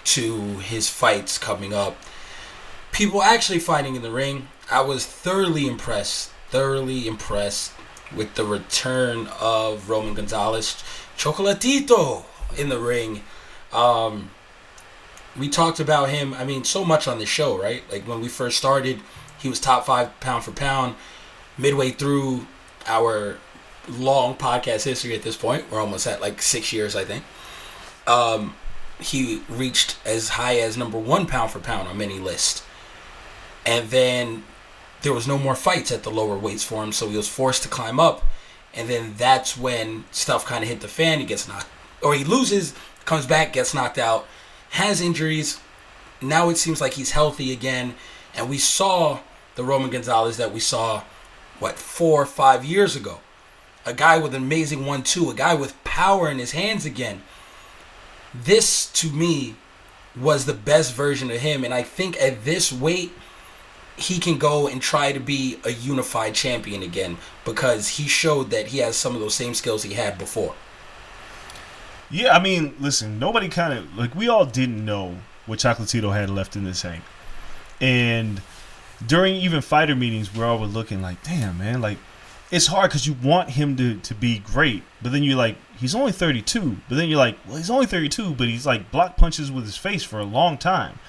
to 0.04 0.58
his 0.58 0.90
fights 0.90 1.38
coming 1.38 1.74
up. 1.74 1.96
People 2.92 3.22
actually 3.22 3.60
fighting 3.60 3.96
in 3.96 4.02
the 4.02 4.12
ring. 4.12 4.48
I 4.70 4.82
was 4.82 5.06
thoroughly 5.06 5.68
impressed, 5.68 6.32
thoroughly 6.50 7.08
impressed 7.08 7.72
with 8.14 8.34
the 8.34 8.44
return 8.44 9.30
of 9.40 9.90
Roman 9.90 10.16
Gonzalez, 10.16 10.84
Chocolatito 11.18 12.26
in 12.58 12.70
the 12.70 12.80
ring. 12.80 13.24
Um, 13.74 14.32
we 15.38 15.50
talked 15.50 15.80
about 15.80 16.10
him. 16.10 16.34
I 16.34 16.44
mean, 16.44 16.64
so 16.64 16.84
much 16.84 17.08
on 17.08 17.20
the 17.20 17.26
show, 17.26 17.58
right? 17.58 17.84
Like 17.92 18.08
when 18.08 18.22
we 18.22 18.28
first 18.28 18.58
started, 18.58 19.02
he 19.40 19.50
was 19.50 19.60
top 19.60 19.86
five 19.86 20.20
pound 20.20 20.44
for 20.44 20.52
pound. 20.52 20.96
Midway 21.58 21.92
through 21.92 22.48
our 22.86 23.38
long 23.90 24.36
podcast 24.36 24.84
history 24.84 25.16
at 25.16 25.24
this 25.24 25.36
point, 25.36 25.72
we're 25.72 25.80
almost 25.80 26.08
at 26.08 26.22
like 26.22 26.42
six 26.42 26.72
years, 26.74 26.96
I 26.96 27.06
think. 27.06 27.24
Um, 28.08 28.56
he 29.00 29.42
reached 29.50 29.98
as 30.06 30.30
high 30.30 30.58
as 30.58 30.78
number 30.78 30.98
one 30.98 31.26
pound 31.26 31.52
for 31.52 31.60
pound 31.60 31.88
on 31.88 31.98
many 31.98 32.20
lists. 32.20 32.64
And 33.66 33.90
then 33.90 34.44
there 35.02 35.14
was 35.14 35.28
no 35.28 35.38
more 35.38 35.56
fights 35.56 35.92
at 35.92 36.04
the 36.04 36.12
lower 36.12 36.38
weights 36.38 36.64
for 36.64 36.84
him, 36.84 36.92
so 36.92 37.10
he 37.10 37.18
was 37.18 37.28
forced 37.28 37.64
to 37.64 37.70
climb 37.70 38.00
up. 38.00 38.24
And 38.74 38.90
then 38.90 39.16
that's 39.18 39.58
when 39.58 40.06
stuff 40.12 40.46
kind 40.46 40.64
of 40.64 40.70
hit 40.70 40.82
the 40.82 40.88
fan. 40.88 41.20
He 41.20 41.26
gets 41.26 41.48
knocked, 41.48 41.68
or 42.02 42.14
he 42.14 42.24
loses, 42.24 42.74
comes 43.06 43.26
back, 43.26 43.54
gets 43.54 43.74
knocked 43.74 43.98
out, 43.98 44.28
has 44.72 45.02
injuries. 45.02 45.60
Now 46.22 46.50
it 46.50 46.58
seems 46.58 46.82
like 46.82 46.94
he's 46.94 47.12
healthy 47.12 47.52
again. 47.52 47.96
And 48.36 48.50
we 48.50 48.58
saw 48.58 49.20
the 49.56 49.64
Roman 49.64 49.90
Gonzalez 49.90 50.38
that 50.38 50.54
we 50.54 50.60
saw, 50.60 51.04
what, 51.60 51.78
four 51.78 52.22
or 52.22 52.26
five 52.26 52.64
years 52.64 52.96
ago. 52.96 53.20
A 53.86 53.94
guy 53.94 54.18
with 54.18 54.36
an 54.36 54.44
amazing 54.44 54.86
one, 54.86 55.04
two, 55.04 55.30
a 55.30 55.34
guy 55.34 55.54
with 55.56 55.82
power 55.84 56.30
in 56.30 56.40
his 56.40 56.52
hands 56.52 56.86
again. 56.86 57.22
This, 58.34 58.92
to 58.94 59.12
me, 59.12 59.56
was 60.20 60.46
the 60.46 60.54
best 60.54 60.94
version 60.94 61.32
of 61.32 61.42
him. 61.42 61.64
And 61.64 61.74
I 61.74 61.84
think 61.84 62.20
at 62.22 62.46
this 62.46 62.72
weight, 62.72 63.12
he 63.98 64.20
can 64.20 64.38
go 64.38 64.68
and 64.68 64.82
try 64.82 65.12
to 65.12 65.20
be 65.20 65.58
a 65.64 65.72
unified 65.72 66.34
champion 66.34 66.82
again 66.82 67.18
because 67.46 67.88
he 67.88 68.08
showed 68.08 68.50
that 68.52 68.68
he 68.68 68.80
has 68.80 68.96
some 68.96 69.16
of 69.16 69.22
those 69.22 69.36
same 69.36 69.54
skills 69.54 69.84
he 69.84 69.94
had 69.94 70.18
before. 70.18 70.56
Yeah, 72.12 72.36
I 72.36 72.42
mean, 72.42 72.76
listen, 72.80 73.20
nobody 73.20 73.48
kind 73.48 73.74
of 73.78 73.98
like 73.98 74.14
we 74.16 74.28
all 74.28 74.46
didn't 74.46 74.84
know 74.84 75.18
what 75.46 75.60
Chocolatito 75.60 76.14
had 76.14 76.30
left 76.30 76.56
in 76.56 76.66
the 76.66 76.74
tank, 76.74 77.04
and 77.80 78.42
during 79.08 79.36
even 79.36 79.62
fighter 79.62 79.96
meetings, 79.96 80.34
we're 80.34 80.46
all 80.46 80.60
were 80.60 80.66
looking 80.66 81.02
like, 81.02 81.24
damn, 81.24 81.58
man, 81.58 81.82
like 81.82 81.98
it's 82.52 82.68
hard 82.68 82.90
because 82.90 83.08
you 83.08 83.16
want 83.24 83.52
him 83.52 83.78
to 83.78 83.96
to 83.98 84.14
be 84.14 84.40
great, 84.40 84.84
but 85.02 85.12
then 85.12 85.24
you're 85.24 85.38
like, 85.38 85.56
he's 85.80 85.96
only 85.96 86.12
32, 86.12 86.78
but 86.90 86.96
then 86.96 87.08
you're 87.08 87.18
like, 87.18 87.38
well, 87.48 87.58
he's 87.58 87.70
only 87.70 87.86
32, 87.86 88.34
but 88.36 88.48
he's 88.48 88.66
like 88.66 88.92
block 88.92 89.16
punches 89.16 89.52
with 89.52 89.64
his 89.66 89.78
face 89.78 90.04
for 90.04 90.20
a 90.20 90.26
long 90.26 90.58
time, 90.58 91.00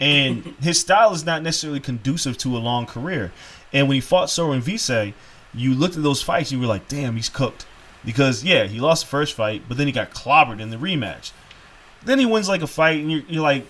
and 0.00 0.44
his 0.60 0.78
style 0.78 1.12
is 1.14 1.24
not 1.24 1.42
necessarily 1.42 1.80
conducive 1.80 2.36
to 2.38 2.56
a 2.56 2.58
long 2.58 2.84
career. 2.84 3.32
And 3.72 3.86
when 3.86 3.96
he 3.96 4.00
fought 4.00 4.30
Sor 4.30 4.56
Vise, 4.58 5.12
you 5.54 5.74
looked 5.74 5.96
at 5.96 6.02
those 6.02 6.22
fights, 6.22 6.50
and 6.50 6.60
you 6.60 6.66
were 6.66 6.72
like, 6.72 6.88
damn, 6.88 7.16
he's 7.16 7.28
cooked. 7.28 7.66
Because 8.04 8.44
yeah, 8.44 8.66
he 8.66 8.80
lost 8.80 9.04
the 9.04 9.10
first 9.10 9.34
fight, 9.34 9.62
but 9.68 9.76
then 9.76 9.86
he 9.86 9.92
got 9.92 10.10
clobbered 10.10 10.60
in 10.60 10.70
the 10.70 10.76
rematch. 10.76 11.32
Then 12.04 12.18
he 12.18 12.26
wins 12.26 12.48
like 12.48 12.62
a 12.62 12.66
fight, 12.66 13.00
and 13.00 13.10
you're, 13.10 13.22
you're 13.28 13.42
like, 13.42 13.66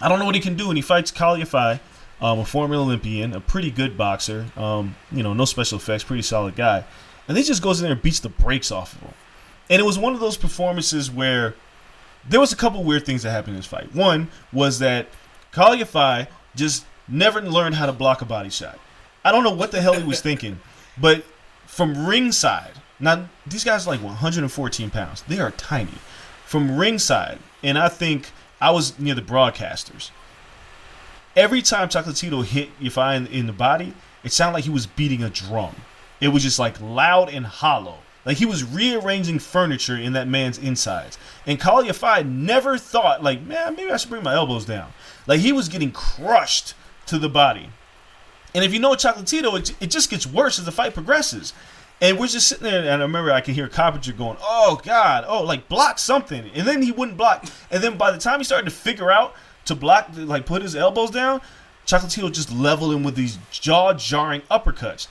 I 0.00 0.08
don't 0.08 0.18
know 0.18 0.24
what 0.24 0.34
he 0.34 0.40
can 0.40 0.56
do. 0.56 0.68
And 0.68 0.76
he 0.76 0.82
fights 0.82 1.10
Kal 1.10 1.36
Yafai, 1.36 1.80
um, 2.20 2.40
a 2.40 2.44
former 2.44 2.74
Olympian, 2.74 3.32
a 3.32 3.40
pretty 3.40 3.70
good 3.70 3.96
boxer. 3.96 4.46
Um, 4.56 4.96
you 5.12 5.22
know, 5.22 5.34
no 5.34 5.44
special 5.44 5.78
effects, 5.78 6.04
pretty 6.04 6.22
solid 6.22 6.56
guy. 6.56 6.84
And 7.28 7.36
he 7.36 7.44
just 7.44 7.62
goes 7.62 7.80
in 7.80 7.84
there 7.84 7.92
and 7.92 8.02
beats 8.02 8.20
the 8.20 8.28
brakes 8.28 8.72
off 8.72 8.94
of 8.94 9.02
him. 9.02 9.14
And 9.70 9.80
it 9.80 9.84
was 9.84 9.98
one 9.98 10.14
of 10.14 10.20
those 10.20 10.36
performances 10.36 11.10
where 11.10 11.54
there 12.28 12.40
was 12.40 12.52
a 12.52 12.56
couple 12.56 12.82
weird 12.82 13.04
things 13.04 13.22
that 13.22 13.30
happened 13.30 13.54
in 13.54 13.58
this 13.58 13.66
fight. 13.66 13.94
One 13.94 14.28
was 14.52 14.78
that 14.78 15.08
Kal 15.52 15.76
Yafai 15.76 16.26
just 16.56 16.84
never 17.06 17.40
learned 17.40 17.74
how 17.74 17.86
to 17.86 17.92
block 17.92 18.22
a 18.22 18.24
body 18.24 18.50
shot. 18.50 18.78
I 19.24 19.32
don't 19.32 19.44
know 19.44 19.52
what 19.52 19.72
the 19.72 19.80
hell 19.80 19.94
he 19.94 20.04
was 20.04 20.20
thinking, 20.20 20.60
but 20.98 21.24
from 21.66 22.06
ringside, 22.06 22.72
now 23.00 23.28
these 23.46 23.64
guys 23.64 23.86
are 23.86 23.90
like 23.90 24.02
114 24.02 24.90
pounds. 24.90 25.22
They 25.22 25.38
are 25.40 25.50
tiny. 25.52 25.94
From 26.44 26.78
ringside, 26.78 27.38
and 27.62 27.78
I 27.78 27.88
think 27.88 28.30
I 28.60 28.70
was 28.70 28.98
near 28.98 29.14
the 29.14 29.22
broadcasters. 29.22 30.10
Every 31.36 31.62
time 31.62 31.88
Chocolatito 31.88 32.44
hit 32.44 32.70
Yafai 32.80 33.16
in, 33.16 33.26
in 33.26 33.46
the 33.46 33.52
body, 33.52 33.94
it 34.24 34.32
sounded 34.32 34.54
like 34.54 34.64
he 34.64 34.70
was 34.70 34.86
beating 34.86 35.22
a 35.22 35.30
drum. 35.30 35.76
It 36.20 36.28
was 36.28 36.42
just 36.42 36.58
like 36.58 36.80
loud 36.80 37.28
and 37.28 37.46
hollow. 37.46 37.98
Like 38.24 38.38
he 38.38 38.46
was 38.46 38.64
rearranging 38.64 39.38
furniture 39.38 39.96
in 39.96 40.12
that 40.14 40.28
man's 40.28 40.58
insides. 40.58 41.18
And 41.46 41.60
Kal 41.60 41.84
Yafai 41.84 42.28
never 42.28 42.76
thought, 42.76 43.22
like, 43.22 43.42
man, 43.42 43.76
maybe 43.76 43.90
I 43.90 43.96
should 43.96 44.10
bring 44.10 44.24
my 44.24 44.34
elbows 44.34 44.64
down. 44.64 44.92
Like 45.26 45.40
he 45.40 45.52
was 45.52 45.68
getting 45.68 45.92
crushed 45.92 46.74
to 47.06 47.18
the 47.18 47.28
body. 47.28 47.70
And 48.54 48.64
if 48.64 48.72
you 48.72 48.80
know 48.80 48.92
Chocolatito, 48.92 49.58
it, 49.58 49.74
it 49.80 49.90
just 49.90 50.10
gets 50.10 50.26
worse 50.26 50.58
as 50.58 50.64
the 50.64 50.72
fight 50.72 50.94
progresses. 50.94 51.52
And 52.00 52.18
we're 52.18 52.28
just 52.28 52.46
sitting 52.46 52.64
there, 52.64 52.80
and 52.80 52.88
I 52.88 53.04
remember 53.04 53.32
I 53.32 53.40
can 53.40 53.54
hear 53.54 53.68
Coppinger 53.68 54.12
going, 54.12 54.36
"Oh 54.40 54.80
God, 54.84 55.24
oh 55.26 55.42
like 55.42 55.68
block 55.68 55.98
something," 55.98 56.50
and 56.54 56.66
then 56.66 56.82
he 56.82 56.92
wouldn't 56.92 57.16
block. 57.18 57.44
And 57.70 57.82
then 57.82 57.96
by 57.96 58.12
the 58.12 58.18
time 58.18 58.38
he 58.38 58.44
started 58.44 58.66
to 58.66 58.70
figure 58.70 59.10
out 59.10 59.34
to 59.64 59.74
block, 59.74 60.10
like 60.14 60.46
put 60.46 60.62
his 60.62 60.76
elbows 60.76 61.10
down, 61.10 61.40
Chocolatito 61.86 62.32
just 62.32 62.52
leveled 62.52 62.94
him 62.94 63.02
with 63.02 63.16
these 63.16 63.38
jaw-jarring 63.50 64.42
uppercuts. 64.50 65.08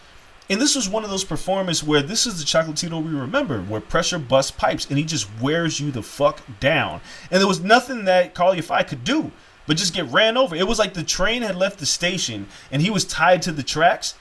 And 0.49 0.61
this 0.61 0.75
was 0.75 0.87
one 0.87 1.03
of 1.03 1.09
those 1.09 1.25
performances 1.25 1.83
where 1.83 2.01
this 2.01 2.25
is 2.25 2.39
the 2.39 2.45
Chocolatito 2.45 3.03
we 3.03 3.19
remember, 3.19 3.59
where 3.61 3.81
pressure 3.81 4.17
busts 4.17 4.51
pipes, 4.51 4.85
and 4.87 4.97
he 4.97 5.03
just 5.03 5.27
wears 5.41 5.81
you 5.81 5.91
the 5.91 6.01
fuck 6.01 6.39
down. 6.61 7.01
And 7.29 7.41
there 7.41 7.47
was 7.47 7.59
nothing 7.59 8.05
that 8.05 8.33
Kal 8.33 8.55
Yafai 8.55 8.87
could 8.87 9.03
do 9.03 9.31
but 9.65 9.75
just 9.75 9.93
get 9.93 10.05
ran 10.05 10.37
over. 10.37 10.55
It 10.55 10.67
was 10.67 10.79
like 10.79 10.93
the 10.93 11.03
train 11.03 11.41
had 11.41 11.55
left 11.55 11.79
the 11.79 11.85
station, 11.85 12.47
and 12.71 12.81
he 12.81 12.89
was 12.89 13.03
tied 13.03 13.41
to 13.41 13.51
the 13.51 13.63
tracks 13.63 14.15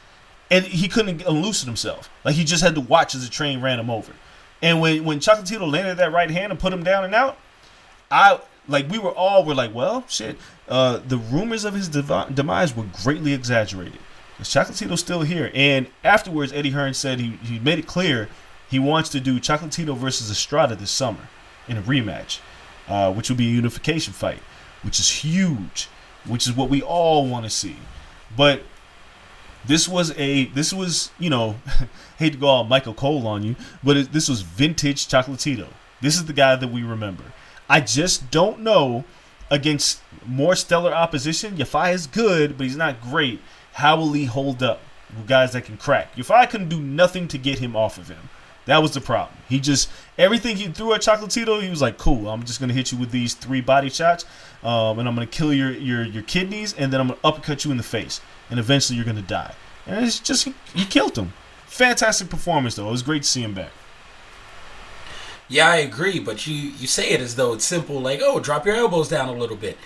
and 0.50 0.64
he 0.64 0.88
couldn't 0.88 1.26
loosen 1.28 1.66
himself. 1.66 2.10
Like 2.24 2.34
he 2.34 2.44
just 2.44 2.62
had 2.62 2.74
to 2.74 2.80
watch 2.80 3.14
as 3.14 3.24
the 3.24 3.30
train 3.30 3.60
ran 3.60 3.80
him 3.80 3.90
over. 3.90 4.12
And 4.62 4.80
when 4.80 5.04
when 5.04 5.20
Chocolatito 5.20 5.70
landed 5.70 5.96
that 5.98 6.12
right 6.12 6.30
hand 6.30 6.50
and 6.52 6.60
put 6.60 6.72
him 6.72 6.82
down 6.82 7.04
and 7.04 7.14
out, 7.14 7.38
I 8.10 8.40
like 8.68 8.90
we 8.90 8.98
were 8.98 9.10
all 9.10 9.44
were 9.44 9.54
like, 9.54 9.74
well, 9.74 10.04
shit. 10.08 10.38
Uh, 10.68 10.98
the 11.06 11.18
rumors 11.18 11.64
of 11.64 11.74
his 11.74 11.88
devi- 11.88 12.32
demise 12.34 12.76
were 12.76 12.86
greatly 13.04 13.32
exaggerated. 13.32 14.00
Is 14.40 14.48
Chocolatito 14.48 14.98
still 14.98 15.22
here? 15.22 15.50
And 15.54 15.86
afterwards, 16.02 16.52
Eddie 16.52 16.70
Hearn 16.70 16.94
said 16.94 17.20
he 17.20 17.38
he 17.42 17.58
made 17.58 17.78
it 17.78 17.86
clear 17.86 18.28
he 18.68 18.78
wants 18.78 19.08
to 19.10 19.20
do 19.20 19.38
Chocolatito 19.38 19.96
versus 19.96 20.30
Estrada 20.30 20.74
this 20.74 20.90
summer 20.90 21.28
in 21.68 21.76
a 21.76 21.82
rematch, 21.82 22.40
uh, 22.88 23.12
which 23.12 23.30
will 23.30 23.36
be 23.36 23.46
a 23.46 23.52
unification 23.52 24.12
fight, 24.12 24.40
which 24.82 24.98
is 24.98 25.08
huge, 25.08 25.88
which 26.26 26.46
is 26.46 26.52
what 26.54 26.68
we 26.68 26.82
all 26.82 27.26
want 27.26 27.44
to 27.44 27.50
see. 27.50 27.76
But 28.36 28.62
this 29.66 29.88
was 29.88 30.12
a 30.18 30.46
this 30.46 30.72
was 30.72 31.10
you 31.18 31.30
know 31.30 31.56
hate 32.18 32.32
to 32.32 32.38
go 32.38 32.46
all 32.46 32.64
Michael 32.64 32.94
Cole 32.94 33.26
on 33.26 33.42
you, 33.42 33.56
but 33.82 33.96
it, 33.96 34.12
this 34.12 34.28
was 34.28 34.42
vintage 34.42 35.06
Chocolatito. 35.06 35.68
This 36.00 36.16
is 36.16 36.26
the 36.26 36.32
guy 36.32 36.56
that 36.56 36.68
we 36.68 36.82
remember. 36.82 37.24
I 37.68 37.80
just 37.80 38.30
don't 38.30 38.60
know 38.60 39.04
against 39.50 40.00
more 40.24 40.54
stellar 40.54 40.92
opposition. 40.92 41.56
Yafai 41.56 41.94
is 41.94 42.06
good, 42.06 42.56
but 42.56 42.64
he's 42.64 42.76
not 42.76 43.00
great. 43.00 43.40
How 43.74 43.96
will 43.96 44.12
he 44.12 44.24
hold 44.24 44.62
up 44.62 44.80
with 45.16 45.26
guys 45.26 45.52
that 45.52 45.64
can 45.64 45.76
crack? 45.76 46.14
Yafai 46.16 46.48
couldn't 46.48 46.68
do 46.68 46.80
nothing 46.80 47.28
to 47.28 47.38
get 47.38 47.58
him 47.58 47.74
off 47.74 47.98
of 47.98 48.08
him. 48.08 48.28
That 48.66 48.82
was 48.82 48.92
the 48.92 49.00
problem. 49.00 49.36
He 49.48 49.60
just 49.60 49.88
everything 50.18 50.56
he 50.56 50.66
threw 50.66 50.92
at 50.92 51.00
Chocolatito, 51.00 51.62
he 51.62 51.70
was 51.70 51.80
like, 51.80 51.98
"Cool, 51.98 52.28
I'm 52.28 52.44
just 52.44 52.60
gonna 52.60 52.74
hit 52.74 52.92
you 52.92 52.98
with 52.98 53.10
these 53.10 53.34
three 53.34 53.60
body 53.60 53.88
shots, 53.88 54.24
um, 54.62 54.98
and 54.98 55.08
I'm 55.08 55.14
gonna 55.14 55.26
kill 55.26 55.52
your 55.52 55.70
your 55.70 56.04
your 56.04 56.24
kidneys, 56.24 56.74
and 56.74 56.92
then 56.92 57.00
I'm 57.00 57.08
gonna 57.08 57.20
uppercut 57.24 57.64
you 57.64 57.70
in 57.70 57.76
the 57.76 57.82
face, 57.82 58.20
and 58.50 58.58
eventually 58.58 58.96
you're 58.96 59.06
gonna 59.06 59.22
die." 59.22 59.54
And 59.86 60.04
it's 60.04 60.18
just 60.18 60.48
he 60.74 60.84
killed 60.84 61.16
him. 61.16 61.32
Fantastic 61.66 62.28
performance 62.28 62.74
though. 62.74 62.88
It 62.88 62.92
was 62.92 63.02
great 63.02 63.22
to 63.22 63.28
see 63.28 63.42
him 63.42 63.54
back. 63.54 63.70
Yeah, 65.48 65.68
I 65.68 65.76
agree, 65.76 66.18
but 66.18 66.46
you 66.46 66.54
you 66.54 66.88
say 66.88 67.10
it 67.10 67.20
as 67.20 67.36
though 67.36 67.54
it's 67.54 67.64
simple, 67.64 68.00
like 68.00 68.20
oh, 68.22 68.40
drop 68.40 68.66
your 68.66 68.74
elbows 68.74 69.08
down 69.08 69.28
a 69.28 69.32
little 69.32 69.56
bit. 69.56 69.78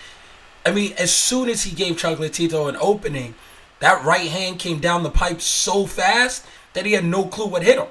I 0.64 0.70
mean, 0.70 0.94
as 0.98 1.12
soon 1.12 1.48
as 1.50 1.64
he 1.64 1.74
gave 1.74 1.96
Chocolatito 1.96 2.68
an 2.68 2.76
opening, 2.80 3.34
that 3.80 4.04
right 4.04 4.30
hand 4.30 4.58
came 4.58 4.78
down 4.78 5.02
the 5.02 5.10
pipe 5.10 5.40
so 5.42 5.86
fast 5.86 6.46
that 6.72 6.86
he 6.86 6.92
had 6.92 7.04
no 7.04 7.24
clue 7.24 7.46
what 7.46 7.62
hit 7.62 7.78
him. 7.78 7.88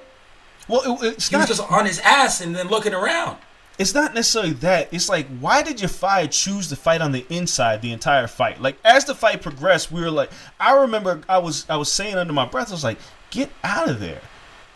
Well, 0.69 1.01
it, 1.01 1.07
it's 1.15 1.29
He 1.29 1.35
not 1.35 1.49
was 1.49 1.57
just 1.57 1.71
on 1.71 1.85
his 1.85 1.99
ass 1.99 2.39
and 2.41 2.55
then 2.55 2.67
looking 2.69 2.93
around. 2.93 3.37
it's 3.77 3.93
not 3.93 4.13
necessarily 4.13 4.53
that. 4.53 4.89
It's 4.93 5.09
like, 5.09 5.27
why 5.39 5.63
did 5.63 5.77
Yafai 5.77 6.29
choose 6.31 6.67
to 6.69 6.75
fight 6.75 7.01
on 7.01 7.11
the 7.11 7.25
inside 7.29 7.81
the 7.81 7.91
entire 7.91 8.27
fight? 8.27 8.61
Like, 8.61 8.77
as 8.85 9.05
the 9.05 9.15
fight 9.15 9.41
progressed, 9.41 9.91
we 9.91 10.01
were 10.01 10.11
like, 10.11 10.31
I 10.59 10.75
remember 10.81 11.21
I 11.27 11.39
was 11.39 11.65
I 11.69 11.75
was 11.77 11.91
saying 11.91 12.15
under 12.15 12.33
my 12.33 12.45
breath, 12.45 12.69
I 12.69 12.73
was 12.73 12.83
like, 12.83 12.99
get 13.31 13.49
out 13.63 13.89
of 13.89 13.99
there. 13.99 14.21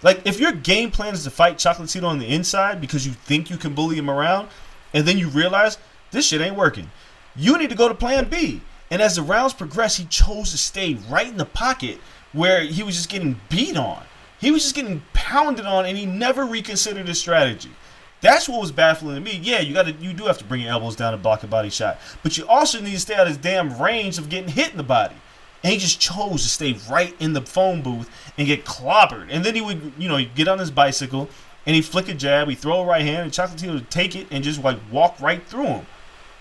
Like, 0.02 0.26
if 0.26 0.40
your 0.40 0.52
game 0.52 0.92
plan 0.92 1.14
is 1.14 1.24
to 1.24 1.30
fight 1.30 1.58
Chocolatito 1.58 2.04
on 2.04 2.20
the 2.20 2.28
inside 2.28 2.82
because 2.82 3.06
you 3.08 3.14
think 3.14 3.50
you 3.50 3.56
can 3.58 3.74
bully 3.74 3.96
him 3.98 4.10
around, 4.10 4.50
and 4.94 5.06
then 5.08 5.18
you 5.18 5.30
realize 5.30 5.78
this 6.12 6.28
shit 6.28 6.42
ain't 6.42 6.58
working, 6.58 6.92
you 7.38 7.58
need 7.58 7.70
to 7.70 7.76
go 7.76 7.88
to 7.88 7.96
plan 7.96 8.30
B. 8.30 8.62
And 8.92 9.02
as 9.02 9.16
the 9.16 9.22
rounds 9.22 9.54
progressed, 9.54 9.98
he 9.98 10.06
chose 10.06 10.52
to 10.52 10.58
stay 10.58 10.96
right 11.10 11.28
in 11.28 11.38
the 11.38 11.46
pocket 11.46 12.00
where 12.34 12.62
he 12.62 12.84
was 12.84 12.96
just 12.96 13.10
getting 13.10 13.40
beat 13.50 13.78
on. 13.78 14.04
He 14.44 14.52
was 14.52 14.64
just 14.64 14.76
getting 14.76 15.02
pounded 15.14 15.66
on, 15.66 15.86
and 15.86 15.98
he 15.98 16.06
never 16.06 16.46
reconsidered 16.46 17.08
his 17.08 17.18
strategy. 17.18 17.72
That's 18.20 18.50
what 18.50 18.60
was 18.60 18.74
baffling 18.74 19.16
to 19.16 19.22
me. 19.22 19.40
Yeah, 19.42 19.62
you 19.62 19.74
got 19.74 19.86
to, 19.86 19.94
you 19.94 20.14
do 20.14 20.26
have 20.26 20.38
to 20.40 20.44
bring 20.44 20.62
your 20.62 20.72
elbows 20.72 20.98
down 20.98 21.14
to 21.14 21.18
block 21.18 21.44
a 21.44 21.48
body 21.48 21.70
shot, 21.70 21.98
but 22.24 22.38
you 22.38 22.46
also 22.48 22.82
need 22.82 22.92
to 22.92 23.00
stay 23.00 23.16
out 23.16 23.22
of 23.22 23.30
his 23.30 23.38
damn 23.38 23.82
range 23.82 24.18
of 24.18 24.28
getting 24.28 24.50
hit 24.50 24.72
in 24.72 24.78
the 24.78 24.84
body. 24.84 25.16
And 25.64 25.72
he 25.72 25.80
just 25.80 26.02
chose 26.02 26.44
to 26.44 26.50
stay 26.50 26.76
right 26.92 27.16
in 27.22 27.32
the 27.32 27.42
phone 27.42 27.82
booth 27.82 28.10
and 28.38 28.46
get 28.46 28.66
clobbered. 28.66 29.28
And 29.30 29.46
then 29.46 29.56
he 29.56 29.62
would, 29.62 29.94
you 29.98 30.10
know, 30.10 30.22
get 30.36 30.50
on 30.50 30.60
his 30.60 30.72
bicycle 30.72 31.30
and 31.66 31.74
he'd 31.74 31.86
flick 31.86 32.10
a 32.10 32.14
jab, 32.14 32.50
he'd 32.50 32.56
throw 32.56 32.82
a 32.82 32.86
right 32.86 33.02
hand, 33.02 33.24
and 33.24 33.32
Chocolatito 33.32 33.76
would 33.76 33.90
take 33.90 34.14
it 34.14 34.28
and 34.30 34.44
just 34.44 34.62
like 34.62 34.78
walk 34.92 35.22
right 35.22 35.46
through 35.48 35.68
him. 35.68 35.86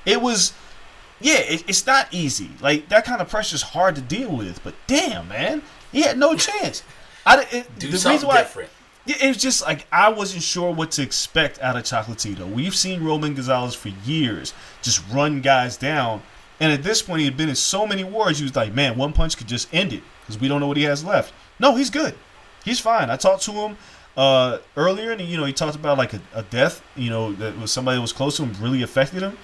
It 0.05 0.21
was, 0.21 0.53
yeah, 1.21 1.39
it, 1.39 1.69
it's 1.69 1.87
not 1.87 2.13
easy. 2.13 2.51
Like 2.61 2.89
that 2.89 3.05
kind 3.05 3.21
of 3.21 3.29
pressure 3.29 3.55
is 3.55 3.63
hard 3.63 3.95
to 3.95 4.01
deal 4.01 4.37
with. 4.37 4.61
But 4.65 4.75
damn, 4.89 5.29
man, 5.29 5.63
he 5.93 6.03
had 6.03 6.19
no 6.19 6.35
chance. 6.35 6.83
I, 7.25 7.47
it, 7.51 7.79
Do 7.79 7.89
the 7.89 7.99
something 7.99 8.17
reason 8.17 8.29
why, 8.29 8.39
different. 8.39 8.71
Yeah, 9.05 9.17
it 9.21 9.29
was 9.29 9.37
just 9.37 9.63
like 9.63 9.87
I 9.91 10.09
wasn't 10.11 10.43
sure 10.43 10.73
what 10.73 10.93
to 10.93 11.03
expect 11.03 11.61
out 11.61 11.77
of 11.77 11.83
Chocolatito. 11.83 12.51
We've 12.51 12.75
seen 12.75 13.03
Roman 13.03 13.35
Gonzalez 13.35 13.75
for 13.75 13.89
years 13.89 14.55
just 14.81 15.03
run 15.11 15.41
guys 15.41 15.77
down, 15.77 16.23
and 16.61 16.73
at 16.73 16.83
this 16.83 17.03
point 17.03 17.21
he 17.21 17.25
had 17.25 17.37
been 17.37 17.49
in 17.49 17.57
so 17.57 17.87
many 17.87 18.05
wars. 18.05 18.39
He 18.39 18.45
was 18.45 18.55
like, 18.55 18.73
man, 18.73 18.97
one 18.97 19.13
punch 19.13 19.37
could 19.37 19.49
just 19.49 19.73
end 19.75 19.93
it 19.93 20.03
because 20.21 20.41
we 20.41 20.49
don't 20.49 20.61
know 20.61 20.69
what 20.69 20.77
he 20.77 20.85
has 20.85 21.05
left. 21.05 21.35
No, 21.59 21.75
he's 21.75 21.91
good. 21.91 22.15
He's 22.65 22.79
fine. 22.79 23.11
I 23.11 23.17
talked 23.17 23.43
to 23.45 23.53
him 23.53 23.77
uh, 24.17 24.59
earlier, 24.77 25.11
and 25.11 25.21
you 25.21 25.37
know 25.37 25.45
he 25.45 25.53
talked 25.53 25.77
about 25.77 25.99
like 25.99 26.15
a, 26.15 26.21
a 26.35 26.43
death, 26.43 26.83
you 26.95 27.11
know, 27.11 27.33
that 27.33 27.59
was 27.59 27.73
somebody 27.73 27.97
that 27.97 28.03
was 28.03 28.13
close 28.13 28.37
to 28.37 28.45
him 28.45 28.55
really 28.63 28.83
affected 28.83 29.23
him, 29.23 29.37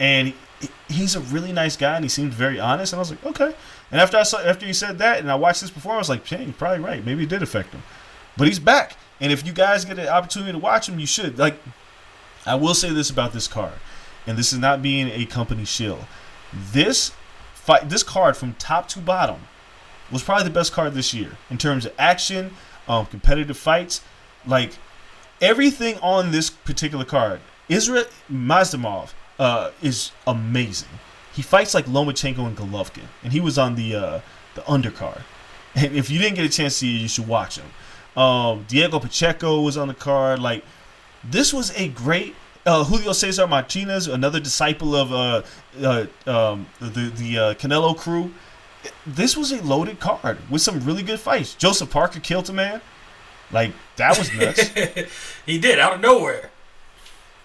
and 0.00 0.32
he, 0.60 0.68
he's 0.88 1.14
a 1.14 1.20
really 1.20 1.52
nice 1.52 1.76
guy, 1.76 1.96
and 1.96 2.04
he 2.04 2.08
seemed 2.08 2.32
very 2.32 2.58
honest. 2.58 2.92
And 2.92 2.98
I 2.98 3.00
was 3.00 3.10
like, 3.10 3.24
okay. 3.24 3.54
And 3.90 4.00
after 4.00 4.16
I 4.16 4.24
saw 4.24 4.40
after 4.40 4.66
he 4.66 4.72
said 4.72 4.98
that, 4.98 5.20
and 5.20 5.30
I 5.30 5.36
watched 5.36 5.60
this 5.60 5.70
before, 5.70 5.94
I 5.94 5.98
was 5.98 6.08
like, 6.08 6.28
you're 6.30 6.52
probably 6.52 6.84
right. 6.84 7.04
Maybe 7.04 7.24
it 7.24 7.28
did 7.28 7.42
affect 7.42 7.72
him, 7.72 7.82
but 8.36 8.48
he's 8.48 8.58
back. 8.58 8.96
And 9.20 9.32
if 9.32 9.46
you 9.46 9.52
guys 9.52 9.84
get 9.84 9.98
an 9.98 10.08
opportunity 10.08 10.52
to 10.52 10.58
watch 10.58 10.88
him, 10.88 10.98
you 10.98 11.06
should. 11.06 11.38
Like, 11.38 11.58
I 12.44 12.54
will 12.54 12.74
say 12.74 12.92
this 12.92 13.10
about 13.10 13.32
this 13.32 13.48
card, 13.48 13.74
and 14.26 14.36
this 14.36 14.52
is 14.52 14.58
not 14.58 14.82
being 14.82 15.08
a 15.08 15.24
company 15.24 15.64
shill. 15.64 16.00
This 16.72 17.12
fight, 17.54 17.88
this 17.88 18.02
card 18.02 18.36
from 18.36 18.54
top 18.54 18.88
to 18.88 18.98
bottom, 18.98 19.40
was 20.10 20.22
probably 20.22 20.44
the 20.44 20.50
best 20.50 20.72
card 20.72 20.94
this 20.94 21.12
year 21.14 21.32
in 21.50 21.58
terms 21.58 21.86
of 21.86 21.92
action, 21.98 22.52
um, 22.88 23.06
competitive 23.06 23.56
fights, 23.56 24.02
like 24.46 24.72
everything 25.40 25.98
on 26.00 26.30
this 26.30 26.50
particular 26.50 27.04
card. 27.04 27.40
Israil 27.68 28.06
Madrimov 28.30 29.12
uh, 29.38 29.70
is 29.82 30.12
amazing. 30.26 30.88
He 31.36 31.42
fights 31.42 31.74
like 31.74 31.84
Lomachenko 31.86 32.46
and 32.46 32.56
Golovkin, 32.56 33.04
and 33.22 33.32
he 33.32 33.40
was 33.40 33.58
on 33.58 33.74
the 33.74 33.94
uh, 33.94 34.20
the 34.54 34.62
undercard. 34.62 35.20
And 35.74 35.94
if 35.94 36.08
you 36.10 36.18
didn't 36.18 36.36
get 36.36 36.46
a 36.46 36.48
chance 36.48 36.72
to 36.74 36.78
see 36.80 36.96
it, 36.96 37.02
you 37.02 37.08
should 37.08 37.28
watch 37.28 37.58
him. 37.58 38.20
Um, 38.20 38.64
Diego 38.66 38.98
Pacheco 38.98 39.60
was 39.60 39.76
on 39.76 39.88
the 39.88 39.94
card. 39.94 40.38
Like 40.40 40.64
this 41.22 41.52
was 41.52 41.70
a 41.78 41.88
great 41.88 42.34
uh, 42.64 42.84
Julio 42.84 43.12
Cesar 43.12 43.46
Martinez, 43.46 44.08
another 44.08 44.40
disciple 44.40 44.96
of 44.96 45.12
uh, 45.12 45.42
uh, 45.82 46.06
um, 46.26 46.66
the 46.80 47.12
the 47.14 47.38
uh, 47.38 47.54
Canelo 47.54 47.96
crew. 47.96 48.32
This 49.06 49.36
was 49.36 49.52
a 49.52 49.62
loaded 49.62 50.00
card 50.00 50.38
with 50.48 50.62
some 50.62 50.80
really 50.80 51.02
good 51.02 51.20
fights. 51.20 51.54
Joseph 51.54 51.90
Parker 51.90 52.20
killed 52.20 52.48
a 52.48 52.52
man. 52.54 52.80
Like 53.52 53.72
that 53.96 54.16
was 54.18 54.32
nuts. 54.34 54.68
he 55.46 55.58
did 55.58 55.78
out 55.78 55.94
of 55.94 56.00
nowhere. 56.00 56.50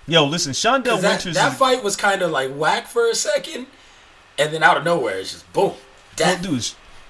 Yo, 0.08 0.26
listen, 0.26 0.52
Shawndell 0.54 1.00
That, 1.02 1.18
Winters. 1.18 1.36
that 1.36 1.52
is, 1.54 1.58
fight 1.58 1.84
was 1.84 1.96
kind 1.96 2.22
of 2.22 2.32
like 2.32 2.52
whack 2.56 2.88
for 2.88 3.08
a 3.08 3.16
second, 3.16 3.68
and 4.42 4.52
then 4.52 4.64
out 4.64 4.78
of 4.78 4.84
nowhere, 4.84 5.20
it's 5.20 5.34
just 5.34 5.54
boom. 5.54 5.74
Death. 6.16 6.42
dude, 6.42 6.62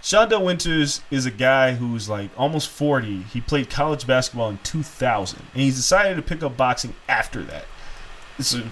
Shawndell 0.02 0.44
Winters 0.44 1.02
is 1.10 1.26
a 1.26 1.32
guy 1.32 1.74
who's 1.74 2.10
like 2.10 2.30
almost 2.38 2.70
forty. 2.70 3.22
He 3.24 3.40
played 3.40 3.70
college 3.70 4.06
basketball 4.06 4.50
in 4.50 4.60
two 4.64 4.84
thousand, 4.84 5.44
and 5.54 5.62
he's 5.64 5.76
decided 5.76 6.16
to 6.16 6.22
pick 6.22 6.44
up 6.44 6.58
boxing 6.58 6.94
after 7.08 7.42
that. 7.44 7.66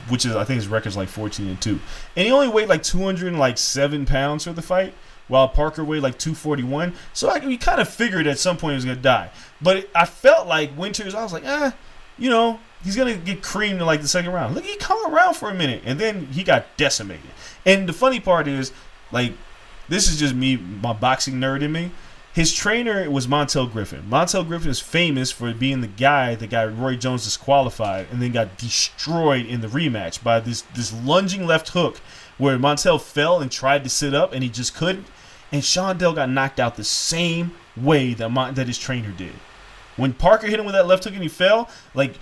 Which 0.10 0.26
is 0.26 0.36
I 0.36 0.44
think 0.44 0.58
his 0.58 0.68
record's 0.68 0.98
like 0.98 1.10
fourteen 1.10 1.48
and 1.48 1.62
two, 1.62 1.80
and 2.16 2.26
he 2.26 2.32
only 2.32 2.48
weighed 2.48 2.70
like 2.70 2.84
two 2.84 3.00
hundred 3.00 3.34
like 3.34 3.58
seven 3.58 4.06
pounds 4.06 4.44
for 4.44 4.54
the 4.54 4.62
fight, 4.62 4.94
while 5.28 5.48
Parker 5.48 5.84
weighed 5.84 6.04
like 6.04 6.18
two 6.18 6.36
forty 6.36 6.64
one. 6.64 6.96
So 7.14 7.30
I, 7.30 7.40
we 7.46 7.56
kind 7.56 7.80
of 7.80 7.88
figured 7.88 8.28
at 8.28 8.40
some 8.40 8.58
point 8.58 8.74
he 8.74 8.76
was 8.76 8.86
gonna 8.86 8.98
die, 8.98 9.30
but 9.62 9.78
it, 9.78 9.90
I 9.96 10.06
felt 10.06 10.48
like 10.48 10.78
Winters. 10.78 11.16
I 11.16 11.24
was 11.24 11.32
like, 11.32 11.46
eh, 11.46 11.72
you 12.18 12.30
know, 12.30 12.60
he's 12.84 12.96
gonna 12.96 13.16
get 13.16 13.44
creamed 13.44 13.80
in 13.80 13.86
like 13.86 14.02
the 14.02 14.08
second 14.08 14.32
round. 14.32 14.56
Look, 14.56 14.66
he 14.66 14.76
come 14.78 15.14
around 15.14 15.36
for 15.36 15.50
a 15.50 15.54
minute, 15.54 15.84
and 15.86 16.00
then 16.00 16.26
he 16.28 16.44
got 16.44 16.66
decimated. 16.76 17.30
And 17.66 17.88
the 17.88 17.94
funny 17.94 18.20
part 18.20 18.48
is, 18.48 18.72
like, 19.12 19.34
this 19.88 20.10
is 20.10 20.20
just 20.20 20.36
me, 20.36 20.58
my 20.58 20.94
boxing 20.94 21.36
nerd 21.36 21.62
in 21.62 21.72
me. 21.72 21.92
His 22.34 22.54
trainer 22.54 23.10
was 23.10 23.28
Montel 23.28 23.72
Griffin. 23.72 24.04
Montel 24.10 24.48
Griffin 24.48 24.70
is 24.70 24.80
famous 24.80 25.32
for 25.32 25.52
being 25.52 25.82
the 25.82 25.88
guy 25.88 26.36
that 26.36 26.50
got 26.50 26.78
Roy 26.78 26.96
Jones 26.96 27.24
disqualified 27.24 28.08
and 28.12 28.22
then 28.22 28.32
got 28.32 28.58
destroyed 28.58 29.48
in 29.48 29.62
the 29.62 29.68
rematch 29.68 30.24
by 30.24 30.40
this 30.40 30.62
this 30.76 30.94
lunging 30.94 31.48
left 31.48 31.70
hook 31.70 31.98
where 32.38 32.58
Montel 32.58 33.02
fell 33.02 33.42
and 33.42 33.52
tried 33.52 33.84
to 33.84 33.90
sit 33.90 34.14
up 34.14 34.32
and 34.32 34.44
he 34.44 34.50
just 34.50 34.76
couldn't. 34.76 35.08
And 35.52 35.64
Shawndell 35.64 36.14
got 36.14 36.30
knocked 36.30 36.60
out 36.60 36.76
the 36.76 36.84
same 36.84 37.56
way 37.76 38.14
that 38.14 38.30
Mon- 38.30 38.54
that 38.54 38.68
his 38.68 38.78
trainer 38.78 39.12
did. 39.12 39.34
When 39.98 40.14
Parker 40.14 40.48
hit 40.48 40.60
him 40.60 40.66
with 40.66 40.76
that 40.76 40.88
left 40.88 41.06
hook 41.06 41.14
and 41.14 41.24
he 41.24 41.30
fell, 41.30 41.68
like 41.96 42.14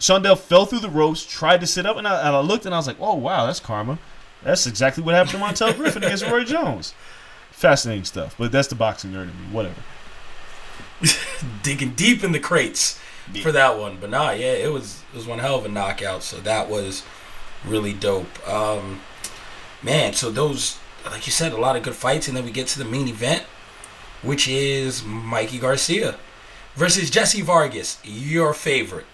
Shawndell 0.00 0.38
fell 0.38 0.64
through 0.64 0.80
the 0.80 0.90
ropes, 0.90 1.24
tried 1.24 1.60
to 1.60 1.66
sit 1.66 1.84
up, 1.84 1.98
and 1.98 2.08
I, 2.08 2.18
and 2.26 2.34
I 2.34 2.40
looked 2.40 2.64
and 2.64 2.74
I 2.74 2.78
was 2.78 2.86
like, 2.86 2.96
oh 2.98 3.14
wow, 3.14 3.46
that's 3.46 3.60
karma. 3.60 3.98
That's 4.42 4.66
exactly 4.66 5.02
what 5.02 5.14
happened 5.14 5.32
to 5.32 5.38
Montel 5.38 5.76
Griffin 5.76 6.04
against 6.04 6.26
Roy 6.26 6.44
Jones. 6.44 6.94
Fascinating 7.50 8.04
stuff, 8.04 8.36
but 8.38 8.52
that's 8.52 8.68
the 8.68 8.74
boxing 8.74 9.12
nerd 9.12 9.22
in 9.22 9.28
me. 9.28 9.52
Whatever. 9.52 9.82
digging 11.62 11.90
deep 11.90 12.24
in 12.24 12.32
the 12.32 12.40
crates 12.40 13.00
for 13.42 13.52
that 13.52 13.78
one. 13.78 13.98
But 14.00 14.10
nah, 14.10 14.30
yeah, 14.30 14.52
it 14.52 14.72
was 14.72 15.02
it 15.12 15.16
was 15.16 15.26
one 15.26 15.38
hell 15.38 15.56
of 15.56 15.64
a 15.64 15.68
knockout. 15.68 16.22
So 16.22 16.38
that 16.38 16.68
was 16.68 17.02
really 17.64 17.92
dope. 17.92 18.48
Um, 18.48 19.00
man, 19.82 20.12
so 20.14 20.30
those 20.30 20.78
like 21.10 21.26
you 21.26 21.32
said, 21.32 21.52
a 21.52 21.60
lot 21.60 21.76
of 21.76 21.82
good 21.82 21.94
fights, 21.94 22.28
and 22.28 22.36
then 22.36 22.44
we 22.44 22.50
get 22.50 22.66
to 22.68 22.78
the 22.78 22.84
main 22.84 23.08
event, 23.08 23.42
which 24.22 24.48
is 24.48 25.04
Mikey 25.04 25.58
Garcia 25.58 26.16
versus 26.74 27.10
Jesse 27.10 27.42
Vargas, 27.42 27.98
your 28.04 28.52
favorite. 28.54 29.06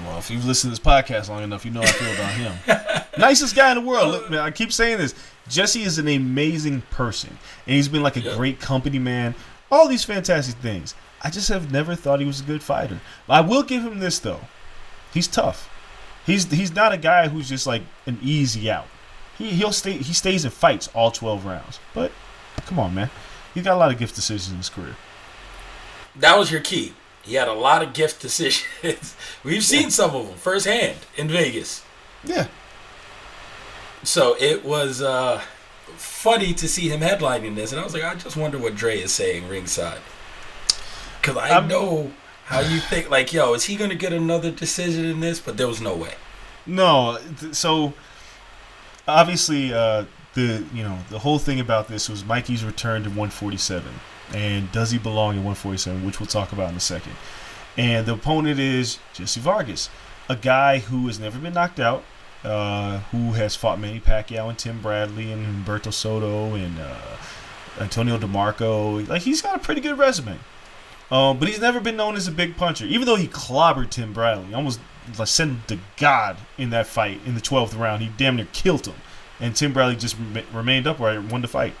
Well, 0.00 0.18
if 0.18 0.30
you've 0.30 0.44
listened 0.44 0.74
to 0.74 0.80
this 0.80 0.92
podcast 0.92 1.28
long 1.28 1.42
enough, 1.42 1.64
you 1.64 1.70
know 1.70 1.80
how 1.80 1.88
I 1.88 1.92
feel 1.92 2.14
about 2.14 2.32
him. 2.32 3.04
Nicest 3.18 3.54
guy 3.54 3.70
in 3.72 3.82
the 3.82 3.88
world. 3.88 4.10
Look, 4.10 4.30
man, 4.30 4.40
I 4.40 4.50
keep 4.50 4.72
saying 4.72 4.98
this. 4.98 5.14
Jesse 5.48 5.82
is 5.82 5.98
an 5.98 6.08
amazing 6.08 6.82
person, 6.90 7.30
and 7.66 7.76
he's 7.76 7.88
been 7.88 8.02
like 8.02 8.16
a 8.16 8.34
great 8.34 8.60
company 8.60 8.98
man. 8.98 9.34
All 9.70 9.88
these 9.88 10.04
fantastic 10.04 10.56
things. 10.56 10.94
I 11.22 11.30
just 11.30 11.48
have 11.48 11.70
never 11.70 11.94
thought 11.94 12.20
he 12.20 12.26
was 12.26 12.40
a 12.40 12.44
good 12.44 12.62
fighter. 12.62 13.00
I 13.28 13.40
will 13.40 13.62
give 13.62 13.84
him 13.84 13.98
this 14.00 14.18
though. 14.18 14.40
He's 15.12 15.28
tough. 15.28 15.68
He's 16.26 16.50
he's 16.50 16.74
not 16.74 16.92
a 16.92 16.96
guy 16.96 17.28
who's 17.28 17.48
just 17.48 17.66
like 17.66 17.82
an 18.06 18.18
easy 18.22 18.70
out. 18.70 18.86
He 19.36 19.50
he'll 19.50 19.72
stay 19.72 19.92
he 19.92 20.12
stays 20.12 20.44
and 20.44 20.52
fights 20.52 20.88
all 20.94 21.10
twelve 21.10 21.44
rounds. 21.44 21.80
But 21.94 22.12
come 22.66 22.78
on, 22.78 22.94
man. 22.94 23.10
He's 23.54 23.64
got 23.64 23.74
a 23.74 23.78
lot 23.78 23.92
of 23.92 23.98
gift 23.98 24.14
decisions 24.14 24.50
in 24.50 24.56
his 24.56 24.68
career. 24.68 24.96
That 26.16 26.38
was 26.38 26.50
your 26.50 26.60
key. 26.60 26.94
He 27.22 27.34
had 27.34 27.48
a 27.48 27.52
lot 27.52 27.82
of 27.82 27.92
gift 27.92 28.20
decisions. 28.20 29.14
We've 29.44 29.62
seen 29.64 29.90
some 29.90 30.14
of 30.14 30.26
them 30.28 30.36
firsthand 30.36 30.98
in 31.16 31.28
Vegas. 31.28 31.84
Yeah. 32.24 32.48
So 34.02 34.36
it 34.40 34.64
was 34.64 35.00
uh, 35.00 35.40
funny 35.96 36.52
to 36.54 36.66
see 36.68 36.88
him 36.88 37.00
headlining 37.00 37.54
this, 37.54 37.70
and 37.72 37.80
I 37.80 37.84
was 37.84 37.94
like, 37.94 38.02
I 38.04 38.14
just 38.16 38.36
wonder 38.36 38.58
what 38.58 38.74
Dre 38.74 39.00
is 39.00 39.12
saying 39.12 39.48
ringside, 39.48 40.00
because 41.20 41.36
I 41.36 41.50
I'm- 41.50 41.68
know 41.68 42.12
how 42.46 42.60
you 42.60 42.80
think. 42.80 43.08
Like, 43.10 43.32
yo, 43.32 43.54
is 43.54 43.64
he 43.64 43.76
gonna 43.76 43.94
get 43.94 44.12
another 44.12 44.50
decision 44.50 45.04
in 45.04 45.20
this? 45.20 45.38
But 45.40 45.56
there 45.56 45.68
was 45.68 45.80
no 45.80 45.94
way. 45.94 46.14
No, 46.66 47.18
so 47.52 47.92
obviously 49.06 49.72
uh, 49.72 50.04
the 50.34 50.64
you 50.74 50.82
know 50.82 50.98
the 51.10 51.20
whole 51.20 51.38
thing 51.38 51.60
about 51.60 51.86
this 51.88 52.08
was 52.08 52.24
Mikey's 52.24 52.64
return 52.64 53.02
to 53.04 53.08
147, 53.08 53.88
and 54.34 54.70
does 54.72 54.90
he 54.90 54.98
belong 54.98 55.36
in 55.36 55.44
147, 55.44 56.04
which 56.04 56.20
we'll 56.20 56.26
talk 56.26 56.52
about 56.52 56.70
in 56.70 56.76
a 56.76 56.80
second. 56.80 57.12
And 57.76 58.06
the 58.06 58.14
opponent 58.14 58.58
is 58.58 58.98
Jesse 59.14 59.40
Vargas, 59.40 59.88
a 60.28 60.36
guy 60.36 60.78
who 60.78 61.06
has 61.06 61.18
never 61.18 61.38
been 61.38 61.54
knocked 61.54 61.80
out, 61.80 62.04
uh, 62.44 62.98
who 63.10 63.32
has 63.32 63.56
fought 63.56 63.78
Manny 63.78 64.00
Pacquiao 64.00 64.48
and 64.48 64.58
Tim 64.58 64.80
Bradley 64.80 65.32
and 65.32 65.46
Humberto 65.46 65.92
Soto 65.92 66.54
and 66.54 66.78
uh, 66.78 67.16
Antonio 67.80 68.18
DeMarco. 68.18 69.08
Like 69.08 69.22
he's 69.22 69.40
got 69.40 69.56
a 69.56 69.58
pretty 69.58 69.80
good 69.80 69.98
resume. 69.98 70.38
Um, 71.10 71.38
but 71.38 71.48
he's 71.48 71.60
never 71.60 71.78
been 71.78 71.96
known 71.96 72.16
as 72.16 72.26
a 72.26 72.32
big 72.32 72.56
puncher, 72.56 72.86
even 72.86 73.06
though 73.06 73.16
he 73.16 73.28
clobbered 73.28 73.90
Tim 73.90 74.14
Bradley, 74.14 74.54
almost 74.54 74.80
like 75.18 75.28
sent 75.28 75.50
him 75.50 75.62
to 75.66 75.78
God 75.98 76.38
in 76.56 76.70
that 76.70 76.86
fight 76.86 77.20
in 77.26 77.34
the 77.34 77.40
12th 77.40 77.78
round. 77.78 78.02
He 78.02 78.10
damn 78.16 78.36
near 78.36 78.48
killed 78.54 78.86
him, 78.86 78.94
and 79.38 79.54
Tim 79.54 79.74
Bradley 79.74 79.96
just 79.96 80.16
rem- 80.16 80.46
remained 80.54 80.86
upright 80.86 81.18
and 81.18 81.30
won 81.30 81.42
the 81.42 81.48
fight. 81.48 81.74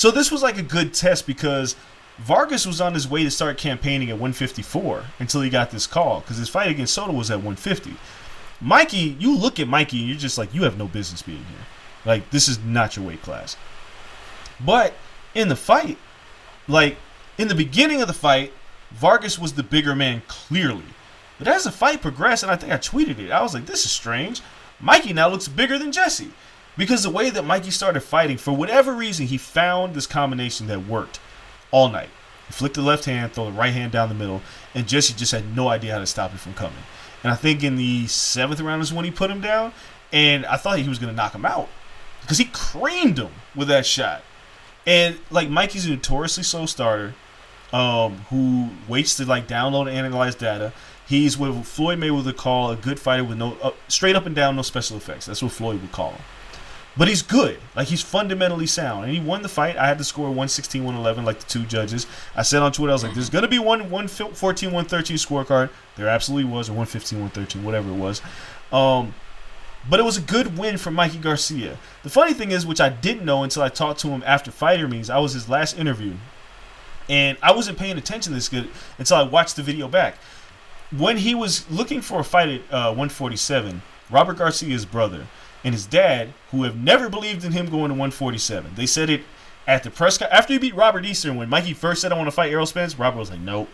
So 0.00 0.10
this 0.10 0.32
was 0.32 0.42
like 0.42 0.56
a 0.56 0.62
good 0.62 0.94
test 0.94 1.26
because 1.26 1.76
Vargas 2.16 2.64
was 2.64 2.80
on 2.80 2.94
his 2.94 3.06
way 3.06 3.22
to 3.22 3.30
start 3.30 3.58
campaigning 3.58 4.08
at 4.08 4.14
154 4.14 5.04
until 5.18 5.42
he 5.42 5.50
got 5.50 5.70
this 5.70 5.86
call 5.86 6.20
because 6.20 6.38
his 6.38 6.48
fight 6.48 6.70
against 6.70 6.94
Soto 6.94 7.12
was 7.12 7.30
at 7.30 7.36
150. 7.36 7.96
Mikey, 8.62 9.18
you 9.20 9.36
look 9.36 9.60
at 9.60 9.68
Mikey 9.68 9.98
and 9.98 10.08
you're 10.08 10.16
just 10.16 10.38
like, 10.38 10.54
you 10.54 10.62
have 10.62 10.78
no 10.78 10.88
business 10.88 11.20
being 11.20 11.44
here. 11.44 11.66
Like 12.06 12.30
this 12.30 12.48
is 12.48 12.58
not 12.60 12.96
your 12.96 13.04
weight 13.04 13.20
class. 13.20 13.58
But 14.58 14.94
in 15.34 15.50
the 15.50 15.54
fight, 15.56 15.98
like 16.66 16.96
in 17.36 17.48
the 17.48 17.54
beginning 17.54 18.00
of 18.00 18.08
the 18.08 18.14
fight, 18.14 18.54
Vargas 18.92 19.38
was 19.38 19.52
the 19.52 19.62
bigger 19.62 19.94
man 19.94 20.22
clearly. 20.28 20.94
But 21.38 21.46
as 21.46 21.64
the 21.64 21.70
fight 21.70 22.00
progressed, 22.00 22.42
and 22.42 22.50
I 22.50 22.56
think 22.56 22.72
I 22.72 22.78
tweeted 22.78 23.18
it, 23.18 23.30
I 23.30 23.42
was 23.42 23.52
like, 23.52 23.66
this 23.66 23.84
is 23.84 23.90
strange. 23.90 24.40
Mikey 24.80 25.12
now 25.12 25.28
looks 25.28 25.46
bigger 25.46 25.78
than 25.78 25.92
Jesse. 25.92 26.30
Because 26.80 27.02
the 27.02 27.10
way 27.10 27.28
that 27.28 27.44
Mikey 27.44 27.72
started 27.72 28.00
fighting, 28.00 28.38
for 28.38 28.52
whatever 28.56 28.94
reason, 28.94 29.26
he 29.26 29.36
found 29.36 29.92
this 29.92 30.06
combination 30.06 30.66
that 30.68 30.86
worked 30.86 31.20
all 31.70 31.90
night. 31.90 32.08
He 32.46 32.54
flicked 32.54 32.76
the 32.76 32.80
left 32.80 33.04
hand, 33.04 33.34
throw 33.34 33.44
the 33.44 33.52
right 33.52 33.74
hand 33.74 33.92
down 33.92 34.08
the 34.08 34.14
middle, 34.14 34.40
and 34.74 34.88
Jesse 34.88 35.12
just 35.12 35.30
had 35.30 35.54
no 35.54 35.68
idea 35.68 35.92
how 35.92 35.98
to 35.98 36.06
stop 36.06 36.32
it 36.32 36.40
from 36.40 36.54
coming. 36.54 36.82
And 37.22 37.30
I 37.30 37.36
think 37.36 37.62
in 37.62 37.76
the 37.76 38.06
seventh 38.06 38.62
round 38.62 38.80
is 38.80 38.94
when 38.94 39.04
he 39.04 39.10
put 39.10 39.30
him 39.30 39.42
down, 39.42 39.74
and 40.10 40.46
I 40.46 40.56
thought 40.56 40.78
he 40.78 40.88
was 40.88 40.98
going 40.98 41.12
to 41.12 41.16
knock 41.16 41.34
him 41.34 41.44
out. 41.44 41.68
Because 42.22 42.38
he 42.38 42.46
creamed 42.46 43.18
him 43.18 43.32
with 43.54 43.68
that 43.68 43.84
shot. 43.84 44.22
And 44.86 45.18
like 45.30 45.50
Mikey's 45.50 45.84
a 45.84 45.90
notoriously 45.90 46.44
slow 46.44 46.64
starter. 46.64 47.12
um, 47.72 48.16
who 48.30 48.70
waits 48.88 49.16
to 49.16 49.24
like 49.26 49.46
download 49.46 49.88
and 49.88 49.96
analyze 49.96 50.34
data. 50.34 50.72
He's 51.06 51.36
what 51.36 51.66
Floyd 51.66 51.98
Mayweather 51.98 52.36
call 52.36 52.70
a 52.70 52.76
good 52.76 53.00
fighter 53.00 53.24
with 53.24 53.38
no 53.38 53.56
uh, 53.62 53.72
straight 53.88 54.16
up 54.16 54.26
and 54.26 54.34
down, 54.34 54.56
no 54.56 54.62
special 54.62 54.96
effects. 54.96 55.26
That's 55.26 55.42
what 55.42 55.52
Floyd 55.52 55.80
would 55.80 55.92
call 55.92 56.12
him. 56.12 56.22
But 56.96 57.08
he's 57.08 57.22
good. 57.22 57.58
Like 57.76 57.88
he's 57.88 58.02
fundamentally 58.02 58.66
sound. 58.66 59.04
And 59.04 59.14
he 59.14 59.20
won 59.20 59.42
the 59.42 59.48
fight. 59.48 59.76
I 59.76 59.86
had 59.86 59.98
to 59.98 60.04
score 60.04 60.26
116, 60.26 60.82
111 60.82 61.24
like 61.24 61.38
the 61.38 61.46
two 61.46 61.64
judges. 61.64 62.06
I 62.34 62.42
said 62.42 62.62
on 62.62 62.72
Twitter, 62.72 62.90
I 62.90 62.94
was 62.94 63.04
like, 63.04 63.14
there's 63.14 63.30
to 63.30 63.48
be 63.48 63.58
one 63.58 63.90
114, 63.90 64.68
113 64.68 65.16
scorecard. 65.16 65.70
There 65.96 66.08
absolutely 66.08 66.50
was, 66.50 66.68
or 66.68 66.72
115, 66.72 67.20
113, 67.20 67.64
whatever 67.64 67.90
it 67.90 67.96
was. 67.96 68.20
Um, 68.72 69.14
but 69.88 69.98
it 69.98 70.02
was 70.02 70.18
a 70.18 70.20
good 70.20 70.58
win 70.58 70.76
for 70.76 70.90
Mikey 70.90 71.18
Garcia. 71.18 71.78
The 72.02 72.10
funny 72.10 72.34
thing 72.34 72.50
is, 72.50 72.66
which 72.66 72.80
I 72.80 72.90
didn't 72.90 73.24
know 73.24 73.44
until 73.44 73.62
I 73.62 73.68
talked 73.68 74.00
to 74.00 74.08
him 74.08 74.22
after 74.26 74.50
fighter 74.50 74.86
meetings, 74.86 75.08
I 75.08 75.18
was 75.18 75.32
his 75.32 75.48
last 75.48 75.78
interview. 75.78 76.14
And 77.08 77.38
I 77.42 77.52
wasn't 77.52 77.78
paying 77.78 77.96
attention 77.96 78.34
this 78.34 78.48
good 78.48 78.68
until 78.98 79.16
I 79.16 79.22
watched 79.22 79.56
the 79.56 79.62
video 79.62 79.88
back. 79.88 80.16
When 80.96 81.16
he 81.16 81.34
was 81.34 81.68
looking 81.70 82.02
for 82.02 82.20
a 82.20 82.24
fight 82.24 82.48
at 82.48 82.60
uh, 82.72 82.88
147, 82.88 83.82
Robert 84.10 84.36
Garcia's 84.36 84.84
brother 84.84 85.26
and 85.64 85.74
his 85.74 85.86
dad, 85.86 86.32
who 86.50 86.62
have 86.62 86.76
never 86.76 87.08
believed 87.08 87.44
in 87.44 87.52
him 87.52 87.66
going 87.66 87.88
to 87.88 87.94
147, 87.94 88.72
they 88.76 88.86
said 88.86 89.10
it 89.10 89.22
at 89.66 89.82
the 89.82 89.90
press 89.90 90.20
after 90.22 90.52
he 90.52 90.58
beat 90.58 90.74
Robert 90.74 91.04
Easter. 91.04 91.32
When 91.32 91.48
Mikey 91.48 91.74
first 91.74 92.00
said 92.00 92.12
I 92.12 92.16
want 92.16 92.28
to 92.28 92.32
fight 92.32 92.50
Errol 92.50 92.66
Spence, 92.66 92.98
Robert 92.98 93.18
was 93.18 93.30
like, 93.30 93.40
nope, 93.40 93.68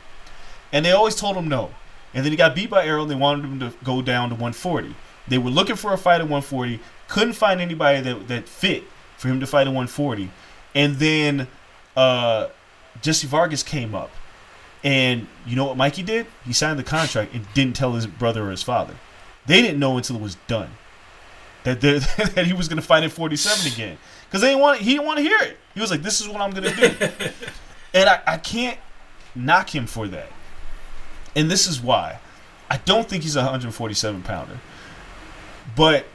and 0.72 0.84
they 0.84 0.92
always 0.92 1.14
told 1.14 1.36
him 1.36 1.48
no. 1.48 1.70
And 2.14 2.24
then 2.24 2.32
he 2.32 2.36
got 2.36 2.54
beat 2.54 2.70
by 2.70 2.86
Errol, 2.86 3.02
and 3.02 3.10
they 3.10 3.16
wanted 3.16 3.44
him 3.44 3.60
to 3.60 3.72
go 3.84 4.00
down 4.02 4.30
to 4.30 4.34
140. 4.34 4.94
They 5.28 5.38
were 5.38 5.50
looking 5.50 5.76
for 5.76 5.92
a 5.92 5.98
fight 5.98 6.20
at 6.20 6.28
140, 6.28 6.80
couldn't 7.08 7.34
find 7.34 7.60
anybody 7.60 8.00
that 8.00 8.28
that 8.28 8.48
fit 8.48 8.84
for 9.16 9.28
him 9.28 9.40
to 9.40 9.46
fight 9.46 9.62
at 9.62 9.68
140, 9.68 10.30
and 10.74 10.96
then 10.96 11.48
uh, 11.96 12.48
Jesse 13.00 13.26
Vargas 13.26 13.62
came 13.62 13.94
up. 13.94 14.10
And 14.84 15.26
you 15.46 15.56
know 15.56 15.64
what 15.64 15.76
Mikey 15.76 16.02
did? 16.02 16.26
He 16.44 16.52
signed 16.52 16.78
the 16.78 16.84
contract 16.84 17.34
and 17.34 17.46
didn't 17.54 17.74
tell 17.74 17.94
his 17.94 18.06
brother 18.06 18.46
or 18.46 18.50
his 18.50 18.62
father. 18.62 18.94
They 19.46 19.60
didn't 19.60 19.80
know 19.80 19.96
until 19.96 20.16
it 20.16 20.22
was 20.22 20.36
done 20.46 20.70
that 21.66 21.80
they- 21.80 21.98
that 22.34 22.46
he 22.46 22.52
was 22.52 22.68
going 22.68 22.80
to 22.80 22.86
fight 22.86 23.02
at 23.02 23.10
47 23.10 23.72
again 23.72 23.98
because 24.24 24.40
they 24.40 24.48
didn't 24.48 24.60
want 24.60 24.80
he 24.80 24.92
didn't 24.92 25.06
want 25.06 25.18
to 25.18 25.22
hear 25.22 25.38
it. 25.42 25.58
He 25.74 25.80
was 25.80 25.90
like, 25.90 26.02
"This 26.02 26.20
is 26.20 26.28
what 26.28 26.40
I'm 26.40 26.50
going 26.52 26.72
to 26.72 26.74
do," 26.74 27.06
and 27.94 28.08
I, 28.08 28.22
I 28.26 28.36
can't 28.38 28.78
knock 29.34 29.74
him 29.74 29.86
for 29.86 30.08
that. 30.08 30.28
And 31.34 31.50
this 31.50 31.66
is 31.66 31.80
why 31.80 32.20
I 32.70 32.78
don't 32.78 33.08
think 33.08 33.22
he's 33.24 33.36
a 33.36 33.40
147 33.40 34.22
pounder. 34.22 34.58
But 35.74 36.06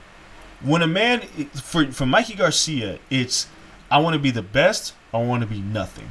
when 0.62 0.82
a 0.82 0.88
man 0.88 1.22
for 1.54 1.92
for 1.92 2.06
Mikey 2.06 2.36
Garcia, 2.36 3.00
it's 3.10 3.48
I 3.92 4.00
want 4.00 4.14
to 4.14 4.20
be 4.20 4.32
the 4.32 4.42
best. 4.42 4.94
I 5.14 5.18
want 5.22 5.42
to 5.42 5.48
be 5.48 5.60
nothing, 5.60 6.10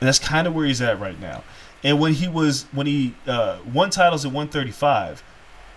and 0.00 0.06
that's 0.08 0.20
kind 0.20 0.46
of 0.46 0.54
where 0.54 0.64
he's 0.66 0.80
at 0.80 1.00
right 1.00 1.20
now. 1.20 1.42
And 1.82 1.98
when 2.00 2.12
he 2.12 2.28
was 2.28 2.66
when 2.72 2.86
he 2.86 3.14
uh, 3.26 3.58
won 3.72 3.90
titles 3.90 4.24
at 4.24 4.30
135, 4.30 5.24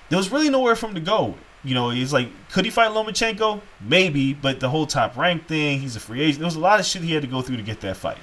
there 0.10 0.18
was 0.18 0.32
really 0.32 0.50
nowhere 0.52 0.76
for 0.76 0.88
him 0.88 0.94
to 0.94 1.02
go. 1.02 1.36
You 1.66 1.74
know, 1.74 1.90
he's 1.90 2.14
like, 2.14 2.30
could 2.52 2.64
he 2.64 2.72
fight 2.72 2.92
Lomachenko? 2.92 3.60
Maybe, 3.82 4.34
but 4.34 4.60
the 4.60 4.70
whole 4.70 4.86
top 4.86 5.18
rank 5.18 5.48
thing, 5.48 5.82
he's 5.82 5.96
a 5.96 6.00
free 6.00 6.22
agent. 6.22 6.40
There 6.40 6.46
was 6.46 6.56
a 6.56 6.60
lot 6.60 6.80
of 6.80 6.86
shit 6.86 7.02
he 7.02 7.14
had 7.14 7.24
to 7.24 7.28
go 7.28 7.42
through 7.42 7.58
to 7.58 7.64
get 7.64 7.82
that 7.82 7.98
fight. 7.98 8.20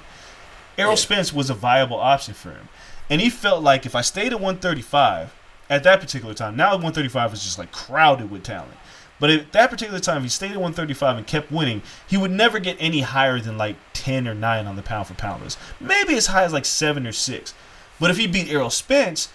Errol 0.78 0.92
Yeah. 0.92 0.96
Spence 0.96 1.32
was 1.32 1.50
a 1.50 1.54
viable 1.54 1.98
option 1.98 2.34
for 2.34 2.50
him. 2.50 2.68
And 3.10 3.20
he 3.20 3.28
felt 3.28 3.62
like 3.62 3.84
if 3.84 3.94
I 3.94 4.00
stayed 4.00 4.32
at 4.32 4.40
135 4.40 5.34
at 5.68 5.82
that 5.82 6.00
particular 6.00 6.34
time, 6.34 6.56
now 6.56 6.68
135 6.70 7.34
is 7.34 7.42
just 7.42 7.58
like 7.58 7.72
crowded 7.72 8.30
with 8.30 8.44
talent. 8.44 8.76
But 9.18 9.30
at 9.30 9.52
that 9.52 9.70
particular 9.70 10.00
time, 10.00 10.18
if 10.18 10.22
he 10.24 10.28
stayed 10.28 10.52
at 10.52 10.56
135 10.56 11.18
and 11.18 11.26
kept 11.26 11.52
winning, 11.52 11.82
he 12.08 12.16
would 12.16 12.30
never 12.30 12.58
get 12.58 12.76
any 12.80 13.00
higher 13.00 13.38
than 13.40 13.58
like 13.58 13.76
10 13.92 14.26
or 14.26 14.34
9 14.34 14.66
on 14.66 14.76
the 14.76 14.82
pound 14.82 15.08
for 15.08 15.14
pound 15.14 15.42
list. 15.42 15.58
Maybe 15.80 16.16
as 16.16 16.28
high 16.28 16.44
as 16.44 16.52
like 16.52 16.64
7 16.64 17.06
or 17.06 17.12
6. 17.12 17.54
But 18.00 18.10
if 18.10 18.16
he 18.16 18.26
beat 18.26 18.50
Errol 18.50 18.70
Spence, 18.70 19.28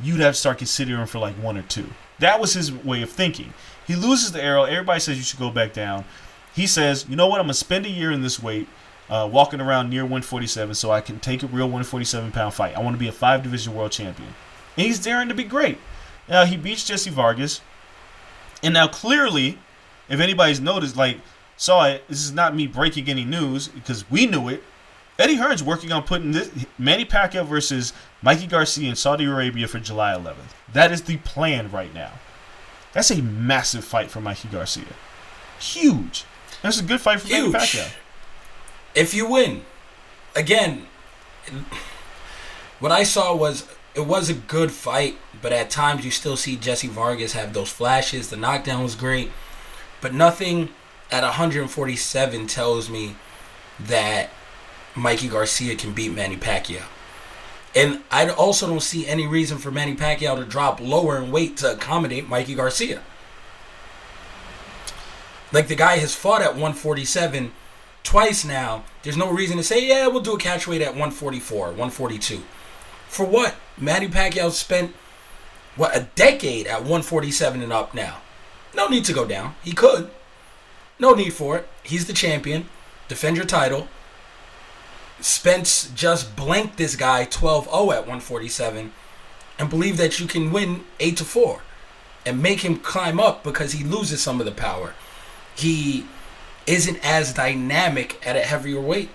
you'd 0.00 0.20
have 0.20 0.34
to 0.34 0.40
start 0.40 0.58
considering 0.58 1.00
him 1.00 1.06
for 1.06 1.18
like 1.18 1.34
1 1.34 1.56
or 1.56 1.62
2. 1.62 1.86
That 2.18 2.40
was 2.40 2.54
his 2.54 2.72
way 2.72 3.02
of 3.02 3.10
thinking. 3.10 3.52
He 3.86 3.94
loses 3.94 4.32
the 4.32 4.42
Errol. 4.42 4.66
Everybody 4.66 5.00
says 5.00 5.16
you 5.16 5.22
should 5.22 5.38
go 5.38 5.50
back 5.50 5.72
down. 5.72 6.04
He 6.54 6.66
says, 6.66 7.06
you 7.08 7.16
know 7.16 7.26
what? 7.26 7.38
I'm 7.38 7.46
going 7.46 7.52
to 7.52 7.58
spend 7.58 7.86
a 7.86 7.90
year 7.90 8.10
in 8.10 8.22
this 8.22 8.42
weight, 8.42 8.66
uh, 9.10 9.28
walking 9.30 9.60
around 9.60 9.90
near 9.90 10.02
147 10.02 10.74
so 10.74 10.90
I 10.90 11.00
can 11.00 11.20
take 11.20 11.42
a 11.42 11.46
real 11.46 11.66
147 11.66 12.32
pound 12.32 12.54
fight. 12.54 12.76
I 12.76 12.80
want 12.80 12.94
to 12.94 13.00
be 13.00 13.08
a 13.08 13.12
five 13.12 13.42
division 13.42 13.74
world 13.74 13.92
champion. 13.92 14.34
And 14.76 14.86
he's 14.86 14.98
daring 14.98 15.28
to 15.28 15.34
be 15.34 15.44
great. 15.44 15.78
Now, 16.28 16.44
he 16.44 16.56
beats 16.56 16.86
Jesse 16.86 17.10
Vargas. 17.10 17.60
And 18.62 18.74
now, 18.74 18.88
clearly, 18.88 19.58
if 20.08 20.18
anybody's 20.18 20.60
noticed, 20.60 20.96
like, 20.96 21.18
saw 21.56 21.86
it, 21.86 22.06
this 22.08 22.24
is 22.24 22.32
not 22.32 22.54
me 22.54 22.66
breaking 22.66 23.08
any 23.08 23.24
news 23.24 23.68
because 23.68 24.10
we 24.10 24.26
knew 24.26 24.48
it. 24.48 24.62
Eddie 25.18 25.36
Hearn's 25.36 25.62
working 25.62 25.92
on 25.92 26.02
putting 26.02 26.32
this 26.32 26.50
Manny 26.78 27.04
Pacquiao 27.04 27.46
versus 27.46 27.92
Mikey 28.22 28.46
Garcia 28.46 28.90
in 28.90 28.96
Saudi 28.96 29.24
Arabia 29.24 29.66
for 29.66 29.78
July 29.78 30.12
11th. 30.12 30.54
That 30.72 30.92
is 30.92 31.02
the 31.02 31.16
plan 31.18 31.70
right 31.70 31.92
now. 31.94 32.12
That's 32.92 33.10
a 33.10 33.22
massive 33.22 33.84
fight 33.84 34.10
for 34.10 34.20
Mikey 34.20 34.48
Garcia. 34.48 34.84
Huge. 35.58 36.24
That's 36.62 36.80
a 36.80 36.84
good 36.84 37.00
fight 37.00 37.20
for 37.20 37.28
Manny 37.28 37.46
Huge. 37.46 37.54
Pacquiao. 37.54 37.92
If 38.94 39.14
you 39.14 39.28
win, 39.28 39.62
again, 40.34 40.86
what 42.80 42.92
I 42.92 43.02
saw 43.02 43.34
was 43.34 43.66
it 43.94 44.06
was 44.06 44.28
a 44.28 44.34
good 44.34 44.70
fight, 44.70 45.16
but 45.40 45.52
at 45.52 45.70
times 45.70 46.04
you 46.04 46.10
still 46.10 46.36
see 46.36 46.56
Jesse 46.56 46.88
Vargas 46.88 47.32
have 47.32 47.54
those 47.54 47.70
flashes. 47.70 48.28
The 48.28 48.36
knockdown 48.36 48.82
was 48.82 48.94
great, 48.94 49.30
but 50.02 50.12
nothing 50.12 50.68
at 51.10 51.22
147 51.22 52.46
tells 52.46 52.90
me 52.90 53.16
that 53.80 54.30
Mikey 54.96 55.28
Garcia 55.28 55.76
can 55.76 55.92
beat 55.92 56.12
Manny 56.12 56.36
Pacquiao. 56.36 56.84
And 57.74 58.02
I 58.10 58.28
also 58.30 58.66
don't 58.66 58.82
see 58.82 59.06
any 59.06 59.26
reason 59.26 59.58
for 59.58 59.70
Manny 59.70 59.94
Pacquiao 59.94 60.36
to 60.36 60.44
drop 60.44 60.80
lower 60.80 61.18
in 61.18 61.30
weight 61.30 61.58
to 61.58 61.72
accommodate 61.72 62.28
Mikey 62.28 62.54
Garcia. 62.54 63.02
Like 65.52 65.68
the 65.68 65.74
guy 65.76 65.98
has 65.98 66.14
fought 66.14 66.40
at 66.40 66.52
147 66.52 67.52
twice 68.02 68.44
now. 68.44 68.84
There's 69.02 69.16
no 69.16 69.30
reason 69.30 69.58
to 69.58 69.62
say, 69.62 69.86
yeah, 69.86 70.06
we'll 70.06 70.22
do 70.22 70.34
a 70.34 70.38
catch 70.38 70.66
weight 70.66 70.80
at 70.80 70.92
144, 70.92 71.66
142. 71.66 72.42
For 73.08 73.26
what? 73.26 73.56
Manny 73.76 74.08
Pacquiao 74.08 74.50
spent 74.50 74.94
what 75.76 75.94
a 75.94 76.08
decade 76.14 76.66
at 76.66 76.80
147 76.80 77.62
and 77.62 77.72
up 77.72 77.94
now. 77.94 78.22
No 78.74 78.88
need 78.88 79.04
to 79.04 79.12
go 79.12 79.26
down. 79.26 79.54
He 79.62 79.72
could. 79.72 80.10
No 80.98 81.14
need 81.14 81.34
for 81.34 81.58
it. 81.58 81.68
He's 81.82 82.06
the 82.06 82.12
champion. 82.14 82.68
Defend 83.08 83.36
your 83.36 83.46
title. 83.46 83.88
Spence 85.20 85.90
just 85.94 86.36
blanked 86.36 86.76
this 86.76 86.96
guy 86.96 87.24
12-0 87.24 87.66
at 87.66 88.00
147 88.00 88.92
and 89.58 89.70
believe 89.70 89.96
that 89.96 90.20
you 90.20 90.26
can 90.26 90.52
win 90.52 90.84
8 91.00 91.16
to 91.16 91.24
4 91.24 91.62
and 92.26 92.42
make 92.42 92.60
him 92.60 92.76
climb 92.76 93.18
up 93.18 93.42
because 93.42 93.72
he 93.72 93.84
loses 93.84 94.20
some 94.20 94.40
of 94.40 94.46
the 94.46 94.52
power. 94.52 94.94
He 95.56 96.06
isn't 96.66 96.98
as 97.04 97.32
dynamic 97.32 98.24
at 98.26 98.36
a 98.36 98.40
heavier 98.40 98.80
weight. 98.80 99.10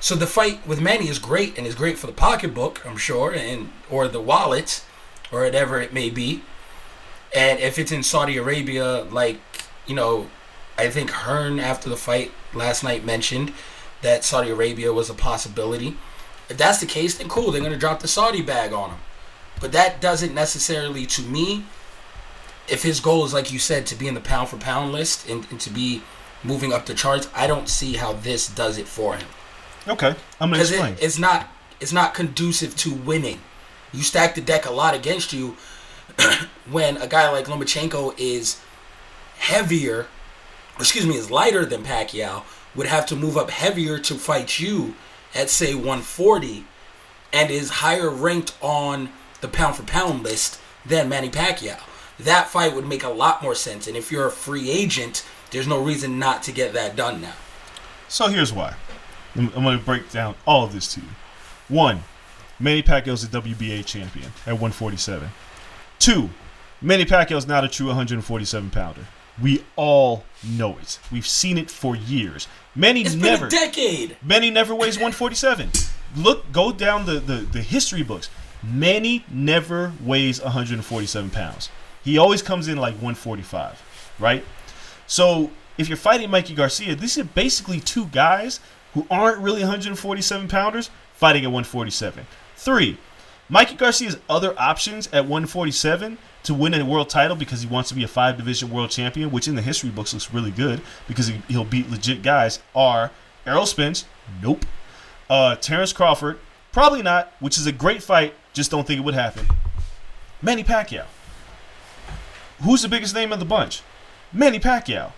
So 0.00 0.14
the 0.14 0.26
fight 0.26 0.66
with 0.66 0.80
Manny 0.80 1.08
is 1.08 1.18
great 1.18 1.56
and 1.56 1.66
is 1.66 1.74
great 1.74 1.96
for 1.96 2.06
the 2.06 2.12
pocketbook, 2.12 2.84
I'm 2.86 2.98
sure, 2.98 3.32
and 3.32 3.70
or 3.90 4.08
the 4.08 4.20
wallet, 4.20 4.84
or 5.32 5.42
whatever 5.42 5.80
it 5.80 5.94
may 5.94 6.10
be. 6.10 6.42
And 7.34 7.58
if 7.60 7.78
it's 7.78 7.92
in 7.92 8.02
Saudi 8.02 8.36
Arabia, 8.36 9.04
like 9.04 9.40
you 9.86 9.94
know, 9.94 10.28
I 10.76 10.90
think 10.90 11.10
Hearn 11.10 11.58
after 11.58 11.88
the 11.88 11.96
fight 11.96 12.32
last 12.52 12.84
night 12.84 13.04
mentioned 13.04 13.52
that 14.06 14.24
Saudi 14.24 14.50
Arabia 14.50 14.92
was 14.92 15.10
a 15.10 15.14
possibility. 15.14 15.96
If 16.48 16.56
that's 16.56 16.78
the 16.78 16.86
case, 16.86 17.18
then 17.18 17.28
cool, 17.28 17.50
they're 17.50 17.60
gonna 17.60 17.76
drop 17.76 18.00
the 18.00 18.08
Saudi 18.08 18.40
bag 18.40 18.72
on 18.72 18.90
him. 18.90 18.98
But 19.60 19.72
that 19.72 20.00
doesn't 20.00 20.32
necessarily, 20.32 21.06
to 21.06 21.22
me, 21.22 21.64
if 22.68 22.84
his 22.84 23.00
goal 23.00 23.24
is 23.24 23.34
like 23.34 23.52
you 23.52 23.58
said 23.58 23.84
to 23.86 23.96
be 23.96 24.06
in 24.06 24.14
the 24.14 24.20
pound 24.20 24.48
for 24.48 24.58
pound 24.58 24.92
list 24.92 25.28
and, 25.28 25.44
and 25.50 25.60
to 25.60 25.70
be 25.70 26.02
moving 26.44 26.72
up 26.72 26.86
the 26.86 26.94
charts, 26.94 27.28
I 27.34 27.48
don't 27.48 27.68
see 27.68 27.94
how 27.94 28.12
this 28.12 28.48
does 28.48 28.78
it 28.78 28.86
for 28.86 29.16
him 29.16 29.26
Okay, 29.88 30.14
I'm 30.40 30.50
gonna 30.50 30.62
explain. 30.62 30.94
it, 30.94 31.02
it's 31.02 31.18
not 31.18 31.48
it's 31.80 31.92
not 31.92 32.14
conducive 32.14 32.76
to 32.76 32.92
winning. 32.92 33.40
You 33.92 34.02
stack 34.02 34.34
the 34.34 34.40
deck 34.40 34.66
a 34.66 34.72
lot 34.72 34.94
against 34.94 35.32
you 35.32 35.56
when 36.70 36.96
a 36.98 37.06
guy 37.06 37.30
like 37.30 37.46
Lomachenko 37.46 38.18
is 38.18 38.60
heavier, 39.38 40.06
excuse 40.78 41.06
me, 41.06 41.16
is 41.16 41.30
lighter 41.30 41.64
than 41.64 41.82
Pacquiao, 41.82 42.42
would 42.76 42.86
have 42.86 43.06
to 43.06 43.16
move 43.16 43.36
up 43.36 43.50
heavier 43.50 43.98
to 43.98 44.14
fight 44.14 44.60
you 44.60 44.94
at 45.34 45.50
say 45.50 45.74
140, 45.74 46.64
and 47.32 47.50
is 47.50 47.70
higher 47.70 48.08
ranked 48.08 48.56
on 48.60 49.10
the 49.40 49.48
pound 49.48 49.76
for 49.76 49.82
pound 49.82 50.22
list 50.22 50.60
than 50.84 51.08
Manny 51.08 51.28
Pacquiao. 51.28 51.80
That 52.18 52.48
fight 52.48 52.74
would 52.74 52.86
make 52.86 53.02
a 53.02 53.08
lot 53.08 53.42
more 53.42 53.54
sense, 53.54 53.86
and 53.86 53.96
if 53.96 54.10
you're 54.10 54.26
a 54.26 54.30
free 54.30 54.70
agent, 54.70 55.26
there's 55.50 55.66
no 55.66 55.82
reason 55.82 56.18
not 56.18 56.42
to 56.44 56.52
get 56.52 56.72
that 56.72 56.96
done 56.96 57.20
now. 57.20 57.34
So 58.08 58.28
here's 58.28 58.52
why. 58.52 58.74
I'm, 59.34 59.50
going 59.50 59.78
to 59.78 59.84
break 59.84 60.10
down 60.10 60.34
all 60.46 60.64
of 60.64 60.72
this 60.72 60.92
to 60.94 61.00
you. 61.00 61.08
One, 61.68 62.02
Manny 62.58 62.82
Pacquiao's 62.82 63.22
a 63.24 63.26
WBA 63.26 63.84
champion 63.84 64.32
at 64.46 64.54
147. 64.54 65.28
Two, 65.98 66.30
Manny 66.80 67.04
Pacquiao's 67.04 67.46
not 67.46 67.64
a 67.64 67.68
true 67.68 67.88
147 67.88 68.70
pounder. 68.70 69.06
We 69.40 69.64
all 69.76 70.24
know 70.42 70.78
it. 70.78 70.98
We've 71.12 71.26
seen 71.26 71.58
it 71.58 71.70
for 71.70 71.94
years. 71.94 72.48
Manny 72.74 73.02
It's 73.02 73.14
never. 73.14 73.48
been 73.48 73.58
a 73.58 73.66
decade. 73.66 74.16
Manny 74.22 74.50
never 74.50 74.74
weighs 74.74 74.96
147. 74.96 75.70
look, 76.16 76.50
go 76.52 76.72
down 76.72 77.04
the, 77.06 77.20
the, 77.20 77.36
the 77.36 77.62
history 77.62 78.02
books. 78.02 78.30
Manny 78.62 79.24
never 79.30 79.92
weighs 80.02 80.40
147 80.42 81.30
pounds. 81.30 81.68
He 82.02 82.18
always 82.18 82.40
comes 82.42 82.68
in 82.68 82.78
like 82.78 82.94
145, 82.94 84.14
right? 84.18 84.44
So 85.06 85.50
if 85.78 85.88
you're 85.88 85.96
fighting 85.96 86.30
Mikey 86.30 86.54
Garcia, 86.54 86.94
these 86.94 87.18
are 87.18 87.24
basically 87.24 87.80
two 87.80 88.06
guys 88.06 88.60
who 88.94 89.06
aren't 89.10 89.38
really 89.38 89.60
147 89.60 90.48
pounders 90.48 90.90
fighting 91.14 91.42
at 91.44 91.48
147. 91.48 92.26
Three, 92.56 92.96
Mikey 93.48 93.76
Garcia's 93.76 94.18
other 94.28 94.54
options 94.58 95.06
at 95.08 95.24
147 95.24 96.18
to 96.44 96.54
win 96.54 96.74
a 96.74 96.84
world 96.84 97.08
title 97.08 97.36
because 97.36 97.62
he 97.62 97.68
wants 97.68 97.88
to 97.90 97.94
be 97.94 98.02
a 98.02 98.08
five 98.08 98.36
division 98.36 98.70
world 98.70 98.90
champion, 98.90 99.30
which 99.30 99.46
in 99.48 99.54
the 99.54 99.62
history 99.62 99.90
books 99.90 100.12
looks 100.12 100.32
really 100.32 100.50
good 100.50 100.80
because 101.06 101.28
he, 101.28 101.40
he'll 101.48 101.64
beat 101.64 101.90
legit 101.90 102.22
guys, 102.22 102.60
are 102.74 103.10
Errol 103.46 103.66
Spence, 103.66 104.04
nope. 104.42 104.64
Uh, 105.30 105.56
Terrence 105.56 105.92
Crawford, 105.92 106.38
probably 106.72 107.02
not, 107.02 107.32
which 107.40 107.58
is 107.58 107.66
a 107.66 107.72
great 107.72 108.02
fight, 108.02 108.34
just 108.52 108.70
don't 108.70 108.86
think 108.86 109.00
it 109.00 109.04
would 109.04 109.14
happen. 109.14 109.46
Manny 110.42 110.64
Pacquiao. 110.64 111.06
Who's 112.62 112.82
the 112.82 112.88
biggest 112.88 113.14
name 113.14 113.32
of 113.32 113.38
the 113.38 113.44
bunch? 113.44 113.82
Manny 114.32 114.58
Pacquiao. 114.58 115.12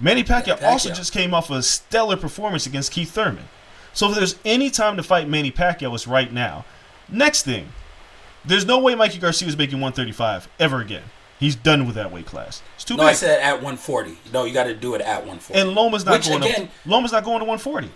Manny 0.00 0.24
Pacquiao, 0.24 0.60
Yeah, 0.60 0.70
also 0.70 0.90
just 0.90 1.12
came 1.12 1.34
off 1.34 1.50
a 1.50 1.62
stellar 1.62 2.16
performance 2.16 2.66
against 2.66 2.92
Keith 2.92 3.10
Thurman. 3.10 3.44
So 3.92 4.08
if 4.08 4.16
there's 4.16 4.36
any 4.44 4.70
time 4.70 4.96
to 4.96 5.02
fight 5.02 5.28
Manny 5.28 5.52
Pacquiao, 5.52 5.94
it's 5.94 6.06
right 6.06 6.32
now. 6.32 6.64
Next 7.08 7.42
thing, 7.42 7.68
there's 8.44 8.64
no 8.64 8.78
way 8.78 8.94
Mikey 8.94 9.18
Garcia 9.18 9.48
is 9.48 9.56
making 9.56 9.76
135 9.80 10.48
ever 10.58 10.80
again. 10.80 11.02
He's 11.40 11.56
done 11.56 11.86
with 11.86 11.96
that 11.96 12.12
weight 12.12 12.26
class. 12.26 12.62
It's 12.76 12.84
too 12.84 12.94
No, 12.96 13.02
big. 13.02 13.10
I 13.10 13.12
said 13.14 13.40
at 13.40 13.54
140. 13.54 14.16
No, 14.32 14.44
you 14.44 14.54
got 14.54 14.64
to 14.64 14.74
do 14.74 14.94
it 14.94 15.00
at 15.00 15.18
140. 15.26 15.60
and 15.60 15.70
Loma's 15.74 16.04
not 16.04 16.12
Which, 16.12 16.28
going 16.28 16.42
again, 16.42 16.62
up. 16.64 16.70
Loma's 16.86 17.12
not 17.12 17.24
going 17.24 17.40
to 17.40 17.44
140. 17.44 17.90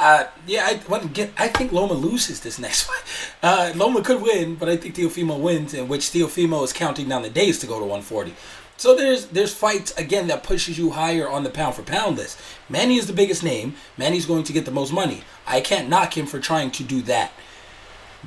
Uh, 0.00 0.24
yeah, 0.46 0.64
I 0.64 0.80
wouldn't 0.88 1.12
get. 1.12 1.32
I 1.36 1.48
think 1.48 1.72
Loma 1.72 1.94
loses 1.94 2.40
this 2.40 2.58
next 2.58 2.82
fight. 2.88 3.02
Uh, 3.42 3.72
Loma 3.74 4.00
could 4.02 4.22
win, 4.22 4.54
but 4.54 4.68
I 4.68 4.76
think 4.76 4.94
Teofimo 4.94 5.40
wins, 5.40 5.74
in 5.74 5.88
which 5.88 6.10
Teofimo 6.12 6.62
is 6.62 6.72
counting 6.72 7.08
down 7.08 7.22
the 7.22 7.30
days 7.30 7.58
to 7.60 7.66
go 7.66 7.74
to 7.80 7.84
140. 7.84 8.34
So 8.76 8.94
there's 8.94 9.26
there's 9.26 9.52
fights 9.52 9.90
again 9.98 10.28
that 10.28 10.44
pushes 10.44 10.78
you 10.78 10.90
higher 10.90 11.28
on 11.28 11.42
the 11.42 11.50
pound 11.50 11.74
for 11.74 11.82
pound 11.82 12.16
list. 12.16 12.38
Manny 12.68 12.96
is 12.96 13.08
the 13.08 13.12
biggest 13.12 13.42
name. 13.42 13.74
Manny's 13.96 14.24
going 14.24 14.44
to 14.44 14.52
get 14.52 14.66
the 14.66 14.70
most 14.70 14.92
money. 14.92 15.22
I 15.48 15.60
can't 15.60 15.88
knock 15.88 16.16
him 16.16 16.26
for 16.26 16.38
trying 16.38 16.70
to 16.72 16.84
do 16.84 17.02
that. 17.02 17.32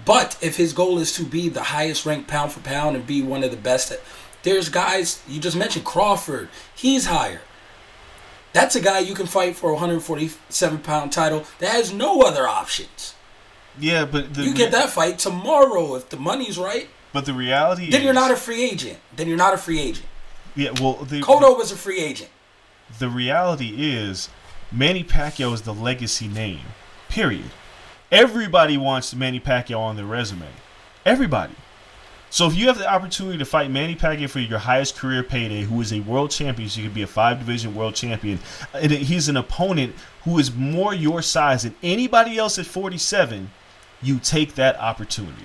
But 0.06 0.38
if 0.42 0.58
his 0.58 0.74
goal 0.74 0.98
is 1.00 1.14
to 1.14 1.24
be 1.24 1.50
the 1.50 1.64
highest 1.64 2.06
ranked 2.06 2.28
pound 2.28 2.52
for 2.52 2.60
pound 2.62 2.96
and 2.96 3.06
be 3.06 3.22
one 3.22 3.44
of 3.44 3.52
the 3.52 3.58
best, 3.58 3.94
there's 4.44 4.70
guys 4.70 5.22
you 5.28 5.40
just 5.40 5.56
mentioned 5.58 5.86
Crawford. 5.86 6.50
He's 6.76 7.06
higher. 7.06 7.42
That's 8.54 8.76
a 8.76 8.82
guy 8.82 9.00
you 9.00 9.14
can 9.16 9.28
fight 9.28 9.56
for 9.56 9.70
a 9.70 9.74
147 9.74 10.80
pound 10.80 11.12
title 11.14 11.46
that 11.60 11.70
has 11.72 11.94
no 11.94 12.22
other 12.22 12.48
options. 12.48 13.16
Yeah, 13.80 14.04
but 14.06 14.34
the 14.34 14.44
You 14.44 14.54
get 14.54 14.72
that 14.72 14.90
fight 14.90 15.20
tomorrow 15.20 15.96
if 15.96 16.10
the 16.10 16.18
money's 16.18 16.58
right. 16.58 16.90
But 17.14 17.26
the 17.26 17.34
reality 17.34 17.90
Then 17.90 18.02
is, 18.02 18.06
you're 18.06 18.14
not 18.14 18.32
a 18.32 18.36
free 18.36 18.64
agent. 18.64 19.00
Then 19.16 19.28
you're 19.28 19.38
not 19.38 19.54
a 19.54 19.58
free 19.58 19.80
agent. 19.80 20.06
yeah. 20.56 20.72
Well, 20.82 20.96
the 20.96 21.22
Kodo 21.22 21.58
was 21.58 21.72
a 21.72 21.78
free 21.78 22.00
agent. 22.00 22.30
the 23.00 23.08
reality 23.10 23.76
is 23.78 24.30
Manny 24.72 25.04
Pacquiao 25.04 25.54
is 25.54 25.62
the 25.62 25.74
legacy 25.74 26.28
name. 26.28 26.62
Period. 27.08 27.52
Everybody 28.12 28.78
wants 28.78 29.16
Manny 29.16 29.40
Pacquiao 29.40 29.80
on 29.80 29.96
their 29.96 30.06
resume. 30.06 30.48
Everybody. 31.06 31.54
So 32.30 32.48
if 32.48 32.56
you 32.56 32.68
have 32.68 32.78
the 32.78 32.90
opportunity 32.92 33.38
to 33.38 33.46
fight 33.46 33.70
Manny 33.72 33.96
Pacquiao 33.96 34.30
for 34.30 34.40
your 34.40 34.60
highest 34.60 34.96
career 34.98 35.22
payday, 35.24 35.64
who 35.64 35.82
is 35.82 35.92
a 35.92 36.00
world 36.02 36.32
champion, 36.32 36.70
so 36.70 36.80
you 36.82 36.88
could 36.88 36.96
be 36.96 37.02
a 37.02 37.08
five 37.08 37.40
division 37.40 37.76
world 37.76 37.96
champion, 37.96 38.40
and 38.74 38.92
he's 38.92 39.28
an 39.30 39.38
opponent 39.38 39.96
who 40.24 40.38
is 40.40 40.54
more 40.54 40.94
your 40.94 41.22
size 41.22 41.64
than 41.64 41.76
anybody 41.84 42.38
else 42.38 42.58
at 42.60 42.66
47, 42.66 43.50
you 44.02 44.20
take 44.20 44.56
that 44.56 44.78
opportunity. 44.80 45.44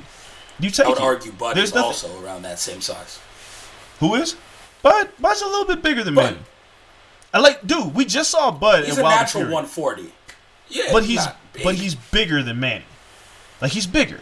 You 0.60 0.70
take 0.70 0.86
I 0.86 0.88
would 0.90 0.98
it. 0.98 1.04
argue 1.04 1.32
Bud 1.32 1.56
There's 1.56 1.68
is 1.70 1.74
nothing- 1.74 1.86
also 1.88 2.24
around 2.24 2.42
that 2.42 2.58
same 2.58 2.80
size. 2.80 3.18
Who 4.00 4.14
is? 4.14 4.36
Bud. 4.82 5.08
Bud's 5.20 5.42
a 5.42 5.46
little 5.46 5.64
bit 5.66 5.82
bigger 5.82 6.04
than 6.04 6.14
Bud. 6.14 6.24
Manny. 6.24 6.38
I 7.34 7.38
like, 7.40 7.66
dude. 7.66 7.94
We 7.94 8.04
just 8.04 8.30
saw 8.30 8.50
Bud 8.50 8.84
He's 8.84 8.94
in 8.94 9.00
a 9.00 9.02
Wild 9.04 9.20
natural 9.20 9.42
Fury. 9.42 9.54
140. 9.54 10.12
Yeah, 10.68 10.84
but 10.92 11.04
he's 11.04 11.24
not 11.24 11.36
big. 11.56 11.64
but 11.64 11.74
he's 11.76 11.94
bigger 11.94 12.42
than 12.42 12.60
Manny. 12.60 12.84
Like 13.60 13.72
he's 13.72 13.86
bigger, 13.86 14.20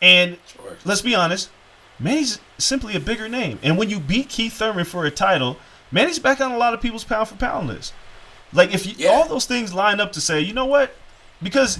and 0.00 0.36
Sure. 0.52 0.76
let's 0.84 1.02
be 1.02 1.14
honest, 1.14 1.50
Manny's 1.98 2.38
simply 2.58 2.94
a 2.96 3.00
bigger 3.00 3.28
name. 3.28 3.58
And 3.62 3.78
when 3.78 3.90
you 3.90 4.00
beat 4.00 4.28
Keith 4.28 4.54
Thurman 4.54 4.84
for 4.84 5.04
a 5.04 5.10
title, 5.10 5.56
Manny's 5.90 6.18
back 6.18 6.40
on 6.40 6.50
a 6.52 6.56
lot 6.58 6.74
of 6.74 6.80
people's 6.80 7.04
pound 7.04 7.28
for 7.28 7.36
pound 7.36 7.68
list. 7.68 7.92
Like 8.52 8.74
if 8.74 8.84
you, 8.86 8.94
Yeah. 8.96 9.10
all 9.10 9.28
those 9.28 9.44
things 9.46 9.72
line 9.72 10.00
up 10.00 10.12
to 10.12 10.20
say, 10.20 10.40
you 10.40 10.52
know 10.52 10.64
what? 10.66 10.94
Because 11.42 11.78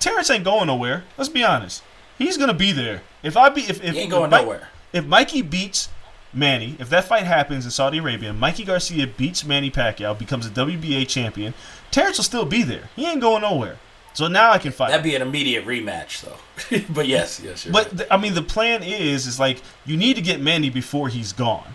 Terrence 0.00 0.28
ain't 0.30 0.44
going 0.44 0.66
nowhere. 0.66 1.04
Let's 1.16 1.30
be 1.30 1.42
honest. 1.42 1.82
He's 2.18 2.36
gonna 2.36 2.54
be 2.54 2.72
there. 2.72 3.02
If 3.22 3.36
I 3.36 3.48
be 3.48 3.62
if 3.62 3.82
if 3.82 3.94
He 3.94 4.00
ain't 4.00 4.10
going 4.10 4.24
if 4.26 4.30
Mike- 4.30 4.42
nowhere. 4.42 4.68
If 4.92 5.06
Mikey 5.06 5.42
beats 5.42 5.88
Manny, 6.32 6.76
if 6.78 6.88
that 6.90 7.04
fight 7.04 7.24
happens 7.24 7.64
in 7.64 7.70
Saudi 7.70 7.98
Arabia, 7.98 8.32
Mikey 8.32 8.64
Garcia 8.64 9.06
beats 9.06 9.44
Manny 9.44 9.70
Pacquiao, 9.70 10.16
becomes 10.18 10.46
a 10.46 10.50
WBA 10.50 11.04
champion, 11.08 11.54
Terrence 11.90 12.18
will 12.18 12.24
still 12.24 12.44
be 12.44 12.62
there. 12.62 12.90
He 12.94 13.06
ain't 13.06 13.20
going 13.20 13.42
nowhere. 13.42 13.76
So 14.14 14.28
now 14.28 14.50
I 14.52 14.58
can 14.58 14.72
fight. 14.72 14.88
That'd 14.90 15.04
be 15.04 15.14
an 15.16 15.22
immediate 15.22 15.66
rematch, 15.66 16.22
though. 16.22 16.84
but 16.94 17.06
yes, 17.08 17.40
yes, 17.44 17.64
But 17.64 17.86
right. 17.86 17.96
th- 17.98 18.08
I 18.10 18.16
mean, 18.16 18.34
the 18.34 18.42
plan 18.42 18.82
is 18.82 19.26
is 19.26 19.38
like 19.40 19.60
you 19.84 19.96
need 19.96 20.14
to 20.16 20.22
get 20.22 20.40
Manny 20.40 20.70
before 20.70 21.08
he's 21.08 21.32
gone. 21.32 21.74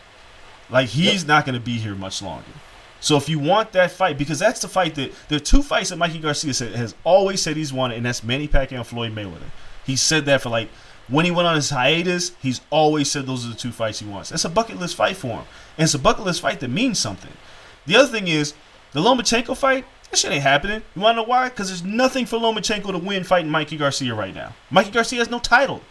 Like 0.70 0.88
he's 0.90 1.22
Yep. 1.24 1.28
not 1.28 1.46
going 1.46 1.56
to 1.56 1.62
be 1.62 1.78
here 1.78 1.96
much 1.96 2.22
longer. 2.22 2.46
So 3.02 3.16
if 3.18 3.30
you 3.30 3.40
want 3.40 3.72
that 3.74 3.92
fight, 3.92 4.18
because 4.18 4.40
that's 4.40 4.62
the 4.62 4.68
fight 4.68 4.96
that 4.96 5.12
there 5.30 5.38
are 5.38 5.40
two 5.40 5.62
fights 5.62 5.90
that 5.90 5.96
Mikey 5.98 6.20
Garcia 6.20 6.54
said, 6.54 6.76
has 6.76 6.96
always 7.06 7.42
said 7.42 7.56
he's 7.58 7.72
wanted, 7.74 7.98
and 7.98 8.06
that's 8.06 8.24
Manny 8.24 8.48
Pacquiao 8.48 8.78
and 8.78 8.88
Floyd 8.88 9.14
Mayweather. 9.16 9.50
He 9.86 9.96
said 9.96 10.26
that 10.26 10.42
for 10.42 10.50
like 10.50 10.70
when 11.08 11.26
he 11.26 11.32
went 11.32 11.48
on 11.48 11.56
his 11.56 11.70
hiatus, 11.72 12.34
he's 12.42 12.62
always 12.70 13.10
said 13.12 13.26
those 13.26 13.46
are 13.46 13.50
the 13.50 13.56
two 13.56 13.72
fights 13.72 14.00
he 14.00 14.06
wants. 14.08 14.30
That's 14.30 14.46
a 14.46 14.50
bucket 14.50 14.78
list 14.80 14.96
fight 14.96 15.18
for 15.18 15.28
him, 15.28 15.46
and 15.78 15.86
it's 15.86 15.94
a 15.94 16.00
bucket 16.00 16.24
list 16.24 16.40
fight 16.42 16.60
that 16.62 16.70
means 16.70 17.00
something. 17.00 17.32
The 17.86 17.96
other 17.96 18.08
thing 18.08 18.28
is 18.28 18.54
the 18.94 19.02
Lomachenko 19.02 19.58
fight. 19.58 19.86
That 20.12 20.18
shit 20.18 20.32
ain't 20.32 20.41
happening. 20.43 20.82
You 20.95 21.01
want 21.01 21.16
to 21.18 21.22
know 21.22 21.28
why? 21.28 21.49
Because 21.49 21.68
there's 21.68 21.84
nothing 21.84 22.26
for 22.26 22.38
Lomachenko 22.38 22.91
to 22.91 22.97
win 22.97 23.24
fighting 23.24 23.51
Mikey 23.51 23.78
Garcia 23.78 24.16
right 24.16 24.34
now. 24.34 24.53
Mikey 24.72 24.91
Garcia 24.91 25.20
has 25.20 25.30
no 25.30 25.39
title. 25.39 25.82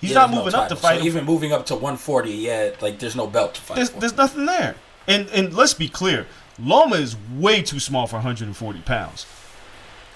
He's 0.00 0.10
Yeah, 0.10 0.14
not 0.14 0.26
there's 0.26 0.36
no 0.36 0.44
moving 0.44 0.60
up 0.60 0.68
to 0.68 0.76
fight. 0.76 1.00
So 1.00 1.04
even 1.06 1.24
moving 1.24 1.52
up 1.52 1.66
to 1.66 1.74
140, 1.74 2.30
yeah, 2.30 2.70
like 2.80 2.98
there's 2.98 3.16
no 3.16 3.26
belt 3.26 3.54
to 3.54 3.60
fight 3.60 3.76
there's, 3.76 3.90
for. 3.90 4.00
there's 4.00 4.16
nothing 4.16 4.46
there. 4.46 4.74
And 5.06 5.28
and 5.30 5.54
let's 5.54 5.74
be 5.74 5.88
clear, 5.88 6.26
Loma 6.58 6.96
is 6.96 7.16
way 7.34 7.62
too 7.62 7.80
small 7.80 8.06
for 8.06 8.16
140 8.16 8.80
pounds. 8.80 9.26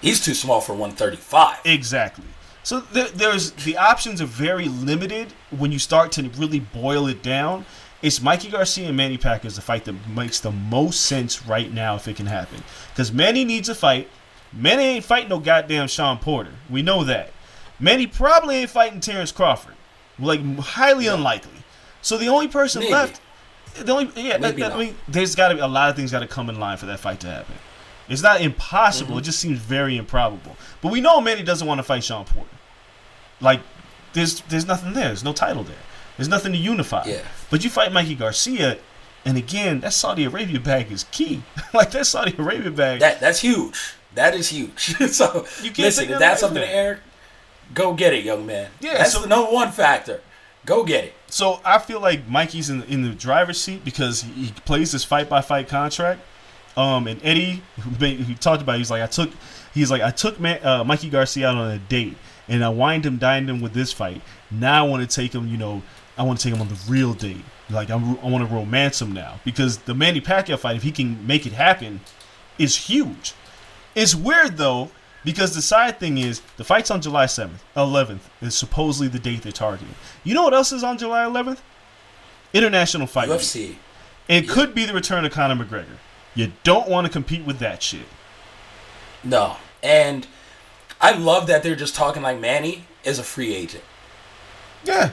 He's 0.00 0.22
too 0.22 0.34
small 0.34 0.60
for 0.60 0.72
135. 0.72 1.60
Exactly. 1.64 2.24
So 2.62 2.80
there, 2.80 3.08
there's 3.08 3.52
the 3.52 3.76
options 3.76 4.20
are 4.20 4.26
very 4.26 4.68
limited 4.68 5.32
when 5.50 5.72
you 5.72 5.78
start 5.78 6.12
to 6.12 6.28
really 6.30 6.60
boil 6.60 7.06
it 7.08 7.22
down. 7.22 7.64
It's 8.02 8.20
Mikey 8.20 8.50
Garcia 8.50 8.88
and 8.88 8.96
Manny 8.96 9.16
Pacquiao 9.16 9.46
is 9.46 9.56
the 9.56 9.62
fight 9.62 9.84
that 9.86 9.94
makes 10.08 10.40
the 10.40 10.50
most 10.52 11.00
sense 11.06 11.46
right 11.46 11.72
now 11.72 11.94
if 11.96 12.06
it 12.06 12.16
can 12.16 12.26
happen. 12.26 12.62
Because 12.90 13.12
Manny 13.12 13.44
needs 13.44 13.68
a 13.68 13.74
fight. 13.74 14.08
Manny 14.52 14.82
ain't 14.84 15.04
fighting 15.04 15.30
no 15.30 15.38
goddamn 15.38 15.88
Shawn 15.88 16.18
Porter. 16.18 16.52
We 16.68 16.82
know 16.82 17.02
that. 17.04 17.32
Manny 17.80 18.06
probably 18.06 18.56
ain't 18.56 18.70
fighting 18.70 19.00
Terrence 19.00 19.32
Crawford. 19.32 19.74
Like 20.18 20.44
highly 20.58 21.06
unlikely. 21.06 21.50
So 22.02 22.18
the 22.18 22.28
only 22.28 22.48
person 22.48 22.80
Maybe. 22.80 22.92
left, 22.92 23.20
the 23.74 23.92
only 23.92 24.10
yeah, 24.22 24.36
that- 24.38 24.56
that- 24.56 24.72
I 24.72 24.78
mean, 24.78 24.96
there's 25.08 25.34
got 25.34 25.48
to 25.48 25.54
be 25.54 25.60
a 25.60 25.66
lot 25.66 25.88
of 25.90 25.96
things 25.96 26.12
got 26.12 26.20
to 26.20 26.28
come 26.28 26.48
in 26.50 26.60
line 26.60 26.76
for 26.76 26.86
that 26.86 27.00
fight 27.00 27.20
to 27.20 27.28
happen. 27.28 27.54
It's 28.08 28.22
not 28.22 28.42
impossible. 28.42 29.12
Mm-hmm. 29.12 29.18
It 29.20 29.24
just 29.24 29.40
seems 29.40 29.58
very 29.58 29.96
improbable. 29.96 30.56
But 30.82 30.92
we 30.92 31.00
know 31.00 31.22
Manny 31.22 31.42
doesn't 31.42 31.66
want 31.66 31.78
to 31.78 31.82
fight 31.82 32.04
Shawn 32.04 32.26
Porter. 32.26 32.50
Like, 33.40 33.60
there's 34.12 34.42
there's 34.42 34.66
nothing 34.66 34.92
there. 34.92 35.06
There's 35.06 35.24
no 35.24 35.32
title 35.32 35.64
there. 35.64 35.74
There's 36.16 36.28
nothing 36.28 36.52
to 36.52 36.58
unify. 36.58 37.04
Yeah. 37.06 37.22
But 37.54 37.62
you 37.62 37.70
fight 37.70 37.92
Mikey 37.92 38.16
Garcia, 38.16 38.78
and 39.24 39.38
again, 39.38 39.78
that 39.78 39.92
Saudi 39.92 40.24
Arabia 40.24 40.58
bag 40.58 40.90
is 40.90 41.04
key. 41.12 41.44
like 41.72 41.92
that 41.92 42.04
Saudi 42.04 42.34
Arabia 42.36 42.72
bag. 42.72 42.98
That 42.98 43.20
that's 43.20 43.38
huge. 43.38 43.94
That 44.16 44.34
is 44.34 44.48
huge. 44.48 44.96
so 45.12 45.46
You 45.62 45.70
can't 45.70 45.78
listen, 45.78 46.04
if 46.06 46.10
that 46.10 46.18
that's 46.18 46.40
something 46.40 46.60
to 46.60 46.68
air, 46.68 46.98
go 47.72 47.94
get 47.94 48.12
it, 48.12 48.24
young 48.24 48.44
man. 48.44 48.72
Yeah, 48.80 48.94
that's 48.94 49.12
so- 49.12 49.20
the 49.20 49.28
number 49.28 49.52
one 49.52 49.70
factor. 49.70 50.20
Go 50.66 50.82
get 50.82 51.04
it. 51.04 51.14
So 51.28 51.60
I 51.64 51.78
feel 51.78 52.00
like 52.00 52.26
Mikey's 52.28 52.70
in 52.70 52.82
in 52.88 53.02
the 53.02 53.10
driver's 53.10 53.60
seat 53.60 53.84
because 53.84 54.22
he, 54.22 54.46
he 54.46 54.50
plays 54.64 54.90
this 54.90 55.04
fight 55.04 55.28
by 55.28 55.40
fight 55.40 55.68
contract. 55.68 56.22
Um, 56.76 57.06
and 57.06 57.24
Eddie, 57.24 57.62
who 57.76 58.34
talked 58.34 58.62
about, 58.62 58.74
it, 58.74 58.78
he's 58.78 58.90
like, 58.90 59.02
I 59.02 59.06
took, 59.06 59.30
he's 59.72 59.92
like, 59.92 60.02
I 60.02 60.10
took 60.10 60.40
Man, 60.40 60.58
uh, 60.66 60.82
Mikey 60.82 61.08
Garcia 61.08 61.50
out 61.50 61.56
on 61.56 61.70
a 61.70 61.78
date, 61.78 62.16
and 62.48 62.64
I 62.64 62.68
wined 62.70 63.06
him, 63.06 63.16
dined 63.16 63.48
him 63.48 63.60
with 63.60 63.74
this 63.74 63.92
fight. 63.92 64.22
Now 64.50 64.84
I 64.84 64.88
want 64.88 65.08
to 65.08 65.14
take 65.14 65.32
him, 65.32 65.46
you 65.46 65.56
know, 65.56 65.84
I 66.16 66.22
want 66.22 66.38
to 66.38 66.44
take 66.44 66.54
him 66.54 66.60
on 66.60 66.68
the 66.68 66.80
real 66.88 67.14
date. 67.14 67.44
Like 67.70 67.90
I'm, 67.90 68.18
I 68.18 68.28
want 68.28 68.48
to 68.48 68.54
romance 68.54 69.00
him 69.00 69.12
now 69.12 69.40
because 69.44 69.78
the 69.78 69.94
Manny 69.94 70.20
Pacquiao 70.20 70.58
fight, 70.58 70.76
if 70.76 70.82
he 70.82 70.92
can 70.92 71.26
make 71.26 71.46
it 71.46 71.52
happen, 71.52 72.00
is 72.58 72.76
huge. 72.76 73.34
It's 73.94 74.14
weird 74.14 74.56
though 74.56 74.90
because 75.24 75.54
the 75.54 75.62
side 75.62 75.98
thing 75.98 76.18
is 76.18 76.42
the 76.56 76.64
fight's 76.64 76.90
on 76.90 77.00
July 77.00 77.24
7th, 77.26 77.60
11th 77.76 78.20
is 78.42 78.54
supposedly 78.54 79.08
the 79.08 79.18
date 79.18 79.42
they're 79.42 79.52
targeting. 79.52 79.94
You 80.22 80.34
know 80.34 80.42
what 80.42 80.54
else 80.54 80.72
is 80.72 80.84
on 80.84 80.98
July 80.98 81.24
11th? 81.24 81.58
International 82.52 83.06
Fight 83.06 83.28
Week. 83.28 83.38
UFC. 83.38 83.76
It 84.28 84.48
could 84.48 84.74
be 84.74 84.84
the 84.84 84.94
return 84.94 85.24
of 85.24 85.32
Conor 85.32 85.64
McGregor. 85.64 85.96
You 86.34 86.52
don't 86.62 86.88
want 86.88 87.06
to 87.06 87.12
compete 87.12 87.44
with 87.44 87.58
that 87.58 87.82
shit. 87.82 88.06
No, 89.22 89.56
and 89.82 90.26
I 91.00 91.12
love 91.12 91.46
that 91.46 91.62
they're 91.62 91.76
just 91.76 91.94
talking 91.94 92.22
like 92.22 92.38
Manny 92.38 92.84
is 93.04 93.18
a 93.18 93.24
free 93.24 93.54
agent. 93.54 93.84
Yeah. 94.84 95.10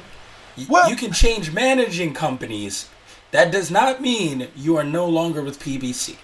Well- 0.68 0.90
you 0.90 0.96
can 0.96 1.12
change 1.12 1.52
managing 1.52 2.14
companies. 2.14 2.90
That 3.32 3.52
does 3.52 3.72
not 3.72 4.02
mean 4.02 4.50
you 4.56 4.76
are 4.78 4.84
no 4.84 5.06
longer 5.06 5.42
with 5.42 5.60
PBC. 5.60 6.18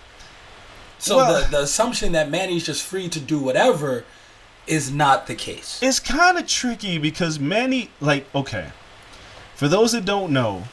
So 0.99 1.17
Well- 1.17 1.41
the, 1.43 1.49
the 1.49 1.61
assumption 1.61 2.11
that 2.13 2.29
Manny's 2.29 2.65
just 2.65 2.83
free 2.83 3.07
to 3.09 3.19
do 3.19 3.39
whatever 3.39 4.03
is 4.65 4.91
not 4.91 5.27
the 5.27 5.35
case. 5.35 5.79
It's 5.81 5.99
kind 5.99 6.37
of 6.37 6.45
tricky 6.47 6.97
because 6.97 7.39
Manny, 7.39 7.89
like, 8.01 8.27
okay, 8.35 8.71
for 9.55 9.67
those 9.67 9.93
that 9.93 10.03
don't 10.03 10.31
know, 10.33 10.63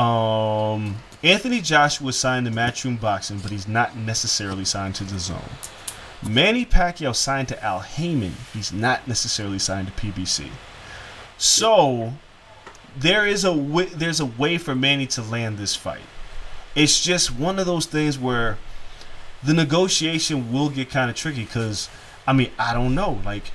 um, 0.00 0.96
Anthony 1.22 1.60
Joshua 1.60 2.12
signed 2.12 2.46
to 2.46 2.52
Matchroom 2.52 3.00
Boxing, 3.00 3.38
but 3.38 3.50
he's 3.50 3.68
not 3.68 3.96
necessarily 3.96 4.64
signed 4.64 4.94
to 4.96 5.04
the 5.04 5.18
Zone. 5.18 5.48
Manny 6.22 6.64
Pacquiao 6.64 7.14
signed 7.14 7.48
to 7.48 7.64
Al 7.64 7.80
Haymon. 7.80 8.34
He's 8.52 8.72
not 8.72 9.06
necessarily 9.06 9.58
signed 9.58 9.86
to 9.88 9.92
PBC. 9.92 10.48
So 11.38 12.14
there 12.98 13.26
is 13.26 13.44
a 13.44 13.52
way, 13.52 13.86
there's 13.86 14.20
a 14.20 14.26
way 14.26 14.58
for 14.58 14.74
Manny 14.74 15.06
to 15.08 15.22
land 15.22 15.58
this 15.58 15.76
fight. 15.76 16.00
It's 16.74 17.02
just 17.02 17.34
one 17.34 17.58
of 17.58 17.66
those 17.66 17.86
things 17.86 18.18
where 18.18 18.58
the 19.42 19.54
negotiation 19.54 20.52
will 20.52 20.70
get 20.70 20.90
kind 20.90 21.10
of 21.10 21.16
tricky 21.16 21.44
because 21.44 21.88
I 22.26 22.32
mean 22.32 22.50
I 22.58 22.74
don't 22.74 22.94
know 22.94 23.20
like 23.24 23.52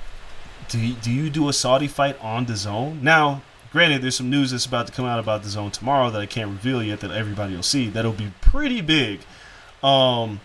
do 0.68 0.78
you, 0.78 0.94
do 0.94 1.10
you 1.10 1.28
do 1.28 1.48
a 1.48 1.52
Saudi 1.52 1.88
fight 1.88 2.18
on 2.20 2.46
the 2.46 2.56
zone? 2.56 3.00
Now 3.02 3.42
granted 3.70 4.02
there's 4.02 4.16
some 4.16 4.30
news 4.30 4.50
that's 4.50 4.66
about 4.66 4.86
to 4.86 4.92
come 4.92 5.04
out 5.04 5.18
about 5.18 5.42
the 5.42 5.48
zone 5.48 5.70
tomorrow 5.70 6.10
that 6.10 6.20
I 6.20 6.26
can't 6.26 6.50
reveal 6.50 6.82
yet 6.82 7.00
that 7.00 7.10
everybody 7.10 7.54
will 7.54 7.62
see 7.62 7.88
that'll 7.88 8.12
be 8.12 8.32
pretty 8.40 8.80
big 8.80 9.20
um 9.82 10.40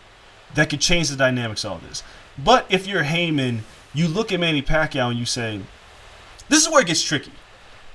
that 0.56 0.70
could 0.70 0.82
change 0.82 1.10
the 1.10 1.16
dynamics 1.16 1.66
of 1.66 1.74
all 1.74 1.78
this. 1.80 2.04
But 2.38 2.66
if 2.70 2.88
you're 2.88 3.04
Haymon 3.04 3.64
you 3.94 4.08
look 4.08 4.32
at 4.32 4.40
Manny 4.40 4.62
Pacquiao 4.62 5.10
and 5.10 5.20
you 5.20 5.26
say 5.26 5.62
this 6.50 6.66
is 6.66 6.72
where 6.72 6.82
it 6.82 6.88
gets 6.88 7.04
tricky 7.04 7.32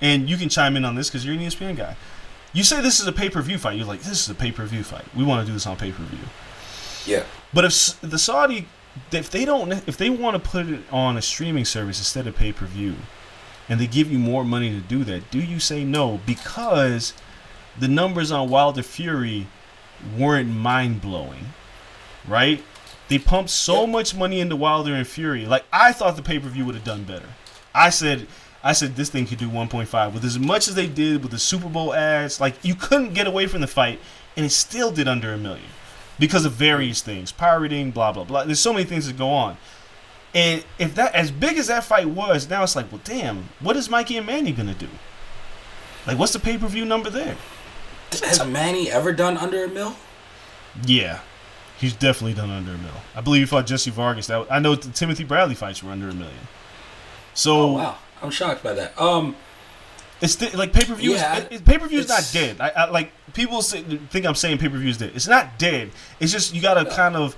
and 0.03 0.29
you 0.29 0.37
can 0.37 0.51
chime 0.51 0.77
in 0.77 0.85
on 0.85 0.95
this 0.95 1.09
because 1.09 1.25
you're 1.25 1.35
an 1.35 1.41
ESPN 1.41 1.77
guy 1.77 1.97
you 2.53 2.63
say 2.63 2.83
this 2.83 3.01
is 3.01 3.07
a 3.07 3.13
pay-per-view 3.13 3.57
fight 3.57 3.77
you're 3.79 3.87
like 3.87 4.01
this 4.01 4.21
is 4.23 4.29
a 4.29 4.35
pay-per-view 4.35 4.83
fight 4.83 5.05
we 5.17 5.25
want 5.25 5.41
to 5.41 5.47
do 5.47 5.55
this 5.55 5.67
on 5.67 5.77
pay-per-view 5.77 6.19
Yeah. 7.07 7.25
but 7.55 7.65
if 7.65 7.99
the 8.03 8.19
Saudi, 8.19 8.67
if 9.11 9.31
they 9.31 9.47
don't, 9.47 9.73
if 9.89 9.97
they 9.97 10.11
want 10.11 10.35
to 10.43 10.51
put 10.51 10.67
it 10.69 10.81
on 10.93 11.17
a 11.17 11.23
streaming 11.23 11.65
service 11.65 11.99
instead 11.99 12.27
of 12.27 12.37
pay 12.37 12.53
per 12.53 12.67
view, 12.67 12.95
and 13.69 13.81
they 13.81 13.87
give 13.87 14.13
you 14.13 14.19
more 14.19 14.45
money 14.45 14.71
to 14.71 14.81
do 14.81 15.03
that, 15.05 15.31
do 15.31 15.39
you 15.39 15.59
say 15.59 15.83
no? 15.83 16.21
Because 16.27 17.15
the 17.79 17.89
numbers 17.89 18.31
on 18.31 18.51
Wilder 18.51 18.83
Fury 18.83 19.47
weren't 20.19 20.51
mind 20.51 21.01
blowing, 21.01 21.55
right? 22.29 22.63
They 23.09 23.19
pumped 23.19 23.49
so 23.51 23.87
much 23.87 24.15
money 24.15 24.41
into 24.41 24.57
Wilder 24.57 24.95
and 24.95 25.07
Fury. 25.07 25.47
Like 25.47 25.65
I 25.73 25.93
thought 25.93 26.17
the 26.17 26.23
pay 26.23 26.39
per 26.39 26.49
view 26.51 26.67
would 26.67 26.75
have 26.75 26.85
done 26.85 27.05
better. 27.05 27.29
I 27.75 27.89
said. 27.91 28.27
I 28.65 28.73
said 28.73 28.95
this 28.95 29.11
thing 29.11 29.27
could 29.27 29.39
do 29.39 29.49
1.5 29.49 30.13
with 30.13 30.25
as 30.25 30.39
much 30.39 30.69
as 30.69 30.75
they 30.75 30.87
did 30.87 31.23
with 31.23 31.33
the 31.33 31.39
Super 31.39 31.69
Bowl 31.69 31.93
ads. 31.95 32.41
Like 32.41 32.55
you 32.65 32.75
couldn't 32.75 33.15
get 33.15 33.27
away 33.27 33.47
from 33.47 33.61
the 33.61 33.67
fight, 33.67 33.99
and 34.37 34.47
it 34.47 34.51
still 34.51 34.93
did 34.93 35.09
under 35.09 35.33
a 35.33 35.39
million 35.39 35.69
because 36.19 36.45
of 36.45 36.53
various 36.53 37.01
things, 37.03 37.33
pirating, 37.33 37.91
blah 37.91 38.13
blah 38.13 38.25
blah. 38.25 38.45
There's 38.45 38.61
so 38.61 38.73
many 38.73 38.85
things 38.85 39.07
that 39.07 39.19
go 39.19 39.31
on. 39.31 39.57
And 40.35 40.65
if 40.79 40.95
that 40.95 41.15
as 41.15 41.31
big 41.31 41.59
as 41.59 41.67
that 41.67 41.85
fight 41.85 42.09
was, 42.09 42.49
now 42.49 42.63
it's 42.63 42.77
like, 42.77 42.91
well, 42.91 43.01
damn, 43.05 43.49
what 43.61 43.77
is 43.77 43.91
Mikey 43.91 44.17
and 44.17 44.27
Manny 44.27 44.53
gonna 44.53 44.75
do? 44.75 44.89
Like, 46.07 46.19
what's 46.19 46.33
the 46.33 46.39
pay 46.39 46.57
per 46.57 46.69
view 46.69 46.85
number 46.85 47.11
there? 47.11 47.37
Has 48.13 48.45
Manny 48.47 48.91
ever 48.91 49.13
done 49.13 49.37
under 49.37 49.65
a 49.65 49.69
mil? 49.69 49.95
Yeah, 50.87 51.21
he's 51.79 51.95
definitely 51.95 52.35
done 52.35 52.51
under 52.51 52.73
a 52.73 52.79
mil. 52.79 52.93
I 53.15 53.21
believe 53.21 53.43
he 53.43 53.47
fought 53.47 53.67
Jesse 53.67 53.91
Vargas. 53.91 54.27
That 54.29 54.47
I 54.51 54.59
know 54.59 54.75
the 54.75 54.91
Timothy 54.91 55.25
Bradley 55.25 55.55
fights 55.55 55.83
were 55.83 55.91
under 55.91 56.09
a 56.09 56.15
million. 56.15 56.49
So 57.35 57.57
Oh 57.57 57.73
wow, 57.73 57.99
I'm 58.23 58.31
shocked 58.31 58.63
by 58.63 58.73
that. 58.75 59.01
Um, 59.01 59.35
It's 60.21 60.37
th- 60.37 60.55
like 60.55 60.73
pay 60.73 60.85
per 60.85 60.95
view. 60.95 61.13
Yeah, 61.13 61.45
is 61.51 61.61
pay 61.63 61.79
per 61.79 61.87
view 61.89 61.99
is 61.99 62.09
not 62.09 62.29
dead. 62.33 62.61
I, 62.61 62.69
I 62.71 62.91
like 62.91 63.13
people 63.35 63.61
say, 63.63 63.83
think 63.83 64.25
I'm 64.27 64.35
saying 64.35 64.59
pay 64.59 64.69
per 64.69 64.77
view 64.79 64.91
is 64.91 64.99
dead. 64.99 65.13
It's 65.15 65.27
not 65.29 65.59
dead. 65.59 65.91
It's 66.21 66.31
just 66.33 66.55
you 66.55 66.63
gotta 66.63 66.85
kind 66.89 67.17
of 67.17 67.37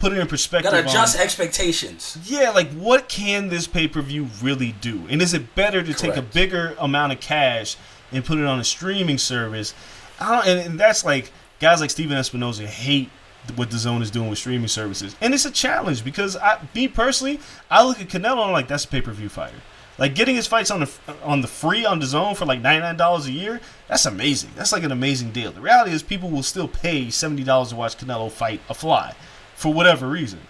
put 0.00 0.12
it 0.12 0.18
in 0.18 0.26
perspective. 0.26 0.70
gotta 0.72 0.84
adjust 0.84 1.16
on- 1.16 1.22
expectations. 1.22 2.18
yeah, 2.24 2.50
like 2.50 2.70
what 2.72 3.08
can 3.08 3.48
this 3.48 3.66
pay 3.66 3.86
per 3.86 4.02
view 4.02 4.28
really 4.42 4.72
do? 4.80 5.06
And 5.08 5.22
is 5.22 5.32
it 5.34 5.54
better 5.54 5.82
to 5.82 5.94
take 5.94 6.16
a 6.16 6.22
bigger 6.22 6.74
amount 6.80 7.12
of 7.12 7.20
cash 7.20 7.76
and 8.12 8.24
put 8.24 8.38
it 8.38 8.44
on 8.44 8.58
a 8.58 8.64
streaming 8.64 9.18
service? 9.18 9.72
I 10.20 10.30
don't, 10.36 10.46
and, 10.46 10.60
and 10.72 10.80
that's 10.80 11.04
like 11.04 11.30
guys 11.60 11.80
like 11.80 11.90
Stephen 11.90 12.16
Espinoza 12.16 12.64
hate 12.66 13.10
what 13.56 13.70
the 13.70 13.78
zone 13.78 14.00
is 14.02 14.10
doing 14.10 14.28
with 14.30 14.38
streaming 14.38 14.68
services, 14.68 15.14
and 15.20 15.34
it's 15.34 15.44
a 15.44 15.50
challenge 15.50 16.02
because 16.04 16.34
I, 16.36 16.58
me 16.74 16.88
personally, 16.88 17.38
I 17.70 17.84
look 17.84 18.00
at 18.00 18.08
Canelo 18.08 18.32
and 18.32 18.40
I'm 18.40 18.52
like, 18.52 18.66
that's 18.68 18.84
a 18.84 18.88
pay 18.88 19.00
per 19.02 19.12
view 19.12 19.28
fighter. 19.28 19.56
Like 19.96 20.14
getting 20.14 20.34
his 20.34 20.46
fights 20.46 20.70
on 20.70 20.80
the 20.80 20.90
on 21.22 21.40
the 21.40 21.48
free 21.48 21.84
on 21.84 22.00
the 22.00 22.06
zone 22.06 22.34
for 22.34 22.46
like 22.46 22.60
ninety 22.60 22.80
nine 22.80 22.96
dollars 22.96 23.26
a 23.26 23.32
year, 23.32 23.60
that's 23.88 24.06
amazing. 24.06 24.50
That's 24.56 24.72
like 24.72 24.82
an 24.82 24.90
amazing 24.90 25.30
deal. 25.30 25.52
The 25.52 25.60
reality 25.60 25.92
is 25.92 26.02
people 26.02 26.30
will 26.30 26.42
still 26.42 26.66
pay 26.66 27.10
seventy 27.10 27.44
dollars 27.44 27.68
to 27.68 27.76
watch 27.76 27.96
Canelo 27.96 28.30
fight 28.30 28.60
a 28.68 28.74
fly, 28.74 29.14
for 29.54 29.72
whatever 29.72 30.08
reason. 30.08 30.40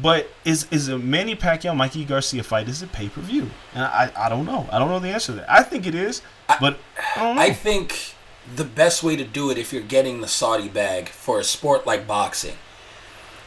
But 0.00 0.30
is 0.44 0.68
is 0.70 0.88
a 0.88 0.98
Manny 0.98 1.34
Pacquiao 1.34 1.76
Mikey 1.76 2.04
Garcia 2.04 2.42
fight 2.42 2.68
is 2.68 2.82
it 2.82 2.92
pay 2.92 3.08
per 3.08 3.22
view? 3.22 3.50
And 3.74 3.82
I 3.82 4.12
I 4.16 4.28
don't 4.28 4.46
know. 4.46 4.68
I 4.70 4.78
don't 4.78 4.88
know 4.88 5.00
the 5.00 5.08
answer 5.08 5.32
to 5.32 5.38
that. 5.38 5.50
I 5.50 5.62
think 5.62 5.86
it 5.86 5.94
is, 5.94 6.22
but 6.60 6.78
I 7.16 7.34
know. 7.34 7.40
I 7.40 7.50
think 7.50 8.14
the 8.54 8.64
best 8.64 9.02
way 9.02 9.16
to 9.16 9.24
do 9.24 9.50
it 9.50 9.58
if 9.58 9.72
you're 9.72 9.82
getting 9.82 10.20
the 10.20 10.28
Saudi 10.28 10.68
bag 10.68 11.08
for 11.08 11.40
a 11.40 11.44
sport 11.44 11.86
like 11.86 12.06
boxing 12.06 12.56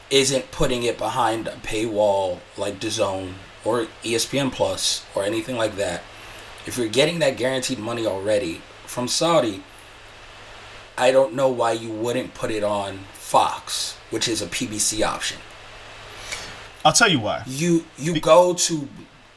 isn't 0.10 0.52
putting 0.52 0.84
it 0.84 0.98
behind 0.98 1.48
a 1.48 1.52
paywall 1.52 2.40
like 2.58 2.80
DAZN 2.80 3.34
or 3.66 3.88
ESPN 4.04 4.52
Plus 4.52 5.06
or 5.16 5.24
anything 5.24 5.58
like 5.58 5.76
that. 5.76 6.02
If 6.66 6.78
you're 6.78 6.88
getting 6.88 7.20
that 7.20 7.38
guaranteed 7.38 7.80
money 7.80 8.06
already 8.06 8.62
from 8.86 9.08
Saudi, 9.08 9.64
I 10.98 11.12
don't 11.12 11.34
know 11.34 11.48
why 11.48 11.72
you 11.72 11.90
wouldn't 11.90 12.34
put 12.34 12.52
it 12.52 12.64
on 12.64 13.00
Fox, 13.14 13.96
which 14.10 14.28
is 14.28 14.42
a 14.42 14.48
PBC 14.48 15.06
option. 15.06 15.40
I'll 16.84 16.94
tell 16.94 17.10
you 17.10 17.20
why. 17.20 17.44
you 17.46 17.86
you 17.98 18.20
go 18.20 18.54
to 18.54 18.88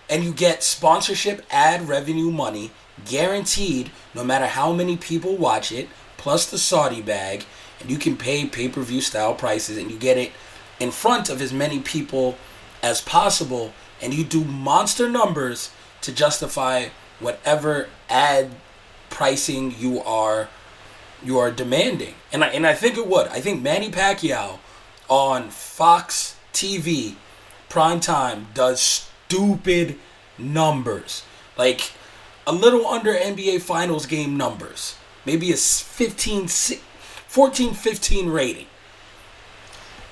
and 0.08 0.22
you 0.24 0.32
get 0.32 0.62
sponsorship 0.62 1.44
ad 1.50 1.88
revenue 1.88 2.30
money 2.30 2.70
guaranteed 3.04 3.90
no 4.14 4.22
matter 4.22 4.46
how 4.46 4.72
many 4.72 4.96
people 4.96 5.36
watch 5.36 5.72
it 5.72 5.88
plus 6.16 6.48
the 6.50 6.58
saudi 6.58 7.02
bag 7.02 7.44
and 7.80 7.90
you 7.90 7.96
can 7.98 8.16
pay 8.16 8.46
pay-per-view 8.46 9.00
style 9.00 9.34
prices 9.34 9.76
and 9.76 9.90
you 9.90 9.98
get 9.98 10.16
it 10.16 10.30
in 10.78 10.90
front 10.90 11.28
of 11.28 11.42
as 11.42 11.52
many 11.52 11.80
people 11.80 12.36
as 12.82 13.00
possible 13.00 13.72
and 14.02 14.12
you 14.12 14.24
do 14.24 14.44
monster 14.44 15.08
numbers 15.08 15.70
to 16.02 16.12
justify 16.12 16.88
whatever 17.20 17.88
ad 18.10 18.50
pricing 19.08 19.74
you 19.78 20.00
are 20.00 20.48
you 21.24 21.38
are 21.38 21.50
demanding. 21.50 22.14
And 22.32 22.42
I, 22.42 22.48
and 22.48 22.66
I 22.66 22.74
think 22.74 22.96
it 22.96 23.06
would. 23.06 23.28
I 23.28 23.40
think 23.40 23.62
Manny 23.62 23.90
Pacquiao 23.90 24.58
on 25.08 25.50
Fox 25.50 26.36
TV 26.52 27.14
prime 27.68 28.00
time 28.00 28.48
does 28.54 28.80
stupid 28.80 29.98
numbers. 30.36 31.22
Like 31.56 31.92
a 32.46 32.52
little 32.52 32.86
under 32.86 33.14
NBA 33.14 33.62
Finals 33.62 34.06
game 34.06 34.36
numbers. 34.36 34.96
Maybe 35.24 35.52
a 35.52 35.56
15 35.56 36.48
14 36.48 37.74
15 37.74 38.28
rating. 38.28 38.66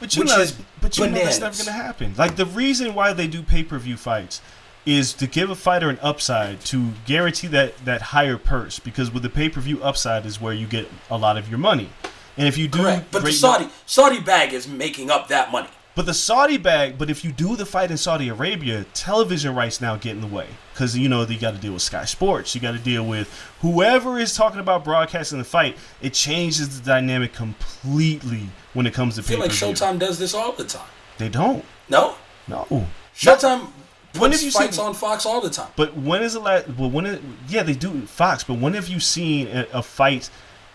But 0.00 0.16
you 0.16 0.22
Which 0.22 0.30
know, 0.30 0.40
is 0.40 0.56
but 0.80 0.96
you 0.96 1.06
know 1.06 1.12
that's 1.12 1.40
never 1.40 1.56
gonna 1.56 1.72
happen. 1.72 2.14
Like 2.16 2.36
the 2.36 2.46
reason 2.46 2.94
why 2.94 3.12
they 3.12 3.26
do 3.26 3.42
pay 3.42 3.62
per 3.62 3.78
view 3.78 3.96
fights 3.96 4.40
is 4.86 5.12
to 5.12 5.26
give 5.26 5.50
a 5.50 5.54
fighter 5.54 5.90
an 5.90 5.98
upside 6.00 6.60
to 6.62 6.92
guarantee 7.04 7.46
that 7.48 7.76
that 7.84 8.00
higher 8.00 8.38
purse 8.38 8.78
because 8.78 9.12
with 9.12 9.22
the 9.22 9.28
pay 9.28 9.50
per 9.50 9.60
view 9.60 9.82
upside 9.82 10.24
is 10.24 10.40
where 10.40 10.54
you 10.54 10.66
get 10.66 10.88
a 11.10 11.18
lot 11.18 11.36
of 11.36 11.50
your 11.50 11.58
money. 11.58 11.90
And 12.38 12.48
if 12.48 12.56
you 12.56 12.66
do, 12.66 12.78
Correct. 12.78 13.10
But 13.10 13.24
the 13.24 13.32
Saudi 13.32 13.68
Saudi 13.84 14.20
bag 14.20 14.54
is 14.54 14.66
making 14.66 15.10
up 15.10 15.28
that 15.28 15.52
money. 15.52 15.68
But 15.94 16.06
the 16.06 16.14
Saudi 16.14 16.56
bag, 16.56 16.96
but 16.96 17.10
if 17.10 17.24
you 17.24 17.32
do 17.32 17.56
the 17.56 17.66
fight 17.66 17.90
in 17.90 17.96
Saudi 17.98 18.28
Arabia, 18.28 18.84
television 18.94 19.54
rights 19.54 19.80
now 19.80 19.96
get 19.96 20.12
in 20.12 20.22
the 20.22 20.26
way 20.26 20.46
because 20.80 20.96
you 20.96 21.10
know 21.10 21.22
you 21.26 21.38
got 21.38 21.52
to 21.54 21.60
deal 21.60 21.74
with 21.74 21.82
Sky 21.82 22.06
Sports, 22.06 22.54
you 22.54 22.60
got 22.62 22.72
to 22.72 22.78
deal 22.78 23.04
with 23.04 23.28
whoever 23.60 24.18
is 24.18 24.34
talking 24.34 24.60
about 24.60 24.82
broadcasting 24.82 25.36
the 25.36 25.44
fight. 25.44 25.76
It 26.00 26.14
changes 26.14 26.80
the 26.80 26.86
dynamic 26.86 27.34
completely 27.34 28.48
when 28.72 28.86
it 28.86 28.94
comes 28.94 29.16
to 29.16 29.20
I 29.20 29.24
feel 29.24 29.40
like. 29.40 29.50
Showtime 29.50 29.98
does 29.98 30.18
this 30.18 30.32
all 30.32 30.52
the 30.52 30.64
time. 30.64 30.88
They 31.18 31.28
don't. 31.28 31.66
No? 31.90 32.14
No. 32.48 32.66
Showtime 33.14 33.68
When 34.16 34.32
have 34.32 34.40
you 34.40 34.50
fights 34.50 34.76
seen- 34.76 34.86
on 34.86 34.94
Fox 34.94 35.26
all 35.26 35.42
the 35.42 35.50
time. 35.50 35.68
But 35.76 35.94
when 35.98 36.22
is 36.22 36.32
the 36.32 36.40
last? 36.40 36.66
Well, 36.78 36.90
when? 36.90 37.04
It, 37.04 37.20
yeah, 37.46 37.62
they 37.62 37.74
do 37.74 38.00
Fox. 38.06 38.42
But 38.42 38.54
when 38.54 38.72
have 38.72 38.88
you 38.88 39.00
seen 39.00 39.48
a, 39.48 39.66
a 39.74 39.82
fight 39.82 40.30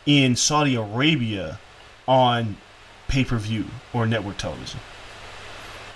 in 0.06 0.36
Saudi 0.36 0.76
Arabia 0.76 1.60
on 2.08 2.58
pay 3.08 3.26
per 3.26 3.38
view 3.38 3.66
or 3.92 4.06
network 4.06 4.38
television? 4.38 4.80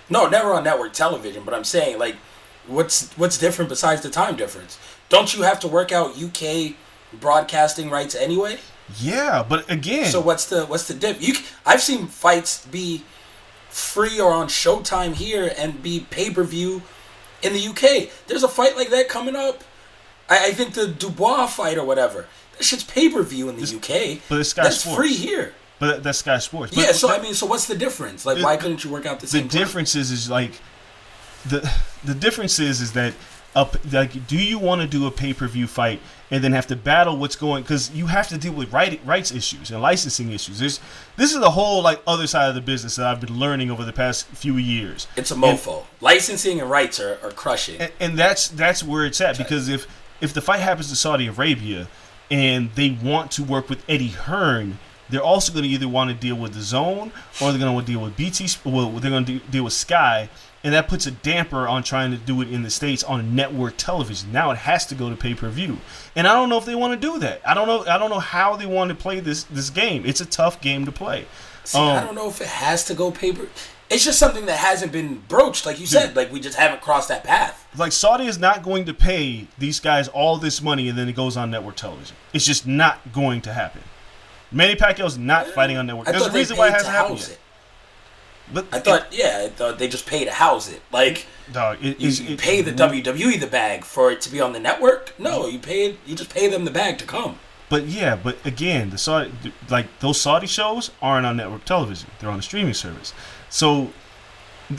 No, 0.09 0.27
never 0.27 0.51
on 0.55 0.63
network 0.63 0.93
television. 0.93 1.43
But 1.45 1.53
I'm 1.53 1.63
saying, 1.63 1.99
like, 1.99 2.15
what's 2.69 3.09
what's 3.17 3.37
different 3.37 3.69
besides 3.69 4.01
the 4.01 4.09
time 4.09 4.35
difference? 4.35 4.77
Don't 5.09 5.35
you 5.35 5.41
have 5.43 5.59
to 5.61 5.67
work 5.67 5.91
out 5.91 6.21
UK 6.21 6.75
broadcasting 7.19 7.89
rights 7.89 8.15
anyway? 8.15 8.59
Yeah, 8.99 9.45
but 9.47 9.69
again, 9.69 10.05
So 10.05 10.19
what's 10.21 10.45
the 10.45 10.65
what's 10.65 10.87
the 10.87 10.93
dip? 10.93 11.21
You, 11.21 11.35
I've 11.65 11.81
seen 11.81 12.07
fights 12.07 12.65
be 12.65 13.03
free 13.69 14.19
or 14.19 14.31
on 14.33 14.47
Showtime 14.47 15.13
here 15.13 15.53
and 15.57 15.81
be 15.83 15.99
pay 16.09 16.31
per 16.31 16.43
view 16.43 16.81
in 17.43 17.53
the 17.53 17.67
UK. 17.67 18.09
There's 18.27 18.43
a 18.43 18.47
fight 18.47 18.75
like 18.75 18.89
that 18.89 19.07
coming 19.09 19.35
up. 19.35 19.63
I, 20.29 20.47
I 20.47 20.51
think 20.51 20.73
the 20.73 20.87
Dubois 20.87 21.47
fight 21.47 21.77
or 21.77 21.85
whatever. 21.85 22.27
That 22.57 22.63
shit's 22.63 22.83
pay 22.83 23.09
per 23.09 23.21
view 23.23 23.49
in 23.49 23.57
the 23.57 23.75
UK. 23.77 24.21
but 24.27 24.39
it's 24.39 24.49
Sky 24.49 24.63
That's 24.63 24.77
Sports. 24.81 24.97
free 24.97 25.13
here. 25.13 25.53
But 25.79 26.03
that's 26.03 26.17
Sky 26.19 26.39
Sports. 26.39 26.73
But 26.75 26.83
yeah. 26.83 26.91
So 26.91 27.07
that- 27.07 27.19
I 27.19 27.23
mean, 27.23 27.33
so 27.35 27.45
what's 27.45 27.67
the 27.67 27.75
difference? 27.75 28.25
Like, 28.25 28.37
The- 28.37 28.43
why 28.43 28.57
couldn't 28.57 28.83
you 28.83 28.89
work 28.89 29.05
out 29.05 29.19
the 29.19 29.27
the 29.27 29.31
same? 29.31 29.47
time? 29.47 29.59
difference 29.61 29.95
is 29.95 30.11
is 30.11 30.29
like 30.29 30.53
the 31.45 31.71
the 32.03 32.15
difference 32.15 32.59
is 32.59 32.81
is 32.81 32.93
that 32.93 33.13
up 33.55 33.77
like 33.91 34.27
do 34.27 34.37
you 34.37 34.59
want 34.59 34.81
to 34.81 34.87
do 34.87 35.07
a 35.07 35.11
pay 35.11 35.33
per 35.33 35.47
view 35.47 35.67
fight 35.67 35.99
and 36.31 36.43
then 36.43 36.53
have 36.53 36.67
to 36.67 36.75
battle 36.75 37.17
what's 37.17 37.35
going 37.35 37.63
because 37.63 37.91
you 37.91 38.07
have 38.07 38.27
to 38.27 38.37
deal 38.37 38.53
with 38.53 38.71
right, 38.71 38.99
rights 39.05 39.31
issues 39.31 39.71
and 39.71 39.81
licensing 39.81 40.31
issues. 40.31 40.59
There's 40.59 40.79
this 41.15 41.33
is 41.33 41.39
the 41.39 41.51
whole 41.51 41.81
like 41.81 42.01
other 42.05 42.27
side 42.27 42.49
of 42.49 42.55
the 42.55 42.61
business 42.61 42.97
that 42.97 43.07
I've 43.07 43.21
been 43.21 43.37
learning 43.37 43.71
over 43.71 43.83
the 43.83 43.93
past 43.93 44.27
few 44.27 44.57
years. 44.57 45.07
It's 45.15 45.31
a 45.31 45.35
mofo. 45.35 45.85
Licensing 46.01 46.59
and 46.61 46.69
rights 46.69 46.99
are, 46.99 47.19
are 47.23 47.31
crushing. 47.31 47.79
and, 47.79 47.91
and 47.99 48.19
that's 48.19 48.49
that's 48.49 48.83
where 48.83 49.05
it's 49.05 49.19
at 49.21 49.37
because 49.37 49.69
if 49.69 49.87
if 50.21 50.33
the 50.33 50.41
fight 50.41 50.59
happens 50.59 50.89
in 50.89 50.95
Saudi 50.95 51.27
Arabia 51.27 51.87
and 52.29 52.71
they 52.75 52.97
want 53.01 53.31
to 53.31 53.43
work 53.43 53.69
with 53.69 53.83
Eddie 53.89 54.09
Hearn, 54.09 54.77
they're 55.09 55.23
also 55.23 55.51
going 55.51 55.63
to 55.63 55.69
either 55.69 55.87
want 55.87 56.11
to 56.11 56.15
deal 56.15 56.35
with 56.35 56.53
the 56.53 56.61
Zone 56.61 57.11
or 57.41 57.51
they're 57.51 57.59
going 57.59 57.79
to 57.79 57.85
deal 57.85 58.01
with 58.01 58.15
BT. 58.15 58.47
Well, 58.63 58.91
they're 58.91 59.09
going 59.09 59.25
to 59.25 59.39
deal 59.39 59.63
with 59.63 59.73
Sky, 59.73 60.29
and 60.63 60.73
that 60.73 60.87
puts 60.87 61.05
a 61.05 61.11
damper 61.11 61.67
on 61.67 61.83
trying 61.83 62.11
to 62.11 62.17
do 62.17 62.41
it 62.41 62.51
in 62.51 62.63
the 62.63 62.69
states 62.69 63.03
on 63.03 63.35
network 63.35 63.75
television. 63.77 64.31
Now 64.31 64.51
it 64.51 64.57
has 64.57 64.85
to 64.87 64.95
go 64.95 65.09
to 65.09 65.15
pay 65.15 65.33
per 65.33 65.49
view, 65.49 65.77
and 66.15 66.27
I 66.27 66.33
don't 66.33 66.49
know 66.49 66.57
if 66.57 66.65
they 66.65 66.75
want 66.75 66.99
to 66.99 67.07
do 67.07 67.19
that. 67.19 67.41
I 67.47 67.53
don't 67.53 67.67
know. 67.67 67.85
I 67.91 67.97
don't 67.97 68.09
know 68.09 68.19
how 68.19 68.55
they 68.55 68.65
want 68.65 68.89
to 68.89 68.95
play 68.95 69.19
this 69.19 69.43
this 69.45 69.69
game. 69.69 70.05
It's 70.05 70.21
a 70.21 70.25
tough 70.25 70.61
game 70.61 70.85
to 70.85 70.91
play. 70.91 71.25
See, 71.63 71.77
Um, 71.77 71.89
I 71.97 72.01
don't 72.03 72.15
know 72.15 72.29
if 72.29 72.41
it 72.41 72.47
has 72.47 72.83
to 72.85 72.93
go 72.93 73.11
paper. 73.11 73.47
It's 73.89 74.05
just 74.05 74.19
something 74.19 74.45
that 74.45 74.57
hasn't 74.59 74.91
been 74.91 75.23
broached, 75.27 75.65
like 75.65 75.79
you 75.79 75.87
said. 75.87 76.15
Like 76.15 76.31
we 76.31 76.39
just 76.39 76.57
haven't 76.57 76.81
crossed 76.81 77.07
that 77.07 77.23
path. 77.23 77.65
like 77.75 77.91
Saudi 77.91 78.27
is 78.27 78.37
not 78.37 78.61
going 78.61 78.85
to 78.85 78.93
pay 78.93 79.47
these 79.57 79.79
guys 79.79 80.07
all 80.09 80.37
this 80.37 80.61
money 80.61 80.89
and 80.89 80.97
then 80.97 81.09
it 81.09 81.15
goes 81.15 81.35
on 81.35 81.49
network 81.49 81.75
television. 81.75 82.15
It's 82.31 82.45
just 82.45 82.67
not 82.67 82.99
going 83.13 83.41
to 83.41 83.53
happen. 83.53 83.81
Manny 84.51 84.75
Pacquiao's 84.75 85.17
not 85.17 85.47
fighting 85.47 85.77
on 85.77 85.87
network. 85.87 86.05
There's 86.07 86.25
a 86.25 86.31
reason 86.31 86.55
why 86.57 86.67
it 86.67 86.73
hasn't 86.73 86.91
happened 86.93 87.19
yet. 87.19 87.29
it. 87.29 87.38
But 88.53 88.65
I 88.71 88.79
thought, 88.79 89.07
yeah, 89.11 89.43
I 89.45 89.49
thought 89.49 89.77
they 89.79 89.87
just 89.87 90.05
pay 90.07 90.25
to 90.25 90.31
house 90.31 90.71
it. 90.71 90.81
Like 90.91 91.27
dog, 91.51 91.77
it, 91.79 91.99
you, 91.99 92.07
it's- 92.09 92.19
you 92.19 92.33
it- 92.33 92.39
pay 92.39 92.61
the 92.61 92.71
WWE 92.71 93.39
the 93.39 93.47
bag 93.47 93.83
for 93.83 94.11
it 94.11 94.21
to 94.21 94.31
be 94.31 94.41
on 94.41 94.53
the 94.53 94.59
network. 94.59 95.13
No, 95.19 95.47
you 95.47 95.59
pay 95.59 95.97
you 96.05 96.15
just 96.15 96.33
pay 96.33 96.47
them 96.47 96.65
the 96.65 96.71
bag 96.71 96.97
to 96.99 97.05
come. 97.05 97.37
But 97.69 97.85
yeah, 97.85 98.15
but 98.15 98.43
again, 98.45 98.89
the 98.89 98.97
Saudi 98.97 99.31
like 99.69 99.85
those 99.99 100.19
Saudi 100.19 100.47
shows 100.47 100.89
aren't 101.01 101.25
on 101.25 101.37
network 101.37 101.65
television. 101.65 102.09
They're 102.19 102.29
on 102.31 102.39
a 102.39 102.41
streaming 102.41 102.73
service. 102.73 103.13
So 103.49 103.91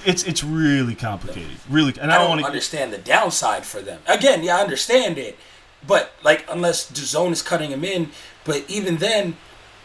it's 0.05 0.25
it's 0.25 0.43
really 0.45 0.95
complicated. 0.95 1.57
Really, 1.69 1.95
and 2.01 2.11
I, 2.11 2.17
I 2.17 2.19
don't 2.19 2.29
want 2.31 2.41
to. 2.41 2.47
understand 2.47 2.93
the 2.93 2.99
downside 2.99 3.65
for 3.65 3.81
them. 3.81 4.01
Again, 4.09 4.43
yeah, 4.43 4.57
I 4.57 4.61
understand 4.63 5.19
it, 5.19 5.39
but 5.87 6.13
like 6.25 6.45
unless 6.49 6.87
the 6.87 7.01
zone 7.01 7.33
is 7.33 7.43
cutting 7.43 7.71
them 7.71 7.85
in, 7.85 8.11
but 8.45 8.65
even 8.69 8.97
then, 8.97 9.37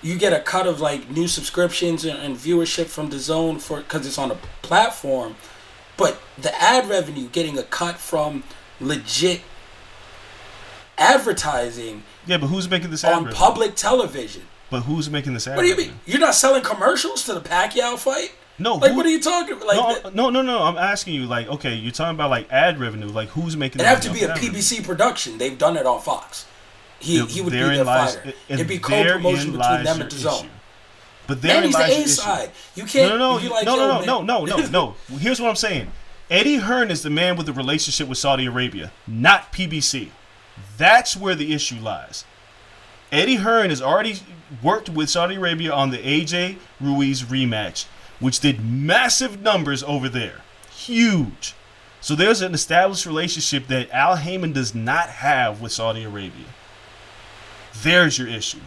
you 0.05 0.15
get 0.17 0.31
a 0.33 0.39
cut 0.39 0.67
of 0.67 0.79
like 0.79 1.09
new 1.09 1.27
subscriptions 1.27 2.05
and, 2.05 2.17
and 2.19 2.35
viewership 2.37 2.85
from 2.85 3.09
the 3.09 3.17
zone 3.19 3.57
for 3.59 3.79
because 3.79 4.05
it's 4.05 4.17
on 4.19 4.29
a 4.31 4.37
platform, 4.61 5.35
but 5.97 6.19
the 6.37 6.53
ad 6.61 6.87
revenue 6.87 7.27
getting 7.29 7.57
a 7.57 7.63
cut 7.63 7.95
from 7.97 8.43
legit 8.79 9.41
advertising 10.97 12.03
Yeah, 12.25 12.37
but 12.37 12.47
who's 12.47 12.69
making 12.69 12.91
this 12.91 13.03
on 13.03 13.11
revenue? 13.25 13.33
public 13.33 13.75
television. 13.75 14.43
But 14.69 14.81
who's 14.81 15.09
making 15.09 15.33
this 15.33 15.47
ad? 15.47 15.55
What 15.55 15.63
do 15.63 15.67
you 15.67 15.73
revenue? 15.75 15.91
mean? 15.91 15.99
You're 16.05 16.19
not 16.19 16.35
selling 16.35 16.63
commercials 16.63 17.23
to 17.25 17.33
the 17.33 17.41
Pacquiao 17.41 17.97
fight? 17.97 18.33
No, 18.57 18.75
Like, 18.75 18.91
who- 18.91 18.97
what 18.97 19.05
are 19.05 19.09
you 19.09 19.19
talking 19.21 19.53
about? 19.57 19.67
Like, 19.67 20.03
no, 20.15 20.29
no, 20.29 20.41
no, 20.41 20.41
no. 20.41 20.63
I'm 20.63 20.77
asking 20.77 21.15
you, 21.15 21.25
like, 21.25 21.47
okay, 21.47 21.73
you're 21.75 21.91
talking 21.91 22.15
about 22.15 22.29
like 22.29 22.49
ad 22.51 22.79
revenue. 22.79 23.07
Like, 23.07 23.29
who's 23.29 23.57
making? 23.57 23.81
It'd 23.81 23.87
have 23.89 24.01
to 24.01 24.11
be 24.13 24.23
a 24.23 24.27
that 24.27 24.35
revenue? 24.41 24.59
PBC 24.59 24.83
production. 24.85 25.37
They've 25.37 25.57
done 25.57 25.75
it 25.75 25.85
on 25.85 25.99
Fox. 26.01 26.45
He 26.99 27.23
he 27.25 27.41
would 27.41 27.51
be 27.51 27.57
their 27.59 27.77
the 27.77 27.83
lies- 27.83 28.15
fighter. 28.15 28.33
It'd 28.49 28.67
be 28.67 28.77
therein 28.77 29.07
co-promotion 29.21 29.51
between 29.51 29.83
them 29.83 30.01
and 30.01 30.11
the 30.11 30.15
zone. 30.17 30.49
But 31.27 31.41
there 31.41 31.59
Manny's 31.59 31.73
the 31.73 31.79
lies 31.79 31.89
your 31.89 31.97
A 31.97 32.01
issue. 32.03 32.07
side. 32.13 32.51
You 32.75 32.83
can't. 32.85 33.09
No, 33.09 33.17
no, 33.17 33.37
no, 33.39 33.51
like, 33.53 33.65
no, 33.65 33.75
yo, 33.75 33.87
no, 33.87 34.21
no, 34.21 34.45
no, 34.45 34.45
no, 34.45 34.67
no. 34.69 34.95
Here's 35.17 35.39
what 35.41 35.49
I'm 35.49 35.55
saying. 35.55 35.91
Eddie 36.29 36.57
Hearn 36.57 36.89
is 36.91 37.01
the 37.03 37.09
man 37.09 37.35
with 37.35 37.45
the 37.45 37.53
relationship 37.53 38.07
with 38.07 38.17
Saudi 38.17 38.45
Arabia, 38.45 38.91
not 39.07 39.51
PBC. 39.53 40.09
That's 40.77 41.15
where 41.17 41.35
the 41.35 41.53
issue 41.53 41.77
lies. 41.79 42.25
Eddie 43.11 43.35
Hearn 43.35 43.69
has 43.69 43.81
already 43.81 44.19
worked 44.63 44.89
with 44.89 45.09
Saudi 45.09 45.35
Arabia 45.35 45.71
on 45.71 45.91
the 45.91 45.97
AJ 45.97 46.57
Ruiz 46.81 47.23
rematch, 47.23 47.85
which 48.19 48.39
did 48.39 48.63
massive 48.65 49.41
numbers 49.41 49.83
over 49.83 50.09
there. 50.09 50.41
Huge. 50.71 51.53
So 52.01 52.15
there's 52.15 52.41
an 52.41 52.53
established 52.53 53.05
relationship 53.05 53.67
that 53.67 53.89
Al 53.91 54.15
Haymon 54.17 54.53
does 54.53 54.75
not 54.75 55.09
have 55.09 55.61
with 55.61 55.71
Saudi 55.71 56.03
Arabia. 56.03 56.45
There's 57.83 58.17
your 58.17 58.27
issue. 58.27 58.59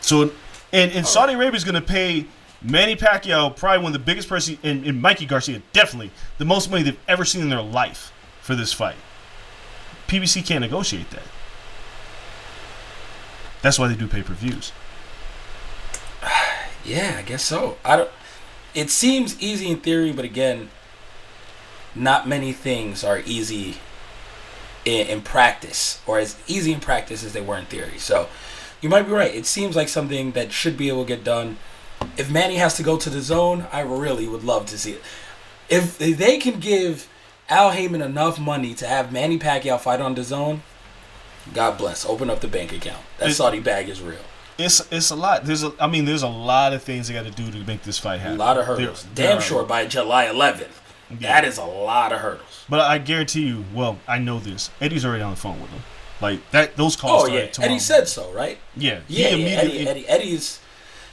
So, 0.00 0.30
and, 0.72 0.92
and 0.92 1.06
Saudi 1.06 1.34
Arabia 1.34 1.56
is 1.56 1.64
going 1.64 1.74
to 1.74 1.80
pay 1.80 2.26
Manny 2.62 2.96
Pacquiao, 2.96 3.56
probably 3.56 3.78
one 3.78 3.86
of 3.88 3.92
the 3.92 4.04
biggest 4.04 4.28
person, 4.28 4.58
and, 4.62 4.86
and 4.86 5.00
Mikey 5.00 5.26
Garcia, 5.26 5.62
definitely 5.72 6.10
the 6.38 6.44
most 6.44 6.70
money 6.70 6.82
they've 6.82 6.98
ever 7.08 7.24
seen 7.24 7.42
in 7.42 7.48
their 7.48 7.62
life 7.62 8.12
for 8.40 8.54
this 8.54 8.72
fight. 8.72 8.96
PBC 10.06 10.46
can't 10.46 10.60
negotiate 10.60 11.10
that. 11.10 11.22
That's 13.62 13.78
why 13.78 13.88
they 13.88 13.96
do 13.96 14.06
pay 14.06 14.22
per 14.22 14.34
views. 14.34 14.72
Yeah, 16.84 17.16
I 17.18 17.22
guess 17.22 17.42
so. 17.42 17.78
I 17.84 17.96
don't. 17.96 18.10
It 18.72 18.90
seems 18.90 19.42
easy 19.42 19.68
in 19.68 19.80
theory, 19.80 20.12
but 20.12 20.24
again, 20.24 20.70
not 21.96 22.28
many 22.28 22.52
things 22.52 23.02
are 23.02 23.18
easy 23.26 23.78
in, 24.86 25.06
in 25.08 25.20
practice, 25.20 26.00
or 26.06 26.18
as 26.18 26.36
easy 26.46 26.72
in 26.72 26.80
practice 26.80 27.22
as 27.22 27.34
they 27.34 27.42
were 27.42 27.58
in 27.58 27.66
theory. 27.66 27.98
So, 27.98 28.28
you 28.80 28.88
might 28.88 29.02
be 29.02 29.12
right. 29.12 29.34
It 29.34 29.44
seems 29.46 29.76
like 29.76 29.88
something 29.88 30.32
that 30.32 30.52
should 30.52 30.76
be 30.78 30.88
able 30.88 31.04
to 31.04 31.08
get 31.08 31.24
done. 31.24 31.58
If 32.16 32.30
Manny 32.30 32.56
has 32.56 32.76
to 32.78 32.82
go 32.82 32.96
to 32.96 33.10
the 33.10 33.20
zone, 33.20 33.66
I 33.72 33.80
really 33.80 34.26
would 34.28 34.44
love 34.44 34.64
to 34.66 34.78
see 34.78 34.92
it. 34.92 35.02
If, 35.68 36.00
if 36.00 36.16
they 36.16 36.38
can 36.38 36.60
give 36.60 37.08
Al 37.48 37.70
Haymon 37.72 38.00
enough 38.02 38.38
money 38.38 38.74
to 38.74 38.86
have 38.86 39.12
Manny 39.12 39.38
Pacquiao 39.38 39.78
fight 39.80 40.00
on 40.00 40.14
the 40.14 40.22
zone, 40.22 40.62
God 41.54 41.78
bless. 41.78 42.04
Open 42.06 42.30
up 42.30 42.40
the 42.40 42.48
bank 42.48 42.72
account. 42.72 43.02
That 43.18 43.30
It- 43.30 43.34
Saudi 43.34 43.60
bag 43.60 43.88
is 43.88 44.00
real. 44.00 44.18
It's 44.58 44.80
it's 44.90 45.10
a 45.10 45.14
lot. 45.14 45.44
There's 45.44 45.62
a, 45.64 45.72
I 45.78 45.86
mean, 45.86 46.06
there's 46.06 46.22
a 46.22 46.28
lot 46.28 46.72
of 46.72 46.82
things 46.82 47.08
they 47.08 47.14
got 47.14 47.26
to 47.26 47.30
do 47.30 47.50
to 47.50 47.58
make 47.66 47.82
this 47.82 47.98
fight 47.98 48.20
happen. 48.20 48.36
A 48.36 48.38
lot 48.38 48.56
of 48.56 48.66
There- 48.66 48.76
hurdles. 48.76 49.06
there 49.14 49.28
Damn 49.28 49.38
are- 49.38 49.42
sure 49.42 49.64
by 49.64 49.84
July 49.86 50.24
11th. 50.26 50.68
That 51.10 51.44
is 51.44 51.58
a 51.58 51.64
lot 51.64 52.12
of 52.12 52.20
hurdles. 52.20 52.64
But 52.68 52.80
I 52.80 52.98
guarantee 52.98 53.46
you, 53.46 53.64
well, 53.72 53.98
I 54.08 54.18
know 54.18 54.38
this. 54.38 54.70
Eddie's 54.80 55.04
already 55.04 55.22
on 55.22 55.30
the 55.30 55.36
phone 55.36 55.60
with 55.60 55.70
him. 55.70 55.82
Like 56.20 56.50
that, 56.50 56.76
those 56.76 56.96
calls. 56.96 57.24
Oh 57.24 57.26
yeah, 57.26 57.48
Eddie 57.60 57.78
said 57.78 58.08
so, 58.08 58.32
right? 58.32 58.58
Yeah, 58.76 59.00
Yeah, 59.06 59.28
he 59.28 59.42
yeah 59.42 59.48
Eddie, 59.58 59.68
immediately- 59.68 59.88
Eddie, 59.88 60.08
Eddie's 60.08 60.60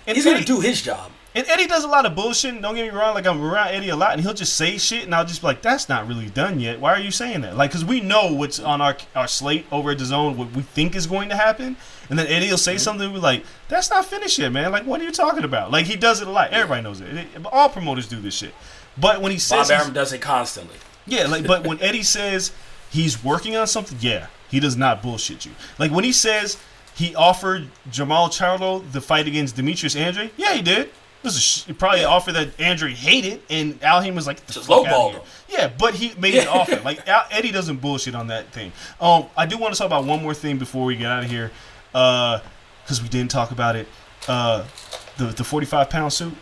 and 0.08 0.16
he's 0.16 0.26
gonna 0.26 0.44
do 0.44 0.60
his 0.60 0.82
job. 0.82 1.12
And 1.36 1.48
Eddie 1.48 1.66
does 1.66 1.84
a 1.84 1.88
lot 1.88 2.06
of 2.06 2.14
bullshit. 2.14 2.62
Don't 2.62 2.76
get 2.76 2.84
me 2.84 2.98
wrong. 2.98 3.16
Like 3.16 3.26
I'm 3.26 3.42
around 3.42 3.70
Eddie 3.70 3.90
a 3.90 3.96
lot, 3.96 4.14
and 4.14 4.22
he'll 4.22 4.36
just 4.36 4.56
say 4.56 4.78
shit, 4.78 5.06
and 5.06 5.16
I'll 5.16 5.26
just 5.26 5.42
be 5.42 5.48
like, 5.48 5.64
"That's 5.64 5.90
not 5.90 6.08
really 6.08 6.30
done 6.30 6.60
yet. 6.60 6.80
Why 6.80 6.92
are 6.94 7.00
you 7.00 7.10
saying 7.10 7.42
that?" 7.42 7.58
Like, 7.58 7.72
because 7.72 7.84
we 7.84 8.02
know 8.02 8.32
what's 8.34 8.60
on 8.60 8.82
our 8.82 8.96
our 9.16 9.28
slate 9.28 9.66
over 9.72 9.92
at 9.92 9.98
the 9.98 10.06
zone, 10.06 10.38
what 10.38 10.52
we 10.52 10.62
think 10.62 10.96
is 10.96 11.08
going 11.08 11.30
to 11.30 11.36
happen, 11.36 11.76
and 12.10 12.20
then 12.20 12.28
Eddie 12.28 12.52
will 12.52 12.58
say 12.58 12.74
mm-hmm. 12.74 12.80
something 12.80 13.12
we're 13.12 13.20
like, 13.20 13.46
"That's 13.68 13.90
not 13.90 14.06
finished 14.06 14.38
yet, 14.38 14.52
man. 14.52 14.72
Like, 14.72 14.86
what 14.86 15.02
are 15.02 15.06
you 15.06 15.12
talking 15.12 15.44
about?" 15.44 15.72
Like 15.72 15.88
he 15.88 15.96
does 15.96 16.22
it 16.22 16.28
a 16.28 16.32
lot. 16.32 16.52
Everybody 16.52 16.84
knows 16.84 17.02
it. 17.02 17.08
It- 17.18 17.28
All 17.52 17.68
promoters 17.68 18.08
do 18.08 18.22
this 18.22 18.36
shit. 18.36 18.54
But 18.98 19.22
when 19.22 19.32
he 19.32 19.40
says 19.40 19.70
Bob 19.70 19.80
Arum 19.80 19.94
does 19.94 20.14
it 20.14 20.22
constantly. 20.22 20.76
yeah, 21.06 21.26
like 21.28 21.46
but 21.48 21.66
when 21.66 21.82
Eddie 21.82 22.04
says 22.04 22.52
he's 22.90 23.24
working 23.24 23.56
on 23.56 23.68
something, 23.68 23.98
yeah, 24.02 24.28
he 24.50 24.60
does 24.60 24.78
not 24.78 25.02
bullshit 25.02 25.46
you. 25.46 25.52
Like 25.80 25.92
when 25.92 26.04
he 26.04 26.12
says 26.12 26.58
he 26.96 27.16
offered 27.16 27.70
Jermall 27.90 28.30
Charlo 28.30 28.84
the 28.92 29.02
fight 29.02 29.28
against 29.28 29.56
Demetrius 29.56 29.96
Andrade, 29.96 30.32
yeah, 30.38 30.54
he 30.54 30.62
did. 30.62 30.90
This 31.24 31.36
is 31.36 31.42
sh- 31.42 31.64
probably 31.78 32.02
an 32.02 32.08
offer 32.08 32.34
that 32.34 32.60
Andrade 32.60 32.98
hated, 32.98 33.42
and 33.50 33.82
Al 33.82 34.02
Haymon 34.02 34.16
was 34.16 34.28
like, 34.28 34.46
the 34.46 34.52
Just 34.54 34.68
fuck 34.68 34.86
outta 34.86 34.90
lowballed 34.94 35.10
here." 35.12 35.20
him. 35.20 35.26
Yeah, 35.48 35.72
but 35.80 35.96
he 35.96 36.14
made 36.20 36.36
an 36.36 36.48
offer. 36.50 36.82
Like 36.82 37.08
Al- 37.08 37.26
Eddie 37.32 37.52
doesn't 37.52 37.78
bullshit 37.78 38.14
on 38.14 38.28
that 38.28 38.52
thing. 38.52 38.74
Um, 39.00 39.28
I 39.38 39.46
do 39.46 39.58
want 39.58 39.74
to 39.74 39.78
talk 39.78 39.88
about 39.88 40.04
one 40.04 40.22
more 40.22 40.34
thing 40.34 40.58
before 40.58 40.84
we 40.86 40.98
get 40.98 41.08
out 41.08 41.24
of 41.24 41.30
here, 41.30 41.50
because 41.94 43.02
we 43.02 43.08
didn't 43.08 43.32
talk 43.32 43.52
about 43.52 43.76
it. 43.78 43.88
Uh, 44.28 44.66
the 45.18 45.26
the 45.28 45.44
forty 45.44 45.66
five 45.66 45.90
pound 45.90 46.12
suit. 46.14 46.34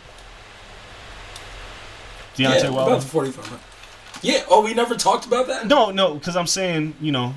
Deontay 2.34 2.64
yeah, 2.64 2.70
Wilder. 2.70 2.94
about 2.94 3.04
45. 3.04 4.20
Yeah. 4.22 4.44
Oh, 4.48 4.62
we 4.62 4.74
never 4.74 4.94
talked 4.94 5.26
about 5.26 5.46
that. 5.48 5.66
No, 5.66 5.90
no, 5.90 6.14
because 6.14 6.36
I'm 6.36 6.46
saying, 6.46 6.94
you 7.00 7.12
know, 7.12 7.34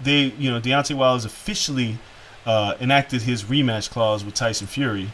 they, 0.00 0.24
you 0.38 0.50
know, 0.50 0.60
Deontay 0.60 0.96
Wilder's 0.96 1.24
officially 1.24 1.98
uh, 2.46 2.74
enacted 2.80 3.22
his 3.22 3.44
rematch 3.44 3.90
clause 3.90 4.24
with 4.24 4.34
Tyson 4.34 4.66
Fury, 4.66 5.10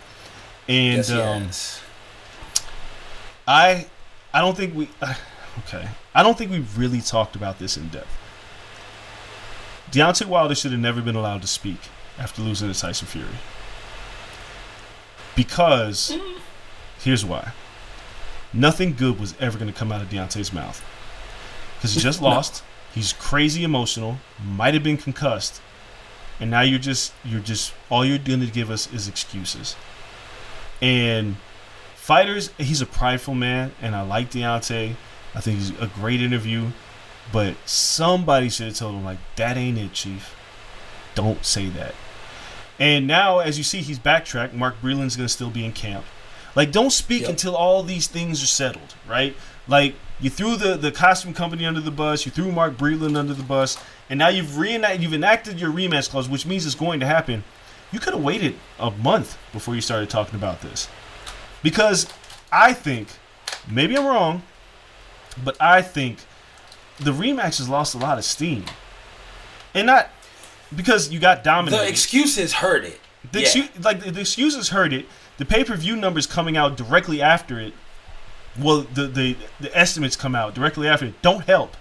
and 0.69 0.97
Yes, 1.09 1.11
um. 1.11 2.63
I, 3.47 3.87
I 4.33 4.41
don't 4.41 4.57
think 4.57 4.75
we, 4.75 4.89
okay, 5.59 5.89
I 6.15 6.23
don't 6.23 6.39
think 6.39 6.51
we 6.51 6.61
really 6.77 7.01
talked 7.01 7.37
about 7.37 7.59
this 7.59 7.77
in 7.77 7.89
depth. 7.89 8.17
Deontay 9.91 10.27
Wilder 10.27 10.55
should 10.55 10.73
have 10.73 10.81
never 10.81 11.01
been 11.01 11.17
allowed 11.17 11.43
to 11.43 11.49
speak 11.49 11.81
after 12.19 12.43
losing 12.43 12.71
to 12.73 12.79
Tyson 12.79 13.07
Fury, 13.07 13.27
because 15.35 16.17
here's 17.01 17.25
why. 17.25 17.53
Nothing 18.53 18.95
good 18.95 19.19
was 19.19 19.35
ever 19.41 19.59
going 19.59 19.73
to 19.73 19.79
come 19.79 19.93
out 19.93 20.03
of 20.03 20.09
Deontay's 20.09 20.53
mouth 20.53 20.85
because 21.77 21.95
he 21.95 22.01
just 22.01 22.23
lost. 22.23 22.63
He's 22.95 23.13
crazy 23.13 23.65
emotional, 23.65 24.19
might 24.45 24.75
have 24.75 24.83
been 24.83 24.97
concussed, 24.97 25.61
and 26.41 26.51
now 26.51 26.63
you're 26.63 26.79
just 26.79 27.13
you're 27.25 27.41
just 27.41 27.73
all 27.91 28.05
you're 28.05 28.19
going 28.19 28.41
to 28.41 28.47
give 28.47 28.71
us 28.71 28.93
is 28.93 29.09
excuses. 29.09 29.77
And 30.81 31.37
fighters, 31.95 32.51
he's 32.59 32.81
a 32.81 32.87
prideful 32.87 33.35
man, 33.35 33.73
and 33.83 33.95
I 33.95 34.03
like 34.03 34.31
Deontay. 34.31 34.95
I 35.35 35.41
think 35.41 35.59
he's 35.59 35.71
a 35.79 35.89
great 35.89 36.23
interview, 36.23 36.69
but 37.33 37.55
somebody 37.67 38.49
should 38.49 38.69
have 38.69 38.77
told 38.77 38.95
him 38.95 39.05
like 39.05 39.19
that 39.37 39.57
ain't 39.57 39.79
it, 39.79 39.93
Chief. 39.93 40.35
Don't 41.15 41.45
say 41.45 41.69
that. 41.71 41.95
And 42.79 43.07
now, 43.07 43.41
as 43.41 43.59
you 43.59 43.65
see, 43.65 43.79
he's 43.83 43.99
backtracked. 43.99 44.55
Mark 44.55 44.81
Breland's 44.81 45.17
going 45.17 45.27
to 45.27 45.33
still 45.33 45.51
be 45.51 45.65
in 45.65 45.73
camp. 45.73 46.05
Like, 46.59 46.73
don't 46.73 46.91
speak 46.91 47.21
Yep. 47.23 47.31
until 47.31 47.55
all 47.55 47.85
these 47.85 48.09
things 48.09 48.43
are 48.43 48.47
settled, 48.49 48.97
right? 49.09 49.37
Like, 49.69 49.95
you 50.19 50.29
threw 50.29 50.57
the, 50.57 50.77
the 50.77 50.91
costume 50.91 51.33
company 51.33 51.65
under 51.65 51.81
the 51.81 51.93
bus, 51.93 52.27
you 52.27 52.33
threw 52.33 52.51
Mark 52.51 52.77
Breland 52.77 53.17
under 53.17 53.33
the 53.33 53.45
bus, 53.45 53.79
and 54.11 54.19
now 54.19 54.27
you've 54.27 54.59
reenacted, 54.59 55.01
you've 55.01 55.15
enacted 55.15 55.61
your 55.61 55.71
rematch 55.71 56.11
clause, 56.11 56.29
which 56.29 56.47
means 56.47 56.67
it's 56.67 56.75
going 56.75 56.99
to 56.99 57.07
happen. 57.07 57.45
You 57.93 58.01
could 58.01 58.13
have 58.13 58.25
waited 58.25 58.57
a 58.81 58.91
month 58.91 59.39
before 59.53 59.77
you 59.77 59.81
started 59.81 60.11
talking 60.11 60.35
about 60.35 60.61
this, 60.61 60.89
because 61.63 62.09
I 62.51 62.73
think, 62.73 63.07
maybe 63.71 63.97
I'm 63.97 64.05
wrong, 64.05 64.43
but 65.45 65.57
I 65.61 65.81
think 65.81 66.19
the 66.99 67.13
rematch 67.13 67.59
has 67.59 67.69
lost 67.69 67.95
a 67.95 67.99
lot 67.99 68.19
of 68.19 68.25
steam, 68.25 68.65
and 69.75 69.87
not 69.87 70.11
because 70.75 71.11
you 71.13 71.21
got 71.21 71.45
dominated. 71.45 71.85
The 71.85 71.89
excuses 71.89 72.55
hurt 72.55 72.85
it. 72.85 73.01
The 73.31 73.43
Yeah. 73.43 73.69
like 73.81 74.01
the 74.01 74.21
excuses 74.21 74.71
hurt 74.71 74.93
it. 74.93 75.07
The 75.39 75.45
pay 75.45 75.65
per 75.65 75.77
view 75.77 75.97
numbers 75.97 76.27
coming 76.27 76.57
out 76.57 76.77
directly 76.77 77.23
after 77.23 77.59
it. 77.59 77.73
Well, 78.59 78.83
the, 78.93 79.07
the 79.07 79.37
the 79.61 79.77
estimates 79.77 80.17
come 80.17 80.35
out 80.35 80.55
directly 80.55 80.89
after 80.89 81.07
it. 81.07 81.23
Don't 81.23 81.45
help. 81.45 81.77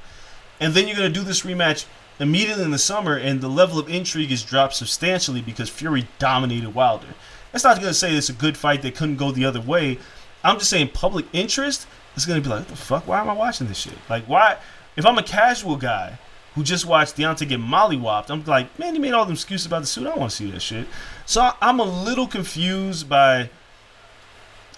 And 0.60 0.74
then 0.74 0.88
you're 0.88 0.96
gonna 0.96 1.10
do 1.10 1.24
this 1.24 1.42
rematch 1.42 1.86
immediately 2.20 2.64
in 2.64 2.72
the 2.72 2.80
summer, 2.80 3.16
and 3.16 3.42
the 3.42 3.48
level 3.48 3.80
of 3.80 3.90
intrigue 3.90 4.32
is 4.32 4.44
dropped 4.44 4.76
substantially 4.76 5.42
because 5.42 5.70
Fury 5.70 6.08
dominated 6.20 6.74
Wilder. 6.74 7.08
That's 7.52 7.64
not 7.64 7.80
gonna 7.80 7.94
say 7.94 8.16
it's 8.16 8.30
a 8.30 8.34
good 8.34 8.58
fight 8.58 8.84
that 8.84 8.96
couldn't 8.96 9.18
go 9.18 9.32
the 9.32 9.46
other 9.46 9.62
way. 9.62 9.98
I'm 10.44 10.60
just 10.60 10.70
saying 10.70 10.90
public 10.94 11.26
interest 11.34 11.88
is 12.16 12.26
gonna 12.26 12.42
be 12.42 12.50
like, 12.50 12.60
what 12.60 12.68
the 12.68 12.76
fuck? 12.76 13.08
Why 13.08 13.20
am 13.20 13.30
I 13.30 13.34
watching 13.34 13.68
this 13.68 13.78
shit? 13.78 13.98
Like, 14.08 14.26
why? 14.26 14.58
If 14.96 15.06
I'm 15.06 15.18
a 15.18 15.24
casual 15.24 15.78
guy 15.78 16.20
who 16.58 16.64
just 16.64 16.88
watched 16.88 17.16
Deontay 17.16 17.50
get 17.50 17.60
mollywopped, 17.60 18.32
I'm 18.32 18.44
like, 18.46 18.80
man, 18.80 18.96
he 18.96 19.00
made 19.00 19.14
all 19.14 19.26
them 19.26 19.34
excuses 19.34 19.68
about 19.68 19.82
the 19.82 19.86
suit. 19.86 20.08
I 20.08 20.10
don't 20.10 20.20
want 20.20 20.32
to 20.32 20.38
see 20.38 20.50
that 20.50 20.60
shit. 20.60 20.88
So 21.28 21.52
I'm 21.62 21.80
a 21.80 21.84
little 21.84 22.26
confused 22.26 23.08
by. 23.08 23.52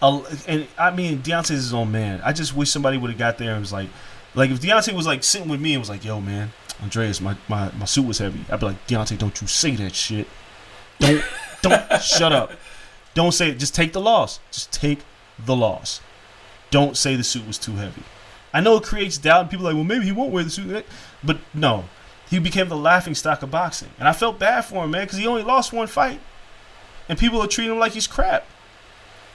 A, 0.01 0.21
and 0.45 0.67
I 0.77 0.91
mean, 0.91 1.19
Deontay's 1.19 1.49
his 1.49 1.73
own 1.73 1.89
man. 1.89 2.19
I 2.21 2.33
just 2.33 2.53
wish 2.53 2.69
somebody 2.69 2.97
would 2.97 3.11
have 3.11 3.17
got 3.17 3.37
there 3.37 3.53
and 3.53 3.61
was 3.61 3.71
like, 3.71 3.87
like 4.35 4.51
if 4.51 4.59
Deontay 4.59 4.93
was 4.93 5.07
like 5.07 5.23
sitting 5.23 5.47
with 5.47 5.61
me 5.61 5.71
and 5.71 5.79
was 5.79 5.89
like, 5.89 6.03
yo, 6.03 6.19
man, 6.19 6.51
Andreas, 6.83 7.21
my, 7.21 7.37
my, 7.47 7.71
my 7.71 7.85
suit 7.85 8.05
was 8.05 8.17
heavy. 8.17 8.43
I'd 8.51 8.59
be 8.59 8.65
like, 8.65 8.87
Deontay, 8.87 9.17
don't 9.17 9.39
you 9.39 9.47
say 9.47 9.71
that 9.77 9.95
shit. 9.95 10.27
Don't, 10.99 11.23
don't, 11.61 12.01
shut 12.01 12.33
up. 12.33 12.51
Don't 13.13 13.31
say 13.31 13.51
it. 13.51 13.57
Just 13.57 13.73
take 13.73 13.93
the 13.93 14.01
loss. 14.01 14.41
Just 14.51 14.73
take 14.73 14.99
the 15.45 15.55
loss. 15.55 16.01
Don't 16.71 16.97
say 16.97 17.15
the 17.15 17.23
suit 17.23 17.47
was 17.47 17.57
too 17.57 17.75
heavy. 17.77 18.03
I 18.53 18.59
know 18.59 18.75
it 18.75 18.83
creates 18.83 19.17
doubt, 19.17 19.41
and 19.41 19.49
people 19.49 19.65
are 19.65 19.69
like, 19.69 19.75
well, 19.75 19.85
maybe 19.85 20.05
he 20.05 20.11
won't 20.11 20.31
wear 20.31 20.43
the 20.43 20.49
suit. 20.49 20.85
But 21.23 21.39
no, 21.53 21.85
he 22.29 22.39
became 22.39 22.69
the 22.69 22.77
laughing 22.77 23.15
stock 23.15 23.41
of 23.41 23.51
boxing. 23.51 23.89
And 23.97 24.07
I 24.07 24.13
felt 24.13 24.39
bad 24.39 24.65
for 24.65 24.83
him, 24.83 24.91
man, 24.91 25.05
because 25.05 25.17
he 25.17 25.27
only 25.27 25.43
lost 25.43 25.73
one 25.73 25.87
fight. 25.87 26.19
And 27.07 27.17
people 27.17 27.41
are 27.41 27.47
treating 27.47 27.73
him 27.73 27.79
like 27.79 27.93
he's 27.93 28.07
crap. 28.07 28.45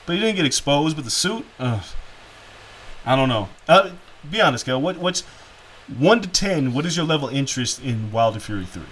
But 0.07 0.15
he 0.15 0.21
didn't 0.21 0.37
get 0.37 0.47
exposed, 0.47 0.97
but 0.97 1.05
the 1.05 1.11
suit, 1.11 1.45
ugh. 1.59 1.85
I 3.05 3.17
don't 3.17 3.29
know. 3.29 3.49
Uh, 3.69 3.91
be 4.31 4.41
honest, 4.41 4.65
Kel. 4.65 4.81
What, 4.81 4.99
what's 4.99 5.23
1 5.99 6.23
to 6.23 6.29
10, 6.29 6.73
what 6.73 6.87
is 6.87 6.97
your 6.97 7.05
level 7.05 7.29
interest 7.29 7.83
in 7.83 8.11
Wilder 8.11 8.41
Fury 8.41 8.65
3? 8.65 8.83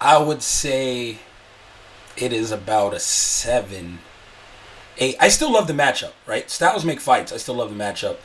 I 0.00 0.18
would 0.18 0.42
say 0.42 1.18
it 2.16 2.32
is 2.32 2.52
about 2.52 2.94
a 2.94 3.00
seven, 3.00 4.00
eight. 4.98 5.16
I 5.18 5.28
still 5.28 5.52
love 5.52 5.66
the 5.66 5.72
matchup, 5.72 6.12
right? 6.26 6.50
Styles 6.50 6.84
make 6.84 7.00
fights. 7.00 7.32
I 7.32 7.38
still 7.38 7.54
love 7.54 7.76
the 7.76 7.82
matchup. 7.82 8.16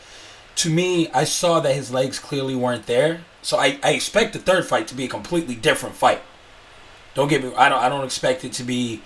To 0.55 0.69
me, 0.69 1.09
I 1.11 1.23
saw 1.23 1.59
that 1.61 1.73
his 1.73 1.91
legs 1.91 2.19
clearly 2.19 2.55
weren't 2.55 2.85
there, 2.85 3.21
so 3.41 3.57
I, 3.57 3.79
I 3.81 3.91
expect 3.91 4.33
the 4.33 4.39
third 4.39 4.65
fight 4.65 4.87
to 4.89 4.95
be 4.95 5.05
a 5.05 5.09
completely 5.09 5.55
different 5.55 5.95
fight. 5.95 6.21
Don't 7.13 7.29
get 7.29 7.43
me. 7.43 7.53
I 7.55 7.69
don't. 7.69 7.79
I 7.79 7.89
don't 7.89 8.05
expect 8.05 8.43
it 8.43 8.53
to 8.53 8.63
be 8.63 9.01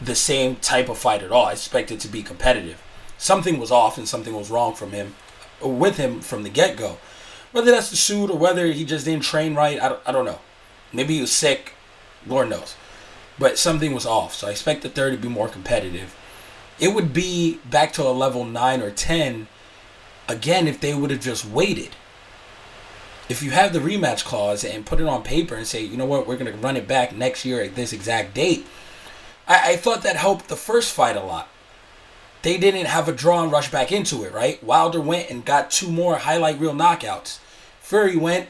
the 0.00 0.14
same 0.14 0.56
type 0.56 0.88
of 0.88 0.98
fight 0.98 1.22
at 1.22 1.32
all. 1.32 1.46
I 1.46 1.52
expect 1.52 1.90
it 1.90 2.00
to 2.00 2.08
be 2.08 2.22
competitive. 2.22 2.82
Something 3.18 3.58
was 3.58 3.70
off 3.70 3.98
and 3.98 4.08
something 4.08 4.34
was 4.34 4.50
wrong 4.50 4.74
from 4.74 4.92
him, 4.92 5.14
with 5.60 5.96
him 5.96 6.20
from 6.20 6.42
the 6.42 6.48
get 6.48 6.76
go. 6.76 6.98
Whether 7.52 7.70
that's 7.70 7.90
the 7.90 7.96
suit 7.96 8.30
or 8.30 8.38
whether 8.38 8.66
he 8.66 8.84
just 8.84 9.04
didn't 9.04 9.24
train 9.24 9.54
right, 9.54 9.80
I 9.80 9.88
don't, 9.88 10.00
I 10.06 10.12
don't 10.12 10.24
know. 10.24 10.38
Maybe 10.92 11.14
he 11.14 11.20
was 11.20 11.32
sick. 11.32 11.74
Lord 12.26 12.48
knows. 12.48 12.76
But 13.38 13.58
something 13.58 13.92
was 13.92 14.06
off. 14.06 14.34
So 14.34 14.48
I 14.48 14.52
expect 14.52 14.82
the 14.82 14.88
third 14.88 15.12
to 15.12 15.18
be 15.18 15.28
more 15.28 15.48
competitive. 15.48 16.16
It 16.78 16.94
would 16.94 17.12
be 17.12 17.58
back 17.68 17.92
to 17.94 18.02
a 18.02 18.10
level 18.10 18.44
9 18.44 18.80
or 18.80 18.90
10 18.90 19.48
again 20.30 20.66
if 20.68 20.80
they 20.80 20.94
would 20.94 21.10
have 21.10 21.20
just 21.20 21.44
waited. 21.44 21.90
If 23.28 23.42
you 23.42 23.50
have 23.50 23.72
the 23.72 23.78
rematch 23.78 24.24
clause 24.24 24.64
and 24.64 24.86
put 24.86 25.00
it 25.00 25.06
on 25.06 25.22
paper 25.22 25.54
and 25.54 25.66
say, 25.66 25.84
you 25.84 25.96
know 25.96 26.06
what, 26.06 26.26
we're 26.26 26.36
going 26.36 26.52
to 26.52 26.58
run 26.58 26.76
it 26.76 26.88
back 26.88 27.14
next 27.14 27.44
year 27.44 27.62
at 27.62 27.76
this 27.76 27.92
exact 27.92 28.34
date, 28.34 28.66
I, 29.46 29.72
I 29.72 29.76
thought 29.76 30.02
that 30.02 30.16
helped 30.16 30.48
the 30.48 30.56
first 30.56 30.92
fight 30.92 31.16
a 31.16 31.22
lot. 31.22 31.48
They 32.42 32.56
didn't 32.56 32.86
have 32.86 33.08
a 33.08 33.12
draw 33.12 33.42
and 33.42 33.52
rush 33.52 33.70
back 33.70 33.92
into 33.92 34.24
it, 34.24 34.32
right? 34.32 34.62
Wilder 34.64 35.00
went 35.00 35.30
and 35.30 35.44
got 35.44 35.70
two 35.70 35.90
more 35.90 36.16
highlight 36.16 36.58
reel 36.58 36.72
knockouts. 36.72 37.38
Fury 37.80 38.16
went 38.16 38.48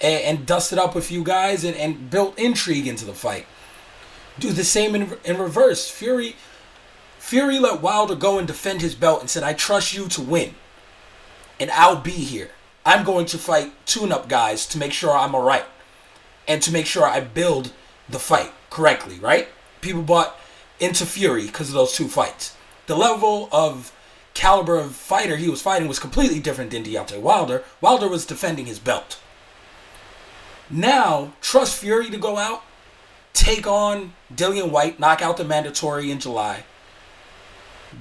and, 0.00 0.38
and 0.38 0.46
dusted 0.46 0.78
up 0.78 0.94
a 0.94 1.00
few 1.00 1.24
guys 1.24 1.64
and, 1.64 1.76
and 1.76 2.10
built 2.10 2.38
intrigue 2.38 2.86
into 2.86 3.04
the 3.04 3.14
fight. 3.14 3.46
Do 4.38 4.52
the 4.52 4.64
same 4.64 4.94
in, 4.94 5.14
in 5.24 5.36
reverse. 5.36 5.90
Fury 5.90 6.36
Fury 7.28 7.58
let 7.58 7.82
Wilder 7.82 8.14
go 8.14 8.38
and 8.38 8.46
defend 8.46 8.80
his 8.80 8.94
belt 8.94 9.20
and 9.20 9.28
said, 9.28 9.42
I 9.42 9.52
trust 9.52 9.92
you 9.92 10.08
to 10.08 10.22
win. 10.22 10.54
And 11.60 11.70
I'll 11.72 12.00
be 12.00 12.10
here. 12.10 12.50
I'm 12.86 13.04
going 13.04 13.26
to 13.26 13.38
fight 13.38 13.72
tune 13.86 14.12
up 14.12 14.28
guys 14.28 14.66
to 14.66 14.78
make 14.78 14.92
sure 14.92 15.12
I'm 15.12 15.34
alright. 15.34 15.66
And 16.46 16.62
to 16.62 16.72
make 16.72 16.86
sure 16.86 17.04
I 17.04 17.20
build 17.20 17.72
the 18.08 18.18
fight 18.18 18.52
correctly, 18.70 19.18
right? 19.18 19.48
People 19.80 20.02
bought 20.02 20.38
into 20.80 21.04
Fury 21.04 21.46
because 21.46 21.68
of 21.68 21.74
those 21.74 21.92
two 21.92 22.08
fights. 22.08 22.56
The 22.86 22.96
level 22.96 23.48
of 23.52 23.92
caliber 24.34 24.78
of 24.78 24.94
fighter 24.94 25.36
he 25.36 25.48
was 25.48 25.60
fighting 25.60 25.88
was 25.88 25.98
completely 25.98 26.40
different 26.40 26.70
than 26.70 26.84
Deontay 26.84 27.20
Wilder. 27.20 27.64
Wilder 27.80 28.08
was 28.08 28.24
defending 28.24 28.66
his 28.66 28.78
belt. 28.78 29.20
Now, 30.70 31.32
trust 31.40 31.78
Fury 31.78 32.08
to 32.10 32.18
go 32.18 32.36
out, 32.36 32.62
take 33.32 33.66
on 33.66 34.12
Dillian 34.32 34.70
Whyte, 34.70 35.00
knock 35.00 35.22
out 35.22 35.38
the 35.38 35.44
mandatory 35.44 36.10
in 36.10 36.20
July. 36.20 36.64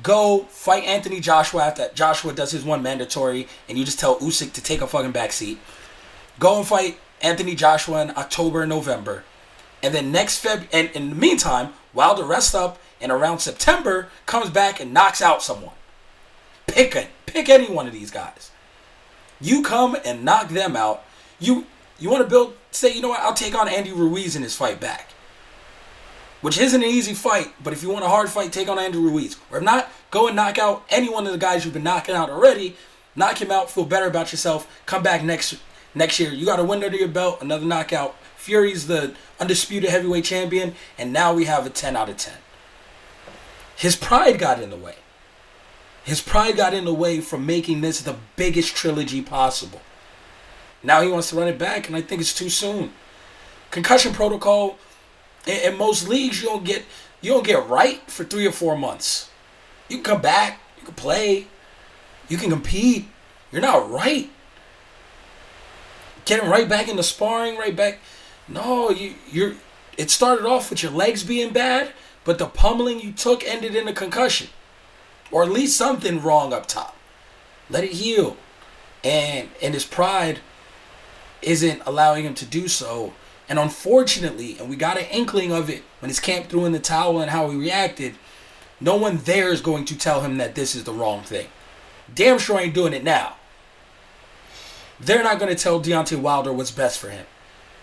Go 0.03 0.43
fight 0.49 0.83
Anthony 0.83 1.19
Joshua 1.19 1.65
after 1.65 1.89
Joshua 1.93 2.33
does 2.33 2.51
his 2.51 2.63
one 2.63 2.83
mandatory, 2.83 3.47
and 3.67 3.77
you 3.77 3.85
just 3.85 3.99
tell 3.99 4.19
Usyk 4.19 4.53
to 4.53 4.61
take 4.61 4.81
a 4.81 4.87
fucking 4.87 5.13
backseat. 5.13 5.57
Go 6.39 6.57
and 6.57 6.67
fight 6.67 6.99
Anthony 7.21 7.55
Joshua 7.55 8.01
in 8.03 8.11
October 8.11 8.61
and 8.61 8.69
November. 8.69 9.23
And 9.81 9.93
then 9.93 10.11
next 10.11 10.43
Feb, 10.43 10.67
and 10.71 10.89
in 10.91 11.09
the 11.09 11.15
meantime, 11.15 11.73
Wilder 11.93 12.23
rests 12.23 12.53
up, 12.53 12.79
and 12.99 13.11
around 13.11 13.39
September 13.39 14.09
comes 14.25 14.49
back 14.49 14.79
and 14.79 14.93
knocks 14.93 15.21
out 15.21 15.41
someone. 15.43 15.73
Pick 16.67 16.95
it. 16.95 17.07
Pick 17.25 17.49
any 17.49 17.67
one 17.67 17.87
of 17.87 17.93
these 17.93 18.11
guys. 18.11 18.51
You 19.39 19.61
come 19.61 19.95
and 20.03 20.25
knock 20.25 20.49
them 20.49 20.75
out. 20.75 21.03
You 21.39 21.65
you 21.99 22.09
want 22.09 22.23
to 22.23 22.29
build? 22.29 22.55
Say 22.71 22.93
you 22.93 23.01
know 23.01 23.09
what? 23.09 23.21
I'll 23.21 23.33
take 23.33 23.55
on 23.55 23.67
Andy 23.67 23.91
Ruiz 23.91 24.35
in 24.35 24.43
his 24.43 24.55
fight 24.55 24.79
back, 24.79 25.09
which 26.41 26.57
isn't 26.57 26.83
an 26.83 26.89
easy 26.89 27.13
fight. 27.13 27.53
But 27.63 27.73
if 27.73 27.83
you 27.83 27.89
want 27.89 28.05
a 28.05 28.09
hard 28.09 28.29
fight, 28.29 28.51
take 28.51 28.69
on 28.69 28.79
Andy 28.79 28.97
Ruiz. 28.97 29.37
Or 29.51 29.57
if 29.57 29.63
not, 29.63 29.89
go 30.11 30.27
and 30.27 30.35
knock 30.35 30.57
out 30.57 30.85
any 30.89 31.09
one 31.09 31.25
of 31.25 31.31
the 31.31 31.37
guys 31.37 31.65
you've 31.65 31.73
been 31.73 31.83
knocking 31.83 32.15
out 32.15 32.29
already. 32.29 32.75
Knock 33.15 33.41
him 33.41 33.51
out. 33.51 33.71
Feel 33.71 33.85
better 33.85 34.07
about 34.07 34.31
yourself. 34.31 34.81
Come 34.85 35.03
back 35.03 35.23
next 35.23 35.57
next 35.95 36.19
year. 36.19 36.31
You 36.31 36.45
got 36.45 36.59
a 36.59 36.63
win 36.63 36.83
under 36.83 36.97
your 36.97 37.07
belt. 37.07 37.41
Another 37.41 37.65
knockout. 37.65 38.15
Fury's 38.35 38.87
the 38.87 39.13
undisputed 39.39 39.89
heavyweight 39.89 40.23
champion, 40.23 40.75
and 40.97 41.11
now 41.11 41.33
we 41.33 41.45
have 41.45 41.65
a 41.65 41.69
10 41.69 41.95
out 41.95 42.07
of 42.07 42.17
10. 42.17 42.33
His 43.75 43.95
pride 43.95 44.39
got 44.39 44.61
in 44.61 44.69
the 44.69 44.77
way. 44.77 44.95
His 46.03 46.21
pride 46.21 46.55
got 46.55 46.73
in 46.73 46.85
the 46.85 46.93
way 46.93 47.19
from 47.19 47.45
making 47.45 47.81
this 47.81 47.99
the 47.99 48.15
biggest 48.37 48.75
trilogy 48.75 49.21
possible. 49.21 49.81
Now 50.81 51.01
he 51.01 51.09
wants 51.09 51.31
to 51.31 51.35
run 51.35 51.49
it 51.49 51.57
back, 51.57 51.87
and 51.87 51.95
I 51.97 52.01
think 52.01 52.21
it's 52.21 52.33
too 52.33 52.49
soon. 52.49 52.93
Concussion 53.71 54.13
protocol 54.13 54.77
in, 55.47 55.73
in 55.73 55.77
most 55.77 56.07
leagues 56.07 56.41
you 56.41 56.49
don't 56.49 56.65
get 56.65 56.85
you 57.21 57.31
don't 57.31 57.45
get 57.45 57.67
right 57.67 58.01
for 58.09 58.23
three 58.23 58.45
or 58.45 58.51
four 58.51 58.77
months. 58.77 59.29
You 59.89 59.97
can 59.97 60.03
come 60.03 60.21
back, 60.21 60.59
you 60.79 60.85
can 60.85 60.93
play, 60.95 61.47
you 62.29 62.37
can 62.37 62.49
compete. 62.49 63.07
You're 63.51 63.61
not 63.61 63.89
right. 63.89 64.29
Getting 66.25 66.49
right 66.49 66.67
back 66.67 66.89
into 66.89 67.03
sparring, 67.03 67.57
right 67.57 67.75
back. 67.75 67.99
No, 68.47 68.89
you 68.89 69.15
you're. 69.31 69.53
It 69.97 70.11
started 70.11 70.45
off 70.45 70.69
with 70.69 70.83
your 70.83 70.91
legs 70.91 71.23
being 71.23 71.53
bad, 71.53 71.91
but 72.23 72.37
the 72.37 72.45
pummeling 72.47 72.99
you 72.99 73.11
took 73.13 73.43
ended 73.47 73.75
in 73.75 73.87
a 73.87 73.93
concussion. 73.93 74.49
or 75.31 75.43
at 75.43 75.49
least 75.51 75.77
something 75.77 76.21
wrong 76.21 76.53
up 76.53 76.67
top. 76.67 76.95
Let 77.69 77.83
it 77.83 77.93
heal, 77.93 78.37
and 79.03 79.49
and 79.61 79.73
his 79.73 79.85
pride 79.85 80.39
isn't 81.41 81.81
allowing 81.85 82.25
him 82.25 82.33
to 82.35 82.45
do 82.45 82.67
so. 82.67 83.13
And 83.49 83.59
unfortunately, 83.59 84.57
and 84.59 84.69
we 84.69 84.75
got 84.75 84.97
an 84.97 85.05
inkling 85.05 85.51
of 85.51 85.69
it 85.69 85.83
when 85.99 86.09
his 86.09 86.19
camp 86.19 86.47
threw 86.47 86.65
in 86.65 86.73
the 86.73 86.79
towel 86.79 87.21
and 87.21 87.31
how 87.31 87.49
he 87.49 87.57
reacted. 87.57 88.15
No 88.79 88.95
one 88.95 89.17
there 89.17 89.51
is 89.51 89.61
going 89.61 89.85
to 89.85 89.97
tell 89.97 90.21
him 90.21 90.37
that 90.37 90.53
this 90.53 90.75
is 90.75 90.83
the 90.83 90.93
wrong 90.93 91.23
thing. 91.23 91.47
Damn 92.13 92.39
sure 92.39 92.59
ain't 92.59 92.73
doing 92.73 92.93
it 92.93 93.03
now. 93.03 93.35
They're 94.99 95.23
not 95.23 95.39
going 95.39 95.55
to 95.55 95.61
tell 95.61 95.81
Deontay 95.81 96.19
Wilder 96.19 96.51
what's 96.51 96.71
best 96.71 96.99
for 96.99 97.09
him. 97.09 97.25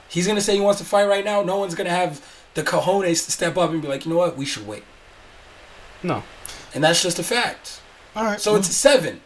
He's 0.08 0.26
going 0.26 0.36
to 0.36 0.42
say 0.42 0.54
he 0.54 0.60
wants 0.60 0.80
to 0.80 0.86
fight 0.86 1.08
right 1.08 1.24
now. 1.24 1.42
No 1.42 1.56
one's 1.56 1.74
going 1.74 1.86
to 1.86 1.94
have 1.94 2.44
the 2.54 2.62
cojones 2.62 3.24
to 3.24 3.32
step 3.32 3.56
up 3.56 3.70
and 3.70 3.82
be 3.82 3.88
like, 3.88 4.04
you 4.04 4.12
know 4.12 4.18
what, 4.18 4.36
we 4.36 4.44
should 4.44 4.66
wait. 4.66 4.84
No. 6.02 6.22
And 6.74 6.84
that's 6.84 7.02
just 7.02 7.18
a 7.18 7.22
fact. 7.22 7.80
All 8.14 8.24
right. 8.24 8.40
So 8.40 8.54
it's 8.56 8.68
a 8.68 8.72
seven. 8.72 9.20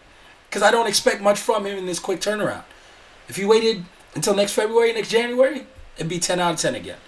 Because 0.48 0.62
I 0.62 0.70
don't 0.70 0.86
expect 0.86 1.20
much 1.20 1.38
from 1.38 1.66
him 1.66 1.76
in 1.76 1.86
this 1.86 1.98
quick 1.98 2.20
turnaround. 2.20 2.64
If 3.28 3.36
he 3.36 3.44
waited 3.44 3.84
until 4.14 4.34
next 4.34 4.52
February, 4.52 4.92
next 4.92 5.10
January, 5.10 5.66
it'd 5.98 6.08
be 6.08 6.18
10 6.18 6.40
out 6.40 6.54
of 6.54 6.60
10 6.60 6.74
again. 6.74 6.98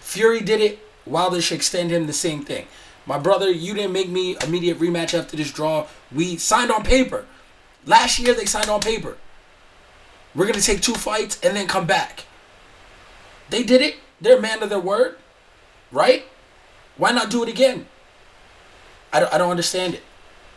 Fury 0.00 0.40
did 0.40 0.60
it. 0.60 0.78
Wilder 1.06 1.40
should 1.40 1.56
extend 1.56 1.90
him 1.90 2.06
the 2.06 2.12
same 2.12 2.42
thing. 2.44 2.66
My 3.06 3.18
brother, 3.18 3.50
you 3.50 3.72
didn't 3.72 3.92
make 3.92 4.08
me 4.08 4.36
immediate 4.42 4.78
rematch 4.78 5.16
after 5.16 5.36
this 5.36 5.52
draw. 5.52 5.86
We 6.12 6.36
signed 6.36 6.72
on 6.72 6.82
paper. 6.82 7.24
Last 7.86 8.18
year, 8.18 8.34
they 8.34 8.44
signed 8.46 8.68
on 8.68 8.80
paper. 8.80 9.16
We're 10.34 10.52
to 10.52 10.60
take 10.60 10.82
two 10.82 10.94
fights 10.94 11.40
and 11.42 11.56
then 11.56 11.68
come 11.68 11.86
back. 11.86 12.24
They 13.48 13.62
did 13.62 13.80
it. 13.80 13.96
They're 14.20 14.38
a 14.38 14.40
man 14.40 14.62
of 14.62 14.68
their 14.68 14.80
word. 14.80 15.18
Right? 15.92 16.24
Why 16.96 17.12
not 17.12 17.30
do 17.30 17.42
it 17.44 17.48
again? 17.48 17.86
I 19.12 19.20
don't, 19.20 19.32
I 19.32 19.38
don't 19.38 19.50
understand 19.50 19.94
it. 19.94 20.02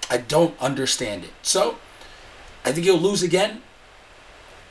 I 0.09 0.17
don't 0.17 0.59
understand 0.59 1.23
it. 1.23 1.31
So, 1.43 1.77
I 2.65 2.71
think 2.71 2.85
he'll 2.85 2.97
lose 2.97 3.21
again. 3.21 3.61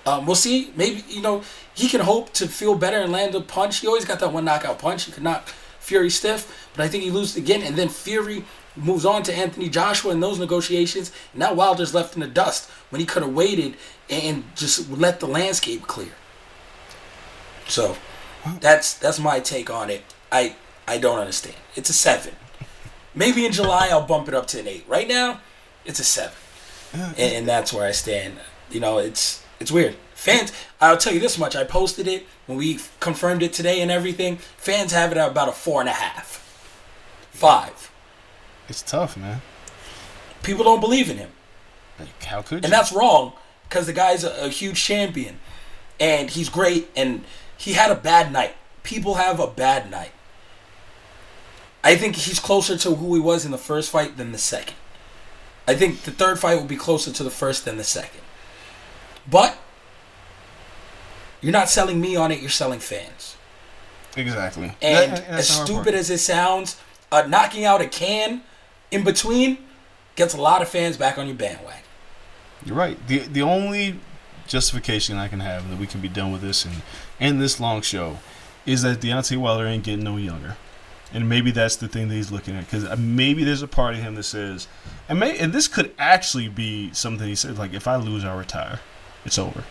Um, 0.08 0.24
we'll 0.24 0.36
see. 0.36 0.72
Maybe, 0.74 1.04
you 1.08 1.20
know, 1.20 1.42
he 1.74 1.86
can 1.88 2.00
hope 2.00 2.32
to 2.34 2.48
feel 2.48 2.74
better 2.74 2.98
and 2.98 3.12
land 3.12 3.34
a 3.34 3.42
punch. 3.42 3.80
He 3.80 3.86
always 3.86 4.06
got 4.06 4.20
that 4.20 4.32
one 4.32 4.44
knockout 4.46 4.78
punch. 4.78 5.04
He 5.04 5.12
could 5.12 5.22
knock 5.22 5.48
Fury 5.80 6.08
stiff, 6.08 6.70
but 6.74 6.82
I 6.82 6.88
think 6.88 7.04
he 7.04 7.10
loses 7.10 7.36
again. 7.36 7.62
And 7.62 7.76
then 7.76 7.90
Fury 7.90 8.44
moves 8.74 9.04
on 9.04 9.22
to 9.24 9.34
Anthony 9.34 9.68
Joshua 9.68 10.12
in 10.12 10.20
those 10.20 10.38
negotiations. 10.38 11.12
And 11.32 11.40
now 11.40 11.52
Wilder's 11.52 11.92
left 11.92 12.14
in 12.14 12.20
the 12.20 12.26
dust 12.26 12.70
when 12.88 13.00
he 13.00 13.06
could 13.06 13.22
have 13.22 13.34
waited 13.34 13.76
and 14.08 14.44
just 14.56 14.90
let 14.90 15.20
the 15.20 15.26
landscape 15.26 15.82
clear. 15.82 16.12
So, 17.66 17.96
that's 18.60 18.94
that's 18.94 19.18
my 19.18 19.40
take 19.40 19.68
on 19.68 19.90
it. 19.90 20.02
I 20.32 20.56
I 20.86 20.96
don't 20.96 21.18
understand. 21.18 21.56
It's 21.76 21.90
a 21.90 21.92
seven. 21.92 22.34
Maybe 23.14 23.44
in 23.44 23.52
July 23.52 23.88
I'll 23.90 24.06
bump 24.06 24.28
it 24.28 24.34
up 24.34 24.46
to 24.48 24.60
an 24.60 24.68
eight. 24.68 24.84
Right 24.88 25.06
now, 25.06 25.40
it's 25.84 26.00
a 26.00 26.04
seven, 26.04 26.38
and, 26.94 27.18
and 27.18 27.46
that's 27.46 27.74
where 27.74 27.86
I 27.86 27.92
stand. 27.92 28.38
You 28.70 28.80
know, 28.80 28.96
it's 28.96 29.42
it's 29.60 29.70
weird. 29.72 29.96
Fans, 30.14 30.52
I'll 30.80 30.96
tell 30.96 31.12
you 31.14 31.20
this 31.20 31.38
much. 31.38 31.54
I 31.54 31.64
posted 31.64 32.08
it 32.08 32.26
when 32.46 32.58
we 32.58 32.80
confirmed 33.00 33.42
it 33.42 33.52
today 33.52 33.80
and 33.80 33.90
everything. 33.90 34.36
Fans 34.56 34.92
have 34.92 35.12
it 35.12 35.18
at 35.18 35.30
about 35.30 35.48
a 35.48 35.52
four 35.52 35.80
and 35.80 35.88
a 35.88 35.92
half, 35.92 36.38
five. 37.30 37.90
It's 38.68 38.82
tough, 38.82 39.16
man. 39.16 39.40
People 40.42 40.64
don't 40.64 40.80
believe 40.80 41.08
in 41.10 41.16
him, 41.18 41.30
Like, 41.98 42.22
how 42.24 42.42
could 42.42 42.58
you? 42.62 42.64
and 42.64 42.72
that's 42.72 42.92
wrong 42.92 43.32
because 43.68 43.86
the 43.86 43.92
guy's 43.92 44.24
a, 44.24 44.46
a 44.46 44.48
huge 44.48 44.82
champion, 44.82 45.38
and 46.00 46.30
he's 46.30 46.48
great. 46.48 46.88
And 46.96 47.24
he 47.56 47.72
had 47.74 47.90
a 47.90 47.94
bad 47.94 48.32
night. 48.32 48.54
People 48.82 49.14
have 49.14 49.40
a 49.40 49.46
bad 49.46 49.90
night. 49.90 50.12
I 51.84 51.96
think 51.96 52.16
he's 52.16 52.40
closer 52.40 52.76
to 52.76 52.94
who 52.96 53.14
he 53.14 53.20
was 53.20 53.44
in 53.44 53.50
the 53.52 53.58
first 53.58 53.90
fight 53.90 54.16
than 54.16 54.32
the 54.32 54.38
second. 54.38 54.74
I 55.66 55.74
think 55.74 56.02
the 56.02 56.10
third 56.10 56.38
fight 56.38 56.56
will 56.56 56.66
be 56.66 56.76
closer 56.76 57.12
to 57.12 57.22
the 57.22 57.30
first 57.30 57.64
than 57.64 57.76
the 57.76 57.84
second. 57.84 58.20
But 59.30 59.58
you're 61.40 61.52
not 61.52 61.68
selling 61.68 62.00
me 62.00 62.16
on 62.16 62.32
it, 62.32 62.40
you're 62.40 62.50
selling 62.50 62.80
fans. 62.80 63.36
exactly. 64.16 64.72
And 64.82 65.12
That- 65.12 65.24
as 65.24 65.28
that's 65.28 65.48
the 65.48 65.54
hard 65.54 65.66
stupid 65.68 65.94
as 65.94 66.10
it 66.10 66.18
sounds, 66.18 66.76
uh, 67.12 67.22
knocking 67.28 67.64
out 67.64 67.80
a 67.80 67.86
can 67.86 68.42
in 68.90 69.04
between 69.04 69.58
gets 70.16 70.34
a 70.34 70.40
lot 70.40 70.60
of 70.62 70.68
fans 70.68 70.96
back 70.96 71.18
on 71.18 71.26
your 71.26 71.36
bandwagon. 71.36 71.82
You're 72.64 72.74
right. 72.76 72.98
The 73.06 73.18
the 73.20 73.42
only 73.42 74.00
justification 74.48 75.16
I 75.16 75.28
can 75.28 75.40
have 75.40 75.68
that 75.70 75.78
we 75.78 75.86
can 75.86 76.00
be 76.00 76.08
done 76.08 76.32
with 76.32 76.40
this 76.40 76.64
and 76.64 76.82
end 77.20 77.40
this 77.40 77.60
long 77.60 77.82
show 77.82 78.18
is 78.66 78.82
that 78.82 79.00
Deontay 79.00 79.36
Wilder 79.36 79.66
ain't 79.66 79.84
getting 79.84 80.04
no 80.04 80.16
younger. 80.16 80.56
And 81.12 81.28
maybe 81.28 81.50
that's 81.50 81.76
the 81.76 81.88
thing 81.88 82.08
that 82.08 82.14
he's 82.14 82.30
looking 82.32 82.54
at 82.56 82.68
because 82.68 82.98
maybe 82.98 83.44
there's 83.44 83.62
a 83.62 83.68
part 83.68 83.94
of 83.94 84.00
him 84.00 84.14
that 84.16 84.24
says, 84.24 84.66
and 85.08 85.20
may 85.20 85.38
and 85.38 85.52
this 85.52 85.68
could 85.68 85.94
actually 85.98 86.48
be 86.48 86.92
something 86.92 87.26
he 87.26 87.34
said 87.34 87.56
like, 87.56 87.72
if 87.72 87.86
I 87.86 87.96
lose, 87.96 88.24
I 88.24 88.36
retire. 88.36 88.80
It's 89.28 89.38
over. 89.38 89.62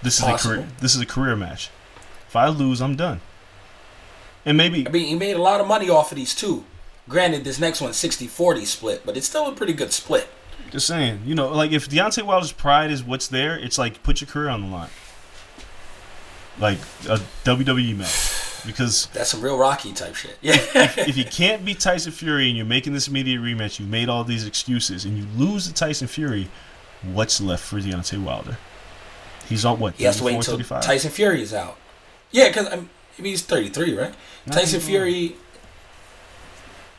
This 0.00 0.20
is 0.20 0.24
Possible. 0.24 0.54
a 0.54 0.56
career. 0.58 0.68
This 0.78 0.94
is 0.94 1.00
a 1.00 1.06
career 1.06 1.34
match. 1.34 1.70
If 2.28 2.36
I 2.36 2.46
lose, 2.46 2.80
I'm 2.80 2.94
done. 2.94 3.20
And 4.46 4.56
maybe 4.56 4.86
I 4.86 4.90
mean, 4.92 5.08
he 5.08 5.16
made 5.16 5.34
a 5.34 5.42
lot 5.42 5.60
of 5.60 5.66
money 5.66 5.90
off 5.90 6.12
of 6.12 6.16
these 6.16 6.32
two. 6.32 6.62
Granted, 7.08 7.42
this 7.42 7.58
next 7.58 7.80
one's 7.80 7.96
60-40 7.96 8.64
split, 8.64 9.02
but 9.04 9.16
it's 9.16 9.26
still 9.26 9.48
a 9.48 9.52
pretty 9.52 9.72
good 9.72 9.92
split. 9.92 10.28
Just 10.70 10.86
saying, 10.86 11.22
you 11.26 11.34
know, 11.34 11.48
like 11.48 11.72
if 11.72 11.88
Deontay 11.88 12.22
Wilder's 12.22 12.52
pride 12.52 12.92
is 12.92 13.02
what's 13.02 13.26
there, 13.26 13.58
it's 13.58 13.76
like 13.76 14.04
put 14.04 14.20
your 14.20 14.28
career 14.28 14.50
on 14.50 14.60
the 14.60 14.68
line. 14.68 14.90
Like 16.60 16.78
a 17.08 17.18
WWE 17.42 17.96
match. 17.96 18.64
Because 18.64 19.06
That's 19.06 19.30
some 19.30 19.40
real 19.40 19.58
Rocky 19.58 19.92
type 19.92 20.14
shit. 20.14 20.38
Yeah. 20.40 20.52
if 20.74 21.16
you 21.16 21.24
can't 21.24 21.64
beat 21.64 21.80
Tyson 21.80 22.12
Fury 22.12 22.46
and 22.46 22.56
you're 22.56 22.66
making 22.66 22.92
this 22.92 23.08
immediate 23.08 23.40
rematch, 23.40 23.80
you 23.80 23.86
made 23.86 24.08
all 24.08 24.22
these 24.22 24.46
excuses, 24.46 25.04
and 25.04 25.18
you 25.18 25.26
lose 25.36 25.66
to 25.66 25.74
Tyson 25.74 26.06
Fury, 26.06 26.48
what's 27.02 27.40
left 27.40 27.64
for 27.64 27.78
Deontay 27.78 28.22
Wilder? 28.22 28.58
He's 29.48 29.64
on 29.64 29.80
what? 29.80 29.94
he 29.94 30.04
has 30.04 30.18
to 30.18 30.24
wait 30.24 30.36
until 30.36 30.54
35? 30.54 30.82
Tyson 30.82 31.10
Fury 31.10 31.42
is 31.42 31.52
out. 31.52 31.76
Yeah, 32.30 32.48
because 32.48 32.68
I 32.68 32.76
mean, 32.76 32.88
he's 33.18 33.42
33, 33.42 33.96
right? 33.96 34.14
Not 34.46 34.54
Tyson. 34.54 34.80
Fury. 34.80 35.36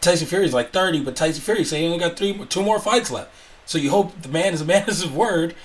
Tyson 0.01 0.27
Fury's 0.27 0.53
like 0.53 0.71
30, 0.73 1.03
but 1.03 1.15
Tyson 1.15 1.41
Fury 1.41 1.63
say 1.63 1.81
he 1.81 1.85
only 1.85 1.99
got 1.99 2.17
three, 2.17 2.33
two 2.45 2.63
more 2.63 2.79
fights 2.79 3.11
left. 3.11 3.31
So 3.65 3.77
you 3.77 3.91
hope 3.91 4.21
the 4.21 4.29
man 4.29 4.53
is 4.53 4.61
a 4.61 4.65
man 4.65 4.81
of 4.81 4.87
his 4.87 5.07
word, 5.07 5.55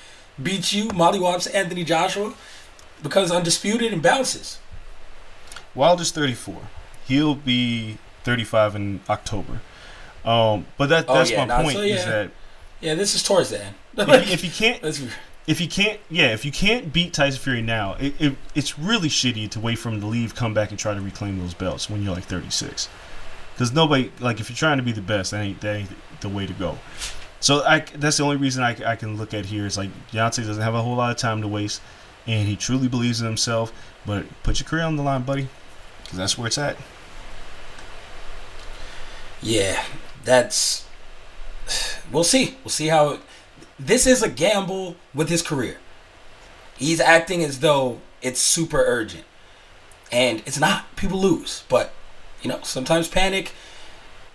beats 0.41 0.73
you, 0.73 0.89
mollywops 0.89 1.53
Anthony 1.53 1.85
Joshua, 1.85 2.35
becomes 3.03 3.31
undisputed 3.33 3.93
and 3.93 4.03
bounces. 4.03 4.59
Wilder's 5.75 6.11
34. 6.13 6.57
He'll 7.09 7.35
be 7.35 7.99
35 8.25 8.77
in 8.77 9.01
October. 9.09 9.61
Um, 10.25 10.67
but 10.77 10.89
that 10.89 11.07
Oh, 11.09 11.15
that's 11.15 11.31
yeah, 11.31 11.45
my 11.45 11.63
point 11.63 11.77
so, 11.77 11.83
is 11.83 12.05
that 12.05 12.31
Yeah, 12.81 12.95
this 12.95 13.15
is 13.15 13.23
towards 13.23 13.51
the 13.51 13.65
end. 13.65 13.75
if, 13.97 14.31
if 14.31 14.45
you 14.45 14.51
can't 14.51 14.83
if 15.47 15.61
you 15.61 15.69
can't, 15.69 16.01
yeah, 16.11 16.33
if 16.33 16.45
you 16.45 16.51
can't 16.51 16.93
beat 16.93 17.13
Tyson 17.13 17.41
Fury 17.41 17.63
now, 17.63 17.95
it, 17.95 18.21
it, 18.21 18.37
it's 18.55 18.79
really 18.79 19.09
shitty 19.09 19.49
to 19.51 19.61
wait 19.61 19.79
for 19.79 19.91
him 19.91 20.01
to 20.01 20.07
leave, 20.07 20.35
come 20.35 20.55
back, 20.55 20.71
and 20.71 20.79
try 20.79 20.93
to 20.93 21.01
reclaim 21.01 21.39
those 21.39 21.55
belts 21.55 21.89
when 21.89 22.03
you're 22.03 22.15
like 22.15 22.25
36. 22.25 22.89
Because 23.55 23.73
nobody, 23.73 24.11
like, 24.19 24.41
if 24.41 24.51
you're 24.51 24.57
trying 24.57 24.79
to 24.79 24.83
be 24.83 24.93
the 24.93 25.01
best, 25.01 25.31
that 25.31 25.41
ain't 25.41 25.61
that 25.61 25.77
ain't 25.77 26.21
the 26.21 26.29
way 26.29 26.47
to 26.47 26.53
go. 26.53 26.79
So 27.39 27.63
I, 27.65 27.81
that's 27.81 28.17
the 28.17 28.25
only 28.25 28.37
reason 28.37 28.63
I, 28.65 28.77
I 28.85 28.97
can 28.97 29.17
look 29.17 29.35
at 29.35 29.47
here 29.47 29.67
is 29.67 29.79
like 29.79 29.91
Deontay 30.11 30.47
doesn't 30.47 30.63
have 30.63 30.75
a 30.75 30.83
whole 30.83 30.97
lot 30.97 31.13
of 31.13 31.17
time 31.17 31.43
to 31.43 31.49
waste, 31.49 31.81
and 32.27 32.49
he 32.49 32.57
truly 32.57 32.89
believes 32.89 33.21
in 33.21 33.27
himself. 33.27 33.73
But 34.05 34.27
put 34.43 34.59
your 34.59 34.69
career 34.69 34.85
on 34.85 34.97
the 34.97 35.03
line, 35.03 35.23
buddy, 35.23 35.49
because 36.03 36.19
that's 36.19 36.37
where 36.37 36.49
it's 36.49 36.59
at. 36.59 36.77
Yeah, 39.41 39.85
that's. 40.25 40.86
We'll 42.13 42.25
see. 42.25 42.57
We'll 42.63 42.71
see 42.71 42.87
how. 42.87 43.11
It, 43.11 43.21
this 43.81 44.07
is 44.07 44.23
a 44.23 44.29
gamble 44.29 44.95
with 45.13 45.29
his 45.29 45.43
career. 45.43 45.79
He's 46.77 47.01
acting 47.01 47.43
as 47.43 47.59
though 47.59 48.01
it's 48.23 48.41
super 48.41 48.79
urgent, 48.79 49.25
and 50.13 50.41
it's 50.47 50.59
not. 50.59 50.95
People 50.95 51.21
lose, 51.21 51.65
but 51.69 51.93
you 52.43 52.49
know 52.49 52.61
sometimes 52.63 53.09
panic, 53.09 53.53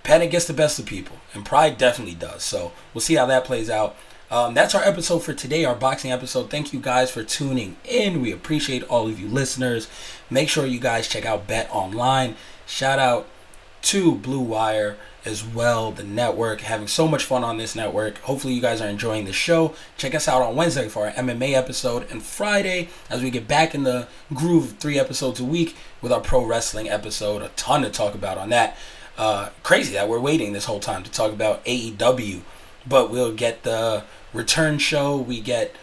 panic 0.04 0.32
gets 0.32 0.48
the 0.48 0.54
best 0.54 0.80
of 0.80 0.86
people, 0.86 1.16
and 1.34 1.46
pride 1.46 1.78
definitely 1.78 2.16
does. 2.16 2.44
So 2.44 2.74
we'll 2.94 3.02
see 3.02 3.16
how 3.16 3.26
that 3.28 3.46
plays 3.46 3.70
out. 3.70 3.96
Um, 4.30 4.54
that's 4.54 4.74
our 4.76 4.84
episode 4.84 5.20
for 5.20 5.34
today, 5.34 5.66
our 5.66 5.76
boxing 5.76 6.12
episode. 6.12 6.50
Thank 6.50 6.72
you 6.72 6.80
guys 6.80 7.12
for 7.12 7.24
tuning 7.24 7.76
in. 7.84 8.22
We 8.22 8.32
appreciate 8.32 8.84
all 8.84 9.08
of 9.08 9.20
you 9.20 9.28
listeners. 9.28 9.90
Make 10.30 10.48
sure 10.48 10.66
you 10.66 10.80
guys 10.80 11.08
check 11.08 11.26
out 11.26 11.48
Bet 11.48 11.70
Online. 11.70 12.36
Shout 12.66 12.98
out 12.98 13.28
to 13.84 14.16
Blue 14.16 14.40
Wire 14.40 14.98
as 15.26 15.46
well, 15.46 15.92
the 15.92 16.04
network. 16.04 16.62
Having 16.62 16.88
so 16.88 17.08
much 17.08 17.24
fun 17.24 17.44
on 17.44 17.58
this 17.58 17.76
network. 17.76 18.18
Hopefully, 18.20 18.54
you 18.54 18.62
guys 18.62 18.82
are 18.82 18.88
enjoying 18.88 19.26
the 19.26 19.34
show. 19.34 19.74
Check 19.98 20.16
us 20.16 20.28
out 20.28 20.42
on 20.42 20.56
Wednesday 20.56 20.88
for 20.88 21.08
our 21.08 21.14
MMA 21.14 21.54
episode, 21.54 22.10
and 22.12 22.24
Friday 22.24 22.90
as 23.10 23.22
we 23.22 23.30
get 23.30 23.48
back 23.48 23.76
in 23.76 23.84
the 23.84 24.08
groove 24.34 24.78
three 24.80 25.00
episodes 25.00 25.40
a 25.40 25.46
week 25.46 25.76
with 26.02 26.12
our 26.12 26.22
pro 26.22 26.46
wrestling 26.46 26.90
episode. 26.90 27.42
A 27.42 27.50
ton 27.50 27.82
to 27.84 27.90
talk 27.90 28.16
about 28.16 28.38
on 28.38 28.50
that. 28.50 28.78
Uh, 29.18 29.50
crazy 29.62 29.94
that 29.94 30.10
we're 30.10 30.20
waiting 30.20 30.54
this 30.54 30.66
whole 30.66 30.80
time 30.80 31.04
to 31.04 31.12
talk 31.12 31.32
about 31.32 31.64
AEW, 31.66 32.42
but 32.88 33.12
we'll 33.12 33.34
get 33.34 33.64
the 33.64 34.04
return 34.34 34.80
show. 34.80 35.18
We 35.18 35.42
get 35.42 35.76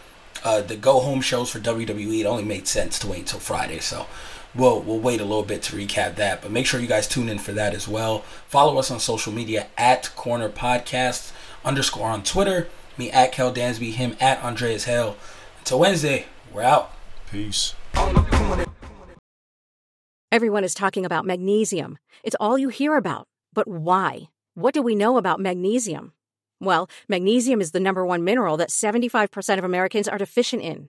uh, 0.44 0.62
the 0.62 0.76
go 0.76 1.00
home 1.00 1.20
shows 1.20 1.50
for 1.50 1.60
WWE. 1.60 2.20
It 2.20 2.26
only 2.26 2.44
made 2.44 2.66
sense 2.66 2.98
to 3.00 3.06
wait 3.06 3.20
until 3.20 3.40
Friday, 3.40 3.78
so 3.80 4.06
we'll 4.54 4.80
we'll 4.80 4.98
wait 4.98 5.20
a 5.20 5.24
little 5.24 5.42
bit 5.42 5.62
to 5.64 5.76
recap 5.76 6.16
that. 6.16 6.42
But 6.42 6.50
make 6.50 6.66
sure 6.66 6.80
you 6.80 6.86
guys 6.86 7.06
tune 7.06 7.28
in 7.28 7.38
for 7.38 7.52
that 7.52 7.74
as 7.74 7.88
well. 7.88 8.20
Follow 8.48 8.78
us 8.78 8.90
on 8.90 9.00
social 9.00 9.32
media 9.32 9.68
at 9.76 10.14
Corner 10.16 10.48
Podcast 10.48 11.32
underscore 11.64 12.08
on 12.08 12.22
Twitter. 12.22 12.68
Me 12.96 13.10
at 13.10 13.32
Kel 13.32 13.52
Dansby, 13.52 13.92
him 13.92 14.16
at 14.20 14.42
Andreas 14.42 14.84
Hale. 14.84 15.16
Until 15.60 15.80
Wednesday, 15.80 16.26
we're 16.52 16.62
out. 16.62 16.92
Peace. 17.30 17.74
Everyone 20.32 20.64
is 20.64 20.74
talking 20.74 21.04
about 21.06 21.24
magnesium. 21.24 21.98
It's 22.22 22.36
all 22.40 22.58
you 22.58 22.68
hear 22.68 22.96
about. 22.96 23.28
But 23.54 23.68
why? 23.68 24.28
What 24.54 24.74
do 24.74 24.82
we 24.82 24.94
know 24.94 25.16
about 25.16 25.40
magnesium? 25.40 26.12
Well, 26.60 26.90
magnesium 27.08 27.60
is 27.60 27.70
the 27.70 27.80
number 27.80 28.04
one 28.04 28.24
mineral 28.24 28.56
that 28.56 28.70
75% 28.70 29.58
of 29.58 29.64
Americans 29.64 30.08
are 30.08 30.18
deficient 30.18 30.62
in. 30.62 30.88